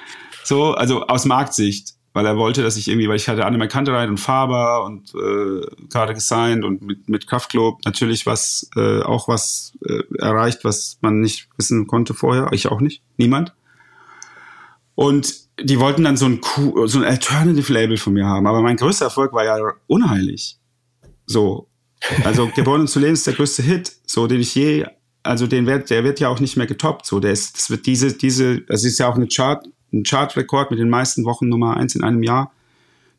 So, 0.43 0.73
also 0.73 1.07
aus 1.07 1.25
Marktsicht, 1.25 1.93
weil 2.13 2.25
er 2.25 2.37
wollte, 2.37 2.61
dass 2.61 2.77
ich 2.77 2.87
irgendwie, 2.87 3.09
weil 3.09 3.15
ich 3.15 3.27
hatte 3.27 3.45
Anne 3.45 3.67
Kantereit 3.67 4.09
und 4.09 4.19
Faber 4.19 4.83
und 4.83 5.13
äh, 5.15 5.65
gerade 5.89 6.13
gesigned 6.13 6.63
und 6.63 6.81
mit, 6.81 7.09
mit 7.09 7.27
Kraftklub 7.27 7.83
natürlich 7.85 8.25
was, 8.25 8.69
äh, 8.75 9.01
auch 9.01 9.27
was 9.27 9.73
äh, 9.85 10.03
erreicht, 10.19 10.63
was 10.63 10.97
man 11.01 11.19
nicht 11.19 11.47
wissen 11.57 11.87
konnte 11.87 12.13
vorher. 12.13 12.49
Ich 12.51 12.67
auch 12.67 12.81
nicht. 12.81 13.01
Niemand. 13.17 13.53
Und 14.95 15.33
die 15.59 15.79
wollten 15.79 16.03
dann 16.03 16.17
so 16.17 16.25
ein, 16.25 16.41
so 16.85 16.99
ein 16.99 17.05
Alternative-Label 17.05 17.97
von 17.97 18.13
mir 18.13 18.25
haben. 18.25 18.47
Aber 18.47 18.61
mein 18.61 18.77
größter 18.77 19.05
Erfolg 19.05 19.33
war 19.33 19.45
ja 19.45 19.57
unheilig. 19.87 20.59
So. 21.25 21.69
Also 22.23 22.49
Geboren 22.53 22.87
zu 22.87 22.99
leben 22.99 23.13
ist 23.13 23.25
der 23.25 23.33
größte 23.33 23.63
Hit, 23.63 23.91
so 24.05 24.27
den 24.27 24.41
ich 24.41 24.53
je, 24.53 24.85
also 25.23 25.47
den 25.47 25.65
wird, 25.65 25.89
der 25.89 26.03
wird 26.03 26.19
ja 26.19 26.29
auch 26.29 26.39
nicht 26.39 26.57
mehr 26.57 26.67
getoppt. 26.67 27.05
So, 27.05 27.19
der 27.19 27.31
ist, 27.31 27.57
das 27.57 27.69
wird 27.69 27.85
diese, 27.85 28.13
diese, 28.13 28.61
das 28.61 28.83
ist 28.83 28.99
ja 28.99 29.07
auch 29.07 29.15
eine 29.15 29.27
Chart, 29.27 29.65
ein 29.91 30.03
Chart-Rekord 30.03 30.71
mit 30.71 30.79
den 30.79 30.89
meisten 30.89 31.25
Wochen 31.25 31.49
Nummer 31.49 31.77
eins 31.77 31.95
in 31.95 32.03
einem 32.03 32.23
Jahr. 32.23 32.51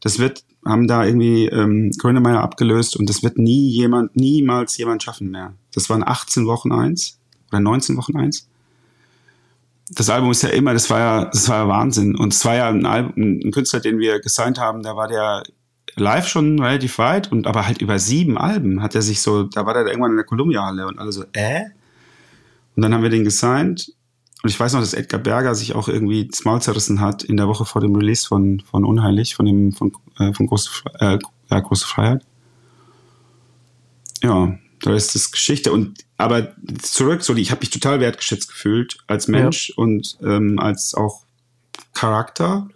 Das 0.00 0.18
wird, 0.18 0.44
haben 0.64 0.86
da 0.86 1.04
irgendwie 1.04 1.46
ähm, 1.46 1.90
Grönemeyer 1.98 2.40
abgelöst 2.40 2.96
und 2.96 3.08
das 3.08 3.22
wird 3.22 3.38
nie 3.38 3.68
jemand, 3.68 4.16
niemals 4.16 4.76
jemand 4.76 5.02
schaffen 5.02 5.30
mehr. 5.30 5.54
Das 5.72 5.88
waren 5.90 6.06
18 6.06 6.46
Wochen 6.46 6.72
eins 6.72 7.18
oder 7.50 7.60
19 7.60 7.96
Wochen 7.96 8.16
eins 8.16 8.48
das 9.90 10.10
Album 10.10 10.30
ist 10.30 10.42
ja 10.42 10.48
immer, 10.50 10.72
das 10.72 10.88
war 10.90 10.98
ja, 10.98 11.24
das 11.26 11.48
war 11.48 11.64
ja 11.64 11.68
Wahnsinn. 11.68 12.16
Und 12.16 12.32
es 12.32 12.44
war 12.44 12.54
ja 12.54 12.68
ein, 12.68 12.86
Album, 12.86 13.12
ein 13.16 13.50
Künstler, 13.50 13.80
den 13.80 13.98
wir 13.98 14.20
gesigned 14.20 14.58
haben, 14.58 14.82
da 14.82 14.96
war 14.96 15.08
der 15.08 15.42
live 15.96 16.26
schon 16.26 16.58
relativ 16.58 16.98
weit 16.98 17.30
und 17.30 17.46
aber 17.46 17.66
halt 17.66 17.80
über 17.80 17.98
sieben 17.98 18.36
Alben 18.36 18.82
hat 18.82 18.94
er 18.94 19.02
sich 19.02 19.20
so, 19.20 19.44
da 19.44 19.64
war 19.64 19.74
der 19.74 19.86
irgendwann 19.86 20.12
in 20.12 20.16
der 20.16 20.26
Columbia-Halle 20.26 20.86
und 20.86 20.98
alle 20.98 21.12
so, 21.12 21.24
äh? 21.32 21.66
Und 22.76 22.82
dann 22.82 22.94
haben 22.94 23.02
wir 23.02 23.10
den 23.10 23.24
gesigned. 23.24 23.92
Und 24.42 24.50
ich 24.50 24.60
weiß 24.60 24.74
noch, 24.74 24.80
dass 24.80 24.94
Edgar 24.94 25.20
Berger 25.20 25.54
sich 25.54 25.74
auch 25.74 25.88
irgendwie 25.88 26.26
das 26.28 26.44
Maul 26.44 26.60
zerrissen 26.60 27.00
hat 27.00 27.22
in 27.22 27.36
der 27.36 27.48
Woche 27.48 27.64
vor 27.64 27.80
dem 27.80 27.96
Release 27.96 28.26
von, 28.26 28.60
von 28.60 28.84
Unheilig, 28.84 29.34
von 29.34 29.46
dem, 29.46 29.72
von, 29.72 29.92
äh, 30.18 30.32
von 30.34 30.46
Große, 30.46 30.70
äh, 31.00 31.18
ja, 31.50 31.60
Große 31.60 31.86
Freiheit. 31.86 32.24
Ja, 34.22 34.58
da 34.82 34.94
ist 34.94 35.14
das 35.14 35.30
Geschichte. 35.30 35.72
Und 35.72 36.04
aber 36.18 36.52
zurück, 36.82 37.22
so 37.22 37.34
ich 37.34 37.50
habe 37.50 37.60
mich 37.60 37.70
total 37.70 38.00
wertgeschätzt 38.00 38.48
gefühlt 38.48 38.98
als 39.06 39.28
Mensch 39.28 39.70
ja. 39.70 39.74
und 39.76 40.18
ähm, 40.22 40.58
als 40.58 40.94
auch 40.94 41.24
Charakter. 41.94 42.68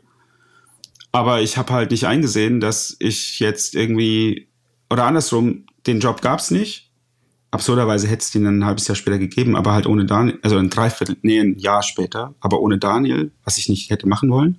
Aber 1.12 1.42
ich 1.42 1.56
habe 1.56 1.72
halt 1.72 1.90
nicht 1.90 2.06
eingesehen, 2.06 2.60
dass 2.60 2.96
ich 2.98 3.40
jetzt 3.40 3.74
irgendwie 3.74 4.48
oder 4.90 5.04
andersrum 5.04 5.66
den 5.86 6.00
Job 6.00 6.22
gab's 6.22 6.50
nicht. 6.50 6.87
Absurderweise 7.50 8.08
hätte 8.08 8.22
es 8.22 8.30
den 8.30 8.46
ein 8.46 8.64
halbes 8.64 8.88
Jahr 8.88 8.94
später 8.94 9.18
gegeben, 9.18 9.56
aber 9.56 9.72
halt 9.72 9.86
ohne 9.86 10.04
Daniel, 10.04 10.38
also 10.42 10.58
ein 10.58 10.68
Dreiviertel, 10.68 11.16
nee, 11.22 11.40
ein 11.40 11.58
Jahr 11.58 11.82
später, 11.82 12.34
aber 12.40 12.60
ohne 12.60 12.78
Daniel, 12.78 13.32
was 13.44 13.56
ich 13.56 13.68
nicht 13.68 13.90
hätte 13.90 14.06
machen 14.06 14.30
wollen. 14.30 14.58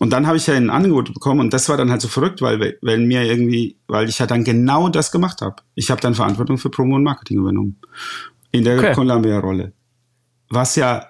Und 0.00 0.10
dann 0.10 0.26
habe 0.26 0.36
ich 0.36 0.46
ja 0.46 0.54
ein 0.54 0.70
Angebot 0.70 1.12
bekommen 1.12 1.40
und 1.40 1.52
das 1.52 1.68
war 1.68 1.76
dann 1.76 1.90
halt 1.90 2.00
so 2.00 2.08
verrückt, 2.08 2.40
weil 2.42 2.78
wenn 2.80 3.06
mir 3.06 3.22
irgendwie, 3.22 3.76
weil 3.86 4.08
ich 4.08 4.18
ja 4.18 4.26
dann 4.26 4.42
genau 4.42 4.88
das 4.88 5.12
gemacht 5.12 5.42
habe. 5.42 5.56
Ich 5.74 5.90
habe 5.90 6.00
dann 6.00 6.14
Verantwortung 6.14 6.58
für 6.58 6.70
Promo 6.70 6.96
und 6.96 7.04
Marketing 7.04 7.38
übernommen 7.38 7.78
in 8.50 8.64
der 8.64 8.78
okay. 8.78 8.94
Columbia-Rolle, 8.94 9.72
was 10.48 10.76
ja, 10.76 11.06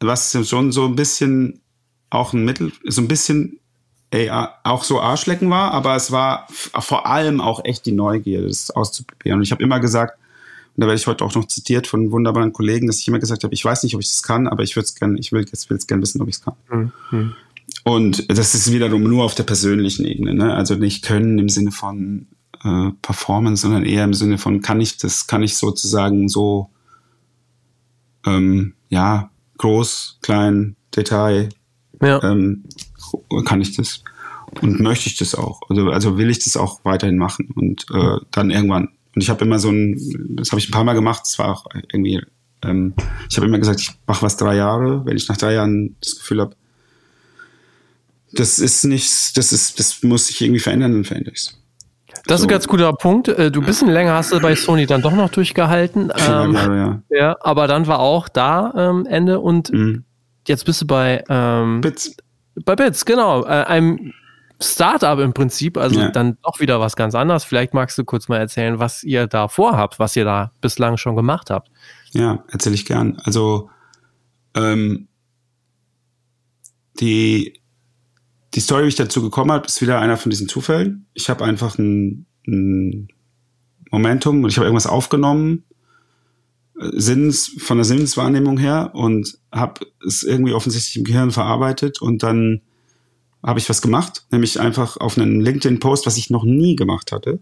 was 0.00 0.36
schon 0.48 0.72
so 0.72 0.86
ein 0.86 0.96
bisschen 0.96 1.60
auch 2.10 2.32
ein 2.32 2.44
Mittel, 2.44 2.72
so 2.86 3.02
ein 3.02 3.08
bisschen 3.08 3.60
ey, 4.12 4.30
auch 4.30 4.84
so 4.84 5.00
Arschlecken 5.00 5.48
war, 5.50 5.72
aber 5.72 5.96
es 5.96 6.12
war 6.12 6.46
vor 6.50 7.06
allem 7.06 7.40
auch 7.40 7.64
echt 7.64 7.86
die 7.86 7.92
Neugier, 7.92 8.46
das 8.46 8.70
auszuprobieren. 8.70 9.38
Und 9.38 9.42
ich 9.42 9.52
habe 9.52 9.62
immer 9.62 9.80
gesagt, 9.80 10.18
und 10.76 10.82
da 10.82 10.86
werde 10.86 10.98
ich 10.98 11.06
heute 11.06 11.24
auch 11.24 11.34
noch 11.34 11.46
zitiert 11.46 11.86
von 11.86 12.12
wunderbaren 12.12 12.52
Kollegen, 12.52 12.86
dass 12.86 12.98
ich 12.98 13.08
immer 13.08 13.18
gesagt 13.18 13.44
habe, 13.44 13.52
ich 13.54 13.64
weiß 13.64 13.82
nicht, 13.82 13.94
ob 13.94 14.00
ich 14.00 14.08
das 14.08 14.22
kann, 14.22 14.46
aber 14.46 14.62
ich 14.62 14.76
würde 14.76 14.84
es 14.84 14.94
gerne, 14.94 15.18
ich 15.18 15.32
will 15.32 15.40
jetzt, 15.40 15.68
will 15.68 15.76
jetzt 15.76 15.88
gerne 15.88 16.02
wissen, 16.02 16.20
ob 16.20 16.28
ich 16.28 16.36
es 16.36 16.42
kann. 16.42 16.92
Mhm. 17.10 17.34
Und 17.84 18.30
das 18.30 18.54
ist 18.54 18.70
wiederum 18.70 19.02
nur 19.02 19.24
auf 19.24 19.34
der 19.34 19.42
persönlichen 19.44 20.04
Ebene, 20.04 20.34
ne? 20.34 20.54
Also 20.54 20.74
nicht 20.74 21.04
können 21.04 21.38
im 21.38 21.48
Sinne 21.48 21.72
von 21.72 22.26
äh, 22.62 22.90
Performance, 23.00 23.62
sondern 23.62 23.84
eher 23.84 24.04
im 24.04 24.14
Sinne 24.14 24.38
von, 24.38 24.60
kann 24.60 24.80
ich 24.80 24.98
das, 24.98 25.26
kann 25.26 25.42
ich 25.42 25.56
sozusagen 25.56 26.28
so, 26.28 26.70
ähm, 28.26 28.74
ja, 28.88 29.30
groß, 29.58 30.18
klein, 30.22 30.76
Detail, 30.94 31.48
ja. 32.02 32.22
ähm, 32.22 32.64
kann 33.44 33.60
ich 33.60 33.76
das 33.76 34.02
und 34.60 34.80
möchte 34.80 35.08
ich 35.08 35.16
das 35.16 35.34
auch. 35.34 35.60
Also, 35.68 35.90
also 35.90 36.18
will 36.18 36.30
ich 36.30 36.44
das 36.44 36.56
auch 36.56 36.80
weiterhin 36.84 37.16
machen 37.16 37.48
und 37.54 37.86
äh, 37.92 38.18
dann 38.30 38.50
irgendwann. 38.50 38.88
Und 39.14 39.22
ich 39.22 39.30
habe 39.30 39.44
immer 39.44 39.58
so 39.58 39.70
ein, 39.70 39.98
das 40.36 40.50
habe 40.50 40.60
ich 40.60 40.68
ein 40.68 40.72
paar 40.72 40.84
Mal 40.84 40.94
gemacht, 40.94 41.22
das 41.24 41.38
war 41.38 41.50
auch 41.50 41.66
irgendwie, 41.92 42.20
ähm, 42.62 42.94
ich 43.28 43.36
habe 43.36 43.46
immer 43.46 43.58
gesagt, 43.58 43.80
ich 43.80 43.90
mache 44.06 44.22
was 44.22 44.36
drei 44.36 44.56
Jahre. 44.56 45.04
Wenn 45.04 45.16
ich 45.16 45.28
nach 45.28 45.36
drei 45.36 45.54
Jahren 45.54 45.96
das 46.00 46.16
Gefühl 46.16 46.40
habe, 46.40 46.56
das 48.32 48.58
ist 48.58 48.84
nichts, 48.84 49.32
das 49.32 49.52
ist, 49.52 49.78
das 49.78 50.02
muss 50.02 50.26
sich 50.26 50.40
irgendwie 50.40 50.60
verändern, 50.60 50.92
dann 50.92 51.04
verändere 51.04 51.34
ich 51.34 51.40
es. 51.40 51.58
Das 52.26 52.40
ist 52.40 52.46
ein 52.46 52.50
ganz 52.50 52.68
guter 52.68 52.92
Punkt. 52.92 53.28
Äh, 53.28 53.50
du 53.50 53.60
bisschen 53.62 53.88
länger 53.88 54.14
hast 54.14 54.32
du 54.32 54.40
bei 54.40 54.54
Sony 54.54 54.86
dann 54.86 55.02
doch 55.02 55.12
noch 55.12 55.30
durchgehalten. 55.30 56.12
Ähm, 56.16 56.54
Jahre, 56.54 56.76
ja. 56.76 57.02
ja, 57.10 57.36
aber 57.40 57.66
dann 57.66 57.86
war 57.86 57.98
auch 57.98 58.28
da 58.28 58.72
ähm, 58.76 59.06
Ende 59.06 59.40
und 59.40 59.72
mhm. 59.72 60.04
Jetzt 60.46 60.64
bist 60.64 60.82
du 60.82 60.86
bei 60.86 61.24
ähm, 61.28 61.80
Bits. 61.80 62.16
Bei 62.64 62.76
Bits, 62.76 63.04
genau. 63.04 63.44
Äh, 63.44 63.64
einem 63.64 64.12
Startup 64.60 65.18
im 65.18 65.32
Prinzip, 65.32 65.76
also 65.76 66.00
ja. 66.00 66.10
dann 66.10 66.38
doch 66.42 66.60
wieder 66.60 66.80
was 66.80 66.96
ganz 66.96 67.14
anderes. 67.14 67.44
Vielleicht 67.44 67.74
magst 67.74 67.98
du 67.98 68.04
kurz 68.04 68.28
mal 68.28 68.38
erzählen, 68.38 68.78
was 68.78 69.02
ihr 69.02 69.26
da 69.26 69.48
vorhabt, 69.48 69.98
was 69.98 70.14
ihr 70.16 70.24
da 70.24 70.52
bislang 70.60 70.96
schon 70.96 71.16
gemacht 71.16 71.50
habt. 71.50 71.70
Ja, 72.12 72.44
erzähle 72.48 72.74
ich 72.74 72.86
gern. 72.86 73.18
Also 73.24 73.70
ähm, 74.54 75.08
die, 77.00 77.60
die 78.54 78.60
Story, 78.60 78.84
wie 78.84 78.88
ich 78.88 78.94
dazu 78.94 79.22
gekommen 79.22 79.50
habe, 79.50 79.66
ist 79.66 79.82
wieder 79.82 79.98
einer 79.98 80.16
von 80.16 80.30
diesen 80.30 80.48
Zufällen. 80.48 81.06
Ich 81.14 81.28
habe 81.28 81.44
einfach 81.44 81.78
ein, 81.78 82.26
ein 82.46 83.08
Momentum 83.90 84.44
und 84.44 84.50
ich 84.50 84.56
habe 84.56 84.66
irgendwas 84.66 84.86
aufgenommen, 84.86 85.64
Sinns, 86.92 87.54
von 87.58 87.78
der 87.78 87.84
Sinneswahrnehmung 87.84 88.58
her 88.58 88.90
und 88.94 89.38
habe 89.52 89.86
es 90.06 90.22
irgendwie 90.22 90.52
offensichtlich 90.52 90.96
im 90.96 91.04
Gehirn 91.04 91.30
verarbeitet 91.30 92.00
und 92.00 92.22
dann 92.22 92.62
habe 93.44 93.58
ich 93.58 93.68
was 93.68 93.82
gemacht, 93.82 94.24
nämlich 94.30 94.60
einfach 94.60 94.96
auf 94.96 95.18
einen 95.18 95.40
LinkedIn-Post, 95.40 96.06
was 96.06 96.16
ich 96.16 96.30
noch 96.30 96.44
nie 96.44 96.76
gemacht 96.76 97.12
hatte, 97.12 97.40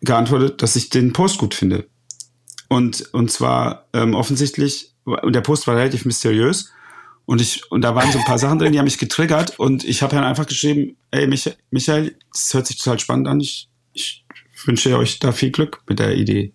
geantwortet, 0.00 0.62
dass 0.62 0.76
ich 0.76 0.90
den 0.90 1.12
Post 1.12 1.38
gut 1.38 1.54
finde. 1.54 1.86
Und, 2.68 3.12
und 3.14 3.30
zwar 3.30 3.88
ähm, 3.92 4.14
offensichtlich, 4.14 4.94
und 5.04 5.34
der 5.34 5.40
Post 5.40 5.66
war 5.66 5.76
relativ 5.76 6.04
mysteriös. 6.04 6.72
Und 7.26 7.40
ich, 7.40 7.70
und 7.70 7.82
da 7.82 7.94
waren 7.94 8.10
so 8.10 8.18
ein 8.18 8.24
paar 8.24 8.38
Sachen 8.38 8.58
drin, 8.58 8.72
die 8.72 8.78
haben 8.78 8.84
mich 8.84 8.98
getriggert. 8.98 9.58
Und 9.58 9.84
ich 9.84 10.02
habe 10.02 10.14
dann 10.14 10.24
einfach 10.24 10.46
geschrieben, 10.46 10.96
ey 11.10 11.26
Michael, 11.26 11.56
Michael, 11.70 12.16
das 12.32 12.52
hört 12.52 12.66
sich 12.66 12.76
total 12.76 12.98
spannend 12.98 13.28
an. 13.28 13.40
Ich, 13.40 13.68
ich 13.92 14.24
wünsche 14.64 14.98
euch 14.98 15.20
da 15.20 15.32
viel 15.32 15.52
Glück 15.52 15.82
mit 15.88 16.00
der 16.00 16.16
Idee. 16.16 16.52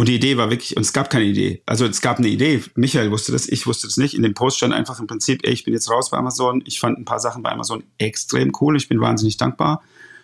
Und 0.00 0.08
die 0.08 0.14
Idee 0.14 0.38
war 0.38 0.48
wirklich, 0.48 0.78
und 0.78 0.80
es 0.80 0.94
gab 0.94 1.10
keine 1.10 1.26
Idee. 1.26 1.62
Also 1.66 1.84
es 1.84 2.00
gab 2.00 2.16
eine 2.16 2.28
Idee. 2.28 2.64
Michael 2.74 3.10
wusste 3.10 3.32
das, 3.32 3.46
ich 3.46 3.66
wusste 3.66 3.86
das 3.86 3.98
nicht. 3.98 4.14
In 4.14 4.22
dem 4.22 4.32
Post 4.32 4.56
stand 4.56 4.72
einfach 4.72 4.98
im 4.98 5.06
Prinzip, 5.06 5.40
ey, 5.42 5.52
ich 5.52 5.64
bin 5.64 5.74
jetzt 5.74 5.90
raus 5.90 6.08
bei 6.08 6.16
Amazon. 6.16 6.62
Ich 6.64 6.80
fand 6.80 6.96
ein 6.96 7.04
paar 7.04 7.20
Sachen 7.20 7.42
bei 7.42 7.52
Amazon 7.52 7.84
extrem 7.98 8.50
cool. 8.62 8.78
Ich 8.78 8.88
bin 8.88 8.98
wahnsinnig 9.02 9.36
dankbar. 9.36 9.82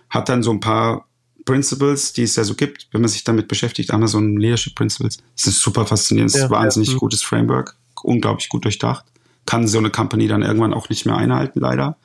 Hat 0.08 0.30
dann 0.30 0.42
so 0.42 0.50
ein 0.50 0.60
paar 0.60 1.06
Principles, 1.44 2.14
die 2.14 2.22
es 2.22 2.36
ja 2.36 2.44
so 2.44 2.54
gibt, 2.54 2.88
wenn 2.92 3.02
man 3.02 3.10
sich 3.10 3.22
damit 3.22 3.48
beschäftigt. 3.48 3.90
Amazon 3.90 4.38
Leadership 4.38 4.74
Principles. 4.74 5.18
Das 5.36 5.46
ist 5.46 5.60
super 5.60 5.84
faszinierend. 5.84 6.32
Das 6.32 6.38
ist 6.38 6.44
ein 6.44 6.50
wahnsinnig 6.52 6.92
ja. 6.92 6.96
gutes 6.96 7.22
Framework. 7.22 7.76
Unglaublich 8.02 8.48
gut 8.48 8.64
durchdacht. 8.64 9.04
Kann 9.44 9.68
so 9.68 9.76
eine 9.76 9.90
Company 9.90 10.26
dann 10.26 10.40
irgendwann 10.40 10.72
auch 10.72 10.88
nicht 10.88 11.04
mehr 11.04 11.18
einhalten, 11.18 11.60
leider. 11.60 11.98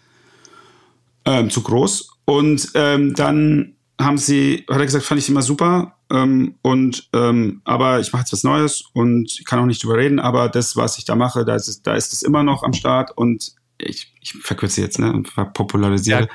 Ähm, 1.24 1.50
zu 1.50 1.64
groß. 1.64 2.10
Und 2.26 2.70
ähm, 2.74 3.14
dann 3.16 3.76
haben 3.98 4.18
sie, 4.18 4.66
hat 4.70 4.80
er 4.80 4.86
gesagt, 4.86 5.06
fand 5.06 5.22
ich 5.22 5.30
immer 5.30 5.42
super. 5.42 5.96
Ähm, 6.12 6.56
und 6.62 7.10
ähm, 7.14 7.62
aber 7.64 8.00
ich 8.00 8.12
mache 8.12 8.22
jetzt 8.22 8.34
was 8.34 8.44
Neues 8.44 8.84
und 8.94 9.40
ich 9.40 9.46
kann 9.46 9.60
auch 9.60 9.66
nicht 9.66 9.84
drüber 9.84 9.98
reden, 9.98 10.20
aber 10.20 10.50
das, 10.50 10.76
was 10.76 10.98
ich 10.98 11.06
da 11.06 11.16
mache, 11.16 11.46
da 11.46 11.56
ist 11.56 11.68
es, 11.68 11.82
da 11.82 11.94
ist 11.94 12.12
es 12.14 12.22
immer 12.22 12.44
noch 12.44 12.64
am 12.64 12.74
Start 12.74 13.16
und 13.16 13.54
ich, 13.78 14.14
ich 14.20 14.34
verkürze 14.34 14.82
jetzt, 14.82 15.00
ne, 15.00 15.12
und 15.12 15.34
popularisiere. 15.54 16.22
Ja, 16.22 16.28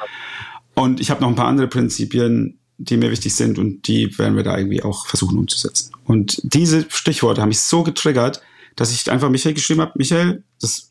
und 0.74 1.00
ich 1.00 1.10
habe 1.10 1.20
noch 1.20 1.28
ein 1.28 1.36
paar 1.36 1.46
andere 1.46 1.68
Prinzipien, 1.68 2.58
die 2.78 2.96
mir 2.96 3.10
wichtig 3.10 3.34
sind 3.34 3.58
und 3.58 3.86
die 3.86 4.18
werden 4.18 4.36
wir 4.36 4.42
da 4.42 4.56
irgendwie 4.56 4.82
auch 4.82 5.06
versuchen 5.06 5.38
umzusetzen. 5.38 5.92
Und 6.04 6.40
diese 6.42 6.86
Stichworte 6.88 7.40
haben 7.40 7.48
mich 7.48 7.60
so 7.60 7.82
getriggert, 7.82 8.42
dass 8.76 8.92
ich 8.92 9.10
einfach 9.10 9.30
Michael 9.30 9.54
geschrieben 9.54 9.80
habe, 9.80 9.92
Michael, 9.96 10.44
das, 10.60 10.90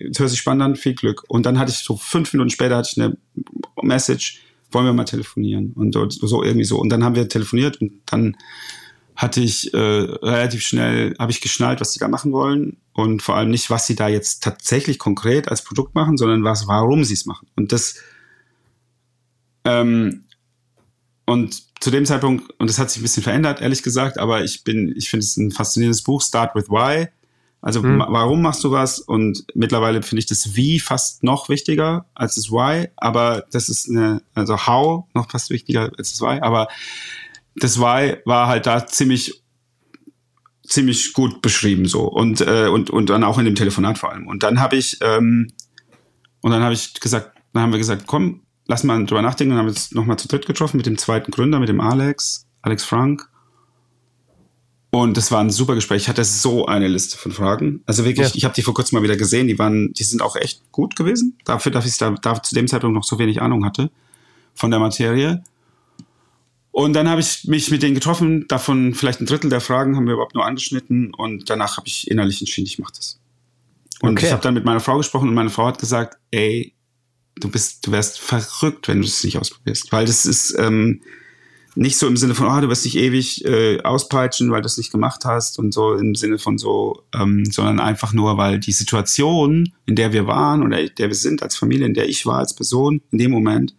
das 0.00 0.20
hört 0.20 0.30
sich 0.30 0.38
spannend 0.38 0.62
an, 0.62 0.76
viel 0.76 0.94
Glück. 0.94 1.24
Und 1.28 1.44
dann 1.44 1.58
hatte 1.58 1.72
ich 1.72 1.78
so 1.78 1.96
fünf 1.96 2.32
Minuten 2.32 2.50
später 2.50 2.76
hatte 2.76 2.88
ich 2.92 3.02
eine 3.02 3.16
Message, 3.82 4.40
wollen 4.70 4.86
wir 4.86 4.92
mal 4.92 5.04
telefonieren 5.04 5.72
und 5.72 5.92
so 5.92 6.42
irgendwie 6.42 6.64
so. 6.64 6.78
Und 6.78 6.90
dann 6.90 7.04
haben 7.04 7.14
wir 7.14 7.28
telefoniert 7.28 7.80
und 7.80 7.92
dann 8.06 8.36
hatte 9.14 9.40
ich 9.40 9.72
äh, 9.72 9.78
relativ 9.78 10.62
schnell, 10.62 11.14
habe 11.18 11.32
ich 11.32 11.40
geschnallt, 11.40 11.80
was 11.80 11.92
sie 11.92 11.98
da 11.98 12.08
machen 12.08 12.32
wollen 12.32 12.76
und 12.92 13.22
vor 13.22 13.36
allem 13.36 13.50
nicht, 13.50 13.70
was 13.70 13.86
sie 13.86 13.94
da 13.94 14.08
jetzt 14.08 14.42
tatsächlich 14.42 14.98
konkret 14.98 15.48
als 15.48 15.62
Produkt 15.62 15.94
machen, 15.94 16.18
sondern 16.18 16.44
was, 16.44 16.66
warum 16.68 17.02
sie 17.02 17.14
es 17.14 17.24
machen. 17.24 17.48
Und 17.56 17.72
das 17.72 17.96
ähm, 19.64 20.24
und 21.26 21.66
zu 21.80 21.90
dem 21.90 22.06
Zeitpunkt, 22.06 22.52
und 22.58 22.70
das 22.70 22.78
hat 22.78 22.90
sich 22.90 23.00
ein 23.00 23.02
bisschen 23.02 23.22
verändert, 23.22 23.60
ehrlich 23.60 23.82
gesagt, 23.82 24.18
aber 24.18 24.44
ich 24.44 24.64
bin, 24.64 24.94
ich 24.96 25.10
finde 25.10 25.24
es 25.24 25.36
ein 25.36 25.50
faszinierendes 25.50 26.02
Buch, 26.02 26.22
Start 26.22 26.54
with 26.54 26.68
Why. 26.68 27.08
Also 27.66 27.82
mhm. 27.82 27.98
warum 27.98 28.42
machst 28.42 28.62
du 28.62 28.70
was? 28.70 29.00
Und 29.00 29.44
mittlerweile 29.56 30.00
finde 30.00 30.20
ich 30.20 30.26
das 30.26 30.54
Wie 30.54 30.78
fast 30.78 31.24
noch 31.24 31.48
wichtiger 31.48 32.06
als 32.14 32.36
das 32.36 32.52
Why, 32.52 32.90
aber 32.96 33.44
das 33.50 33.68
ist 33.68 33.90
eine, 33.90 34.22
also 34.34 34.68
How 34.68 35.06
noch 35.14 35.28
fast 35.28 35.50
wichtiger 35.50 35.90
als 35.98 36.12
das 36.12 36.20
Why, 36.20 36.38
aber 36.42 36.68
das 37.56 37.80
Why 37.80 38.18
war 38.24 38.46
halt 38.46 38.66
da 38.66 38.86
ziemlich 38.86 39.42
ziemlich 40.62 41.12
gut 41.12 41.42
beschrieben 41.42 41.86
so 41.86 42.04
und 42.04 42.40
äh, 42.40 42.68
und 42.68 42.90
und 42.90 43.10
dann 43.10 43.24
auch 43.24 43.38
in 43.38 43.46
dem 43.46 43.56
Telefonat 43.56 43.98
vor 43.98 44.12
allem 44.12 44.28
und 44.28 44.44
dann 44.44 44.60
habe 44.60 44.76
ich 44.76 44.98
ähm, 45.00 45.50
und 46.42 46.52
dann 46.52 46.62
habe 46.62 46.74
ich 46.74 46.94
gesagt 46.94 47.32
dann 47.52 47.64
haben 47.64 47.72
wir 47.72 47.78
gesagt 47.78 48.06
komm 48.06 48.42
lass 48.66 48.84
mal 48.84 49.04
drüber 49.06 49.22
nachdenken 49.22 49.54
und 49.54 49.58
haben 49.58 49.68
uns 49.68 49.90
nochmal 49.90 50.20
zu 50.20 50.28
dritt 50.28 50.46
getroffen 50.46 50.76
mit 50.76 50.86
dem 50.86 50.98
zweiten 50.98 51.32
Gründer 51.32 51.58
mit 51.58 51.68
dem 51.68 51.80
Alex 51.80 52.46
Alex 52.62 52.84
Frank 52.84 53.28
und 55.02 55.16
das 55.16 55.30
war 55.30 55.40
ein 55.40 55.50
super 55.50 55.74
Gespräch. 55.74 56.02
Ich 56.02 56.08
hatte 56.08 56.24
so 56.24 56.66
eine 56.66 56.88
Liste 56.88 57.18
von 57.18 57.30
Fragen. 57.30 57.82
Also 57.84 58.04
wirklich, 58.04 58.28
ja. 58.28 58.34
ich 58.34 58.44
habe 58.44 58.54
die 58.54 58.62
vor 58.62 58.72
kurzem 58.72 58.96
mal 58.96 59.02
wieder 59.02 59.16
gesehen. 59.16 59.46
Die 59.46 59.58
waren, 59.58 59.92
die 59.92 60.04
sind 60.04 60.22
auch 60.22 60.36
echt 60.36 60.72
gut 60.72 60.96
gewesen. 60.96 61.36
Dafür, 61.44 61.70
dass 61.70 61.86
ich 61.86 61.98
da, 61.98 62.10
da 62.10 62.42
zu 62.42 62.54
dem 62.54 62.66
Zeitpunkt 62.66 62.94
noch 62.94 63.04
so 63.04 63.18
wenig 63.18 63.42
Ahnung 63.42 63.64
hatte 63.64 63.90
von 64.54 64.70
der 64.70 64.80
Materie. 64.80 65.42
Und 66.70 66.94
dann 66.94 67.08
habe 67.08 67.20
ich 67.20 67.44
mich 67.44 67.70
mit 67.70 67.82
denen 67.82 67.94
getroffen. 67.94 68.46
Davon 68.48 68.94
vielleicht 68.94 69.20
ein 69.20 69.26
Drittel 69.26 69.50
der 69.50 69.60
Fragen 69.60 69.96
haben 69.96 70.06
wir 70.06 70.14
überhaupt 70.14 70.34
nur 70.34 70.46
angeschnitten. 70.46 71.12
Und 71.14 71.50
danach 71.50 71.76
habe 71.76 71.86
ich 71.88 72.10
innerlich 72.10 72.40
entschieden, 72.40 72.66
ich 72.66 72.78
mache 72.78 72.92
das. 72.96 73.18
Und 74.00 74.12
okay. 74.12 74.26
ich 74.26 74.32
habe 74.32 74.42
dann 74.42 74.54
mit 74.54 74.64
meiner 74.64 74.80
Frau 74.80 74.96
gesprochen 74.96 75.28
und 75.28 75.34
meine 75.34 75.50
Frau 75.50 75.66
hat 75.66 75.78
gesagt, 75.78 76.16
ey, 76.30 76.74
du 77.34 77.50
bist, 77.50 77.86
du 77.86 77.92
wärst 77.92 78.18
verrückt, 78.18 78.88
wenn 78.88 79.00
du 79.00 79.06
es 79.06 79.22
nicht 79.24 79.36
ausprobierst. 79.36 79.92
Weil 79.92 80.06
das 80.06 80.24
ist, 80.24 80.56
ähm, 80.58 81.02
nicht 81.76 81.98
so 81.98 82.06
im 82.06 82.16
Sinne 82.16 82.34
von, 82.34 82.46
oh, 82.46 82.60
du 82.60 82.68
wirst 82.68 82.86
dich 82.86 82.96
ewig 82.96 83.44
äh, 83.44 83.82
auspeitschen, 83.82 84.50
weil 84.50 84.62
du 84.62 84.66
es 84.66 84.78
nicht 84.78 84.90
gemacht 84.90 85.24
hast 85.24 85.58
und 85.58 85.72
so 85.72 85.94
im 85.94 86.14
Sinne 86.14 86.38
von 86.38 86.56
so, 86.58 87.04
ähm, 87.14 87.44
sondern 87.44 87.80
einfach 87.80 88.12
nur, 88.12 88.38
weil 88.38 88.58
die 88.58 88.72
Situation, 88.72 89.72
in 89.84 89.94
der 89.94 90.12
wir 90.12 90.26
waren 90.26 90.62
oder 90.62 90.80
in 90.80 90.90
der 90.98 91.08
wir 91.08 91.14
sind 91.14 91.42
als 91.42 91.54
Familie, 91.54 91.86
in 91.86 91.94
der 91.94 92.08
ich 92.08 92.24
war 92.24 92.38
als 92.38 92.54
Person 92.54 93.02
in 93.10 93.18
dem 93.18 93.30
Moment, 93.30 93.74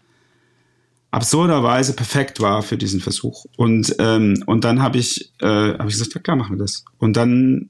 absurderweise 1.09 1.93
perfekt 1.93 2.39
war 2.39 2.61
für 2.61 2.77
diesen 2.77 2.99
Versuch. 2.99 3.45
Und, 3.57 3.95
ähm, 3.97 4.43
und 4.45 4.63
dann 4.63 4.81
habe 4.81 4.99
ich, 4.99 5.33
äh, 5.41 5.73
hab 5.73 5.87
ich 5.87 5.93
gesagt, 5.93 6.13
ja 6.13 6.21
klar, 6.21 6.37
machen 6.37 6.55
wir 6.57 6.63
das. 6.63 6.85
Und 6.99 7.17
dann 7.17 7.67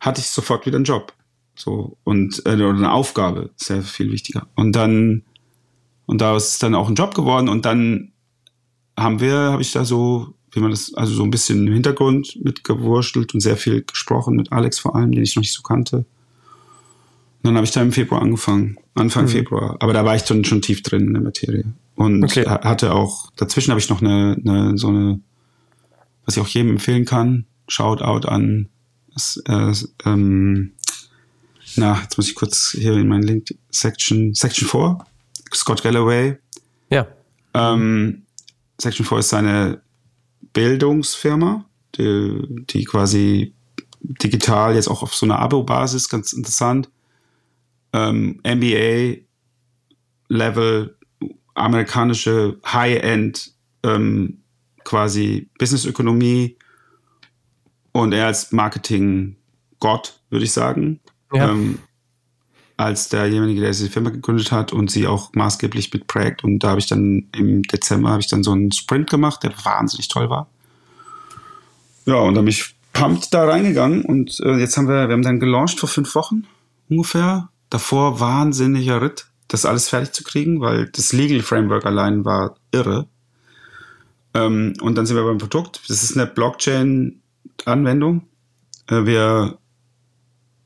hatte 0.00 0.20
ich 0.20 0.26
sofort 0.26 0.66
wieder 0.66 0.76
einen 0.76 0.84
Job. 0.84 1.12
So, 1.54 1.96
und 2.02 2.42
äh, 2.46 2.54
oder 2.54 2.70
eine 2.70 2.92
Aufgabe, 2.92 3.50
sehr 3.56 3.82
viel 3.82 4.10
wichtiger. 4.10 4.48
Und 4.56 4.72
dann, 4.72 5.22
und 6.06 6.20
da 6.20 6.36
ist 6.36 6.62
dann 6.62 6.74
auch 6.74 6.88
ein 6.88 6.96
Job 6.96 7.14
geworden 7.14 7.48
und 7.48 7.64
dann 7.64 8.11
haben 8.96 9.20
wir, 9.20 9.34
habe 9.34 9.62
ich 9.62 9.72
da 9.72 9.84
so, 9.84 10.34
wie 10.52 10.60
man 10.60 10.70
das, 10.70 10.94
also 10.94 11.14
so 11.14 11.22
ein 11.22 11.30
bisschen 11.30 11.66
im 11.66 11.72
Hintergrund 11.72 12.38
mitgewurschtelt 12.42 13.34
und 13.34 13.40
sehr 13.40 13.56
viel 13.56 13.82
gesprochen 13.82 14.36
mit 14.36 14.52
Alex 14.52 14.78
vor 14.78 14.94
allem, 14.94 15.12
den 15.12 15.22
ich 15.22 15.34
noch 15.34 15.42
nicht 15.42 15.54
so 15.54 15.62
kannte. 15.62 15.98
Und 15.98 16.06
dann 17.48 17.56
habe 17.56 17.64
ich 17.64 17.72
da 17.72 17.82
im 17.82 17.92
Februar 17.92 18.22
angefangen, 18.22 18.76
Anfang 18.94 19.24
mhm. 19.24 19.28
Februar. 19.28 19.76
Aber 19.80 19.92
da 19.92 20.04
war 20.04 20.14
ich 20.14 20.22
schon, 20.22 20.44
schon 20.44 20.62
tief 20.62 20.82
drin 20.82 21.08
in 21.08 21.14
der 21.14 21.22
Materie. 21.22 21.64
Und 21.96 22.22
okay. 22.22 22.46
hatte 22.46 22.94
auch, 22.94 23.30
dazwischen 23.36 23.70
habe 23.70 23.80
ich 23.80 23.88
noch 23.88 24.00
eine, 24.00 24.36
eine, 24.44 24.78
so 24.78 24.88
eine, 24.88 25.20
was 26.24 26.36
ich 26.36 26.42
auch 26.42 26.48
jedem 26.48 26.70
empfehlen 26.70 27.04
kann, 27.04 27.46
Shoutout 27.68 28.28
an, 28.28 28.68
äh, 29.46 29.72
ähm, 30.04 30.72
na, 31.76 32.00
jetzt 32.02 32.16
muss 32.16 32.28
ich 32.28 32.34
kurz 32.34 32.76
hier 32.78 32.94
in 32.94 33.08
meinen 33.08 33.22
Link, 33.22 33.54
Section, 33.70 34.34
Section 34.34 34.68
4, 34.68 34.98
Scott 35.54 35.82
Galloway. 35.82 36.38
Ja. 36.90 37.06
Ähm, 37.54 38.22
Section 38.80 39.06
4 39.06 39.18
ist 39.18 39.28
seine 39.28 39.82
Bildungsfirma, 40.52 41.64
die, 41.96 42.64
die 42.70 42.84
quasi 42.84 43.54
digital 44.00 44.74
jetzt 44.74 44.88
auch 44.88 45.02
auf 45.02 45.14
so 45.14 45.26
einer 45.26 45.38
Abo-Basis, 45.38 46.08
ganz 46.08 46.32
interessant, 46.32 46.90
ähm, 47.92 48.40
MBA-Level, 48.44 49.26
amerikanische 51.54 52.58
High-End 52.64 53.52
ähm, 53.84 54.42
quasi 54.84 55.50
Businessökonomie 55.58 56.56
und 57.92 58.12
er 58.12 58.26
als 58.26 58.52
Marketing-Gott, 58.52 60.20
würde 60.30 60.44
ich 60.44 60.52
sagen. 60.52 61.00
Ja. 61.32 61.50
Ähm, 61.50 61.78
als 62.76 63.08
derjenige, 63.08 63.60
der 63.60 63.70
diese 63.70 63.90
Firma 63.90 64.10
gegründet 64.10 64.52
hat 64.52 64.72
und 64.72 64.90
sie 64.90 65.06
auch 65.06 65.32
maßgeblich 65.34 65.92
mitprägt. 65.92 66.44
Und 66.44 66.60
da 66.60 66.70
habe 66.70 66.80
ich 66.80 66.86
dann 66.86 67.28
im 67.36 67.62
Dezember 67.62 68.10
habe 68.10 68.20
ich 68.20 68.28
dann 68.28 68.42
so 68.42 68.52
einen 68.52 68.72
Sprint 68.72 69.10
gemacht, 69.10 69.42
der 69.42 69.52
wahnsinnig 69.64 70.08
toll 70.08 70.30
war. 70.30 70.48
Ja, 72.06 72.16
und 72.16 72.34
dann 72.34 72.44
bin 72.44 72.52
ich 72.52 72.74
pumped 72.92 73.32
da 73.32 73.44
reingegangen 73.44 74.04
und 74.04 74.38
äh, 74.40 74.56
jetzt 74.56 74.76
haben 74.76 74.88
wir, 74.88 75.08
wir 75.08 75.14
haben 75.14 75.22
dann 75.22 75.40
gelauncht 75.40 75.80
vor 75.80 75.88
fünf 75.88 76.14
Wochen 76.14 76.44
ungefähr. 76.88 77.48
Davor 77.70 78.20
wahnsinniger 78.20 79.00
Ritt, 79.00 79.26
das 79.48 79.64
alles 79.64 79.88
fertig 79.88 80.12
zu 80.12 80.24
kriegen, 80.24 80.60
weil 80.60 80.90
das 80.90 81.12
Legal 81.12 81.40
Framework 81.40 81.86
allein 81.86 82.24
war 82.24 82.56
irre. 82.70 83.06
Ähm, 84.34 84.74
und 84.80 84.96
dann 84.96 85.06
sind 85.06 85.16
wir 85.16 85.24
beim 85.24 85.38
Produkt. 85.38 85.80
Das 85.88 86.02
ist 86.02 86.16
eine 86.16 86.26
Blockchain-Anwendung. 86.26 88.26
Äh, 88.88 89.06
wir 89.06 89.58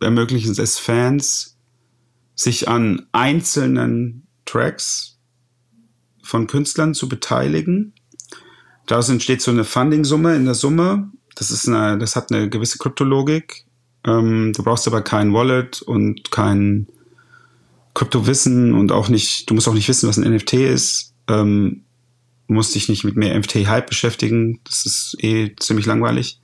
ermöglichen 0.01 0.55
es 0.59 0.79
Fans, 0.79 1.56
sich 2.37 2.69
an 2.69 3.07
einzelnen 3.13 4.27
Tracks 4.45 5.19
von 6.23 6.47
Künstlern 6.47 6.95
zu 6.95 7.09
beteiligen. 7.09 7.95
Daraus 8.87 9.09
entsteht 9.09 9.43
so 9.43 9.51
eine 9.51 9.65
Funding-Summe 9.65 10.37
in 10.37 10.45
der 10.45 10.55
Summe. 10.55 11.11
Das 11.35 11.51
ist 11.51 11.69
eine, 11.69 11.99
das 11.99 12.15
hat 12.15 12.31
eine 12.31 12.49
gewisse 12.49 12.79
Kryptologik. 12.79 13.65
Ähm, 14.05 14.53
du 14.55 14.63
brauchst 14.63 14.87
aber 14.87 15.03
kein 15.03 15.33
Wallet 15.33 15.83
und 15.83 16.31
kein 16.31 16.87
Kryptowissen 17.95 18.75
und 18.75 18.93
auch 18.93 19.09
nicht, 19.09 19.49
du 19.51 19.55
musst 19.55 19.67
auch 19.67 19.75
nicht 19.75 19.89
wissen, 19.89 20.09
was 20.09 20.19
ein 20.19 20.31
NFT 20.31 20.55
ist. 20.55 21.15
Ähm, 21.29 21.83
musst 22.47 22.75
dich 22.75 22.89
nicht 22.89 23.03
mit 23.03 23.17
mehr 23.17 23.37
NFT-Hype 23.37 23.89
beschäftigen. 23.89 24.61
Das 24.65 24.87
ist 24.87 25.17
eh 25.21 25.57
ziemlich 25.59 25.87
langweilig. 25.87 26.39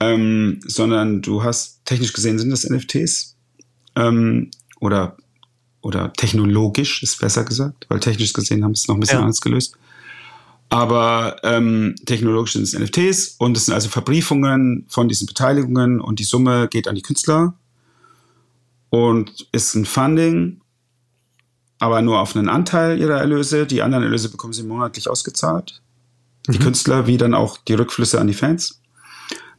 Ähm, 0.00 0.60
sondern 0.64 1.22
du 1.22 1.42
hast, 1.42 1.84
technisch 1.84 2.12
gesehen 2.12 2.38
sind 2.38 2.50
das 2.50 2.68
NFTs. 2.68 3.36
Ähm, 3.94 4.50
oder, 4.80 5.16
oder 5.80 6.12
technologisch 6.12 7.02
ist 7.02 7.20
besser 7.20 7.44
gesagt, 7.44 7.86
weil 7.88 8.00
technisch 8.00 8.32
gesehen 8.32 8.64
haben 8.64 8.74
sie 8.74 8.82
es 8.82 8.88
noch 8.88 8.96
ein 8.96 9.00
bisschen 9.00 9.18
ja. 9.18 9.22
anders 9.22 9.40
gelöst. 9.40 9.76
Aber 10.70 11.36
ähm, 11.44 11.94
technologisch 12.04 12.52
sind 12.52 12.62
es 12.62 12.78
NFTs 12.78 13.36
und 13.38 13.56
es 13.56 13.66
sind 13.66 13.74
also 13.74 13.88
Verbriefungen 13.88 14.84
von 14.88 15.08
diesen 15.08 15.26
Beteiligungen 15.26 16.00
und 16.00 16.18
die 16.18 16.24
Summe 16.24 16.68
geht 16.68 16.88
an 16.88 16.94
die 16.94 17.02
Künstler 17.02 17.54
und 18.90 19.48
ist 19.52 19.74
ein 19.74 19.86
Funding, 19.86 20.60
aber 21.78 22.02
nur 22.02 22.20
auf 22.20 22.36
einen 22.36 22.50
Anteil 22.50 22.98
ihrer 22.98 23.18
Erlöse. 23.18 23.66
Die 23.66 23.80
anderen 23.80 24.04
Erlöse 24.04 24.28
bekommen 24.28 24.52
sie 24.52 24.62
monatlich 24.62 25.08
ausgezahlt. 25.08 25.80
Die 26.48 26.58
mhm. 26.58 26.62
Künstler 26.62 27.06
wie 27.06 27.16
dann 27.16 27.34
auch 27.34 27.56
die 27.56 27.74
Rückflüsse 27.74 28.20
an 28.20 28.26
die 28.26 28.34
Fans, 28.34 28.82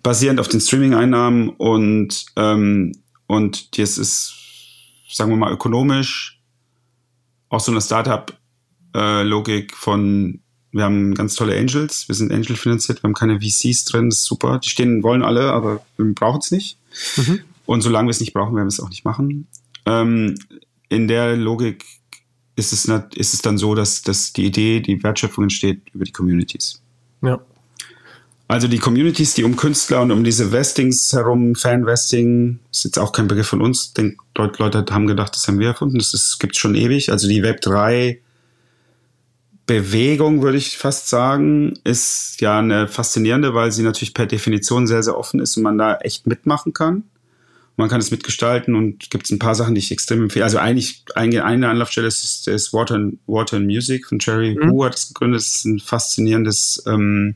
basierend 0.04 0.40
auf 0.40 0.48
den 0.48 0.62
Streaming-Einnahmen 0.62 1.50
und 1.50 2.26
ähm, 2.36 2.94
und 3.26 3.78
das 3.78 4.00
ist, 4.00 4.34
sagen 5.12 5.32
wir 5.32 5.38
mal, 5.38 5.52
ökonomisch 5.52 6.40
auch 7.50 7.60
so 7.60 7.72
eine 7.72 7.82
Startup-Logik 7.82 9.76
von 9.76 10.42
wir 10.72 10.84
haben 10.84 11.16
ganz 11.16 11.34
tolle 11.34 11.58
Angels, 11.58 12.08
wir 12.08 12.16
sind 12.16 12.32
Angel 12.32 12.56
finanziert, 12.56 13.02
wir 13.02 13.08
haben 13.08 13.16
keine 13.16 13.40
VCs 13.42 13.86
drin, 13.86 14.10
das 14.10 14.20
ist 14.20 14.26
super. 14.26 14.60
Die 14.60 14.70
stehen, 14.70 15.02
wollen 15.02 15.24
alle, 15.24 15.52
aber 15.52 15.82
wir 15.98 16.14
brauchen 16.14 16.40
es 16.40 16.52
nicht. 16.52 16.78
Mhm. 17.18 17.40
Und 17.66 17.82
solange 17.82 18.08
wir 18.08 18.12
es 18.12 18.20
nicht 18.20 18.34
brauchen, 18.34 18.56
werden 18.56 18.66
wir 18.66 18.74
es 18.74 18.80
auch 18.80 18.90
nicht 18.90 19.04
machen. 19.04 19.48
Ähm, 19.86 20.38
in 20.90 21.08
der 21.08 21.36
Logik 21.36 21.86
ist 22.56 22.74
es, 22.74 22.86
ist 23.16 23.34
es 23.34 23.42
dann 23.42 23.58
so, 23.58 23.74
dass, 23.74 24.02
dass 24.04 24.34
die 24.34 24.46
Idee, 24.46 24.80
die 24.80 25.02
Wertschöpfung 25.02 25.46
entsteht 25.46 25.82
über 25.94 26.06
die 26.06 26.12
Communities. 26.12 26.82
Ja. 27.22 27.40
Also 28.50 28.68
die 28.68 28.80
Communities, 28.80 29.36
die 29.36 29.44
um 29.44 29.56
Künstler 29.56 30.02
und 30.02 30.10
um 30.10 30.24
diese 30.24 30.52
Vestings 30.52 31.14
herum, 31.14 31.54
Fan-Vesting, 31.54 32.58
ist 32.72 32.84
jetzt 32.84 32.98
auch 32.98 33.12
kein 33.12 33.28
Begriff 33.28 33.46
von 33.46 33.62
uns. 33.62 33.94
Denk, 33.94 34.20
Leute 34.36 34.84
haben 34.90 35.06
gedacht, 35.06 35.36
das 35.36 35.48
haben 35.48 35.60
wir 35.60 35.68
erfunden. 35.68 36.00
Das 36.00 36.38
gibt 36.40 36.56
es 36.56 36.60
schon 36.60 36.74
ewig. 36.74 37.12
Also 37.12 37.28
die 37.28 37.44
Web 37.44 37.62
3 37.62 38.20
Bewegung, 39.68 40.42
würde 40.42 40.58
ich 40.58 40.80
fast 40.80 41.10
sagen, 41.10 41.76
ist 41.84 42.42
ja 42.42 42.58
eine 42.58 42.88
faszinierende, 42.88 43.54
weil 43.54 43.72
sie 43.72 43.84
natürlich 43.84 44.16
per 44.16 44.26
Definition 44.26 44.88
sehr, 44.88 45.04
sehr 45.04 45.16
offen 45.16 45.40
ist 45.40 45.56
und 45.56 45.62
man 45.62 45.78
da 45.78 45.98
echt 45.98 46.26
mitmachen 46.26 46.74
kann. 46.74 47.04
Man 47.78 47.88
kann 47.88 48.02
es 48.02 48.10
mitgestalten 48.10 48.74
und 48.74 49.12
gibt 49.12 49.26
es 49.26 49.32
ein 49.32 49.38
paar 49.38 49.54
Sachen, 49.54 49.76
die 49.76 49.80
ich 49.80 49.92
extrem 49.92 50.24
empfehle. 50.24 50.46
Also 50.46 50.58
eigentlich 50.58 51.04
eine 51.14 51.44
Anlaufstelle 51.44 52.08
ist, 52.08 52.48
ist 52.48 52.74
Water, 52.74 52.96
and, 52.96 53.20
Water 53.28 53.58
and 53.58 53.68
Music 53.68 54.08
von 54.08 54.18
Jerry 54.20 54.58
mhm. 54.60 54.72
Wu 54.72 54.86
hat 54.86 54.96
es 54.96 55.10
gegründet. 55.10 55.42
Das 55.42 55.56
ist 55.58 55.66
ein 55.66 55.80
faszinierendes 55.80 56.84
ähm, 56.88 57.36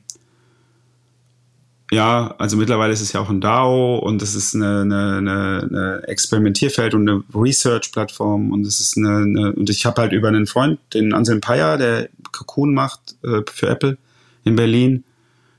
ja, 1.93 2.33
also 2.39 2.57
mittlerweile 2.57 2.91
ist 2.91 3.01
es 3.01 3.13
ja 3.13 3.21
auch 3.21 3.29
ein 3.29 3.39
DAO 3.39 3.97
und 3.99 4.21
es 4.23 4.33
ist 4.33 4.55
eine, 4.55 4.81
eine, 4.81 5.67
eine 5.69 6.03
Experimentierfeld 6.07 6.95
und 6.95 7.07
eine 7.07 7.23
Research-Plattform 7.35 8.51
und 8.51 8.65
es 8.65 8.79
ist 8.79 8.97
eine, 8.97 9.17
eine 9.17 9.53
und 9.53 9.69
ich 9.69 9.85
habe 9.85 10.01
halt 10.01 10.11
über 10.11 10.27
einen 10.27 10.47
Freund, 10.47 10.79
den 10.95 11.13
Anselm 11.13 11.39
Peyer, 11.39 11.77
der 11.77 12.09
Cocoon 12.31 12.73
macht 12.73 13.15
äh, 13.23 13.41
für 13.51 13.67
Apple 13.67 13.97
in 14.43 14.55
Berlin, 14.55 15.03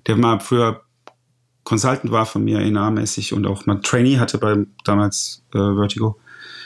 der 0.08 0.16
mal 0.16 0.40
früher 0.40 0.82
Consultant 1.62 2.10
war 2.10 2.26
von 2.26 2.44
mir 2.44 2.58
ENA-mäßig 2.58 3.32
und 3.32 3.46
auch 3.46 3.64
mal 3.66 3.80
Trainee 3.80 4.18
hatte 4.18 4.38
bei 4.38 4.56
damals 4.84 5.44
äh, 5.54 5.58
Vertigo, 5.58 6.18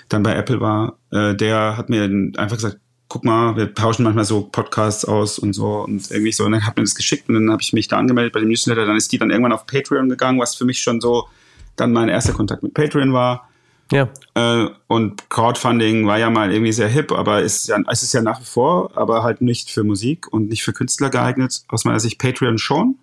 dann 0.09 0.23
bei 0.23 0.35
Apple 0.35 0.61
war, 0.61 0.97
äh, 1.11 1.35
der 1.35 1.77
hat 1.77 1.91
mir 1.91 2.05
einfach 2.37 2.57
gesagt, 2.57 2.79
guck 3.09 3.25
mal, 3.25 3.57
wir 3.57 3.75
tauschen 3.75 4.05
manchmal 4.05 4.25
so 4.25 4.43
Podcasts 4.43 5.05
aus 5.05 5.39
und 5.39 5.55
so 5.55 5.85
und 5.85 6.11
irgendwie 6.11 6.33
so. 6.33 6.45
Und 6.45 6.53
dann 6.53 6.67
hat 6.67 6.77
mir 6.77 6.83
das 6.83 6.95
geschickt 6.95 7.29
und 7.29 7.35
dann 7.35 7.51
habe 7.51 7.63
ich 7.63 7.73
mich 7.73 7.89
da 7.89 7.97
angemeldet 7.97 8.35
bei 8.35 8.41
dem 8.41 8.49
Newsletter. 8.49 8.85
Dann 8.85 8.97
ist 8.97 9.11
die 9.13 9.19
dann 9.19 9.31
irgendwann 9.31 9.53
auf 9.53 9.67
Patreon 9.67 10.09
gegangen, 10.09 10.39
was 10.39 10.55
für 10.55 10.65
mich 10.65 10.81
schon 10.81 11.01
so 11.01 11.29
dann 11.77 11.93
mein 11.93 12.09
erster 12.09 12.33
Kontakt 12.33 12.63
mit 12.63 12.75
Patreon 12.75 13.13
war. 13.13 13.49
Ja. 13.91 14.09
Äh, 14.35 14.69
und 14.87 15.31
Crowdfunding 15.31 16.07
war 16.07 16.19
ja 16.19 16.29
mal 16.29 16.53
irgendwie 16.53 16.73
sehr 16.73 16.89
hip, 16.89 17.11
aber 17.13 17.41
ist 17.41 17.69
ja, 17.69 17.79
es 17.91 18.03
ist 18.03 18.13
ja 18.13 18.21
nach 18.21 18.41
wie 18.41 18.45
vor, 18.45 18.97
aber 18.97 19.23
halt 19.23 19.41
nicht 19.41 19.71
für 19.71 19.83
Musik 19.83 20.31
und 20.31 20.49
nicht 20.49 20.63
für 20.63 20.75
Künstler 20.75 21.09
geeignet. 21.09 21.63
Aus 21.69 21.85
meiner 21.85 22.01
Sicht 22.01 22.19
Patreon 22.19 22.59
schon. 22.59 22.97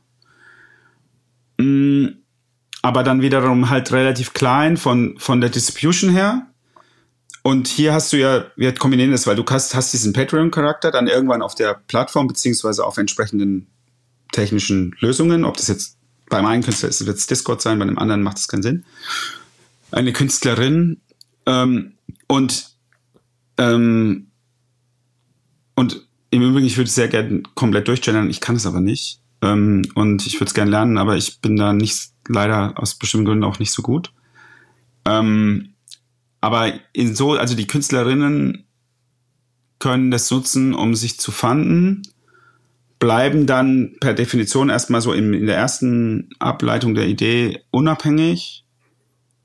Mm, 1.57 2.07
aber 2.84 3.02
dann 3.02 3.23
wiederum 3.23 3.72
halt 3.72 3.91
relativ 3.91 4.34
klein 4.34 4.77
von, 4.77 5.15
von 5.18 5.41
der 5.41 5.49
Distribution 5.49 6.11
her. 6.11 6.45
Und 7.46 7.68
hier 7.68 7.94
hast 7.94 8.12
du 8.12 8.18
ja, 8.18 8.46
wir 8.56 8.74
kombinieren 8.74 9.12
das, 9.12 9.28
weil 9.28 9.36
du 9.36 9.46
hast, 9.48 9.76
hast 9.76 9.94
diesen 9.94 10.14
Patreon-Charakter 10.14 10.90
dann 10.90 11.06
irgendwann 11.06 11.44
auf 11.44 11.54
der 11.54 11.76
Plattform 11.76 12.26
beziehungsweise 12.26 12.84
auf 12.84 12.98
entsprechenden 12.98 13.68
technischen 14.32 14.96
Lösungen. 15.00 15.46
Ob 15.46 15.56
das 15.56 15.68
jetzt 15.68 16.00
beim 16.28 16.48
einen 16.48 16.64
Künstler 16.64 16.90
ist, 16.90 17.06
wird 17.06 17.20
es 17.20 17.28
Discord 17.28 17.62
sein, 17.62 17.78
bei 17.78 17.86
dem 17.86 18.00
anderen 18.00 18.24
macht 18.24 18.40
es 18.40 18.48
keinen 18.48 18.64
Sinn. 18.64 18.84
Eine 19.92 20.12
Künstlerin 20.12 21.02
ähm, 21.46 21.94
und 22.26 22.72
ähm, 23.60 24.32
und 25.76 26.08
im 26.32 26.42
Übrigen, 26.42 26.66
ich 26.66 26.78
würde 26.78 26.88
es 26.88 26.96
sehr 26.96 27.10
gerne 27.10 27.44
komplett 27.54 27.88
durchchanneln, 27.88 28.32
ich 28.32 28.42
kann 28.42 28.56
es 28.56 28.66
aber 28.66 28.82
nicht. 28.82 29.20
Ähm, 29.44 29.84
und 29.94 30.26
ich 30.26 30.40
würde 30.40 30.46
es 30.46 30.56
gerne 30.56 30.72
lernen, 30.72 30.98
aber 30.98 31.16
ich 31.16 31.42
bin 31.42 31.58
da 31.58 31.74
nicht, 31.74 32.10
leider 32.28 32.74
aus 32.78 32.96
bestimmten 32.96 33.28
Gründen 33.28 33.44
auch 33.44 33.60
nicht 33.60 33.72
so 33.72 33.84
gut. 33.84 34.14
Ähm, 35.08 35.75
aber 36.41 36.74
in 36.94 37.16
so, 37.16 37.34
also 37.34 37.56
die 37.56 37.68
Künstlerinnen 37.68 38.66
können 39.80 40.12
das 40.12 40.30
nutzen, 40.32 40.74
um 40.74 40.95
sich 40.95 41.20
zu 41.20 41.32
fanden, 41.32 42.03
bleiben 42.99 43.45
dann 43.45 43.95
per 43.99 44.14
Definition 44.14 44.70
erstmal 44.70 45.02
so 45.02 45.14
in, 45.14 45.34
in 45.34 45.45
der 45.45 45.57
ersten 45.57 46.30
Ableitung 46.40 46.95
der 46.95 47.07
Idee 47.07 47.62
unabhängig, 47.72 48.66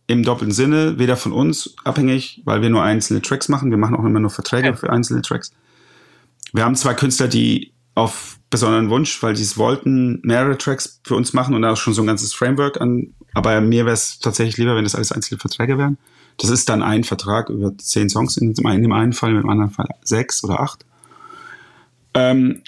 im 0.07 0.25
doppelten 0.25 0.55
Sinne, 0.55 0.99
weder 0.99 1.17
von 1.17 1.33
uns 1.33 1.77
abhängig, 1.85 2.43
weil 2.45 2.63
wir 2.63 2.71
nur 2.71 2.83
einzelne 2.83 3.23
Tracks 3.23 3.49
machen. 3.49 3.71
Wir 3.71 3.79
machen 3.79 3.97
auch 3.97 4.05
immer 4.05 4.19
nur 4.19 4.31
Verträge 4.31 4.69
ja. 4.69 4.75
für 4.75 4.91
einzelne 4.91 5.23
Tracks. 5.23 5.53
Wir 6.53 6.65
haben 6.65 6.75
zwei 6.75 6.95
Künstler, 6.95 7.29
die 7.29 7.73
auf 7.95 8.39
besonderen 8.51 8.91
Wunsch, 8.91 9.23
weil 9.23 9.35
die 9.35 9.43
es 9.43 9.57
wollten, 9.57 10.21
mehrere 10.23 10.59
Tracks 10.59 11.01
für 11.05 11.15
uns 11.15 11.33
machen 11.33 11.55
und 11.55 11.63
da 11.63 11.73
auch 11.73 11.77
schon 11.77 11.95
so 11.95 12.03
ein 12.03 12.09
ganzes 12.09 12.35
Framework 12.35 12.81
an. 12.81 13.15
Aber 13.35 13.61
mir 13.61 13.85
wäre 13.85 13.95
es 13.95 14.19
tatsächlich 14.19 14.57
lieber, 14.57 14.75
wenn 14.75 14.85
das 14.85 14.97
alles 14.97 15.13
einzelne 15.13 15.39
Verträge 15.39 15.79
wären. 15.79 15.99
Das 16.41 16.51
ist 16.51 16.69
dann 16.69 16.83
ein 16.83 17.05
Vertrag 17.05 17.51
über 17.51 17.77
zehn 17.77 18.09
Songs, 18.09 18.37
in 18.39 18.55
dem 18.55 18.93
einen 18.93 19.13
Fall, 19.13 19.37
im 19.37 19.49
anderen 19.49 19.71
Fall 19.71 19.89
sechs 20.03 20.43
oder 20.43 20.61
acht. 20.61 20.87
Ähm, 22.15 22.63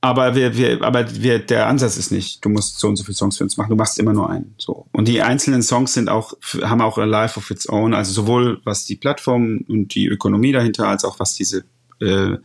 aber 0.00 0.36
wir, 0.36 0.56
wir, 0.56 0.82
aber 0.82 1.12
wir, 1.22 1.40
der 1.40 1.66
Ansatz 1.66 1.96
ist 1.96 2.12
nicht, 2.12 2.44
du 2.44 2.48
musst 2.48 2.78
so 2.78 2.86
und 2.86 2.94
so 2.94 3.02
viele 3.02 3.16
Songs 3.16 3.36
für 3.36 3.42
uns 3.42 3.56
machen, 3.56 3.70
du 3.70 3.76
machst 3.76 3.98
immer 3.98 4.12
nur 4.12 4.30
einen. 4.30 4.54
So. 4.56 4.86
Und 4.92 5.08
die 5.08 5.20
einzelnen 5.22 5.62
Songs 5.62 5.92
sind 5.94 6.08
auch, 6.08 6.34
haben 6.62 6.80
auch 6.80 6.98
a 6.98 7.04
life 7.04 7.36
of 7.36 7.50
its 7.50 7.68
own, 7.68 7.94
also 7.94 8.12
sowohl 8.12 8.60
was 8.64 8.84
die 8.84 8.94
Plattform 8.94 9.64
und 9.66 9.94
die 9.96 10.06
Ökonomie 10.06 10.52
dahinter, 10.52 10.86
als 10.86 11.04
auch 11.04 11.18
was 11.18 11.34
diese 11.34 11.64
äh, 12.00 12.36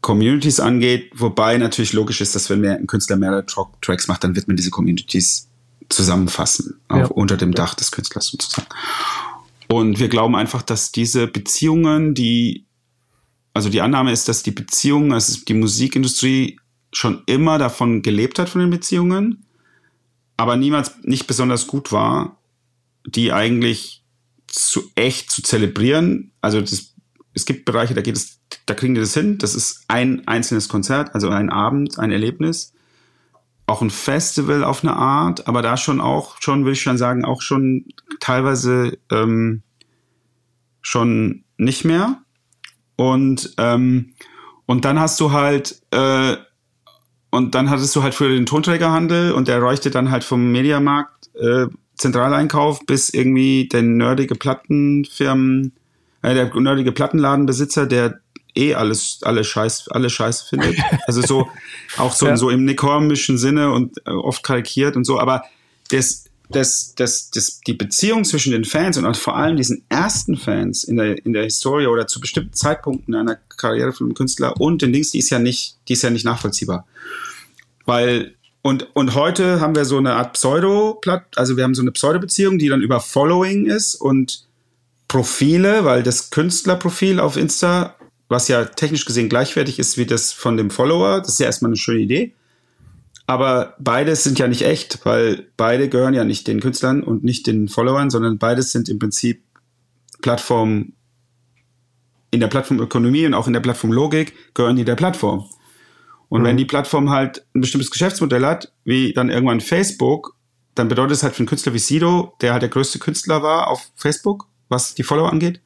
Communities 0.00 0.58
angeht, 0.58 1.12
wobei 1.14 1.58
natürlich 1.58 1.92
logisch 1.92 2.20
ist, 2.20 2.34
dass 2.34 2.50
wenn 2.50 2.64
ein 2.64 2.88
Künstler 2.88 3.16
mehrere 3.16 3.46
Tracks 3.80 4.08
macht, 4.08 4.24
dann 4.24 4.34
wird 4.34 4.48
man 4.48 4.56
diese 4.56 4.70
Communities 4.70 5.48
zusammenfassen, 5.88 6.80
auch 6.88 6.96
ja. 6.96 7.06
unter 7.06 7.36
dem 7.36 7.52
Dach 7.52 7.74
des 7.74 7.92
Künstlers 7.92 8.26
sozusagen. 8.26 8.66
Und 9.68 9.98
wir 9.98 10.08
glauben 10.08 10.36
einfach, 10.36 10.62
dass 10.62 10.92
diese 10.92 11.26
Beziehungen, 11.26 12.14
die, 12.14 12.66
also 13.52 13.68
die 13.68 13.80
Annahme 13.80 14.12
ist, 14.12 14.28
dass 14.28 14.42
die 14.42 14.52
Beziehungen, 14.52 15.12
also 15.12 15.38
die 15.46 15.54
Musikindustrie 15.54 16.58
schon 16.92 17.22
immer 17.26 17.58
davon 17.58 18.02
gelebt 18.02 18.38
hat, 18.38 18.48
von 18.48 18.60
den 18.60 18.70
Beziehungen, 18.70 19.44
aber 20.36 20.56
niemals 20.56 20.92
nicht 21.02 21.26
besonders 21.26 21.66
gut 21.66 21.92
war, 21.92 22.38
die 23.06 23.32
eigentlich 23.32 24.04
zu 24.46 24.90
echt 24.94 25.30
zu 25.30 25.42
zelebrieren. 25.42 26.32
Also 26.40 26.60
das, 26.60 26.94
es 27.32 27.44
gibt 27.44 27.64
Bereiche, 27.64 27.94
da 27.94 28.02
geht 28.02 28.16
es, 28.16 28.40
da 28.66 28.74
kriegen 28.74 28.94
die 28.94 29.00
das 29.00 29.14
hin. 29.14 29.38
Das 29.38 29.54
ist 29.54 29.84
ein 29.88 30.26
einzelnes 30.28 30.68
Konzert, 30.68 31.14
also 31.14 31.28
ein 31.28 31.50
Abend, 31.50 31.98
ein 31.98 32.12
Erlebnis 32.12 32.72
auch 33.66 33.82
ein 33.82 33.90
Festival 33.90 34.62
auf 34.62 34.84
eine 34.84 34.94
Art, 34.94 35.48
aber 35.48 35.60
da 35.60 35.76
schon 35.76 36.00
auch, 36.00 36.36
schon 36.40 36.60
würde 36.60 36.72
ich 36.72 36.82
schon 36.82 36.98
sagen, 36.98 37.24
auch 37.24 37.42
schon 37.42 37.84
teilweise 38.20 38.98
ähm, 39.10 39.62
schon 40.82 41.44
nicht 41.58 41.84
mehr. 41.84 42.22
Und, 42.94 43.54
ähm, 43.58 44.14
und 44.66 44.84
dann 44.84 45.00
hast 45.00 45.18
du 45.20 45.32
halt, 45.32 45.82
äh, 45.90 46.36
und 47.30 47.54
dann 47.54 47.68
hattest 47.68 47.94
du 47.96 48.02
halt 48.02 48.14
für 48.14 48.28
den 48.28 48.46
Tonträgerhandel 48.46 49.32
und 49.32 49.48
der 49.48 49.60
räuchte 49.60 49.90
dann 49.90 50.10
halt 50.10 50.24
vom 50.24 50.52
Mediamarkt 50.52 51.30
äh, 51.34 51.66
Zentraleinkauf 51.96 52.80
bis 52.86 53.08
irgendwie 53.08 53.68
der 53.68 53.82
nerdige 53.82 54.36
Plattenfirmen, 54.36 55.72
äh, 56.22 56.34
der 56.34 56.54
nerdige 56.54 56.92
Plattenladenbesitzer, 56.92 57.86
der 57.86 58.20
eh 58.56 58.74
alles, 58.74 59.20
alle 59.22 59.44
Scheiß, 59.44 59.88
alle 59.90 60.10
Scheiß 60.10 60.42
findet. 60.42 60.76
Also 61.06 61.22
so, 61.22 61.48
auch 61.98 62.12
so, 62.12 62.26
ja. 62.26 62.36
so 62.36 62.50
im 62.50 62.64
nikormischen 62.64 63.38
Sinne 63.38 63.72
und 63.72 63.98
äh, 64.06 64.10
oft 64.10 64.42
karikiert 64.42 64.96
und 64.96 65.04
so, 65.04 65.20
aber 65.20 65.44
das, 65.90 66.24
das, 66.48 66.94
das, 66.94 67.30
das, 67.30 67.60
die 67.60 67.74
Beziehung 67.74 68.24
zwischen 68.24 68.52
den 68.52 68.64
Fans 68.64 68.96
und 68.98 69.16
vor 69.16 69.36
allem 69.36 69.56
diesen 69.56 69.84
ersten 69.88 70.36
Fans 70.36 70.84
in 70.84 70.96
der, 70.96 71.24
in 71.24 71.32
der 71.32 71.44
Historie 71.44 71.86
oder 71.86 72.06
zu 72.06 72.20
bestimmten 72.20 72.54
Zeitpunkten 72.54 73.14
einer 73.14 73.38
Karriere 73.56 73.92
von 73.92 74.06
einem 74.06 74.14
Künstler 74.14 74.60
und 74.60 74.82
den 74.82 74.92
Dings, 74.92 75.10
die 75.10 75.18
ist 75.18 75.30
ja 75.30 75.38
nicht, 75.38 75.76
die 75.88 75.94
ist 75.94 76.02
ja 76.02 76.10
nicht 76.10 76.24
nachvollziehbar. 76.24 76.86
Weil, 77.84 78.34
und, 78.62 78.88
und 78.94 79.14
heute 79.14 79.60
haben 79.60 79.76
wir 79.76 79.84
so 79.84 79.98
eine 79.98 80.14
Art 80.14 80.34
Pseudo-Platt, 80.34 81.36
also 81.36 81.56
wir 81.56 81.64
haben 81.64 81.74
so 81.74 81.82
eine 81.82 81.92
Pseudo-Beziehung, 81.92 82.58
die 82.58 82.68
dann 82.68 82.82
über 82.82 83.00
Following 83.00 83.66
ist 83.66 83.94
und 83.94 84.46
Profile, 85.08 85.84
weil 85.84 86.02
das 86.02 86.30
Künstlerprofil 86.30 87.20
auf 87.20 87.36
Insta, 87.36 87.94
was 88.28 88.48
ja 88.48 88.64
technisch 88.64 89.04
gesehen 89.04 89.28
gleichwertig 89.28 89.78
ist 89.78 89.98
wie 89.98 90.06
das 90.06 90.32
von 90.32 90.56
dem 90.56 90.70
Follower, 90.70 91.20
das 91.20 91.30
ist 91.30 91.40
ja 91.40 91.46
erstmal 91.46 91.70
eine 91.70 91.76
schöne 91.76 92.00
Idee. 92.00 92.34
Aber 93.26 93.74
beides 93.78 94.22
sind 94.22 94.38
ja 94.38 94.46
nicht 94.46 94.62
echt, 94.62 95.04
weil 95.04 95.48
beide 95.56 95.88
gehören 95.88 96.14
ja 96.14 96.24
nicht 96.24 96.46
den 96.46 96.60
Künstlern 96.60 97.02
und 97.02 97.24
nicht 97.24 97.46
den 97.46 97.68
Followern, 97.68 98.08
sondern 98.08 98.38
beides 98.38 98.70
sind 98.70 98.88
im 98.88 98.98
Prinzip 98.98 99.42
Plattformen 100.22 100.94
in 102.30 102.40
der 102.40 102.48
Plattformökonomie 102.48 103.26
und 103.26 103.34
auch 103.34 103.46
in 103.46 103.52
der 103.52 103.60
Plattformlogik 103.60 104.54
gehören 104.54 104.76
die 104.76 104.84
der 104.84 104.96
Plattform. 104.96 105.48
Und 106.28 106.42
mhm. 106.42 106.46
wenn 106.46 106.56
die 106.56 106.64
Plattform 106.64 107.10
halt 107.10 107.46
ein 107.54 107.60
bestimmtes 107.60 107.90
Geschäftsmodell 107.90 108.44
hat, 108.44 108.72
wie 108.84 109.12
dann 109.12 109.30
irgendwann 109.30 109.60
Facebook, 109.60 110.36
dann 110.74 110.88
bedeutet 110.88 111.16
es 111.16 111.22
halt 111.22 111.34
für 111.34 111.40
einen 111.40 111.48
Künstler 111.48 111.72
wie 111.72 111.78
Sido, 111.78 112.34
der 112.40 112.52
halt 112.52 112.62
der 112.62 112.68
größte 112.68 112.98
Künstler 112.98 113.42
war 113.42 113.68
auf 113.68 113.90
Facebook, 113.96 114.46
was 114.68 114.94
die 114.94 115.02
Follower 115.02 115.30
angeht, 115.30 115.60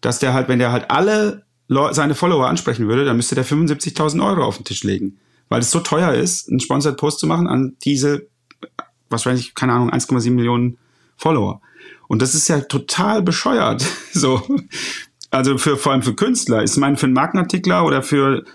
dass 0.00 0.18
der 0.18 0.34
halt, 0.34 0.48
wenn 0.48 0.58
der 0.58 0.72
halt 0.72 0.90
alle 0.90 1.44
seine 1.68 2.14
Follower 2.14 2.46
ansprechen 2.46 2.88
würde, 2.88 3.04
dann 3.04 3.16
müsste 3.16 3.34
der 3.34 3.46
75.000 3.46 4.24
Euro 4.24 4.44
auf 4.44 4.58
den 4.58 4.64
Tisch 4.64 4.84
legen 4.84 5.18
weil 5.52 5.60
es 5.60 5.70
so 5.70 5.80
teuer 5.80 6.14
ist, 6.14 6.48
einen 6.48 6.60
Sponsored 6.60 6.96
Post 6.96 7.18
zu 7.18 7.26
machen 7.26 7.46
an 7.46 7.76
diese, 7.84 8.26
wahrscheinlich, 9.10 9.54
keine 9.54 9.74
Ahnung, 9.74 9.90
1,7 9.92 10.30
Millionen 10.30 10.78
Follower. 11.18 11.60
Und 12.08 12.22
das 12.22 12.34
ist 12.34 12.48
ja 12.48 12.60
total 12.60 13.20
bescheuert. 13.22 13.84
so. 14.14 14.42
Also 15.30 15.58
für, 15.58 15.76
vor 15.76 15.92
allem 15.92 16.02
für 16.02 16.14
Künstler. 16.14 16.64
Ich 16.64 16.74
meine, 16.78 16.96
für 16.96 17.04
einen 17.04 17.12
Markenartikler 17.12 17.84
oder 17.84 18.02
für, 18.02 18.46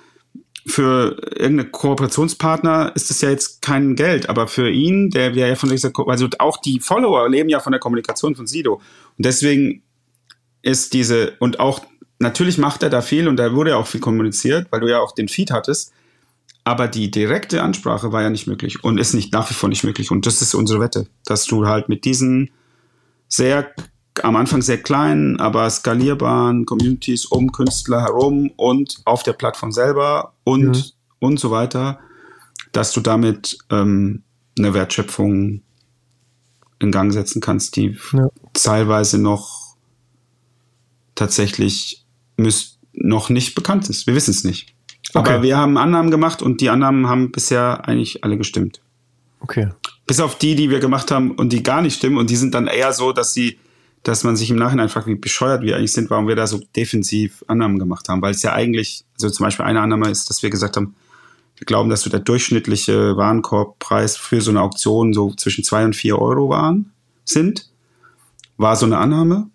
für 0.65 1.21
irgendeine 1.35 1.69
Kooperationspartner 1.69 2.93
ist 2.95 3.11
das 3.11 3.21
ja 3.21 3.29
jetzt 3.29 3.61
kein 3.61 3.95
Geld, 3.95 4.27
aber 4.27 4.47
für 4.47 4.67
ihn, 4.71 5.11
der 5.11 5.33
ja 5.33 5.53
von 5.53 5.69
dieser, 5.69 5.91
also 6.07 6.27
auch 6.39 6.57
die 6.57 6.79
Follower 6.79 7.29
leben 7.29 7.49
ja 7.49 7.59
von 7.59 7.73
der 7.73 7.79
Kommunikation 7.79 8.35
von 8.35 8.47
Sido. 8.47 8.81
Und 9.17 9.25
deswegen 9.25 9.83
ist 10.63 10.95
diese, 10.95 11.33
und 11.37 11.59
auch, 11.59 11.85
natürlich 12.19 12.57
macht 12.57 12.83
er 12.83 12.89
da 12.89 13.01
viel 13.01 13.27
und 13.27 13.37
da 13.37 13.53
wurde 13.53 13.71
ja 13.71 13.77
auch 13.77 13.87
viel 13.87 14.01
kommuniziert, 14.01 14.67
weil 14.71 14.79
du 14.79 14.89
ja 14.89 14.99
auch 14.99 15.13
den 15.13 15.27
Feed 15.27 15.51
hattest. 15.51 15.93
Aber 16.63 16.87
die 16.87 17.09
direkte 17.09 17.63
Ansprache 17.63 18.11
war 18.11 18.21
ja 18.21 18.29
nicht 18.29 18.47
möglich 18.47 18.83
und 18.83 18.97
ist 18.97 19.13
nicht 19.13 19.31
nach 19.31 19.49
wie 19.49 19.53
vor 19.53 19.69
nicht 19.69 19.85
möglich. 19.85 20.11
Und 20.11 20.25
das 20.25 20.41
ist 20.41 20.53
unsere 20.53 20.81
Wette, 20.81 21.07
dass 21.25 21.45
du 21.45 21.65
halt 21.65 21.87
mit 21.87 22.03
diesen 22.03 22.49
sehr, 23.29 23.71
am 24.21 24.35
Anfang 24.35 24.61
sehr 24.61 24.81
kleinen, 24.81 25.39
aber 25.39 25.69
skalierbaren 25.69 26.65
Communities 26.65 27.25
um 27.25 27.51
Künstler 27.51 28.01
herum 28.01 28.51
und 28.57 28.97
auf 29.05 29.23
der 29.23 29.33
Plattform 29.33 29.71
selber 29.71 30.33
und, 30.43 30.75
ja. 30.75 30.83
und 31.19 31.39
so 31.39 31.51
weiter, 31.51 31.99
dass 32.73 32.91
du 32.91 32.99
damit 32.99 33.57
ähm, 33.69 34.23
eine 34.57 34.73
Wertschöpfung 34.73 35.61
in 36.79 36.91
Gang 36.91 37.13
setzen 37.13 37.41
kannst, 37.41 37.75
die 37.75 37.97
ja. 38.11 38.27
teilweise 38.53 39.19
noch 39.19 39.75
tatsächlich 41.15 42.05
müsst, 42.37 42.79
noch 42.93 43.29
nicht 43.29 43.53
bekannt 43.55 43.89
ist. 43.89 44.07
Wir 44.07 44.15
wissen 44.15 44.31
es 44.31 44.43
nicht. 44.43 44.73
Okay. 45.13 45.33
Aber 45.33 45.43
wir 45.43 45.57
haben 45.57 45.77
Annahmen 45.77 46.11
gemacht 46.11 46.41
und 46.41 46.61
die 46.61 46.69
Annahmen 46.69 47.07
haben 47.07 47.31
bisher 47.31 47.87
eigentlich 47.87 48.23
alle 48.23 48.37
gestimmt. 48.37 48.81
Okay. 49.39 49.69
Bis 50.05 50.19
auf 50.19 50.37
die, 50.37 50.55
die 50.55 50.69
wir 50.69 50.79
gemacht 50.79 51.11
haben 51.11 51.31
und 51.31 51.53
die 51.53 51.63
gar 51.63 51.81
nicht 51.81 51.97
stimmen 51.97 52.17
und 52.17 52.29
die 52.29 52.35
sind 52.35 52.53
dann 52.53 52.67
eher 52.67 52.93
so, 52.93 53.11
dass 53.11 53.33
sie, 53.33 53.59
dass 54.03 54.23
man 54.23 54.35
sich 54.35 54.49
im 54.49 54.57
Nachhinein 54.57 54.89
fragt, 54.89 55.07
wie 55.07 55.15
bescheuert 55.15 55.61
wir 55.61 55.75
eigentlich 55.75 55.93
sind, 55.93 56.09
warum 56.09 56.27
wir 56.27 56.35
da 56.35 56.47
so 56.47 56.59
defensiv 56.75 57.43
Annahmen 57.47 57.77
gemacht 57.79 58.09
haben. 58.09 58.21
Weil 58.21 58.31
es 58.31 58.41
ja 58.41 58.53
eigentlich, 58.53 59.05
also 59.13 59.29
zum 59.29 59.45
Beispiel 59.45 59.65
eine 59.65 59.81
Annahme 59.81 60.09
ist, 60.09 60.29
dass 60.29 60.43
wir 60.43 60.49
gesagt 60.49 60.77
haben, 60.77 60.95
wir 61.57 61.65
glauben, 61.65 61.89
dass 61.89 62.01
so 62.01 62.09
der 62.09 62.19
durchschnittliche 62.19 63.17
Warenkorbpreis 63.17 64.15
für 64.15 64.41
so 64.41 64.51
eine 64.51 64.61
Auktion 64.61 65.13
so 65.13 65.33
zwischen 65.33 65.63
zwei 65.63 65.85
und 65.85 65.95
vier 65.95 66.19
Euro 66.19 66.49
waren, 66.49 66.91
sind. 67.25 67.69
War 68.57 68.75
so 68.75 68.85
eine 68.85 68.97
Annahme. 68.97 69.49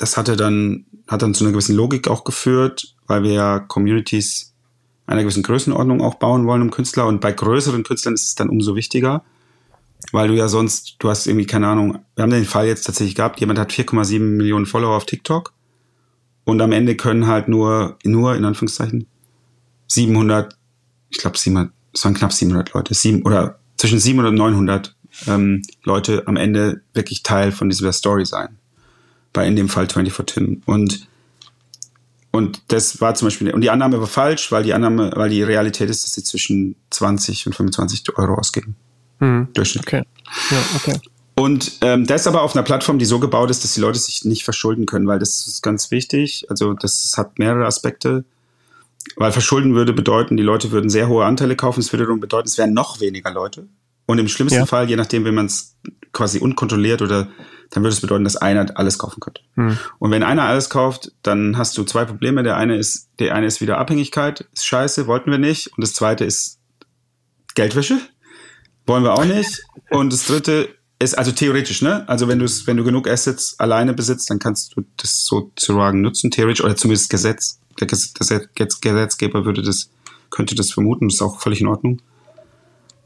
Das 0.00 0.16
hatte 0.16 0.36
dann, 0.36 0.86
hat 1.08 1.22
dann 1.22 1.34
zu 1.34 1.44
einer 1.44 1.52
gewissen 1.52 1.76
Logik 1.76 2.08
auch 2.08 2.24
geführt 2.24 2.96
weil 3.10 3.24
wir 3.24 3.32
ja 3.32 3.58
Communities 3.58 4.54
einer 5.04 5.22
gewissen 5.22 5.42
Größenordnung 5.42 6.00
auch 6.00 6.14
bauen 6.14 6.46
wollen 6.46 6.62
um 6.62 6.70
Künstler. 6.70 7.08
Und 7.08 7.20
bei 7.20 7.32
größeren 7.32 7.82
Künstlern 7.82 8.14
ist 8.14 8.28
es 8.28 8.34
dann 8.36 8.48
umso 8.48 8.76
wichtiger, 8.76 9.24
weil 10.12 10.28
du 10.28 10.34
ja 10.34 10.46
sonst, 10.46 10.94
du 11.00 11.10
hast 11.10 11.26
irgendwie, 11.26 11.46
keine 11.46 11.66
Ahnung, 11.66 11.98
wir 12.14 12.22
haben 12.22 12.30
den 12.30 12.44
Fall 12.44 12.68
jetzt 12.68 12.84
tatsächlich 12.84 13.16
gehabt, 13.16 13.40
jemand 13.40 13.58
hat 13.58 13.72
4,7 13.72 14.20
Millionen 14.20 14.64
Follower 14.64 14.96
auf 14.96 15.06
TikTok 15.06 15.52
und 16.44 16.62
am 16.62 16.70
Ende 16.70 16.94
können 16.94 17.26
halt 17.26 17.48
nur, 17.48 17.98
nur 18.04 18.36
in 18.36 18.44
Anführungszeichen, 18.44 19.06
700, 19.88 20.56
ich 21.08 21.18
glaube 21.18 21.36
700, 21.36 21.72
es 21.92 22.04
waren 22.04 22.14
knapp 22.14 22.32
700 22.32 22.72
Leute, 22.72 22.94
sieben, 22.94 23.22
oder 23.22 23.58
zwischen 23.76 23.98
700 23.98 24.30
und 24.30 24.38
900 24.38 24.96
ähm, 25.26 25.62
Leute 25.82 26.22
am 26.28 26.36
Ende 26.36 26.82
wirklich 26.94 27.24
Teil 27.24 27.50
von 27.50 27.68
dieser 27.68 27.92
Story 27.92 28.24
sein. 28.24 28.59
Bei 29.32 29.46
in 29.46 29.56
dem 29.56 29.68
Fall 29.68 29.88
24 29.88 30.34
Tim. 30.34 30.62
Und 30.66 31.08
und 32.32 32.62
das 32.68 33.00
war 33.00 33.14
zum 33.16 33.26
Beispiel, 33.26 33.52
und 33.52 33.60
die 33.60 33.70
Annahme 33.70 33.98
war 33.98 34.06
falsch, 34.06 34.52
weil 34.52 34.62
die 34.62 34.72
Annahme, 34.72 35.10
weil 35.16 35.30
die 35.30 35.42
Realität 35.42 35.90
ist, 35.90 36.04
dass 36.04 36.12
sie 36.12 36.22
zwischen 36.22 36.76
20 36.90 37.46
und 37.48 37.56
25 37.56 38.16
Euro 38.16 38.34
ausgeben. 38.34 38.76
Hm. 39.18 39.48
Durchschnitt. 39.52 39.84
Okay. 39.84 40.04
Ja, 40.50 40.58
okay. 40.76 41.00
Und 41.34 41.78
ähm, 41.80 42.06
das 42.06 42.26
aber 42.26 42.42
auf 42.42 42.54
einer 42.54 42.62
Plattform, 42.62 42.98
die 42.98 43.04
so 43.04 43.18
gebaut 43.18 43.50
ist, 43.50 43.64
dass 43.64 43.74
die 43.74 43.80
Leute 43.80 43.98
sich 43.98 44.24
nicht 44.24 44.44
verschulden 44.44 44.86
können, 44.86 45.08
weil 45.08 45.18
das 45.18 45.46
ist 45.46 45.62
ganz 45.62 45.90
wichtig. 45.90 46.46
Also 46.48 46.74
das 46.74 47.14
hat 47.16 47.38
mehrere 47.38 47.66
Aspekte. 47.66 48.24
Weil 49.16 49.32
verschulden 49.32 49.74
würde 49.74 49.92
bedeuten, 49.92 50.36
die 50.36 50.42
Leute 50.42 50.70
würden 50.70 50.90
sehr 50.90 51.08
hohe 51.08 51.24
Anteile 51.24 51.56
kaufen. 51.56 51.80
Es 51.80 51.92
würde 51.92 52.04
darum 52.04 52.20
bedeuten, 52.20 52.46
es 52.46 52.58
wären 52.58 52.74
noch 52.74 53.00
weniger 53.00 53.32
Leute. 53.32 53.66
Und 54.06 54.18
im 54.18 54.28
schlimmsten 54.28 54.60
ja. 54.60 54.66
Fall, 54.66 54.88
je 54.88 54.96
nachdem, 54.96 55.24
wenn 55.24 55.34
man 55.34 55.46
es 55.46 55.74
quasi 56.12 56.38
unkontrolliert 56.38 57.00
oder 57.00 57.28
dann 57.70 57.82
würde 57.84 57.94
es 57.94 58.00
bedeuten, 58.00 58.24
dass 58.24 58.36
einer 58.36 58.66
alles 58.76 58.98
kaufen 58.98 59.20
könnte. 59.20 59.42
Hm. 59.54 59.78
Und 59.98 60.10
wenn 60.10 60.22
einer 60.22 60.44
alles 60.44 60.70
kauft, 60.70 61.12
dann 61.22 61.56
hast 61.56 61.78
du 61.78 61.84
zwei 61.84 62.04
Probleme. 62.04 62.42
Der 62.42 62.56
eine 62.56 62.76
ist, 62.76 63.08
der 63.18 63.34
eine 63.34 63.46
ist 63.46 63.60
wieder 63.60 63.78
Abhängigkeit, 63.78 64.48
ist 64.52 64.66
scheiße, 64.66 65.06
wollten 65.06 65.30
wir 65.30 65.38
nicht. 65.38 65.68
Und 65.68 65.82
das 65.82 65.94
zweite 65.94 66.24
ist 66.24 66.58
Geldwäsche, 67.54 67.98
wollen 68.86 69.04
wir 69.04 69.14
auch 69.14 69.24
nicht. 69.24 69.62
Und 69.90 70.12
das 70.12 70.26
dritte 70.26 70.68
ist 70.98 71.16
also 71.16 71.32
theoretisch, 71.32 71.80
ne? 71.82 72.08
Also 72.08 72.28
wenn 72.28 72.38
du 72.38 72.46
wenn 72.66 72.76
du 72.76 72.84
genug 72.84 73.08
Assets 73.08 73.58
alleine 73.58 73.94
besitzt, 73.94 74.28
dann 74.30 74.38
kannst 74.38 74.76
du 74.76 74.84
das 74.96 75.24
sozusagen 75.24 76.02
nutzen, 76.02 76.30
theoretisch, 76.30 76.62
oder 76.62 76.76
zumindest 76.76 77.08
Gesetz. 77.08 77.60
Der 77.80 77.86
Gesetzgeber 77.86 79.44
würde 79.44 79.62
das, 79.62 79.90
könnte 80.28 80.54
das 80.54 80.70
vermuten, 80.72 81.08
das 81.08 81.14
ist 81.14 81.22
auch 81.22 81.40
völlig 81.40 81.62
in 81.62 81.68
Ordnung. 81.68 82.02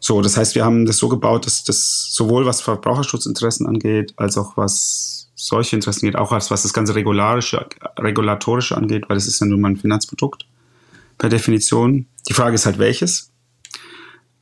So, 0.07 0.21
das 0.21 0.37
heißt, 0.37 0.55
wir 0.55 0.67
haben 0.67 0.85
das 0.85 0.99
so 0.99 1.09
gebaut, 1.09 1.47
dass 1.47 1.65
das 1.65 2.09
sowohl 2.11 2.45
was 2.45 2.61
Verbraucherschutzinteressen 2.61 3.67
angeht, 3.67 4.13
als 4.19 4.37
auch 4.37 4.55
was 4.59 5.31
solche 5.35 5.77
Interessen 5.77 6.05
geht, 6.05 6.15
auch 6.15 6.31
als 6.31 6.51
was 6.51 6.63
das 6.63 6.75
ganze 6.75 6.95
regularische, 6.95 7.65
regulatorische 7.99 8.77
angeht, 8.77 9.05
weil 9.09 9.17
es 9.17 9.27
ist 9.27 9.41
ja 9.41 9.47
nun 9.47 9.63
mal 9.63 9.71
ein 9.71 9.79
Finanzprodukt 9.79 10.45
per 11.17 11.31
Definition. 11.31 12.05
Die 12.29 12.35
Frage 12.35 12.55
ist 12.55 12.67
halt 12.67 12.79
welches. 12.79 13.33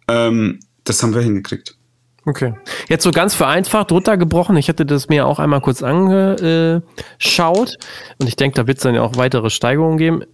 Ähm, 0.08 0.58
das 0.82 1.00
haben 1.00 1.14
wir 1.14 1.22
hingekriegt. 1.22 1.76
Okay. 2.26 2.54
Jetzt 2.88 3.04
so 3.04 3.12
ganz 3.12 3.36
vereinfacht 3.36 3.92
runtergebrochen. 3.92 4.56
Ich 4.56 4.66
hätte 4.66 4.84
das 4.84 5.08
mir 5.08 5.26
auch 5.26 5.38
einmal 5.38 5.60
kurz 5.60 5.80
angeschaut 5.84 6.82
und 8.18 8.26
ich 8.26 8.34
denke, 8.34 8.56
da 8.56 8.66
wird 8.66 8.78
es 8.78 8.82
dann 8.82 8.96
ja 8.96 9.02
auch 9.02 9.14
weitere 9.14 9.48
Steigerungen 9.48 9.96
geben. 9.96 10.24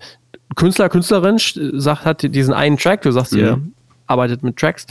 Künstler, 0.56 0.88
Künstlerin 0.88 1.36
sagt, 1.38 2.06
hat 2.06 2.22
diesen 2.34 2.54
einen 2.54 2.78
Track, 2.78 3.02
du 3.02 3.12
sagst, 3.12 3.34
mhm. 3.34 3.38
ihr 3.38 3.62
arbeitet 4.08 4.42
mit 4.42 4.56
Tracks. 4.56 4.86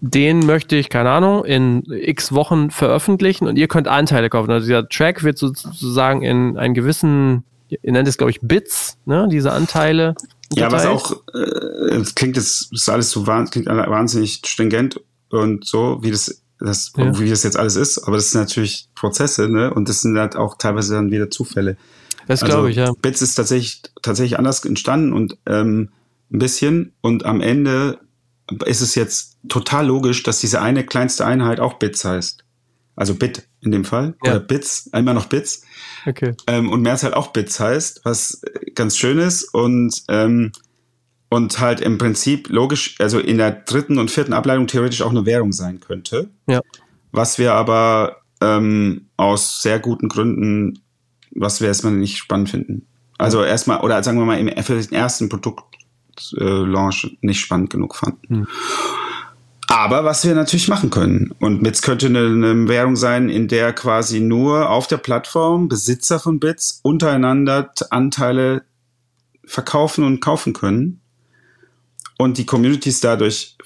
Den 0.00 0.46
möchte 0.46 0.76
ich, 0.76 0.90
keine 0.90 1.10
Ahnung, 1.10 1.44
in 1.44 1.82
x 1.90 2.32
Wochen 2.32 2.70
veröffentlichen 2.70 3.48
und 3.48 3.56
ihr 3.56 3.68
könnt 3.68 3.88
Anteile 3.88 4.30
kaufen. 4.30 4.50
Also 4.50 4.66
dieser 4.66 4.88
Track 4.88 5.24
wird 5.24 5.38
sozusagen 5.38 6.22
in 6.22 6.56
einen 6.56 6.74
gewissen, 6.74 7.44
ihr 7.68 7.92
nennt 7.92 8.06
es, 8.06 8.16
glaube 8.16 8.30
ich, 8.30 8.40
Bits, 8.40 8.96
ne, 9.06 9.28
diese 9.30 9.52
Anteile. 9.52 10.14
Ja, 10.52 10.70
was 10.70 10.86
auch, 10.86 11.12
äh, 11.34 12.02
klingt 12.14 12.36
das 12.36 12.68
ist 12.72 12.88
alles 12.88 13.10
so 13.10 13.26
wahnsinnig, 13.26 13.66
klingt 13.66 13.88
wahnsinnig 13.90 14.40
stringent 14.46 15.00
und 15.30 15.66
so, 15.66 15.98
wie 16.02 16.10
das, 16.10 16.42
das 16.58 16.92
ja. 16.96 17.18
wie 17.18 17.28
das 17.28 17.42
jetzt 17.42 17.58
alles 17.58 17.76
ist. 17.76 17.98
Aber 17.98 18.16
das 18.16 18.30
sind 18.30 18.40
natürlich 18.40 18.88
Prozesse, 18.94 19.48
ne? 19.48 19.72
Und 19.74 19.88
das 19.88 20.00
sind 20.00 20.16
halt 20.16 20.36
auch 20.36 20.56
teilweise 20.56 20.94
dann 20.94 21.10
wieder 21.10 21.30
Zufälle. 21.30 21.76
Das 22.28 22.42
also, 22.42 22.54
glaube 22.54 22.70
ich, 22.70 22.76
ja. 22.76 22.92
Bits 23.02 23.20
ist 23.20 23.34
tatsächlich, 23.34 23.82
tatsächlich 24.02 24.38
anders 24.38 24.64
entstanden 24.64 25.12
und 25.12 25.36
ähm, 25.46 25.90
ein 26.32 26.38
bisschen. 26.38 26.92
Und 27.00 27.24
am 27.24 27.40
Ende 27.40 27.98
ist 28.64 28.80
es 28.80 28.94
jetzt 28.94 29.38
total 29.48 29.86
logisch, 29.86 30.22
dass 30.22 30.40
diese 30.40 30.60
eine 30.60 30.84
kleinste 30.84 31.26
Einheit 31.26 31.60
auch 31.60 31.74
Bits 31.74 32.04
heißt. 32.04 32.44
Also 32.96 33.14
Bit 33.14 33.48
in 33.60 33.70
dem 33.70 33.84
Fall. 33.84 34.14
Ja. 34.24 34.32
Oder 34.32 34.40
Bits, 34.40 34.90
immer 34.92 35.14
noch 35.14 35.26
Bits. 35.26 35.62
Okay. 36.06 36.34
Ähm, 36.46 36.70
und 36.70 36.86
halt 36.88 37.14
auch 37.14 37.28
Bits 37.28 37.60
heißt, 37.60 38.00
was 38.04 38.42
ganz 38.74 38.96
schön 38.96 39.18
ist 39.18 39.44
und, 39.54 40.02
ähm, 40.08 40.52
und 41.28 41.60
halt 41.60 41.80
im 41.80 41.98
Prinzip 41.98 42.48
logisch, 42.48 42.96
also 42.98 43.20
in 43.20 43.38
der 43.38 43.52
dritten 43.52 43.98
und 43.98 44.10
vierten 44.10 44.32
Ableitung 44.32 44.66
theoretisch 44.66 45.02
auch 45.02 45.10
eine 45.10 45.26
Währung 45.26 45.52
sein 45.52 45.80
könnte. 45.80 46.30
Ja. 46.46 46.60
Was 47.12 47.38
wir 47.38 47.54
aber 47.54 48.22
ähm, 48.40 49.08
aus 49.16 49.62
sehr 49.62 49.78
guten 49.78 50.08
Gründen, 50.08 50.80
was 51.30 51.60
wir 51.60 51.68
erstmal 51.68 51.92
nicht 51.92 52.16
spannend 52.16 52.50
finden. 52.50 52.86
Also 53.18 53.42
erstmal, 53.42 53.80
oder 53.80 54.02
sagen 54.02 54.18
wir 54.18 54.24
mal, 54.24 54.38
im, 54.38 54.62
für 54.62 54.80
den 54.80 54.92
ersten 54.92 55.28
Produktlaunch 55.28 55.67
äh, 56.38 56.66
nicht 57.20 57.40
spannend 57.40 57.70
genug 57.70 57.96
fanden. 57.96 58.28
Hm. 58.28 58.46
Aber 59.70 60.02
was 60.04 60.24
wir 60.24 60.34
natürlich 60.34 60.68
machen 60.68 60.88
können, 60.88 61.34
und 61.40 61.62
Bits 61.62 61.82
könnte 61.82 62.06
eine, 62.06 62.26
eine, 62.26 62.68
Währung 62.68 62.96
sein, 62.96 63.28
in 63.28 63.48
der 63.48 63.74
quasi 63.74 64.18
nur 64.18 64.70
auf 64.70 64.86
der 64.86 64.96
Plattform 64.96 65.68
Besitzer 65.68 66.18
von 66.18 66.40
Bits 66.40 66.80
untereinander 66.82 67.70
Anteile 67.90 68.62
verkaufen 69.44 70.04
und 70.04 70.20
kaufen 70.20 70.54
können 70.54 71.00
und 72.18 72.38
die 72.38 72.46
Communities 72.46 73.00
dadurch 73.00 73.56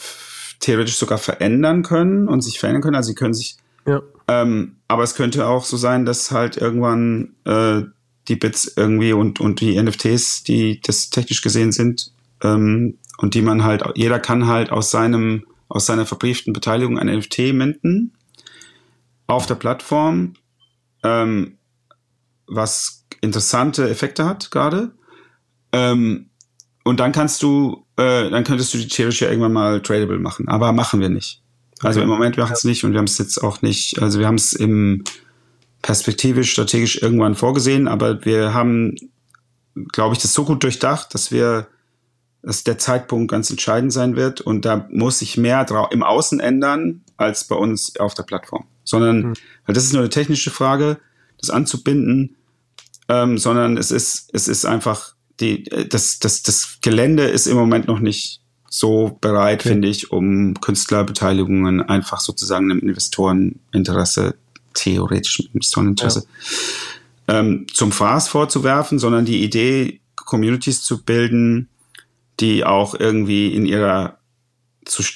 theoretisch 0.58 0.96
sogar 0.96 1.18
verändern 1.18 1.82
können 1.82 2.28
und 2.28 2.40
sich 2.40 2.58
verändern 2.58 2.82
können. 2.82 2.96
Also 2.96 3.08
sie 3.08 3.14
können 3.14 3.34
sich. 3.34 3.56
Ja. 3.86 4.02
Ähm, 4.28 4.76
aber 4.88 5.02
es 5.02 5.14
könnte 5.14 5.46
auch 5.46 5.64
so 5.64 5.76
sein, 5.76 6.04
dass 6.04 6.30
halt 6.30 6.56
irgendwann 6.56 7.34
äh, 7.44 7.82
die 8.28 8.36
Bits 8.36 8.72
irgendwie 8.76 9.12
und, 9.12 9.40
und 9.40 9.60
die 9.60 9.80
NFTs, 9.80 10.44
die 10.44 10.80
das 10.80 11.10
technisch 11.10 11.42
gesehen 11.42 11.72
sind, 11.72 12.12
ähm, 12.42 12.98
und 13.18 13.34
die 13.34 13.42
man 13.42 13.64
halt, 13.64 13.82
jeder 13.94 14.18
kann 14.18 14.46
halt 14.46 14.70
aus 14.70 14.90
seinem, 14.90 15.46
aus 15.68 15.86
seiner 15.86 16.06
verbrieften 16.06 16.52
Beteiligung 16.52 16.98
ein 16.98 17.06
NFT 17.06 17.52
minden 17.52 18.12
auf 19.26 19.46
der 19.46 19.54
Plattform, 19.54 20.34
ähm, 21.02 21.58
was 22.46 23.06
interessante 23.20 23.88
Effekte 23.88 24.24
hat 24.24 24.50
gerade. 24.50 24.92
Ähm, 25.72 26.30
und 26.84 27.00
dann 27.00 27.12
kannst 27.12 27.42
du, 27.42 27.86
äh, 27.96 28.28
dann 28.28 28.44
könntest 28.44 28.74
du 28.74 28.78
die 28.78 28.88
theoretisch 28.88 29.22
ja 29.22 29.28
irgendwann 29.28 29.52
mal 29.52 29.80
tradable 29.80 30.18
machen. 30.18 30.48
Aber 30.48 30.72
machen 30.72 31.00
wir 31.00 31.08
nicht. 31.08 31.42
Also 31.80 32.00
okay. 32.00 32.04
im 32.04 32.10
Moment 32.10 32.36
machen 32.36 32.52
es 32.52 32.64
nicht 32.64 32.84
und 32.84 32.92
wir 32.92 32.98
haben 32.98 33.06
es 33.06 33.18
jetzt 33.18 33.42
auch 33.42 33.62
nicht, 33.62 34.00
also 34.00 34.18
wir 34.18 34.26
haben 34.26 34.36
es 34.36 34.52
im 34.52 35.02
perspektivisch, 35.82 36.52
strategisch 36.52 37.02
irgendwann 37.02 37.34
vorgesehen, 37.34 37.88
aber 37.88 38.24
wir 38.24 38.54
haben, 38.54 38.94
glaube 39.92 40.14
ich, 40.14 40.22
das 40.22 40.32
so 40.32 40.44
gut 40.44 40.62
durchdacht, 40.62 41.12
dass 41.12 41.32
wir, 41.32 41.66
dass 42.42 42.64
der 42.64 42.78
Zeitpunkt 42.78 43.30
ganz 43.30 43.50
entscheidend 43.50 43.92
sein 43.92 44.16
wird 44.16 44.40
und 44.40 44.64
da 44.64 44.88
muss 44.90 45.20
sich 45.20 45.36
mehr 45.36 45.64
im 45.90 46.02
Außen 46.02 46.40
ändern 46.40 47.02
als 47.16 47.44
bei 47.44 47.54
uns 47.54 47.96
auf 47.98 48.14
der 48.14 48.24
Plattform. 48.24 48.64
Sondern, 48.84 49.18
mhm. 49.18 49.34
weil 49.66 49.74
das 49.74 49.84
ist 49.84 49.92
nur 49.92 50.02
eine 50.02 50.10
technische 50.10 50.50
Frage, 50.50 50.98
das 51.38 51.50
anzubinden, 51.50 52.36
ähm, 53.08 53.38
sondern 53.38 53.76
es 53.76 53.90
ist, 53.90 54.30
es 54.32 54.48
ist 54.48 54.64
einfach 54.64 55.14
die, 55.40 55.64
das, 55.64 56.18
das, 56.18 56.42
das 56.42 56.78
Gelände 56.80 57.24
ist 57.24 57.46
im 57.46 57.56
Moment 57.56 57.86
noch 57.88 58.00
nicht 58.00 58.40
so 58.68 59.18
bereit, 59.20 59.60
okay. 59.60 59.70
finde 59.70 59.88
ich, 59.88 60.10
um 60.10 60.54
Künstlerbeteiligungen 60.60 61.82
einfach 61.82 62.20
sozusagen 62.20 62.70
einem 62.70 62.80
Investoreninteresse, 62.80 64.34
theoretisch 64.74 65.40
Investoreninteresse, 65.52 66.24
ja. 67.28 67.40
ähm, 67.40 67.66
zum 67.72 67.92
Fraß 67.92 68.28
vorzuwerfen, 68.28 68.98
sondern 68.98 69.26
die 69.26 69.44
Idee, 69.44 70.00
Communities 70.16 70.82
zu 70.82 71.02
bilden, 71.02 71.68
die 72.40 72.64
auch 72.64 72.94
irgendwie 72.94 73.54
in 73.54 73.66
ihrer 73.66 74.18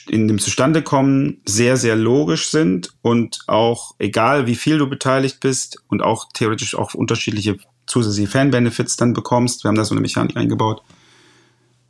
in 0.09 0.29
dem 0.29 0.39
Zustandekommen 0.39 1.43
sehr, 1.45 1.77
sehr 1.77 1.97
logisch 1.97 2.49
sind 2.51 2.91
und 3.03 3.41
auch 3.49 3.97
egal 3.99 4.47
wie 4.47 4.55
viel 4.55 4.79
du 4.79 4.89
beteiligt 4.89 5.41
bist 5.41 5.83
und 5.89 6.03
auch 6.03 6.29
theoretisch 6.33 6.77
auch 6.77 6.95
unterschiedliche 6.95 7.59
zusätzliche 7.87 8.31
Fan-Benefits 8.31 8.97
dann 8.97 9.13
bekommst, 9.13 9.65
wir 9.65 9.69
haben 9.69 9.77
da 9.77 9.85
so 9.85 9.95
eine 9.95 10.01
Mechanik 10.01 10.37
eingebaut, 10.37 10.83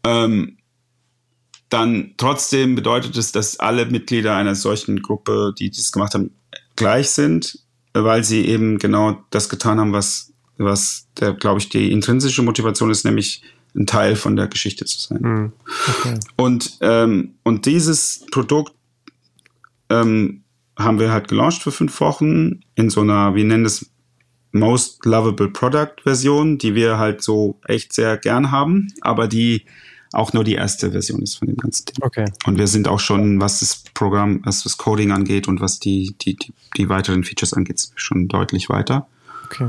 ähm, 0.04 0.56
dann 1.68 2.14
trotzdem 2.16 2.76
bedeutet 2.76 3.16
es, 3.16 3.32
dass 3.32 3.58
alle 3.58 3.86
Mitglieder 3.86 4.36
einer 4.36 4.54
solchen 4.54 5.02
Gruppe, 5.02 5.52
die 5.58 5.70
das 5.70 5.92
gemacht 5.92 6.14
haben, 6.14 6.30
gleich 6.76 7.10
sind, 7.10 7.58
weil 7.92 8.24
sie 8.24 8.46
eben 8.46 8.78
genau 8.78 9.24
das 9.30 9.48
getan 9.48 9.80
haben, 9.80 9.92
was, 9.92 10.32
was 10.58 11.08
glaube 11.14 11.58
ich, 11.60 11.68
die 11.68 11.90
intrinsische 11.90 12.42
Motivation 12.42 12.90
ist, 12.90 13.04
nämlich 13.04 13.42
ein 13.76 13.86
Teil 13.86 14.16
von 14.16 14.36
der 14.36 14.48
Geschichte 14.48 14.84
zu 14.84 14.98
sein. 14.98 15.20
Mhm. 15.20 15.52
Okay. 15.88 16.18
Und, 16.36 16.78
ähm, 16.80 17.34
und 17.42 17.66
dieses 17.66 18.24
Produkt 18.30 18.72
ähm, 19.90 20.42
haben 20.78 20.98
wir 20.98 21.12
halt 21.12 21.28
gelauncht 21.28 21.62
für 21.62 21.72
fünf 21.72 22.00
Wochen 22.00 22.60
in 22.74 22.90
so 22.90 23.02
einer, 23.02 23.34
wir 23.34 23.44
nennen 23.44 23.64
es 23.64 23.90
Most 24.52 25.04
Lovable 25.04 25.48
Product 25.48 25.96
Version, 26.02 26.58
die 26.58 26.74
wir 26.74 26.98
halt 26.98 27.22
so 27.22 27.60
echt 27.66 27.92
sehr 27.92 28.16
gern 28.16 28.50
haben, 28.50 28.88
aber 29.02 29.28
die 29.28 29.64
auch 30.12 30.32
nur 30.32 30.44
die 30.44 30.54
erste 30.54 30.92
Version 30.92 31.20
ist 31.20 31.34
von 31.34 31.48
dem 31.48 31.56
ganzen 31.56 31.84
Ding. 31.86 31.96
Okay. 32.00 32.30
Und 32.46 32.58
wir 32.58 32.66
sind 32.66 32.88
auch 32.88 33.00
schon, 33.00 33.40
was 33.40 33.60
das 33.60 33.84
Programm, 33.92 34.40
was 34.44 34.62
das 34.62 34.78
Coding 34.78 35.12
angeht 35.12 35.46
und 35.46 35.60
was 35.60 35.78
die, 35.78 36.14
die, 36.22 36.36
die, 36.36 36.54
die 36.76 36.88
weiteren 36.88 37.24
Features 37.24 37.52
angeht, 37.52 37.88
schon 37.96 38.28
deutlich 38.28 38.68
weiter. 38.68 39.08
Okay. 39.44 39.68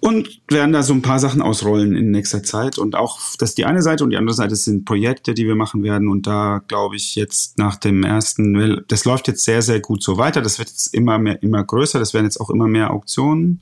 Und 0.00 0.40
werden 0.48 0.72
da 0.72 0.82
so 0.82 0.92
ein 0.92 1.02
paar 1.02 1.18
Sachen 1.18 1.42
ausrollen 1.42 1.96
in 1.96 2.10
nächster 2.10 2.42
Zeit. 2.42 2.78
Und 2.78 2.94
auch 2.94 3.18
das 3.38 3.50
ist 3.50 3.58
die 3.58 3.64
eine 3.64 3.82
Seite 3.82 4.04
und 4.04 4.10
die 4.10 4.16
andere 4.16 4.34
Seite 4.34 4.54
sind 4.54 4.84
Projekte, 4.84 5.34
die 5.34 5.46
wir 5.46 5.56
machen 5.56 5.82
werden. 5.82 6.08
Und 6.08 6.26
da 6.26 6.62
glaube 6.68 6.96
ich 6.96 7.14
jetzt 7.14 7.58
nach 7.58 7.76
dem 7.76 8.04
ersten, 8.04 8.84
das 8.88 9.04
läuft 9.04 9.26
jetzt 9.26 9.44
sehr, 9.44 9.62
sehr 9.62 9.80
gut 9.80 10.02
so 10.02 10.18
weiter. 10.18 10.42
Das 10.42 10.58
wird 10.58 10.68
jetzt 10.68 10.94
immer 10.94 11.18
mehr, 11.18 11.42
immer 11.42 11.64
größer. 11.64 11.98
Das 11.98 12.14
werden 12.14 12.26
jetzt 12.26 12.40
auch 12.40 12.50
immer 12.50 12.68
mehr 12.68 12.90
Auktionen 12.90 13.60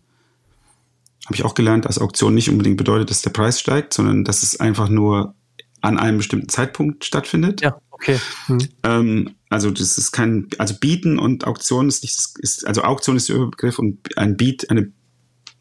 habe 1.27 1.37
ich 1.37 1.45
auch 1.45 1.55
gelernt, 1.55 1.87
dass 1.87 1.99
Auktion 1.99 2.35
nicht 2.35 2.51
unbedingt 2.51 2.77
bedeutet, 2.77 3.11
dass 3.11 3.23
der 3.23 3.31
Preis 3.31 3.59
steigt, 3.59 3.95
sondern 3.95 4.25
dass 4.25 4.43
es 4.43 4.61
einfach 4.61 4.89
nur 4.89 5.35
an 5.81 5.99
einem 5.99 6.19
bestimmten 6.19 6.49
Zeitpunkt 6.49 7.05
stattfindet. 7.05 7.63
Ja, 7.63 7.79
okay. 7.91 8.19
Hm. 8.47 8.59
Ähm, 8.83 9.35
also 9.49 9.71
das 9.71 9.99
ist 9.99 10.13
kein, 10.13 10.49
also 10.59 10.75
Bieten 10.79 11.19
und 11.19 11.47
Auktion 11.47 11.89
ist 11.89 12.03
nicht, 12.03 12.19
ist, 12.39 12.67
also 12.67 12.83
Auktion 12.83 13.17
ist 13.17 13.29
der 13.29 13.37
Überbegriff 13.37 13.79
und 13.79 14.17
ein 14.17 14.37
Beat, 14.37 14.71
eine 14.71 14.93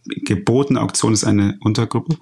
gebotene 0.05 0.81
Auktion 0.81 1.13
ist 1.13 1.23
eine 1.23 1.57
Untergruppe. 1.61 2.17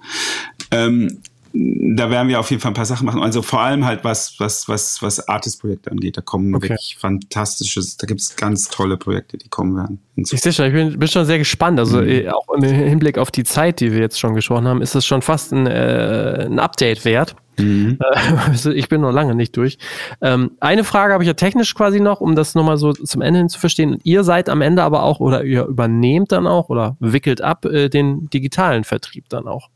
Ähm, 0.70 1.22
da 1.54 2.10
werden 2.10 2.28
wir 2.28 2.40
auf 2.40 2.50
jeden 2.50 2.62
Fall 2.62 2.70
ein 2.70 2.74
paar 2.74 2.86
Sachen 2.86 3.04
machen. 3.04 3.22
Also 3.22 3.42
vor 3.42 3.60
allem 3.60 3.84
halt 3.84 4.04
was, 4.04 4.36
was, 4.38 4.68
was, 4.68 5.02
was 5.02 5.28
Artist-Projekte 5.28 5.90
angeht. 5.90 6.16
Da 6.16 6.22
kommen 6.22 6.54
okay. 6.54 6.70
wirklich 6.70 6.96
fantastisches, 6.98 7.96
da 7.96 8.06
gibt 8.06 8.20
es 8.20 8.36
ganz 8.36 8.68
tolle 8.68 8.96
Projekte, 8.96 9.36
die 9.36 9.48
kommen 9.48 9.76
werden. 9.76 10.00
Ich 10.16 10.40
sehe 10.40 10.52
schon, 10.52 10.66
ich 10.66 10.72
bin, 10.72 10.98
bin, 10.98 11.08
schon 11.08 11.26
sehr 11.26 11.38
gespannt. 11.38 11.78
Also 11.78 12.00
mhm. 12.00 12.08
Äh, 12.08 12.28
auch 12.30 12.48
im 12.54 12.62
Hinblick 12.62 13.18
auf 13.18 13.30
die 13.30 13.44
Zeit, 13.44 13.80
die 13.80 13.92
wir 13.92 14.00
jetzt 14.00 14.18
schon 14.18 14.34
gesprochen 14.34 14.66
haben, 14.66 14.80
ist 14.80 14.94
es 14.94 15.04
schon 15.04 15.20
fast 15.20 15.52
ein, 15.52 15.66
äh, 15.66 16.46
ein 16.46 16.58
Update 16.58 17.04
wert. 17.04 17.36
Mhm. 17.58 17.98
Also 18.46 18.70
ich 18.70 18.88
bin 18.88 19.02
noch 19.02 19.12
lange 19.12 19.34
nicht 19.34 19.56
durch. 19.56 19.78
Ähm, 20.20 20.52
eine 20.60 20.84
Frage 20.84 21.12
habe 21.12 21.22
ich 21.22 21.28
ja 21.28 21.34
technisch 21.34 21.74
quasi 21.74 22.00
noch, 22.00 22.20
um 22.20 22.34
das 22.34 22.54
nochmal 22.54 22.78
so 22.78 22.92
zum 22.92 23.20
Ende 23.20 23.40
hin 23.40 23.48
zu 23.48 23.58
verstehen. 23.58 23.98
Ihr 24.04 24.24
seid 24.24 24.48
am 24.48 24.62
Ende 24.62 24.82
aber 24.82 25.02
auch 25.02 25.20
oder 25.20 25.44
ihr 25.44 25.66
übernehmt 25.66 26.32
dann 26.32 26.46
auch 26.46 26.70
oder 26.70 26.96
wickelt 27.00 27.40
ab 27.40 27.64
äh, 27.66 27.88
den 27.88 28.30
digitalen 28.30 28.84
Vertrieb 28.84 29.28
dann 29.28 29.46
auch. 29.46 29.68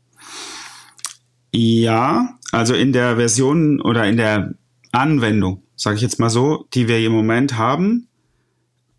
Ja, 1.59 2.37
also 2.51 2.75
in 2.75 2.93
der 2.93 3.15
Version 3.15 3.81
oder 3.81 4.07
in 4.07 4.17
der 4.17 4.53
Anwendung, 4.91 5.63
sage 5.75 5.95
ich 5.95 6.03
jetzt 6.03 6.19
mal 6.19 6.29
so, 6.29 6.67
die 6.75 6.87
wir 6.87 6.99
im 6.99 7.11
Moment 7.11 7.57
haben, 7.57 8.07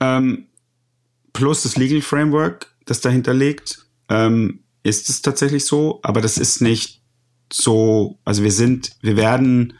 ähm, 0.01 0.47
plus 1.32 1.62
das 1.62 1.76
Legal 1.76 2.01
Framework, 2.01 2.74
das 2.85 3.01
dahinter 3.01 3.32
liegt, 3.32 3.86
ähm, 4.09 4.64
ist 4.82 5.09
es 5.09 5.22
tatsächlich 5.22 5.66
so, 5.66 6.01
aber 6.02 6.20
das 6.20 6.36
ist 6.36 6.60
nicht 6.60 7.01
so, 7.52 8.18
also 8.24 8.43
wir 8.43 8.51
sind, 8.51 8.90
wir 9.02 9.16
werden, 9.16 9.74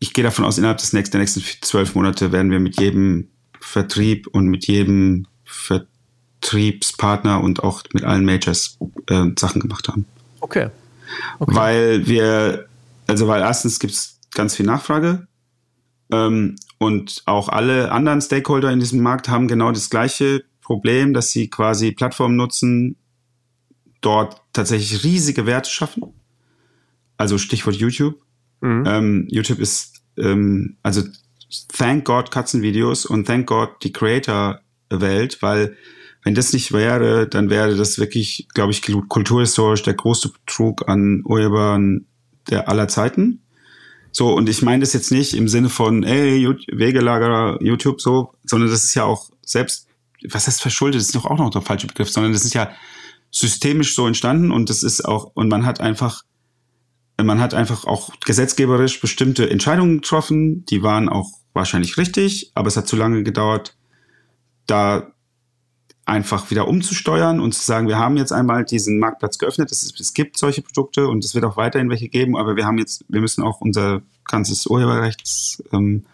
ich 0.00 0.12
gehe 0.12 0.24
davon 0.24 0.46
aus, 0.46 0.58
innerhalb 0.58 0.78
des 0.78 0.92
nächsten, 0.92 1.12
der 1.12 1.20
nächsten 1.20 1.44
zwölf 1.60 1.94
Monate 1.94 2.32
werden 2.32 2.50
wir 2.50 2.58
mit 2.58 2.80
jedem 2.80 3.28
Vertrieb 3.60 4.26
und 4.26 4.46
mit 4.46 4.66
jedem 4.66 5.28
Vertriebspartner 5.44 7.40
und 7.40 7.62
auch 7.62 7.84
mit 7.92 8.02
allen 8.02 8.24
Majors 8.24 8.78
äh, 9.06 9.26
Sachen 9.38 9.60
gemacht 9.60 9.86
haben. 9.86 10.06
Okay. 10.40 10.70
Okay. 11.38 11.54
Weil 11.54 12.06
wir, 12.06 12.68
also 13.06 13.28
weil 13.28 13.42
erstens 13.42 13.78
gibt 13.78 13.92
es 13.92 14.20
ganz 14.32 14.54
viel 14.56 14.66
Nachfrage 14.66 15.26
ähm, 16.10 16.56
und 16.78 17.22
auch 17.26 17.48
alle 17.48 17.92
anderen 17.92 18.20
Stakeholder 18.20 18.70
in 18.70 18.80
diesem 18.80 19.00
Markt 19.00 19.28
haben 19.28 19.48
genau 19.48 19.72
das 19.72 19.90
gleiche 19.90 20.44
Problem, 20.62 21.14
dass 21.14 21.30
sie 21.30 21.48
quasi 21.48 21.92
Plattformen 21.92 22.36
nutzen, 22.36 22.96
dort 24.00 24.40
tatsächlich 24.52 25.02
riesige 25.04 25.46
Werte 25.46 25.70
schaffen. 25.70 26.04
Also 27.16 27.38
Stichwort 27.38 27.76
YouTube. 27.76 28.16
Mhm. 28.60 28.84
Ähm, 28.86 29.26
YouTube 29.28 29.58
ist, 29.58 30.02
ähm, 30.16 30.76
also 30.82 31.02
thank 31.68 32.04
God 32.04 32.30
Katzenvideos 32.30 33.06
und 33.06 33.26
thank 33.26 33.46
God 33.46 33.70
die 33.82 33.92
Creator-Welt, 33.92 35.42
weil 35.42 35.76
wenn 36.28 36.34
das 36.34 36.52
nicht 36.52 36.72
wäre, 36.74 37.26
dann 37.26 37.48
wäre 37.48 37.74
das 37.74 37.98
wirklich, 37.98 38.48
glaube 38.52 38.70
ich, 38.70 38.82
kulturhistorisch 38.82 39.82
der 39.82 39.94
größte 39.94 40.28
Betrug 40.28 40.86
an 40.86 41.22
Urhebern 41.24 42.04
der 42.50 42.68
aller 42.68 42.86
Zeiten. 42.86 43.40
So, 44.12 44.34
und 44.34 44.46
ich 44.46 44.60
meine 44.60 44.80
das 44.80 44.92
jetzt 44.92 45.10
nicht 45.10 45.32
im 45.32 45.48
Sinne 45.48 45.70
von, 45.70 46.02
ey, 46.02 46.46
Wegelager, 46.70 47.56
YouTube 47.62 48.02
so, 48.02 48.34
sondern 48.44 48.68
das 48.68 48.84
ist 48.84 48.94
ja 48.94 49.04
auch 49.04 49.30
selbst, 49.42 49.88
was 50.28 50.46
heißt 50.46 50.60
verschuldet, 50.60 51.00
das 51.00 51.06
ist 51.06 51.14
doch 51.14 51.24
auch 51.24 51.38
noch 51.38 51.48
der 51.48 51.62
falsche 51.62 51.86
Begriff, 51.86 52.10
sondern 52.10 52.34
das 52.34 52.44
ist 52.44 52.52
ja 52.52 52.72
systemisch 53.30 53.94
so 53.94 54.06
entstanden 54.06 54.50
und 54.50 54.68
das 54.68 54.82
ist 54.82 55.06
auch, 55.06 55.30
und 55.32 55.48
man 55.48 55.64
hat 55.64 55.80
einfach, 55.80 56.24
man 57.16 57.40
hat 57.40 57.54
einfach 57.54 57.86
auch 57.86 58.10
gesetzgeberisch 58.20 59.00
bestimmte 59.00 59.48
Entscheidungen 59.48 60.02
getroffen, 60.02 60.66
die 60.66 60.82
waren 60.82 61.08
auch 61.08 61.30
wahrscheinlich 61.54 61.96
richtig, 61.96 62.52
aber 62.54 62.68
es 62.68 62.76
hat 62.76 62.86
zu 62.86 62.96
lange 62.96 63.22
gedauert, 63.22 63.78
da 64.66 65.14
einfach 66.08 66.50
wieder 66.50 66.66
umzusteuern 66.68 67.38
und 67.38 67.54
zu 67.54 67.62
sagen, 67.62 67.86
wir 67.86 67.98
haben 67.98 68.16
jetzt 68.16 68.32
einmal 68.32 68.64
diesen 68.64 68.98
Marktplatz 68.98 69.38
geöffnet, 69.38 69.70
es, 69.70 69.92
es 69.98 70.14
gibt 70.14 70.38
solche 70.38 70.62
Produkte 70.62 71.06
und 71.06 71.24
es 71.24 71.34
wird 71.34 71.44
auch 71.44 71.56
weiterhin 71.56 71.90
welche 71.90 72.08
geben, 72.08 72.36
aber 72.36 72.56
wir 72.56 72.64
haben 72.64 72.78
jetzt, 72.78 73.04
wir 73.08 73.20
müssen 73.20 73.44
auch 73.44 73.60
unser 73.60 74.00
ganzes 74.24 74.66
Urheberrechts, 74.66 75.62
ähm, 75.72 76.04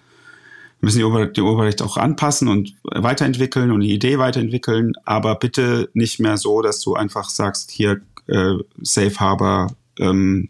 wir 0.81 0.87
müssen 0.87 0.99
die, 0.99 1.05
Urheber, 1.05 1.27
die 1.27 1.41
Urheberrechte 1.41 1.85
auch 1.85 1.97
anpassen 1.97 2.49
und 2.49 2.75
weiterentwickeln 2.83 3.71
und 3.71 3.81
die 3.81 3.95
Idee 3.95 4.19
weiterentwickeln, 4.19 4.95
aber 5.05 5.37
bitte 5.37 5.89
nicht 5.95 6.19
mehr 6.19 6.37
so, 6.39 6.61
dass 6.61 6.81
du 6.81 6.95
einfach 6.95 7.31
sagst, 7.31 7.71
hier 7.71 8.01
äh, 8.27 8.55
Safe 8.83 9.15
Harbor, 9.21 9.77
ähm, 10.01 10.49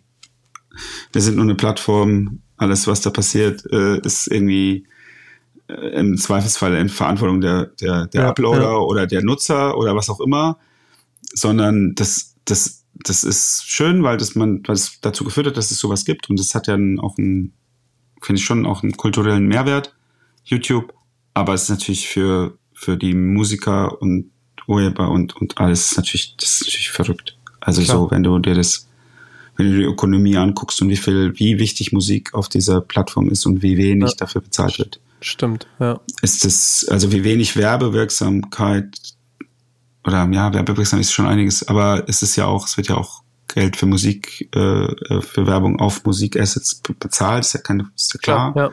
wir 1.13 1.21
sind 1.21 1.37
nur 1.37 1.45
eine 1.45 1.55
Plattform, 1.55 2.41
alles 2.57 2.87
was 2.87 3.03
da 3.03 3.11
passiert, 3.11 3.65
äh, 3.71 3.99
ist 3.99 4.27
irgendwie 4.27 4.87
im 5.69 6.17
Zweifelsfall 6.17 6.75
in 6.75 6.89
Verantwortung 6.89 7.41
der, 7.41 7.67
der, 7.81 8.07
der 8.07 8.23
ja, 8.23 8.29
Uploader 8.29 8.63
ja. 8.63 8.77
oder 8.77 9.07
der 9.07 9.23
Nutzer 9.23 9.77
oder 9.79 9.97
was 9.97 10.11
auch 10.11 10.21
immer, 10.21 10.59
sondern 11.33 11.95
das, 11.95 12.37
das, 12.45 12.85
das 12.95 13.25
ist 13.25 13.65
schön, 13.67 14.03
weil 14.03 14.19
das 14.19 14.35
man, 14.35 14.63
weil 14.67 14.75
es 14.75 15.01
dazu 15.01 15.25
geführt 15.25 15.47
hat, 15.47 15.57
dass 15.57 15.71
es 15.71 15.79
sowas 15.79 16.05
gibt 16.05 16.29
und 16.29 16.39
es 16.39 16.55
hat 16.55 16.67
ja 16.67 16.75
auch 16.99 17.17
einen, 17.19 17.55
finde 18.21 18.41
ich 18.41 18.45
schon 18.45 18.67
auch 18.67 18.83
einen 18.83 18.97
kulturellen 18.97 19.47
Mehrwert, 19.47 19.95
YouTube, 20.45 20.93
aber 21.33 21.55
es 21.55 21.65
ist 21.65 21.71
natürlich 21.71 22.09
für, 22.09 22.59
für 22.75 22.97
die 22.97 23.15
Musiker 23.15 24.01
und 24.03 24.31
Urheber 24.67 25.11
und, 25.11 25.37
und 25.37 25.59
alles 25.59 25.97
natürlich, 25.97 26.37
das 26.39 26.53
ist 26.53 26.67
natürlich 26.67 26.91
verrückt. 26.91 27.37
Also 27.61 27.83
Klar. 27.83 27.97
so, 27.97 28.11
wenn 28.11 28.23
du 28.23 28.39
dir 28.39 28.55
das, 28.55 28.89
wenn 29.57 29.71
du 29.71 29.79
die 29.79 29.85
Ökonomie 29.85 30.37
anguckst 30.37 30.81
und 30.83 30.89
wie 30.89 30.97
viel, 30.97 31.39
wie 31.39 31.59
wichtig 31.59 31.93
Musik 31.93 32.35
auf 32.35 32.49
dieser 32.49 32.81
Plattform 32.81 33.31
ist 33.31 33.47
und 33.47 33.63
wie 33.63 33.77
wenig 33.77 34.11
ja. 34.11 34.17
dafür 34.17 34.41
bezahlt 34.43 34.79
wird. 34.79 35.01
Stimmt, 35.25 35.67
ja. 35.81 36.01
Ist 36.21 36.45
das, 36.45 36.87
also 36.91 37.11
wie 37.11 37.25
wenig 37.25 37.57
Werbewirksamkeit 37.57 38.95
oder 40.07 40.29
ja, 40.31 40.53
Werbewirksam 40.53 41.01
ist 41.01 41.13
schon 41.13 41.27
einiges, 41.27 41.67
aber 41.67 42.05
es 42.09 42.23
ist 42.23 42.37
ja 42.37 42.45
auch, 42.45 42.67
es 42.67 42.77
wird 42.77 42.89
ja 42.89 42.97
auch 42.97 43.23
Geld 43.49 43.77
für 43.77 43.87
Musik, 43.87 44.55
äh, 44.55 45.23
für 45.23 45.47
Werbung 45.47 45.81
auf 45.81 46.05
Musikassets 46.05 46.83
bezahlt, 47.01 47.47
ist 47.47 47.55
ja, 47.55 47.61
keine, 47.61 47.91
ist 47.97 48.13
ja 48.13 48.21
klar. 48.21 48.53
Ja, 48.55 48.63
ja. 48.65 48.73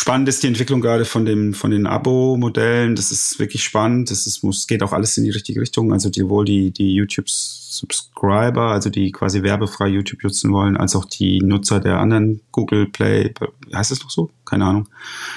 Spannend 0.00 0.28
ist 0.28 0.44
die 0.44 0.46
Entwicklung 0.46 0.80
gerade 0.80 1.04
von 1.04 1.24
dem, 1.24 1.54
von 1.54 1.72
den 1.72 1.84
Abo-Modellen. 1.84 2.94
Das 2.94 3.10
ist 3.10 3.40
wirklich 3.40 3.64
spannend. 3.64 4.12
Das 4.12 4.28
ist, 4.28 4.44
muss, 4.44 4.68
geht 4.68 4.84
auch 4.84 4.92
alles 4.92 5.16
in 5.16 5.24
die 5.24 5.30
richtige 5.30 5.60
Richtung. 5.60 5.92
Also 5.92 6.08
die, 6.08 6.28
wohl 6.28 6.44
die, 6.44 6.70
die 6.70 6.94
YouTube-Subscriber, 6.94 8.70
also 8.70 8.90
die 8.90 9.10
quasi 9.10 9.42
werbefrei 9.42 9.88
YouTube 9.88 10.22
nutzen 10.22 10.52
wollen, 10.52 10.76
als 10.76 10.94
auch 10.94 11.04
die 11.04 11.40
Nutzer 11.40 11.80
der 11.80 11.98
anderen 11.98 12.42
Google 12.52 12.86
Play, 12.86 13.34
heißt 13.74 13.90
es 13.90 14.00
noch 14.00 14.10
so? 14.10 14.30
Keine 14.44 14.66
Ahnung. 14.66 14.88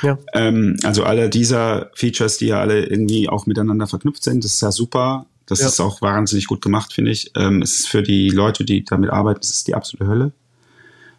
Ja. 0.03 0.19
Ähm, 0.33 0.77
also 0.83 1.05
alle 1.05 1.31
dieser 1.31 1.89
Features, 1.95 2.37
die 2.37 2.45
ja 2.45 2.61
alle 2.61 2.85
irgendwie 2.85 3.29
auch 3.29 3.47
miteinander 3.47 3.87
verknüpft 3.87 4.23
sind, 4.23 4.43
das 4.43 4.53
ist 4.53 4.61
ja 4.61 4.71
super. 4.71 5.25
Das 5.47 5.61
ja. 5.61 5.69
ist 5.69 5.79
auch 5.79 6.03
wahnsinnig 6.03 6.45
gut 6.45 6.61
gemacht, 6.61 6.93
finde 6.93 7.09
ich. 7.09 7.31
Ähm, 7.35 7.63
es 7.63 7.79
ist 7.79 7.87
für 7.87 8.03
die 8.03 8.29
Leute, 8.29 8.63
die 8.63 8.85
damit 8.85 9.09
arbeiten, 9.09 9.39
es 9.41 9.49
ist 9.49 9.67
die 9.67 9.73
absolute 9.73 10.07
Hölle, 10.07 10.33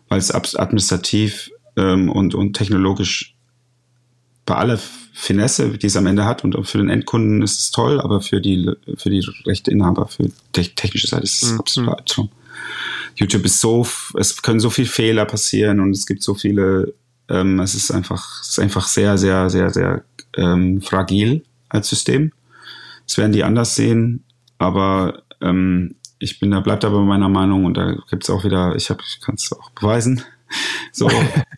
weil 0.08 0.20
es 0.20 0.32
administrativ 0.32 1.50
ähm, 1.76 2.10
und, 2.10 2.34
und 2.34 2.54
technologisch 2.54 3.34
bei 4.44 4.56
aller 4.56 4.78
Finesse, 5.12 5.78
die 5.78 5.86
es 5.86 5.96
am 5.96 6.06
Ende 6.06 6.24
hat, 6.24 6.44
und 6.44 6.66
für 6.66 6.78
den 6.78 6.88
Endkunden 6.88 7.42
ist 7.42 7.60
es 7.60 7.70
toll, 7.70 8.00
aber 8.00 8.20
für 8.20 8.40
die, 8.40 8.70
für 8.96 9.10
die 9.10 9.24
Rechteinhaber, 9.46 10.08
für 10.08 10.30
die 10.56 10.68
technische 10.74 11.06
Seite 11.06 11.24
ist 11.24 11.42
es 11.42 11.52
mhm. 11.52 11.60
absolut 11.60 11.94
Albtraum. 11.96 12.30
YouTube 13.16 13.44
ist 13.44 13.60
so, 13.60 13.86
es 14.18 14.42
können 14.42 14.60
so 14.60 14.70
viele 14.70 14.88
Fehler 14.88 15.26
passieren 15.26 15.80
und 15.80 15.90
es 15.90 16.06
gibt 16.06 16.22
so 16.22 16.34
viele, 16.34 16.94
ähm, 17.28 17.60
es 17.60 17.74
ist 17.74 17.90
einfach, 17.90 18.40
es 18.40 18.50
ist 18.50 18.58
einfach 18.58 18.86
sehr, 18.86 19.18
sehr, 19.18 19.50
sehr, 19.50 19.70
sehr 19.70 20.04
ähm, 20.36 20.80
fragil 20.80 21.44
als 21.68 21.88
System. 21.88 22.32
Das 23.06 23.18
werden 23.18 23.32
die 23.32 23.44
anders 23.44 23.74
sehen, 23.74 24.24
aber 24.58 25.22
ähm, 25.40 25.94
ich 26.18 26.38
bin 26.38 26.52
da, 26.52 26.60
bleib 26.60 26.80
da 26.80 26.88
bei 26.88 27.00
meiner 27.00 27.28
Meinung 27.28 27.64
und 27.64 27.76
da 27.76 27.96
gibt 28.08 28.24
es 28.24 28.30
auch 28.30 28.44
wieder, 28.44 28.76
ich 28.76 28.90
habe, 28.90 29.02
ich 29.06 29.20
kann 29.20 29.34
es 29.34 29.52
auch 29.52 29.70
beweisen, 29.70 30.22
so, 30.92 31.10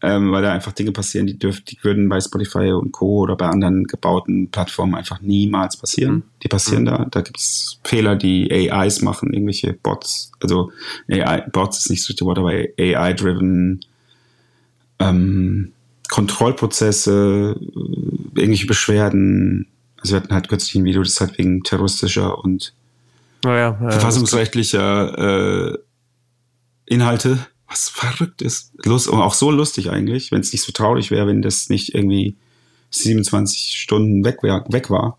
ähm, 0.03 0.33
weil 0.33 0.43
da 0.43 0.53
einfach 0.53 0.73
Dinge 0.73 0.93
passieren, 0.93 1.27
die 1.27 1.39
dürfen, 1.39 1.65
die 1.69 1.79
würden 1.83 2.09
bei 2.09 2.21
Spotify 2.21 2.73
und 2.73 2.93
Co. 2.93 3.21
oder 3.21 3.37
bei 3.37 3.47
anderen 3.47 3.85
gebauten 3.85 4.51
Plattformen 4.51 4.95
einfach 4.95 5.21
niemals 5.21 5.77
passieren. 5.77 6.15
Mhm. 6.15 6.23
Die 6.43 6.49
passieren 6.49 6.83
mhm. 6.83 6.87
da. 6.87 7.07
Da 7.11 7.21
gibt 7.21 7.39
es 7.39 7.81
Fehler, 7.85 8.17
die 8.17 8.51
AIs 8.53 9.03
machen, 9.03 9.33
irgendwelche 9.33 9.73
Bots. 9.73 10.33
Also 10.41 10.73
AI, 11.11 11.43
Bots 11.53 11.79
ist 11.79 11.91
nicht 11.91 12.03
so 12.03 12.09
richtige 12.09 12.27
Wort, 12.27 12.39
aber 12.39 12.51
AI-driven 12.51 13.81
ähm, 14.99 15.73
Kontrollprozesse, 16.11 17.57
äh, 17.59 18.41
irgendwelche 18.41 18.67
Beschwerden. 18.67 19.67
Also 19.97 20.15
wir 20.15 20.21
hatten 20.21 20.35
halt 20.35 20.49
kürzlich 20.49 20.75
ein 20.75 20.85
Video, 20.85 21.03
das 21.03 21.21
halt 21.21 21.39
wegen 21.39 21.63
terroristischer 21.63 22.39
und 22.39 22.75
oh 23.45 23.49
ja, 23.49 23.79
ja, 23.81 23.91
verfassungsrechtlicher 23.91 25.73
äh, 25.73 25.79
Inhalte 26.87 27.39
was 27.75 27.89
verrückt 27.89 28.41
ist. 28.41 28.73
Lust, 28.85 29.09
und 29.09 29.21
auch 29.21 29.35
so 29.35 29.51
lustig 29.51 29.91
eigentlich, 29.91 30.31
wenn 30.31 30.41
es 30.41 30.53
nicht 30.53 30.63
so 30.63 30.73
traurig 30.73 31.11
wäre, 31.11 31.27
wenn 31.27 31.43
das 31.43 31.69
nicht 31.69 31.95
irgendwie 31.95 32.37
27 32.91 33.77
Stunden 33.77 34.25
weg, 34.25 34.43
wär, 34.43 34.65
weg 34.69 34.91
war 34.91 35.19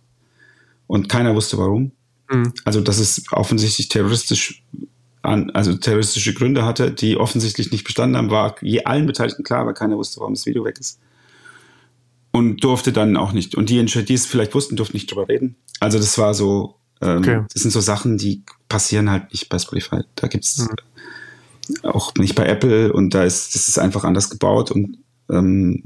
und 0.87 1.09
keiner 1.09 1.35
wusste 1.35 1.57
warum. 1.57 1.91
Mhm. 2.31 2.53
Also, 2.63 2.79
dass 2.79 2.99
es 2.99 3.23
offensichtlich 3.31 3.89
terroristisch 3.89 4.63
an, 5.21 5.49
also 5.51 5.73
terroristische 5.73 6.33
Gründe 6.33 6.63
hatte, 6.63 6.91
die 6.91 7.17
offensichtlich 7.17 7.71
nicht 7.71 7.83
bestanden 7.83 8.15
haben, 8.15 8.29
war 8.29 8.55
je 8.61 8.83
allen 8.85 9.05
Beteiligten 9.05 9.43
klar, 9.43 9.65
weil 9.65 9.73
keiner 9.73 9.97
wusste, 9.97 10.21
warum 10.21 10.33
das 10.33 10.45
Video 10.45 10.63
weg 10.63 10.79
ist. 10.79 10.99
Und 12.31 12.63
durfte 12.63 12.93
dann 12.93 13.17
auch 13.17 13.33
nicht. 13.33 13.55
Und 13.55 13.69
die, 13.69 13.83
die 13.83 14.13
es 14.13 14.25
vielleicht 14.25 14.55
wussten, 14.55 14.77
durften 14.77 14.95
nicht 14.95 15.11
drüber 15.11 15.27
reden. 15.27 15.55
Also 15.79 15.97
das 15.97 16.17
war 16.17 16.33
so, 16.33 16.75
ähm, 17.01 17.17
okay. 17.17 17.43
das 17.51 17.63
sind 17.63 17.71
so 17.71 17.81
Sachen, 17.81 18.17
die 18.17 18.43
passieren 18.69 19.09
halt 19.09 19.31
nicht 19.31 19.49
bei 19.49 19.59
Spotify. 19.59 20.01
Da 20.15 20.27
gibt's 20.27 20.57
mhm 20.57 20.67
auch 21.83 22.13
nicht 22.15 22.35
bei 22.35 22.45
Apple 22.45 22.93
und 22.93 23.13
da 23.13 23.23
ist 23.23 23.55
das 23.55 23.67
ist 23.67 23.79
einfach 23.79 24.03
anders 24.03 24.29
gebaut 24.29 24.71
und 24.71 24.97
ähm, 25.29 25.83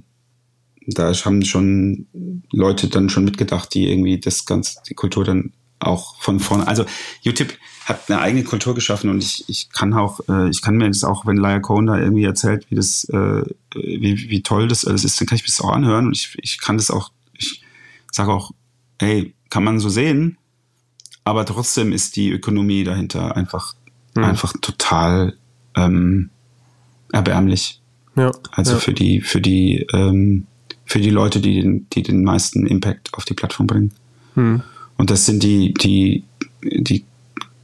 da 0.88 1.14
haben 1.14 1.46
schon 1.46 2.08
Leute 2.52 2.88
dann 2.88 3.10
schon 3.10 3.26
mitgedacht, 3.26 3.74
die 3.74 3.90
irgendwie 3.90 4.20
das 4.20 4.46
ganze 4.46 4.80
die 4.88 4.96
Kultur 4.96 5.24
dann 5.24 5.54
auch 5.80 6.22
von 6.22 6.40
vorne. 6.40 6.68
Also 6.68 6.86
YouTube 7.22 7.54
hat 7.86 8.10
eine 8.10 8.22
eigene 8.22 8.44
Kultur 8.44 8.76
geschaffen 8.76 9.10
und 9.10 9.24
ich, 9.24 9.46
ich 9.48 9.70
kann 9.72 9.94
auch, 9.94 10.20
äh, 10.30 10.50
ich 10.50 10.62
kann 10.62 10.78
mir 10.78 10.88
das 10.88 11.04
auch, 11.04 11.26
wenn 11.26 11.38
Laia 11.38 11.60
Cohn 11.60 11.88
da 11.88 11.98
irgendwie 11.98 12.26
erzählt, 12.26 12.70
wie 12.70 12.76
das, 12.76 13.06
äh, 13.06 13.44
wie, 13.74 14.30
wie 14.30 14.44
toll 14.44 14.68
das 14.68 14.86
alles 14.86 15.04
ist, 15.04 15.20
dann 15.20 15.28
kann 15.28 15.38
ich 15.38 15.44
mir 15.44 15.48
das 15.48 15.62
auch 15.62 15.72
anhören 15.72 16.08
und 16.08 16.16
ich, 16.16 16.38
ich 16.42 16.60
kann 16.60 16.78
das 16.78 16.92
auch, 16.92 17.12
ich 17.34 17.64
sage 18.12 18.32
auch, 18.32 18.52
hey, 19.00 19.34
kann 19.50 19.64
man 19.64 19.80
so 19.80 19.90
sehen, 19.90 20.38
aber 21.24 21.46
trotzdem 21.46 21.92
ist 21.92 22.16
die 22.16 22.30
Ökonomie 22.30 22.84
dahinter 22.84 23.36
einfach, 23.36 23.74
mhm. 24.16 24.24
einfach 24.26 24.54
total 24.62 25.39
ähm, 25.86 26.30
erbärmlich. 27.12 27.82
Ja, 28.16 28.32
also 28.52 28.74
ja. 28.74 28.80
für 28.80 28.94
die, 28.94 29.22
für 29.22 29.42
die, 29.42 29.88
ähm, 29.94 30.46
für 30.86 31.00
die 31.00 31.10
Leute, 31.10 31.40
die 31.40 31.62
den, 31.62 31.88
die 31.92 32.04
den 32.04 32.24
meisten 32.24 32.66
Impact 32.66 33.14
auf 33.14 33.26
die 33.26 33.34
Plattform 33.34 33.68
bringen. 33.68 33.92
Hm. 34.36 34.62
Und 34.98 35.10
das 35.10 35.26
sind 35.26 35.44
die, 35.44 35.74
die, 35.74 36.24
die 36.62 37.06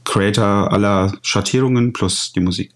Creator 0.04 0.72
aller 0.72 1.18
Schattierungen 1.22 1.92
plus 1.92 2.32
die 2.32 2.40
Musik. 2.40 2.70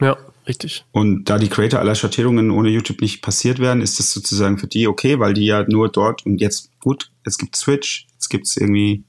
Ja, 0.00 0.16
richtig. 0.48 0.84
Und 0.90 1.30
da 1.30 1.38
die 1.38 1.48
Creator 1.48 1.78
aller 1.78 1.94
Schattierungen 1.94 2.50
ohne 2.50 2.70
YouTube 2.70 3.00
nicht 3.00 3.22
passiert 3.22 3.58
werden, 3.58 3.82
ist 3.82 3.98
das 3.98 4.12
sozusagen 4.12 4.58
für 4.58 4.66
die 4.66 4.88
okay, 4.88 5.20
weil 5.20 5.34
die 5.34 5.46
ja 5.46 5.64
nur 5.68 5.88
dort 5.88 6.26
und 6.26 6.40
jetzt, 6.40 6.70
gut, 6.80 7.10
jetzt 7.24 7.38
gibt 7.38 7.54
Switch, 7.54 8.06
jetzt 8.14 8.28
gibt 8.28 8.46
es 8.46 8.56
irgendwie 8.56 9.04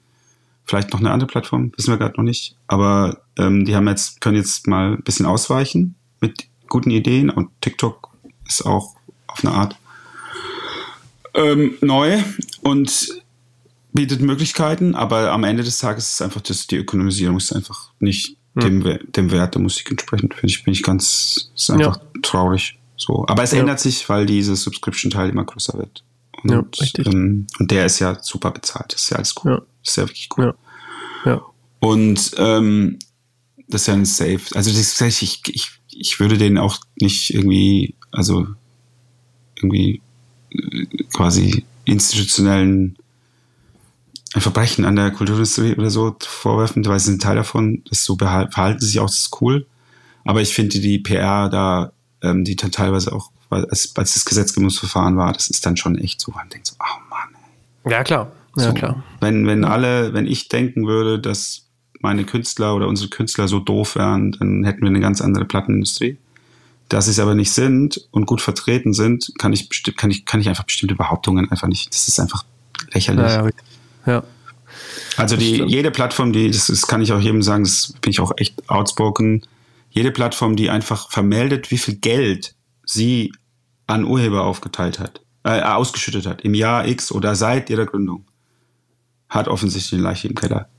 vielleicht 0.65 0.91
noch 0.93 0.99
eine 0.99 1.11
andere 1.11 1.27
Plattform, 1.27 1.71
wissen 1.77 1.91
wir 1.91 1.97
gerade 1.97 2.15
noch 2.17 2.23
nicht. 2.23 2.55
Aber 2.67 3.21
ähm, 3.37 3.65
die 3.65 3.75
haben 3.75 3.87
jetzt, 3.87 4.21
können 4.21 4.37
jetzt 4.37 4.67
mal 4.67 4.93
ein 4.93 5.03
bisschen 5.03 5.25
ausweichen 5.25 5.95
mit 6.21 6.47
guten 6.67 6.91
Ideen 6.91 7.29
und 7.29 7.49
TikTok 7.61 8.09
ist 8.47 8.65
auch 8.65 8.95
auf 9.27 9.43
eine 9.43 9.53
Art 9.53 9.75
ähm, 11.35 11.75
neu 11.81 12.23
und 12.61 13.09
bietet 13.93 14.21
Möglichkeiten, 14.21 14.95
aber 14.95 15.31
am 15.31 15.43
Ende 15.43 15.63
des 15.63 15.77
Tages 15.77 16.11
ist 16.11 16.21
einfach 16.21 16.41
das, 16.41 16.67
die 16.67 16.77
Ökonomisierung 16.77 17.37
ist 17.37 17.53
einfach 17.53 17.91
nicht 17.99 18.37
hm. 18.55 18.83
dem, 18.83 18.99
dem 19.11 19.31
Wert 19.31 19.55
der 19.55 19.61
Musik 19.61 19.91
entsprechend. 19.91 20.33
Finde 20.33 20.47
ich, 20.47 20.63
bin 20.63 20.73
ich 20.73 20.83
ganz, 20.83 21.51
ist 21.55 21.69
einfach 21.69 21.97
ja. 21.97 22.21
traurig. 22.21 22.77
So. 22.97 23.25
Aber 23.27 23.43
es 23.43 23.51
ja. 23.51 23.59
ändert 23.59 23.79
sich, 23.79 24.07
weil 24.09 24.25
dieses 24.25 24.63
Subscription-Teil 24.63 25.29
immer 25.29 25.45
größer 25.45 25.77
wird. 25.77 26.03
Und, 26.43 26.51
ja, 26.51 26.63
richtig. 26.81 27.07
Ähm, 27.07 27.47
und 27.59 27.71
der 27.71 27.85
ist 27.85 27.99
ja 27.99 28.17
super 28.21 28.51
bezahlt. 28.51 28.93
Das 28.93 29.03
ist 29.03 29.09
ja 29.09 29.17
alles 29.17 29.35
cool. 29.43 29.51
Ja. 29.51 29.57
Das 29.57 29.91
ist 29.91 29.95
ja 29.97 30.03
wirklich 30.03 30.29
cool. 30.37 30.55
Ja. 31.25 31.31
ja. 31.31 31.41
Und 31.79 32.31
ähm, 32.37 32.99
das 33.67 33.81
ist 33.81 33.87
ja 33.87 33.93
ein 33.93 34.05
Safe. 34.05 34.41
Also 34.53 34.71
das, 34.71 35.01
ich, 35.21 35.41
ich, 35.47 35.69
ich 35.91 36.19
würde 36.19 36.37
den 36.37 36.57
auch 36.57 36.77
nicht 36.99 37.33
irgendwie, 37.33 37.95
also 38.11 38.47
irgendwie 39.55 40.01
äh, 40.51 40.85
quasi 41.13 41.65
institutionellen 41.85 42.97
ein 44.35 44.41
Verbrechen 44.41 44.83
an 44.83 44.97
der 44.97 45.11
Kulturindustrie 45.11 45.75
oder 45.75 45.89
so 45.89 46.15
vorwerfen, 46.19 46.85
weil 46.85 46.99
sie 46.99 47.11
sind 47.11 47.21
Teil 47.21 47.37
davon, 47.37 47.83
das 47.89 48.03
so 48.03 48.17
verhalten 48.17 48.81
sich 48.81 48.99
auch, 48.99 49.05
das 49.05 49.19
ist 49.19 49.41
cool. 49.41 49.65
Aber 50.25 50.41
ich 50.41 50.53
finde 50.53 50.79
die 50.79 50.99
PR 50.99 51.49
da, 51.49 51.93
ähm, 52.21 52.43
die 52.43 52.57
dann 52.57 52.71
teilweise 52.71 53.13
auch, 53.13 53.31
als, 53.49 53.95
als 53.95 54.13
das 54.13 54.25
Gesetzgebungsverfahren 54.25 55.17
war, 55.17 55.33
das 55.33 55.49
ist 55.49 55.65
dann 55.65 55.77
schon 55.77 55.97
echt 55.97 56.21
so, 56.21 56.31
man 56.31 56.49
denkt 56.49 56.67
so, 56.67 56.75
oh 56.79 57.09
Mann. 57.09 57.29
Ey. 57.83 57.91
Ja, 57.91 58.03
klar. 58.03 58.31
Ja, 58.57 58.63
so, 58.63 58.73
klar. 58.73 59.03
Wenn, 59.19 59.45
wenn 59.47 59.65
alle, 59.65 60.13
wenn 60.13 60.27
ich 60.27 60.47
denken 60.47 60.87
würde, 60.87 61.19
dass 61.19 61.65
meine 61.99 62.23
Künstler 62.23 62.75
oder 62.75 62.87
unsere 62.87 63.09
Künstler 63.09 63.47
so 63.47 63.59
doof 63.59 63.95
wären, 63.95 64.31
dann 64.33 64.63
hätten 64.63 64.81
wir 64.81 64.89
eine 64.89 64.99
ganz 64.99 65.21
andere 65.21 65.45
Plattenindustrie. 65.45 66.17
Dass 66.87 67.05
sie 67.05 67.11
es 67.11 67.19
aber 67.19 67.33
nicht 67.33 67.51
sind 67.51 68.07
und 68.11 68.27
gut 68.27 68.41
vertreten 68.41 68.93
sind, 68.93 69.33
kann 69.39 69.53
ich, 69.53 69.69
kann 69.97 70.11
ich, 70.11 70.25
kann 70.25 70.39
ich 70.39 70.47
einfach 70.47 70.65
bestimmte 70.65 70.95
Behauptungen 70.95 71.49
einfach 71.49 71.67
nicht. 71.67 71.91
Das 71.91 72.07
ist 72.07 72.19
einfach 72.19 72.45
lächerlich. 72.91 73.25
Ja, 73.25 73.45
ja. 73.45 73.51
ja. 74.05 74.23
Also 75.17 75.35
die, 75.35 75.63
jede 75.63 75.91
Plattform, 75.91 76.31
die, 76.33 76.51
das, 76.51 76.67
das 76.67 76.87
kann 76.87 77.01
ich 77.01 77.11
auch 77.11 77.19
jedem 77.19 77.41
sagen, 77.41 77.63
das 77.63 77.93
bin 78.01 78.11
ich 78.11 78.19
auch 78.19 78.33
echt 78.37 78.69
outspoken, 78.69 79.41
jede 79.89 80.11
Plattform, 80.11 80.55
die 80.55 80.69
einfach 80.69 81.09
vermeldet, 81.09 81.71
wie 81.71 81.77
viel 81.77 81.95
Geld 81.95 82.54
sie 82.85 83.31
an 83.87 84.05
Urheber 84.05 84.45
aufgeteilt 84.45 84.99
hat, 84.99 85.21
äh, 85.43 85.61
ausgeschüttet 85.61 86.25
hat, 86.25 86.41
im 86.41 86.53
Jahr 86.53 86.87
X 86.87 87.11
oder 87.11 87.35
seit 87.35 87.69
ihrer 87.69 87.85
Gründung, 87.85 88.25
hat 89.29 89.47
offensichtlich 89.47 89.99
den 89.99 90.03
Leiche 90.03 90.27
im 90.27 90.35
Keller. 90.35 90.69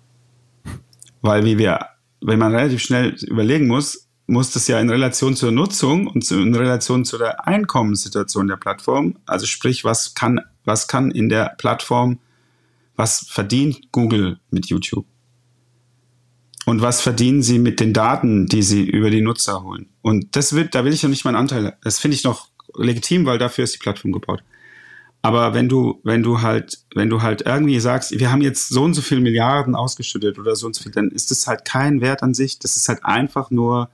Weil 1.23 1.45
wie 1.45 1.59
wir, 1.59 1.87
wenn 2.21 2.39
man 2.39 2.55
relativ 2.55 2.83
schnell 2.83 3.17
überlegen 3.27 3.67
muss, 3.67 4.09
muss 4.27 4.51
das 4.51 4.67
ja 4.67 4.81
in 4.81 4.91
Relation 4.91 5.37
zur 5.37 5.53
Nutzung 5.53 6.09
und 6.09 6.29
in 6.31 6.55
Relation 6.55 7.05
zu 7.05 7.17
der 7.17 7.47
Einkommenssituation 7.47 8.49
der 8.49 8.57
Plattform, 8.57 9.17
also 9.27 9.47
sprich, 9.47 9.85
was 9.85 10.15
kann, 10.15 10.41
was 10.65 10.89
kann 10.89 11.11
in 11.11 11.29
der 11.29 11.55
Plattform, 11.59 12.19
was 12.97 13.27
verdient 13.29 13.93
Google 13.93 14.41
mit 14.51 14.67
YouTube? 14.67 15.07
Und 16.67 16.83
was 16.83 17.01
verdienen 17.01 17.43
sie 17.43 17.61
mit 17.61 17.79
den 17.79 17.93
Daten, 17.93 18.47
die 18.47 18.63
sie 18.63 18.83
über 18.83 19.09
die 19.09 19.23
Nutzer 19.23 19.63
holen? 19.63 19.87
Und 20.03 20.35
das 20.35 20.53
wird, 20.53 20.75
da 20.75 20.85
will 20.85 20.93
ich 20.93 21.01
ja 21.01 21.09
nicht 21.09 21.25
meinen 21.25 21.37
Anteil. 21.37 21.77
Das 21.83 22.01
finde 22.01 22.17
ich 22.17 22.25
noch 22.25 22.49
legitim, 22.75 23.25
weil 23.25 23.39
dafür 23.39 23.63
ist 23.63 23.75
die 23.75 23.79
Plattform 23.79 24.11
gebaut. 24.11 24.43
Aber 25.23 25.55
wenn 25.55 25.69
du, 25.69 26.01
wenn 26.03 26.25
du 26.25 26.43
halt, 26.43 26.81
wenn 26.95 27.09
du 27.09 27.23
halt 27.23 27.43
irgendwie 27.43 27.79
sagst, 27.79 28.19
wir 28.19 28.33
haben 28.33 28.43
jetzt 28.43 28.69
so 28.69 28.83
und 28.83 28.95
so 28.95 29.01
viele 29.01 29.21
Milliarden 29.21 29.77
ausgeschüttet 29.77 30.41
oder 30.41 30.57
so 30.57 30.67
und 30.67 30.75
so 30.75 30.83
viel, 30.83 30.91
dann 30.91 31.11
ist 31.11 31.31
das 31.31 31.47
halt 31.47 31.65
kein 31.65 32.01
Wert 32.01 32.25
an 32.25 32.35
sich. 32.35 32.59
Das 32.59 32.77
ist 32.77 32.89
halt 32.89 33.05
einfach 33.05 33.53
nur 33.53 33.89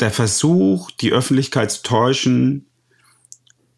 der 0.00 0.10
Versuch, 0.10 0.90
die 0.90 1.12
Öffentlichkeit 1.12 1.70
zu 1.70 1.82
täuschen 1.82 2.66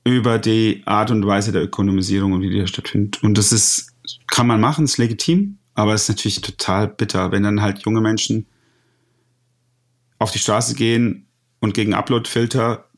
über 0.05 0.39
die 0.39 0.83
Art 0.87 1.11
und 1.11 1.27
Weise 1.27 1.51
der 1.51 1.65
Ökonomisierung 1.65 2.33
und 2.33 2.43
wie 2.43 2.51
die 2.51 2.61
da 2.61 2.69
stattfindet. 2.69 3.21
Und 3.25 3.37
das 3.37 3.51
ist, 3.51 3.93
kann 4.29 4.47
man 4.47 4.61
machen, 4.61 4.85
ist 4.85 4.99
legitim. 4.99 5.59
Aber 5.77 5.93
es 5.93 6.05
ist 6.05 6.09
natürlich 6.09 6.41
total 6.41 6.89
bitter, 6.89 7.31
wenn 7.33 7.43
dann 7.43 7.61
halt 7.61 7.81
junge 7.81 8.01
Menschen 8.01 8.47
auf 10.19 10.33
die 10.33 10.39
Straße 10.39 10.75
gehen 10.75 11.27
und 11.61 11.75
gegen 11.75 11.93
Uploadfilter 11.93 12.89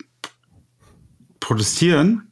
protestieren, 1.41 2.31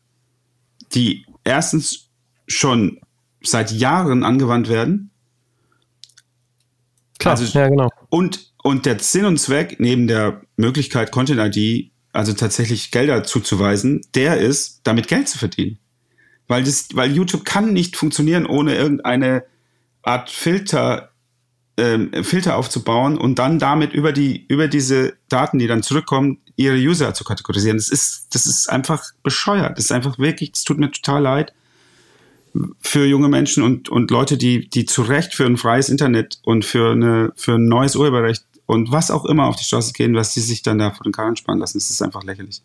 die 0.95 1.27
erstens 1.43 2.11
schon 2.47 3.01
seit 3.43 3.73
Jahren 3.73 4.23
angewandt 4.23 4.69
werden. 4.69 5.11
Klar, 7.19 7.37
also, 7.37 7.59
ja, 7.59 7.69
genau. 7.69 7.91
Und, 8.09 8.53
und 8.63 8.87
der 8.87 9.01
Sinn 9.01 9.25
und 9.25 9.39
Zweck 9.39 9.81
neben 9.81 10.07
der 10.07 10.43
Möglichkeit, 10.57 11.11
Content-ID, 11.11 11.91
also 12.13 12.33
tatsächlich 12.35 12.93
Gelder 12.93 13.25
zuzuweisen, 13.25 14.03
der 14.15 14.39
ist, 14.39 14.83
damit 14.85 15.09
Geld 15.09 15.29
zu 15.29 15.39
verdienen. 15.39 15.79
Weil, 16.47 16.63
das, 16.63 16.91
weil 16.95 17.11
YouTube 17.11 17.45
kann 17.45 17.73
nicht 17.73 17.97
funktionieren 17.97 18.47
ohne 18.47 18.77
irgendeine 18.77 19.45
Art 20.07 20.31
Filter, 20.31 21.11
ähm, 21.77 22.13
Filter 22.23 22.57
aufzubauen 22.57 23.19
und 23.19 23.39
dann 23.39 23.59
damit 23.59 23.93
über 23.93 24.13
die, 24.13 24.47
über 24.49 24.69
diese 24.69 25.15
Daten, 25.29 25.59
die 25.59 25.67
dann 25.67 25.83
zurückkommen, 25.83 26.39
ihre 26.57 26.77
User 26.77 27.13
zu 27.13 27.25
kategorisieren. 27.25 27.77
Das 27.77 27.89
ist, 27.89 28.29
das 28.31 28.47
ist 28.47 28.71
einfach 28.71 29.05
bescheuert. 29.23 29.77
Das 29.77 29.87
ist 29.87 29.93
einfach 29.93 30.19
wirklich, 30.19 30.53
das 30.53 30.65
tut 30.65 30.79
mir 30.79 30.91
total 30.91 31.23
leid 31.23 31.53
für 32.81 33.05
junge 33.05 33.29
Menschen 33.29 33.63
und, 33.63 33.89
und 33.89 34.11
Leute, 34.11 34.39
die, 34.39 34.69
die 34.69 34.87
zu 34.87 35.03
Recht 35.03 35.35
für 35.35 35.45
ein 35.45 35.57
freies 35.57 35.89
Internet 35.89 36.39
und 36.43 36.65
für 36.65 36.93
eine, 36.93 37.33
für 37.37 37.55
ein 37.55 37.67
neues 37.67 37.97
Urheberrecht 37.97 38.45
und 38.67 38.91
was 38.91 39.11
auch 39.11 39.25
immer 39.25 39.47
auf 39.47 39.57
die 39.57 39.65
Straße 39.65 39.93
gehen, 39.93 40.15
was 40.15 40.33
sie 40.33 40.41
sich 40.41 40.63
dann 40.63 40.79
da 40.79 40.91
vor 40.91 41.05
den 41.05 41.13
Karren 41.13 41.37
spannen 41.37 41.61
lassen. 41.61 41.79
Das 41.79 41.91
ist 41.91 42.03
einfach 42.03 42.25
lächerlich. 42.25 42.63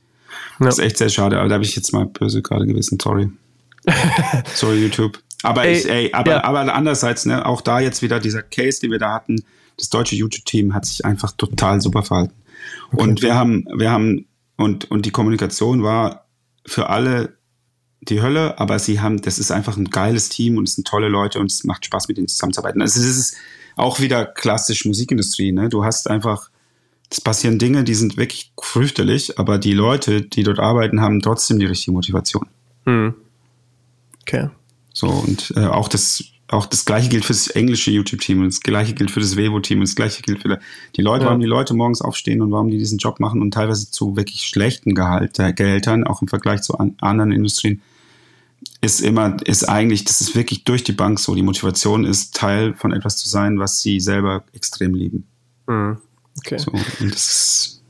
Ja. 0.60 0.68
Das 0.68 0.78
ist 0.78 0.86
echt 0.86 0.98
sehr 0.98 1.10
schade, 1.10 1.40
aber 1.40 1.50
da 1.50 1.56
habe 1.56 1.66
ich 1.66 1.76
jetzt 1.76 1.92
mal 1.92 2.06
böse 2.06 2.42
gerade 2.42 2.66
gewesen. 2.66 3.00
Sorry. 3.02 3.30
Sorry, 4.54 4.82
YouTube. 4.82 5.20
Aber 5.44 5.66
ey, 5.66 5.78
ich, 5.78 5.90
ey, 5.90 6.14
aber, 6.14 6.32
ja. 6.32 6.44
aber 6.44 6.74
andererseits, 6.74 7.26
ne, 7.26 7.46
auch 7.46 7.62
da 7.62 7.80
jetzt 7.80 8.02
wieder 8.02 8.20
dieser 8.20 8.44
Case, 8.44 8.80
den 8.80 8.92
wir 8.92 9.00
da 9.00 9.14
hatten, 9.14 9.44
das 9.78 9.90
deutsche 9.90 10.16
YouTube-Team 10.16 10.74
hat 10.74 10.86
sich 10.86 11.04
einfach 11.06 11.32
total 11.32 11.82
super 11.82 12.04
verhalten. 12.04 12.34
Okay. 12.92 13.04
Und 13.04 13.22
wir 13.22 13.36
haben, 13.36 13.66
wir 13.76 13.92
haben, 13.92 14.28
und, 14.58 14.92
und 14.92 15.06
die 15.06 15.12
Kommunikation 15.12 15.84
war 15.84 16.26
für 16.66 16.90
alle 16.90 17.38
die 18.02 18.22
Hölle, 18.22 18.60
aber 18.60 18.80
sie 18.80 19.00
haben, 19.00 19.22
das 19.22 19.40
ist 19.40 19.52
einfach 19.52 19.78
ein 19.78 19.86
geiles 19.86 20.30
Team 20.30 20.58
und 20.58 20.68
es 20.68 20.76
sind 20.76 20.88
tolle 20.88 21.08
Leute 21.08 21.40
und 21.40 21.52
es 21.52 21.64
macht 21.64 21.86
Spaß, 21.86 22.08
mit 22.08 22.18
ihnen 22.18 22.28
zusammenzuarbeiten. 22.28 22.82
Also 22.82 23.00
das 23.00 23.10
ist 23.10 23.38
auch 23.76 24.00
wieder 24.00 24.26
klassisch 24.26 24.86
Musikindustrie, 24.86 25.52
ne? 25.52 25.70
Du 25.70 25.84
hast 25.84 26.10
einfach, 26.10 26.50
es 27.10 27.22
passieren 27.22 27.60
Dinge, 27.60 27.84
die 27.84 27.94
sind 27.94 28.18
wirklich 28.18 28.54
fürchterlich, 28.60 29.38
aber 29.38 29.60
die 29.60 29.74
Leute, 29.74 30.22
die 30.22 30.44
dort 30.44 30.60
arbeiten, 30.60 31.02
haben 31.02 31.22
trotzdem 31.22 31.60
die 31.60 31.66
richtige 31.66 31.92
Motivation. 31.92 32.48
Hm. 32.86 33.14
Okay. 34.22 34.50
So, 35.02 35.08
und 35.08 35.52
äh, 35.56 35.66
auch 35.66 35.88
das, 35.88 36.24
auch 36.48 36.68
das 36.68 36.86
gleiche 36.86 37.10
gilt 37.10 37.26
für 37.26 37.34
das 37.34 37.48
englische 37.48 37.90
YouTube-Team 37.90 38.42
und 38.42 38.46
das 38.46 38.60
gleiche 38.60 38.94
gilt 38.94 39.10
für 39.10 39.20
das 39.20 39.36
Vevo-Team 39.36 39.80
und 39.80 39.88
das 39.88 39.96
gleiche 39.96 40.22
gilt 40.22 40.44
für 40.44 40.60
die 40.96 41.02
Leute, 41.02 41.24
ja. 41.24 41.30
warum 41.30 41.42
die 41.42 41.48
Leute 41.48 41.74
morgens 41.74 42.04
aufstehen 42.04 42.40
und 42.40 42.52
warum 42.52 42.70
die 42.70 42.78
diesen 42.78 43.00
Job 43.00 43.20
machen 43.20 43.42
und 43.42 43.52
teilweise 43.52 43.90
zu 43.90 44.16
wirklich 44.16 44.44
schlechten 44.44 44.94
Gehalt, 44.94 45.40
äh, 45.40 45.54
Gehältern, 45.54 46.04
auch 46.04 46.22
im 46.22 46.28
Vergleich 46.28 46.62
zu 46.62 46.78
an, 46.78 46.94
anderen 47.02 47.32
Industrien, 47.32 47.82
ist 48.82 49.02
immer, 49.02 49.38
ist 49.44 49.68
eigentlich, 49.68 50.04
das 50.06 50.22
ist 50.22 50.36
wirklich 50.36 50.66
durch 50.66 50.84
die 50.84 50.92
Bank 50.92 51.20
so. 51.20 51.34
Die 51.34 51.42
Motivation 51.42 52.06
ist, 52.06 52.36
Teil 52.36 52.76
von 52.76 52.94
etwas 52.94 53.18
zu 53.18 53.28
sein, 53.28 53.58
was 53.58 53.82
sie 53.82 54.00
selber 54.00 54.44
extrem 54.54 54.94
lieben. 54.94 55.26
Mhm. 55.66 55.98
Okay. 56.38 56.60
So, 56.60 56.70
und 56.72 57.12
das 57.12 57.28
ist, 57.28 57.84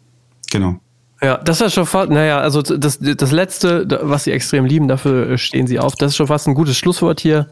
genau. 0.50 0.80
Ja, 1.24 1.38
das 1.38 1.62
ist 1.62 1.74
schon 1.74 1.86
fast, 1.86 2.10
naja, 2.10 2.40
also 2.40 2.62
das, 2.64 2.98
das 3.00 3.32
Letzte, 3.32 3.86
was 4.02 4.24
sie 4.24 4.32
extrem 4.32 4.66
lieben, 4.66 4.88
dafür 4.88 5.38
stehen 5.38 5.68
sie 5.68 5.80
auf. 5.80 5.96
Das 5.96 6.12
ist 6.12 6.16
schon 6.18 6.28
fast 6.28 6.48
ein 6.48 6.56
gutes 6.56 6.78
Schlusswort 6.78 7.20
hier. 7.20 7.48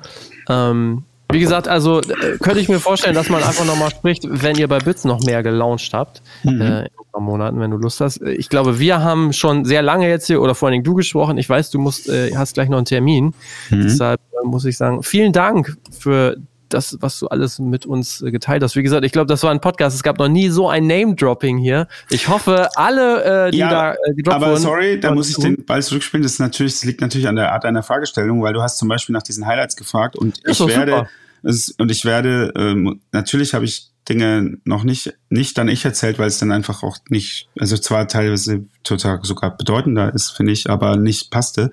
Ähm, 0.49 1.03
wie 1.31 1.39
gesagt, 1.39 1.67
also 1.67 2.01
äh, 2.01 2.37
könnte 2.39 2.59
ich 2.59 2.69
mir 2.69 2.79
vorstellen, 2.79 3.13
dass 3.13 3.29
man 3.29 3.43
einfach 3.43 3.65
nochmal 3.65 3.91
spricht, 3.91 4.23
wenn 4.27 4.57
ihr 4.57 4.67
bei 4.67 4.79
Bits 4.79 5.05
noch 5.05 5.23
mehr 5.23 5.43
gelauncht 5.43 5.93
habt. 5.93 6.23
Mhm. 6.43 6.61
Äh, 6.61 6.65
in 6.65 6.85
ein 6.85 7.11
paar 7.11 7.21
Monaten, 7.21 7.59
wenn 7.59 7.69
du 7.69 7.77
Lust 7.77 8.01
hast. 8.01 8.21
Ich 8.23 8.49
glaube, 8.49 8.79
wir 8.79 9.03
haben 9.03 9.31
schon 9.33 9.63
sehr 9.65 9.83
lange 9.83 10.09
jetzt 10.09 10.25
hier, 10.25 10.41
oder 10.41 10.55
vor 10.55 10.67
allen 10.67 10.73
Dingen 10.73 10.83
du 10.83 10.95
gesprochen. 10.95 11.37
Ich 11.37 11.47
weiß, 11.47 11.69
du 11.69 11.77
musst, 11.77 12.09
äh, 12.09 12.35
hast 12.35 12.55
gleich 12.55 12.69
noch 12.69 12.77
einen 12.77 12.85
Termin. 12.85 13.35
Mhm. 13.69 13.83
Deshalb 13.83 14.19
äh, 14.31 14.47
muss 14.47 14.65
ich 14.65 14.77
sagen, 14.77 15.03
vielen 15.03 15.31
Dank 15.31 15.77
für 15.91 16.37
das, 16.69 16.97
was 16.99 17.19
du 17.19 17.27
alles 17.27 17.59
mit 17.59 17.85
uns 17.85 18.21
äh, 18.21 18.31
geteilt 18.31 18.63
hast. 18.63 18.75
Wie 18.75 18.83
gesagt, 18.83 19.05
ich 19.05 19.11
glaube, 19.11 19.27
das 19.27 19.43
war 19.43 19.51
ein 19.51 19.61
Podcast. 19.61 19.95
Es 19.95 20.03
gab 20.03 20.19
noch 20.19 20.27
nie 20.27 20.49
so 20.49 20.69
ein 20.69 20.87
Name-Dropping 20.87 21.57
hier. 21.57 21.87
Ich 22.09 22.27
hoffe, 22.27 22.69
alle, 22.75 23.47
äh, 23.47 23.51
die 23.51 23.57
ja, 23.57 23.69
da 23.69 23.93
äh, 23.93 24.13
gedroppt 24.13 24.35
aber 24.35 24.45
wurden. 24.47 24.51
Aber 24.51 24.59
sorry, 24.59 24.99
da 24.99 25.13
muss 25.13 25.29
ich 25.29 25.37
den 25.37 25.65
Ball 25.65 25.81
zurückspielen. 25.81 26.23
Das, 26.23 26.33
ist 26.33 26.39
natürlich, 26.39 26.73
das 26.73 26.83
liegt 26.85 27.01
natürlich 27.01 27.27
an 27.27 27.35
der 27.35 27.51
Art 27.51 27.63
deiner 27.63 27.83
Fragestellung, 27.83 28.41
weil 28.41 28.53
du 28.53 28.61
hast 28.61 28.77
zum 28.77 28.87
Beispiel 28.87 29.13
nach 29.13 29.23
diesen 29.23 29.45
Highlights 29.45 29.75
gefragt 29.75 30.15
und 30.15 30.39
ich 30.45 30.59
werde, 30.59 31.07
es, 31.43 31.69
und 31.77 31.91
ich 31.91 32.05
werde, 32.05 32.53
ähm, 32.55 33.01
natürlich 33.11 33.53
habe 33.53 33.65
ich 33.65 33.89
Dinge 34.07 34.57
noch 34.65 34.83
nicht, 34.83 35.13
nicht 35.29 35.57
dann 35.57 35.67
ich 35.67 35.85
erzählt, 35.85 36.19
weil 36.19 36.27
es 36.27 36.39
dann 36.39 36.51
einfach 36.51 36.83
auch 36.83 36.97
nicht, 37.09 37.47
also 37.59 37.77
zwar 37.77 38.07
teilweise 38.07 38.65
total 38.83 39.19
sogar 39.23 39.55
bedeutender 39.55 40.13
ist, 40.13 40.31
finde 40.31 40.51
ich, 40.51 40.69
aber 40.69 40.97
nicht 40.97 41.31
passte. 41.31 41.71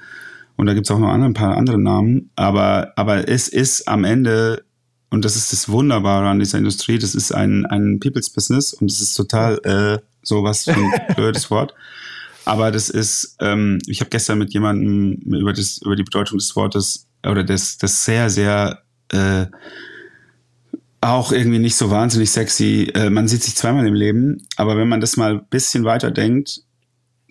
Und 0.56 0.66
da 0.66 0.74
gibt 0.74 0.86
es 0.86 0.90
auch 0.90 0.98
noch 0.98 1.08
andere, 1.08 1.30
ein 1.30 1.34
paar 1.34 1.56
andere 1.56 1.78
Namen. 1.78 2.30
Aber, 2.34 2.92
aber 2.96 3.28
es 3.28 3.48
ist 3.48 3.88
am 3.88 4.04
Ende 4.04 4.64
und 5.10 5.24
das 5.24 5.36
ist 5.36 5.52
das 5.52 5.68
Wunderbare 5.68 6.28
an 6.28 6.38
dieser 6.38 6.58
Industrie. 6.58 6.98
Das 6.98 7.14
ist 7.14 7.32
ein, 7.32 7.64
ein 7.66 8.00
People's 8.00 8.30
Business 8.30 8.72
und 8.74 8.90
es 8.90 9.00
ist 9.00 9.14
total 9.14 9.58
äh, 9.64 9.98
so 10.22 10.42
was 10.42 10.64
für 10.64 10.74
ein 10.74 10.92
blödes 11.16 11.50
Wort. 11.50 11.74
Aber 12.44 12.70
das 12.70 12.90
ist, 12.90 13.36
ähm, 13.40 13.78
ich 13.86 14.00
habe 14.00 14.10
gestern 14.10 14.38
mit 14.38 14.52
jemandem 14.52 15.14
über, 15.34 15.52
das, 15.52 15.78
über 15.78 15.96
die 15.96 16.04
Bedeutung 16.04 16.38
des 16.38 16.54
Wortes 16.54 17.06
oder 17.24 17.44
das, 17.44 17.78
das 17.78 18.04
sehr, 18.04 18.30
sehr 18.30 18.82
äh, 19.10 19.46
auch 21.00 21.32
irgendwie 21.32 21.58
nicht 21.58 21.76
so 21.76 21.90
wahnsinnig 21.90 22.30
sexy. 22.30 22.90
Äh, 22.94 23.10
man 23.10 23.28
sieht 23.28 23.42
sich 23.42 23.56
zweimal 23.56 23.86
im 23.86 23.94
Leben, 23.94 24.46
aber 24.56 24.76
wenn 24.76 24.88
man 24.88 25.00
das 25.00 25.16
mal 25.16 25.32
ein 25.32 25.46
bisschen 25.48 25.84
weiter 25.84 26.10
denkt, 26.10 26.62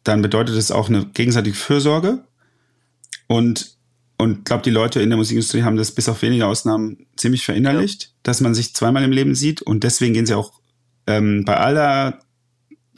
dann 0.03 0.22
bedeutet 0.22 0.56
es 0.56 0.72
auch 0.72 0.89
eine 0.89 1.06
gegenseitige 1.06 1.56
Fürsorge 1.56 2.23
und 3.27 3.74
und 4.17 4.45
glaube, 4.45 4.63
die 4.63 4.69
Leute 4.69 5.01
in 5.01 5.09
der 5.09 5.17
Musikindustrie 5.17 5.63
haben 5.63 5.77
das 5.77 5.91
bis 5.91 6.07
auf 6.07 6.21
wenige 6.21 6.47
Ausnahmen 6.47 7.05
ziemlich 7.17 7.43
verinnerlicht, 7.43 8.03
ja. 8.03 8.09
dass 8.23 8.41
man 8.41 8.53
sich 8.53 8.73
zweimal 8.73 9.03
im 9.03 9.11
Leben 9.11 9.35
sieht 9.35 9.61
und 9.61 9.83
deswegen 9.83 10.13
gehen 10.13 10.25
sie 10.25 10.37
auch 10.37 10.53
ähm, 11.07 11.43
bei 11.45 11.57
aller, 11.57 12.19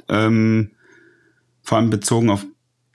ähm, 0.09 0.71
vor 1.63 1.77
allem 1.77 1.89
bezogen 1.89 2.29
auf 2.29 2.45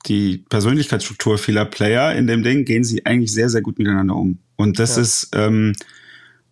die 0.06 0.38
Persönlichkeitsstruktur 0.48 1.38
vieler 1.38 1.64
Player 1.64 2.14
in 2.14 2.26
dem 2.26 2.42
Ding, 2.42 2.64
gehen 2.64 2.84
sie 2.84 3.06
eigentlich 3.06 3.32
sehr, 3.32 3.48
sehr 3.48 3.62
gut 3.62 3.78
miteinander 3.78 4.16
um. 4.16 4.38
Und 4.56 4.78
das 4.78 4.96
ja. 4.96 5.02
ist, 5.02 5.28
ähm, 5.34 5.74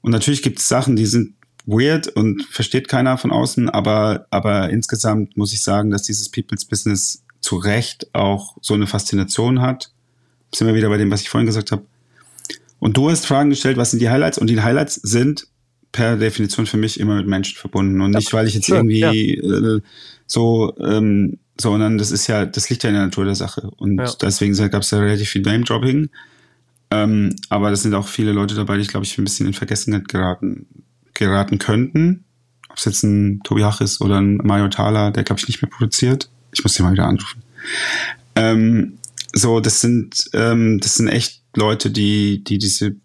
und 0.01 0.13
natürlich 0.13 0.43
gibt 0.43 0.59
es 0.59 0.69
Sachen, 0.69 0.97
die 0.97 1.07
sind 1.07 1.35
weird 1.67 2.09
und 2.09 2.43
versteht 2.45 2.89
keiner 2.89 3.19
von 3.19 3.31
außen, 3.31 3.69
aber, 3.69 4.27
aber 4.31 4.71
insgesamt 4.71 5.37
muss 5.37 5.53
ich 5.53 5.63
sagen, 5.63 5.91
dass 5.91 6.03
dieses 6.03 6.31
People's 6.31 6.65
Business 6.65 7.23
zu 7.41 7.57
Recht 7.57 8.15
auch 8.15 8.57
so 8.61 8.75
eine 8.75 8.87
Faszination 8.87 9.61
hat. 9.61 9.93
Sind 10.55 10.67
wir 10.67 10.75
wieder 10.75 10.89
bei 10.89 10.97
dem, 10.97 11.11
was 11.11 11.23
ich 11.23 11.29
vorhin 11.29 11.47
gesagt 11.47 11.73
habe. 11.73 11.85
Und 12.79 12.97
du 12.97 13.11
hast 13.11 13.27
Fragen 13.27 13.51
gestellt, 13.51 13.77
was 13.77 13.91
sind 13.91 14.01
die 14.01 14.09
Highlights? 14.09 14.39
Und 14.39 14.49
die 14.49 14.61
Highlights 14.61 14.95
sind 14.95 15.47
per 15.93 16.17
Definition 16.17 16.67
für 16.67 16.77
mich 16.77 16.99
immer 16.99 17.17
mit 17.17 17.27
Menschen 17.27 17.57
verbunden 17.57 18.01
und 18.01 18.13
nicht, 18.13 18.33
weil 18.33 18.47
ich 18.47 18.55
jetzt 18.55 18.67
Schön, 18.67 18.89
irgendwie 18.91 19.39
ja. 19.39 19.77
äh, 19.77 19.81
so, 20.27 20.75
ähm, 20.79 21.39
sondern 21.61 21.99
das 21.99 22.11
ist 22.11 22.27
ja, 22.27 22.47
das 22.47 22.71
liegt 22.71 22.83
ja 22.85 22.91
in 22.91 22.95
der 22.95 23.05
Natur 23.05 23.25
der 23.25 23.35
Sache. 23.35 23.71
Und 23.77 23.99
ja. 23.99 24.11
deswegen 24.21 24.57
gab 24.71 24.83
es 24.83 24.91
ja 24.91 24.99
relativ 24.99 25.29
viel 25.29 25.43
Name-Dropping. 25.43 26.09
Ähm, 26.93 27.37
aber 27.49 27.71
das 27.71 27.83
sind 27.83 27.95
auch 27.95 28.09
viele 28.09 28.33
Leute 28.33 28.55
dabei, 28.55 28.79
die, 28.79 28.87
glaube 28.87 29.05
ich, 29.05 29.17
ein 29.19 29.25
bisschen 29.25 29.47
in 29.47 29.53
Vergessenheit 29.53 30.09
geraten, 30.09 30.67
geraten 31.15 31.59
könnten. 31.59 32.25
Ob 32.69 32.79
es 32.79 32.85
jetzt 32.85 33.03
ein 33.03 33.41
Tobi 33.45 33.63
Hach 33.65 33.81
ist 33.81 34.01
oder 34.01 34.21
ein 34.21 34.37
Mario 34.39 34.69
Thaler, 34.69 35.11
der, 35.11 35.25
glaube 35.25 35.41
ich, 35.41 35.49
nicht 35.49 35.63
mehr 35.63 35.71
produziert. 35.71 36.31
Ich 36.53 36.63
muss 36.63 36.75
den 36.75 36.87
mal 36.87 36.93
wieder 36.93 37.07
anrufen. 37.07 37.43
Ähm, 38.37 38.99
so, 39.33 39.61
das 39.61 39.81
sind, 39.81 40.31
ähm, 40.33 40.81
das 40.81 40.97
sind 40.97 41.09
echt 41.09 41.43
Leute, 41.55 41.91
die, 41.91 42.43
die 42.45 42.59
diese, 42.59 42.97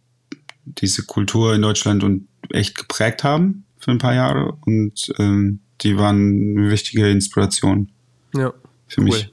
diese 0.65 1.03
Kultur 1.03 1.53
in 1.53 1.61
Deutschland 1.61 2.03
und 2.03 2.27
echt 2.51 2.77
geprägt 2.77 3.23
haben 3.23 3.65
für 3.79 3.91
ein 3.91 3.97
paar 3.97 4.13
Jahre 4.13 4.57
und 4.65 5.13
ähm, 5.19 5.59
die 5.81 5.97
waren 5.97 6.57
eine 6.57 6.69
wichtige 6.69 7.09
Inspiration 7.09 7.91
ja, 8.33 8.53
für 8.87 9.01
cool. 9.01 9.05
mich. 9.05 9.31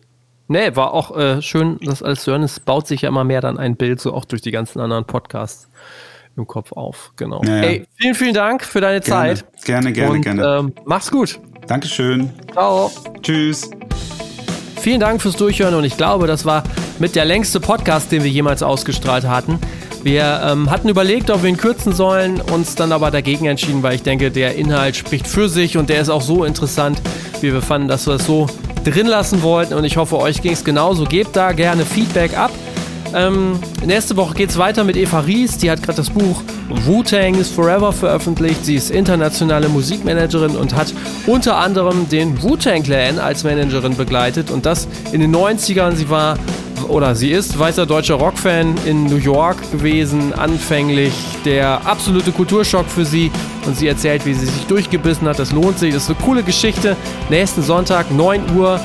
Nee, 0.48 0.74
war 0.76 0.92
auch 0.92 1.16
äh, 1.16 1.40
schön, 1.40 1.78
das 1.82 2.02
alles 2.02 2.24
zu 2.24 2.32
hören. 2.32 2.42
Es 2.42 2.60
baut 2.60 2.86
sich 2.86 3.02
ja 3.02 3.08
immer 3.08 3.24
mehr 3.24 3.40
dann 3.40 3.58
ein 3.58 3.76
Bild, 3.76 4.00
so 4.00 4.12
auch 4.12 4.24
durch 4.24 4.42
die 4.42 4.50
ganzen 4.50 4.80
anderen 4.80 5.06
Podcasts 5.06 5.68
im 6.36 6.46
Kopf 6.46 6.72
auf. 6.72 7.12
Genau. 7.16 7.42
Ja, 7.44 7.56
ja. 7.56 7.62
Ey, 7.62 7.86
vielen, 7.94 8.14
vielen 8.14 8.34
Dank 8.34 8.64
für 8.64 8.80
deine 8.80 9.00
gerne, 9.00 9.34
Zeit. 9.34 9.64
Gerne, 9.64 9.92
gerne, 9.92 10.12
Und, 10.12 10.22
gerne. 10.22 10.58
Ähm, 10.58 10.72
mach's 10.84 11.10
gut. 11.10 11.40
Dankeschön. 11.66 12.30
Ciao. 12.52 12.90
Tschüss. 13.22 13.70
Vielen 14.76 15.00
Dank 15.00 15.22
fürs 15.22 15.36
Durchhören 15.36 15.74
und 15.74 15.84
ich 15.84 15.96
glaube, 15.96 16.26
das 16.26 16.44
war 16.44 16.64
mit 16.98 17.16
der 17.16 17.24
längste 17.24 17.60
Podcast, 17.60 18.12
den 18.12 18.24
wir 18.24 18.30
jemals 18.30 18.62
ausgestrahlt 18.62 19.24
hatten. 19.24 19.58
Wir 20.02 20.42
ähm, 20.44 20.70
hatten 20.70 20.88
überlegt, 20.88 21.30
ob 21.30 21.42
wir 21.42 21.48
ihn 21.48 21.56
kürzen 21.56 21.92
sollen, 21.92 22.40
uns 22.40 22.74
dann 22.74 22.90
aber 22.90 23.10
dagegen 23.10 23.46
entschieden, 23.46 23.82
weil 23.82 23.94
ich 23.94 24.02
denke, 24.02 24.30
der 24.30 24.56
Inhalt 24.56 24.96
spricht 24.96 25.26
für 25.26 25.48
sich 25.48 25.76
und 25.76 25.88
der 25.88 26.00
ist 26.00 26.08
auch 26.08 26.22
so 26.22 26.44
interessant, 26.44 27.00
wie 27.40 27.52
wir 27.52 27.62
fanden, 27.62 27.88
dass 27.88 28.06
wir 28.06 28.14
es 28.14 28.26
so 28.26 28.48
drin 28.84 29.06
lassen 29.06 29.42
wollten. 29.42 29.74
Und 29.74 29.84
ich 29.84 29.96
hoffe, 29.96 30.18
euch 30.18 30.42
ging 30.42 30.52
es 30.52 30.64
genauso. 30.64 31.04
Gebt 31.04 31.36
da 31.36 31.52
gerne 31.52 31.84
Feedback 31.84 32.36
ab. 32.36 32.50
Ähm, 33.14 33.58
nächste 33.84 34.16
Woche 34.16 34.34
geht 34.34 34.50
es 34.50 34.58
weiter 34.58 34.84
mit 34.84 34.96
Eva 34.96 35.20
Ries. 35.20 35.58
Die 35.58 35.70
hat 35.70 35.82
gerade 35.82 35.96
das 35.96 36.10
Buch 36.10 36.42
Wu-Tang 36.86 37.34
is 37.34 37.48
Forever 37.48 37.92
veröffentlicht. 37.92 38.64
Sie 38.64 38.74
ist 38.74 38.90
internationale 38.90 39.68
Musikmanagerin 39.68 40.56
und 40.56 40.74
hat 40.74 40.92
unter 41.26 41.56
anderem 41.56 42.08
den 42.08 42.42
Wu-Tang 42.42 42.82
Clan 42.82 43.18
als 43.18 43.44
Managerin 43.44 43.96
begleitet. 43.96 44.50
Und 44.50 44.66
das 44.66 44.88
in 45.12 45.20
den 45.20 45.34
90ern. 45.34 45.94
Sie 45.94 46.08
war 46.08 46.38
oder 46.88 47.14
sie 47.14 47.30
ist 47.30 47.58
weißer 47.58 47.86
deutscher 47.86 48.14
Rockfan 48.14 48.74
in 48.84 49.04
New 49.04 49.16
York 49.16 49.56
gewesen, 49.70 50.32
anfänglich 50.34 51.12
der 51.44 51.86
absolute 51.86 52.32
Kulturschock 52.32 52.86
für 52.86 53.04
sie 53.04 53.30
und 53.66 53.76
sie 53.76 53.86
erzählt, 53.86 54.26
wie 54.26 54.34
sie 54.34 54.46
sich 54.46 54.66
durchgebissen 54.66 55.28
hat. 55.28 55.38
Das 55.38 55.52
lohnt 55.52 55.78
sich, 55.78 55.94
das 55.94 56.04
ist 56.04 56.10
eine 56.10 56.18
coole 56.24 56.42
Geschichte. 56.42 56.96
Nächsten 57.30 57.62
Sonntag, 57.62 58.10
9 58.10 58.56
Uhr. 58.56 58.80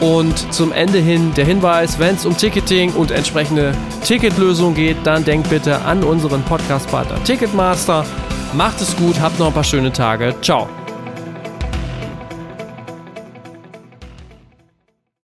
Und 0.00 0.52
zum 0.52 0.72
Ende 0.72 0.98
hin 0.98 1.32
der 1.36 1.44
Hinweis, 1.44 1.98
wenn 1.98 2.14
es 2.14 2.24
um 2.24 2.36
Ticketing 2.36 2.92
und 2.94 3.10
entsprechende 3.10 3.72
Ticketlösungen 4.02 4.74
geht, 4.74 4.96
dann 5.04 5.24
denkt 5.24 5.50
bitte 5.50 5.82
an 5.82 6.02
unseren 6.02 6.42
Podcast-Partner 6.42 7.22
Ticketmaster. 7.24 8.06
Macht 8.54 8.80
es 8.80 8.96
gut, 8.96 9.20
habt 9.20 9.38
noch 9.38 9.48
ein 9.48 9.52
paar 9.52 9.62
schöne 9.62 9.92
Tage. 9.92 10.34
Ciao. 10.40 10.68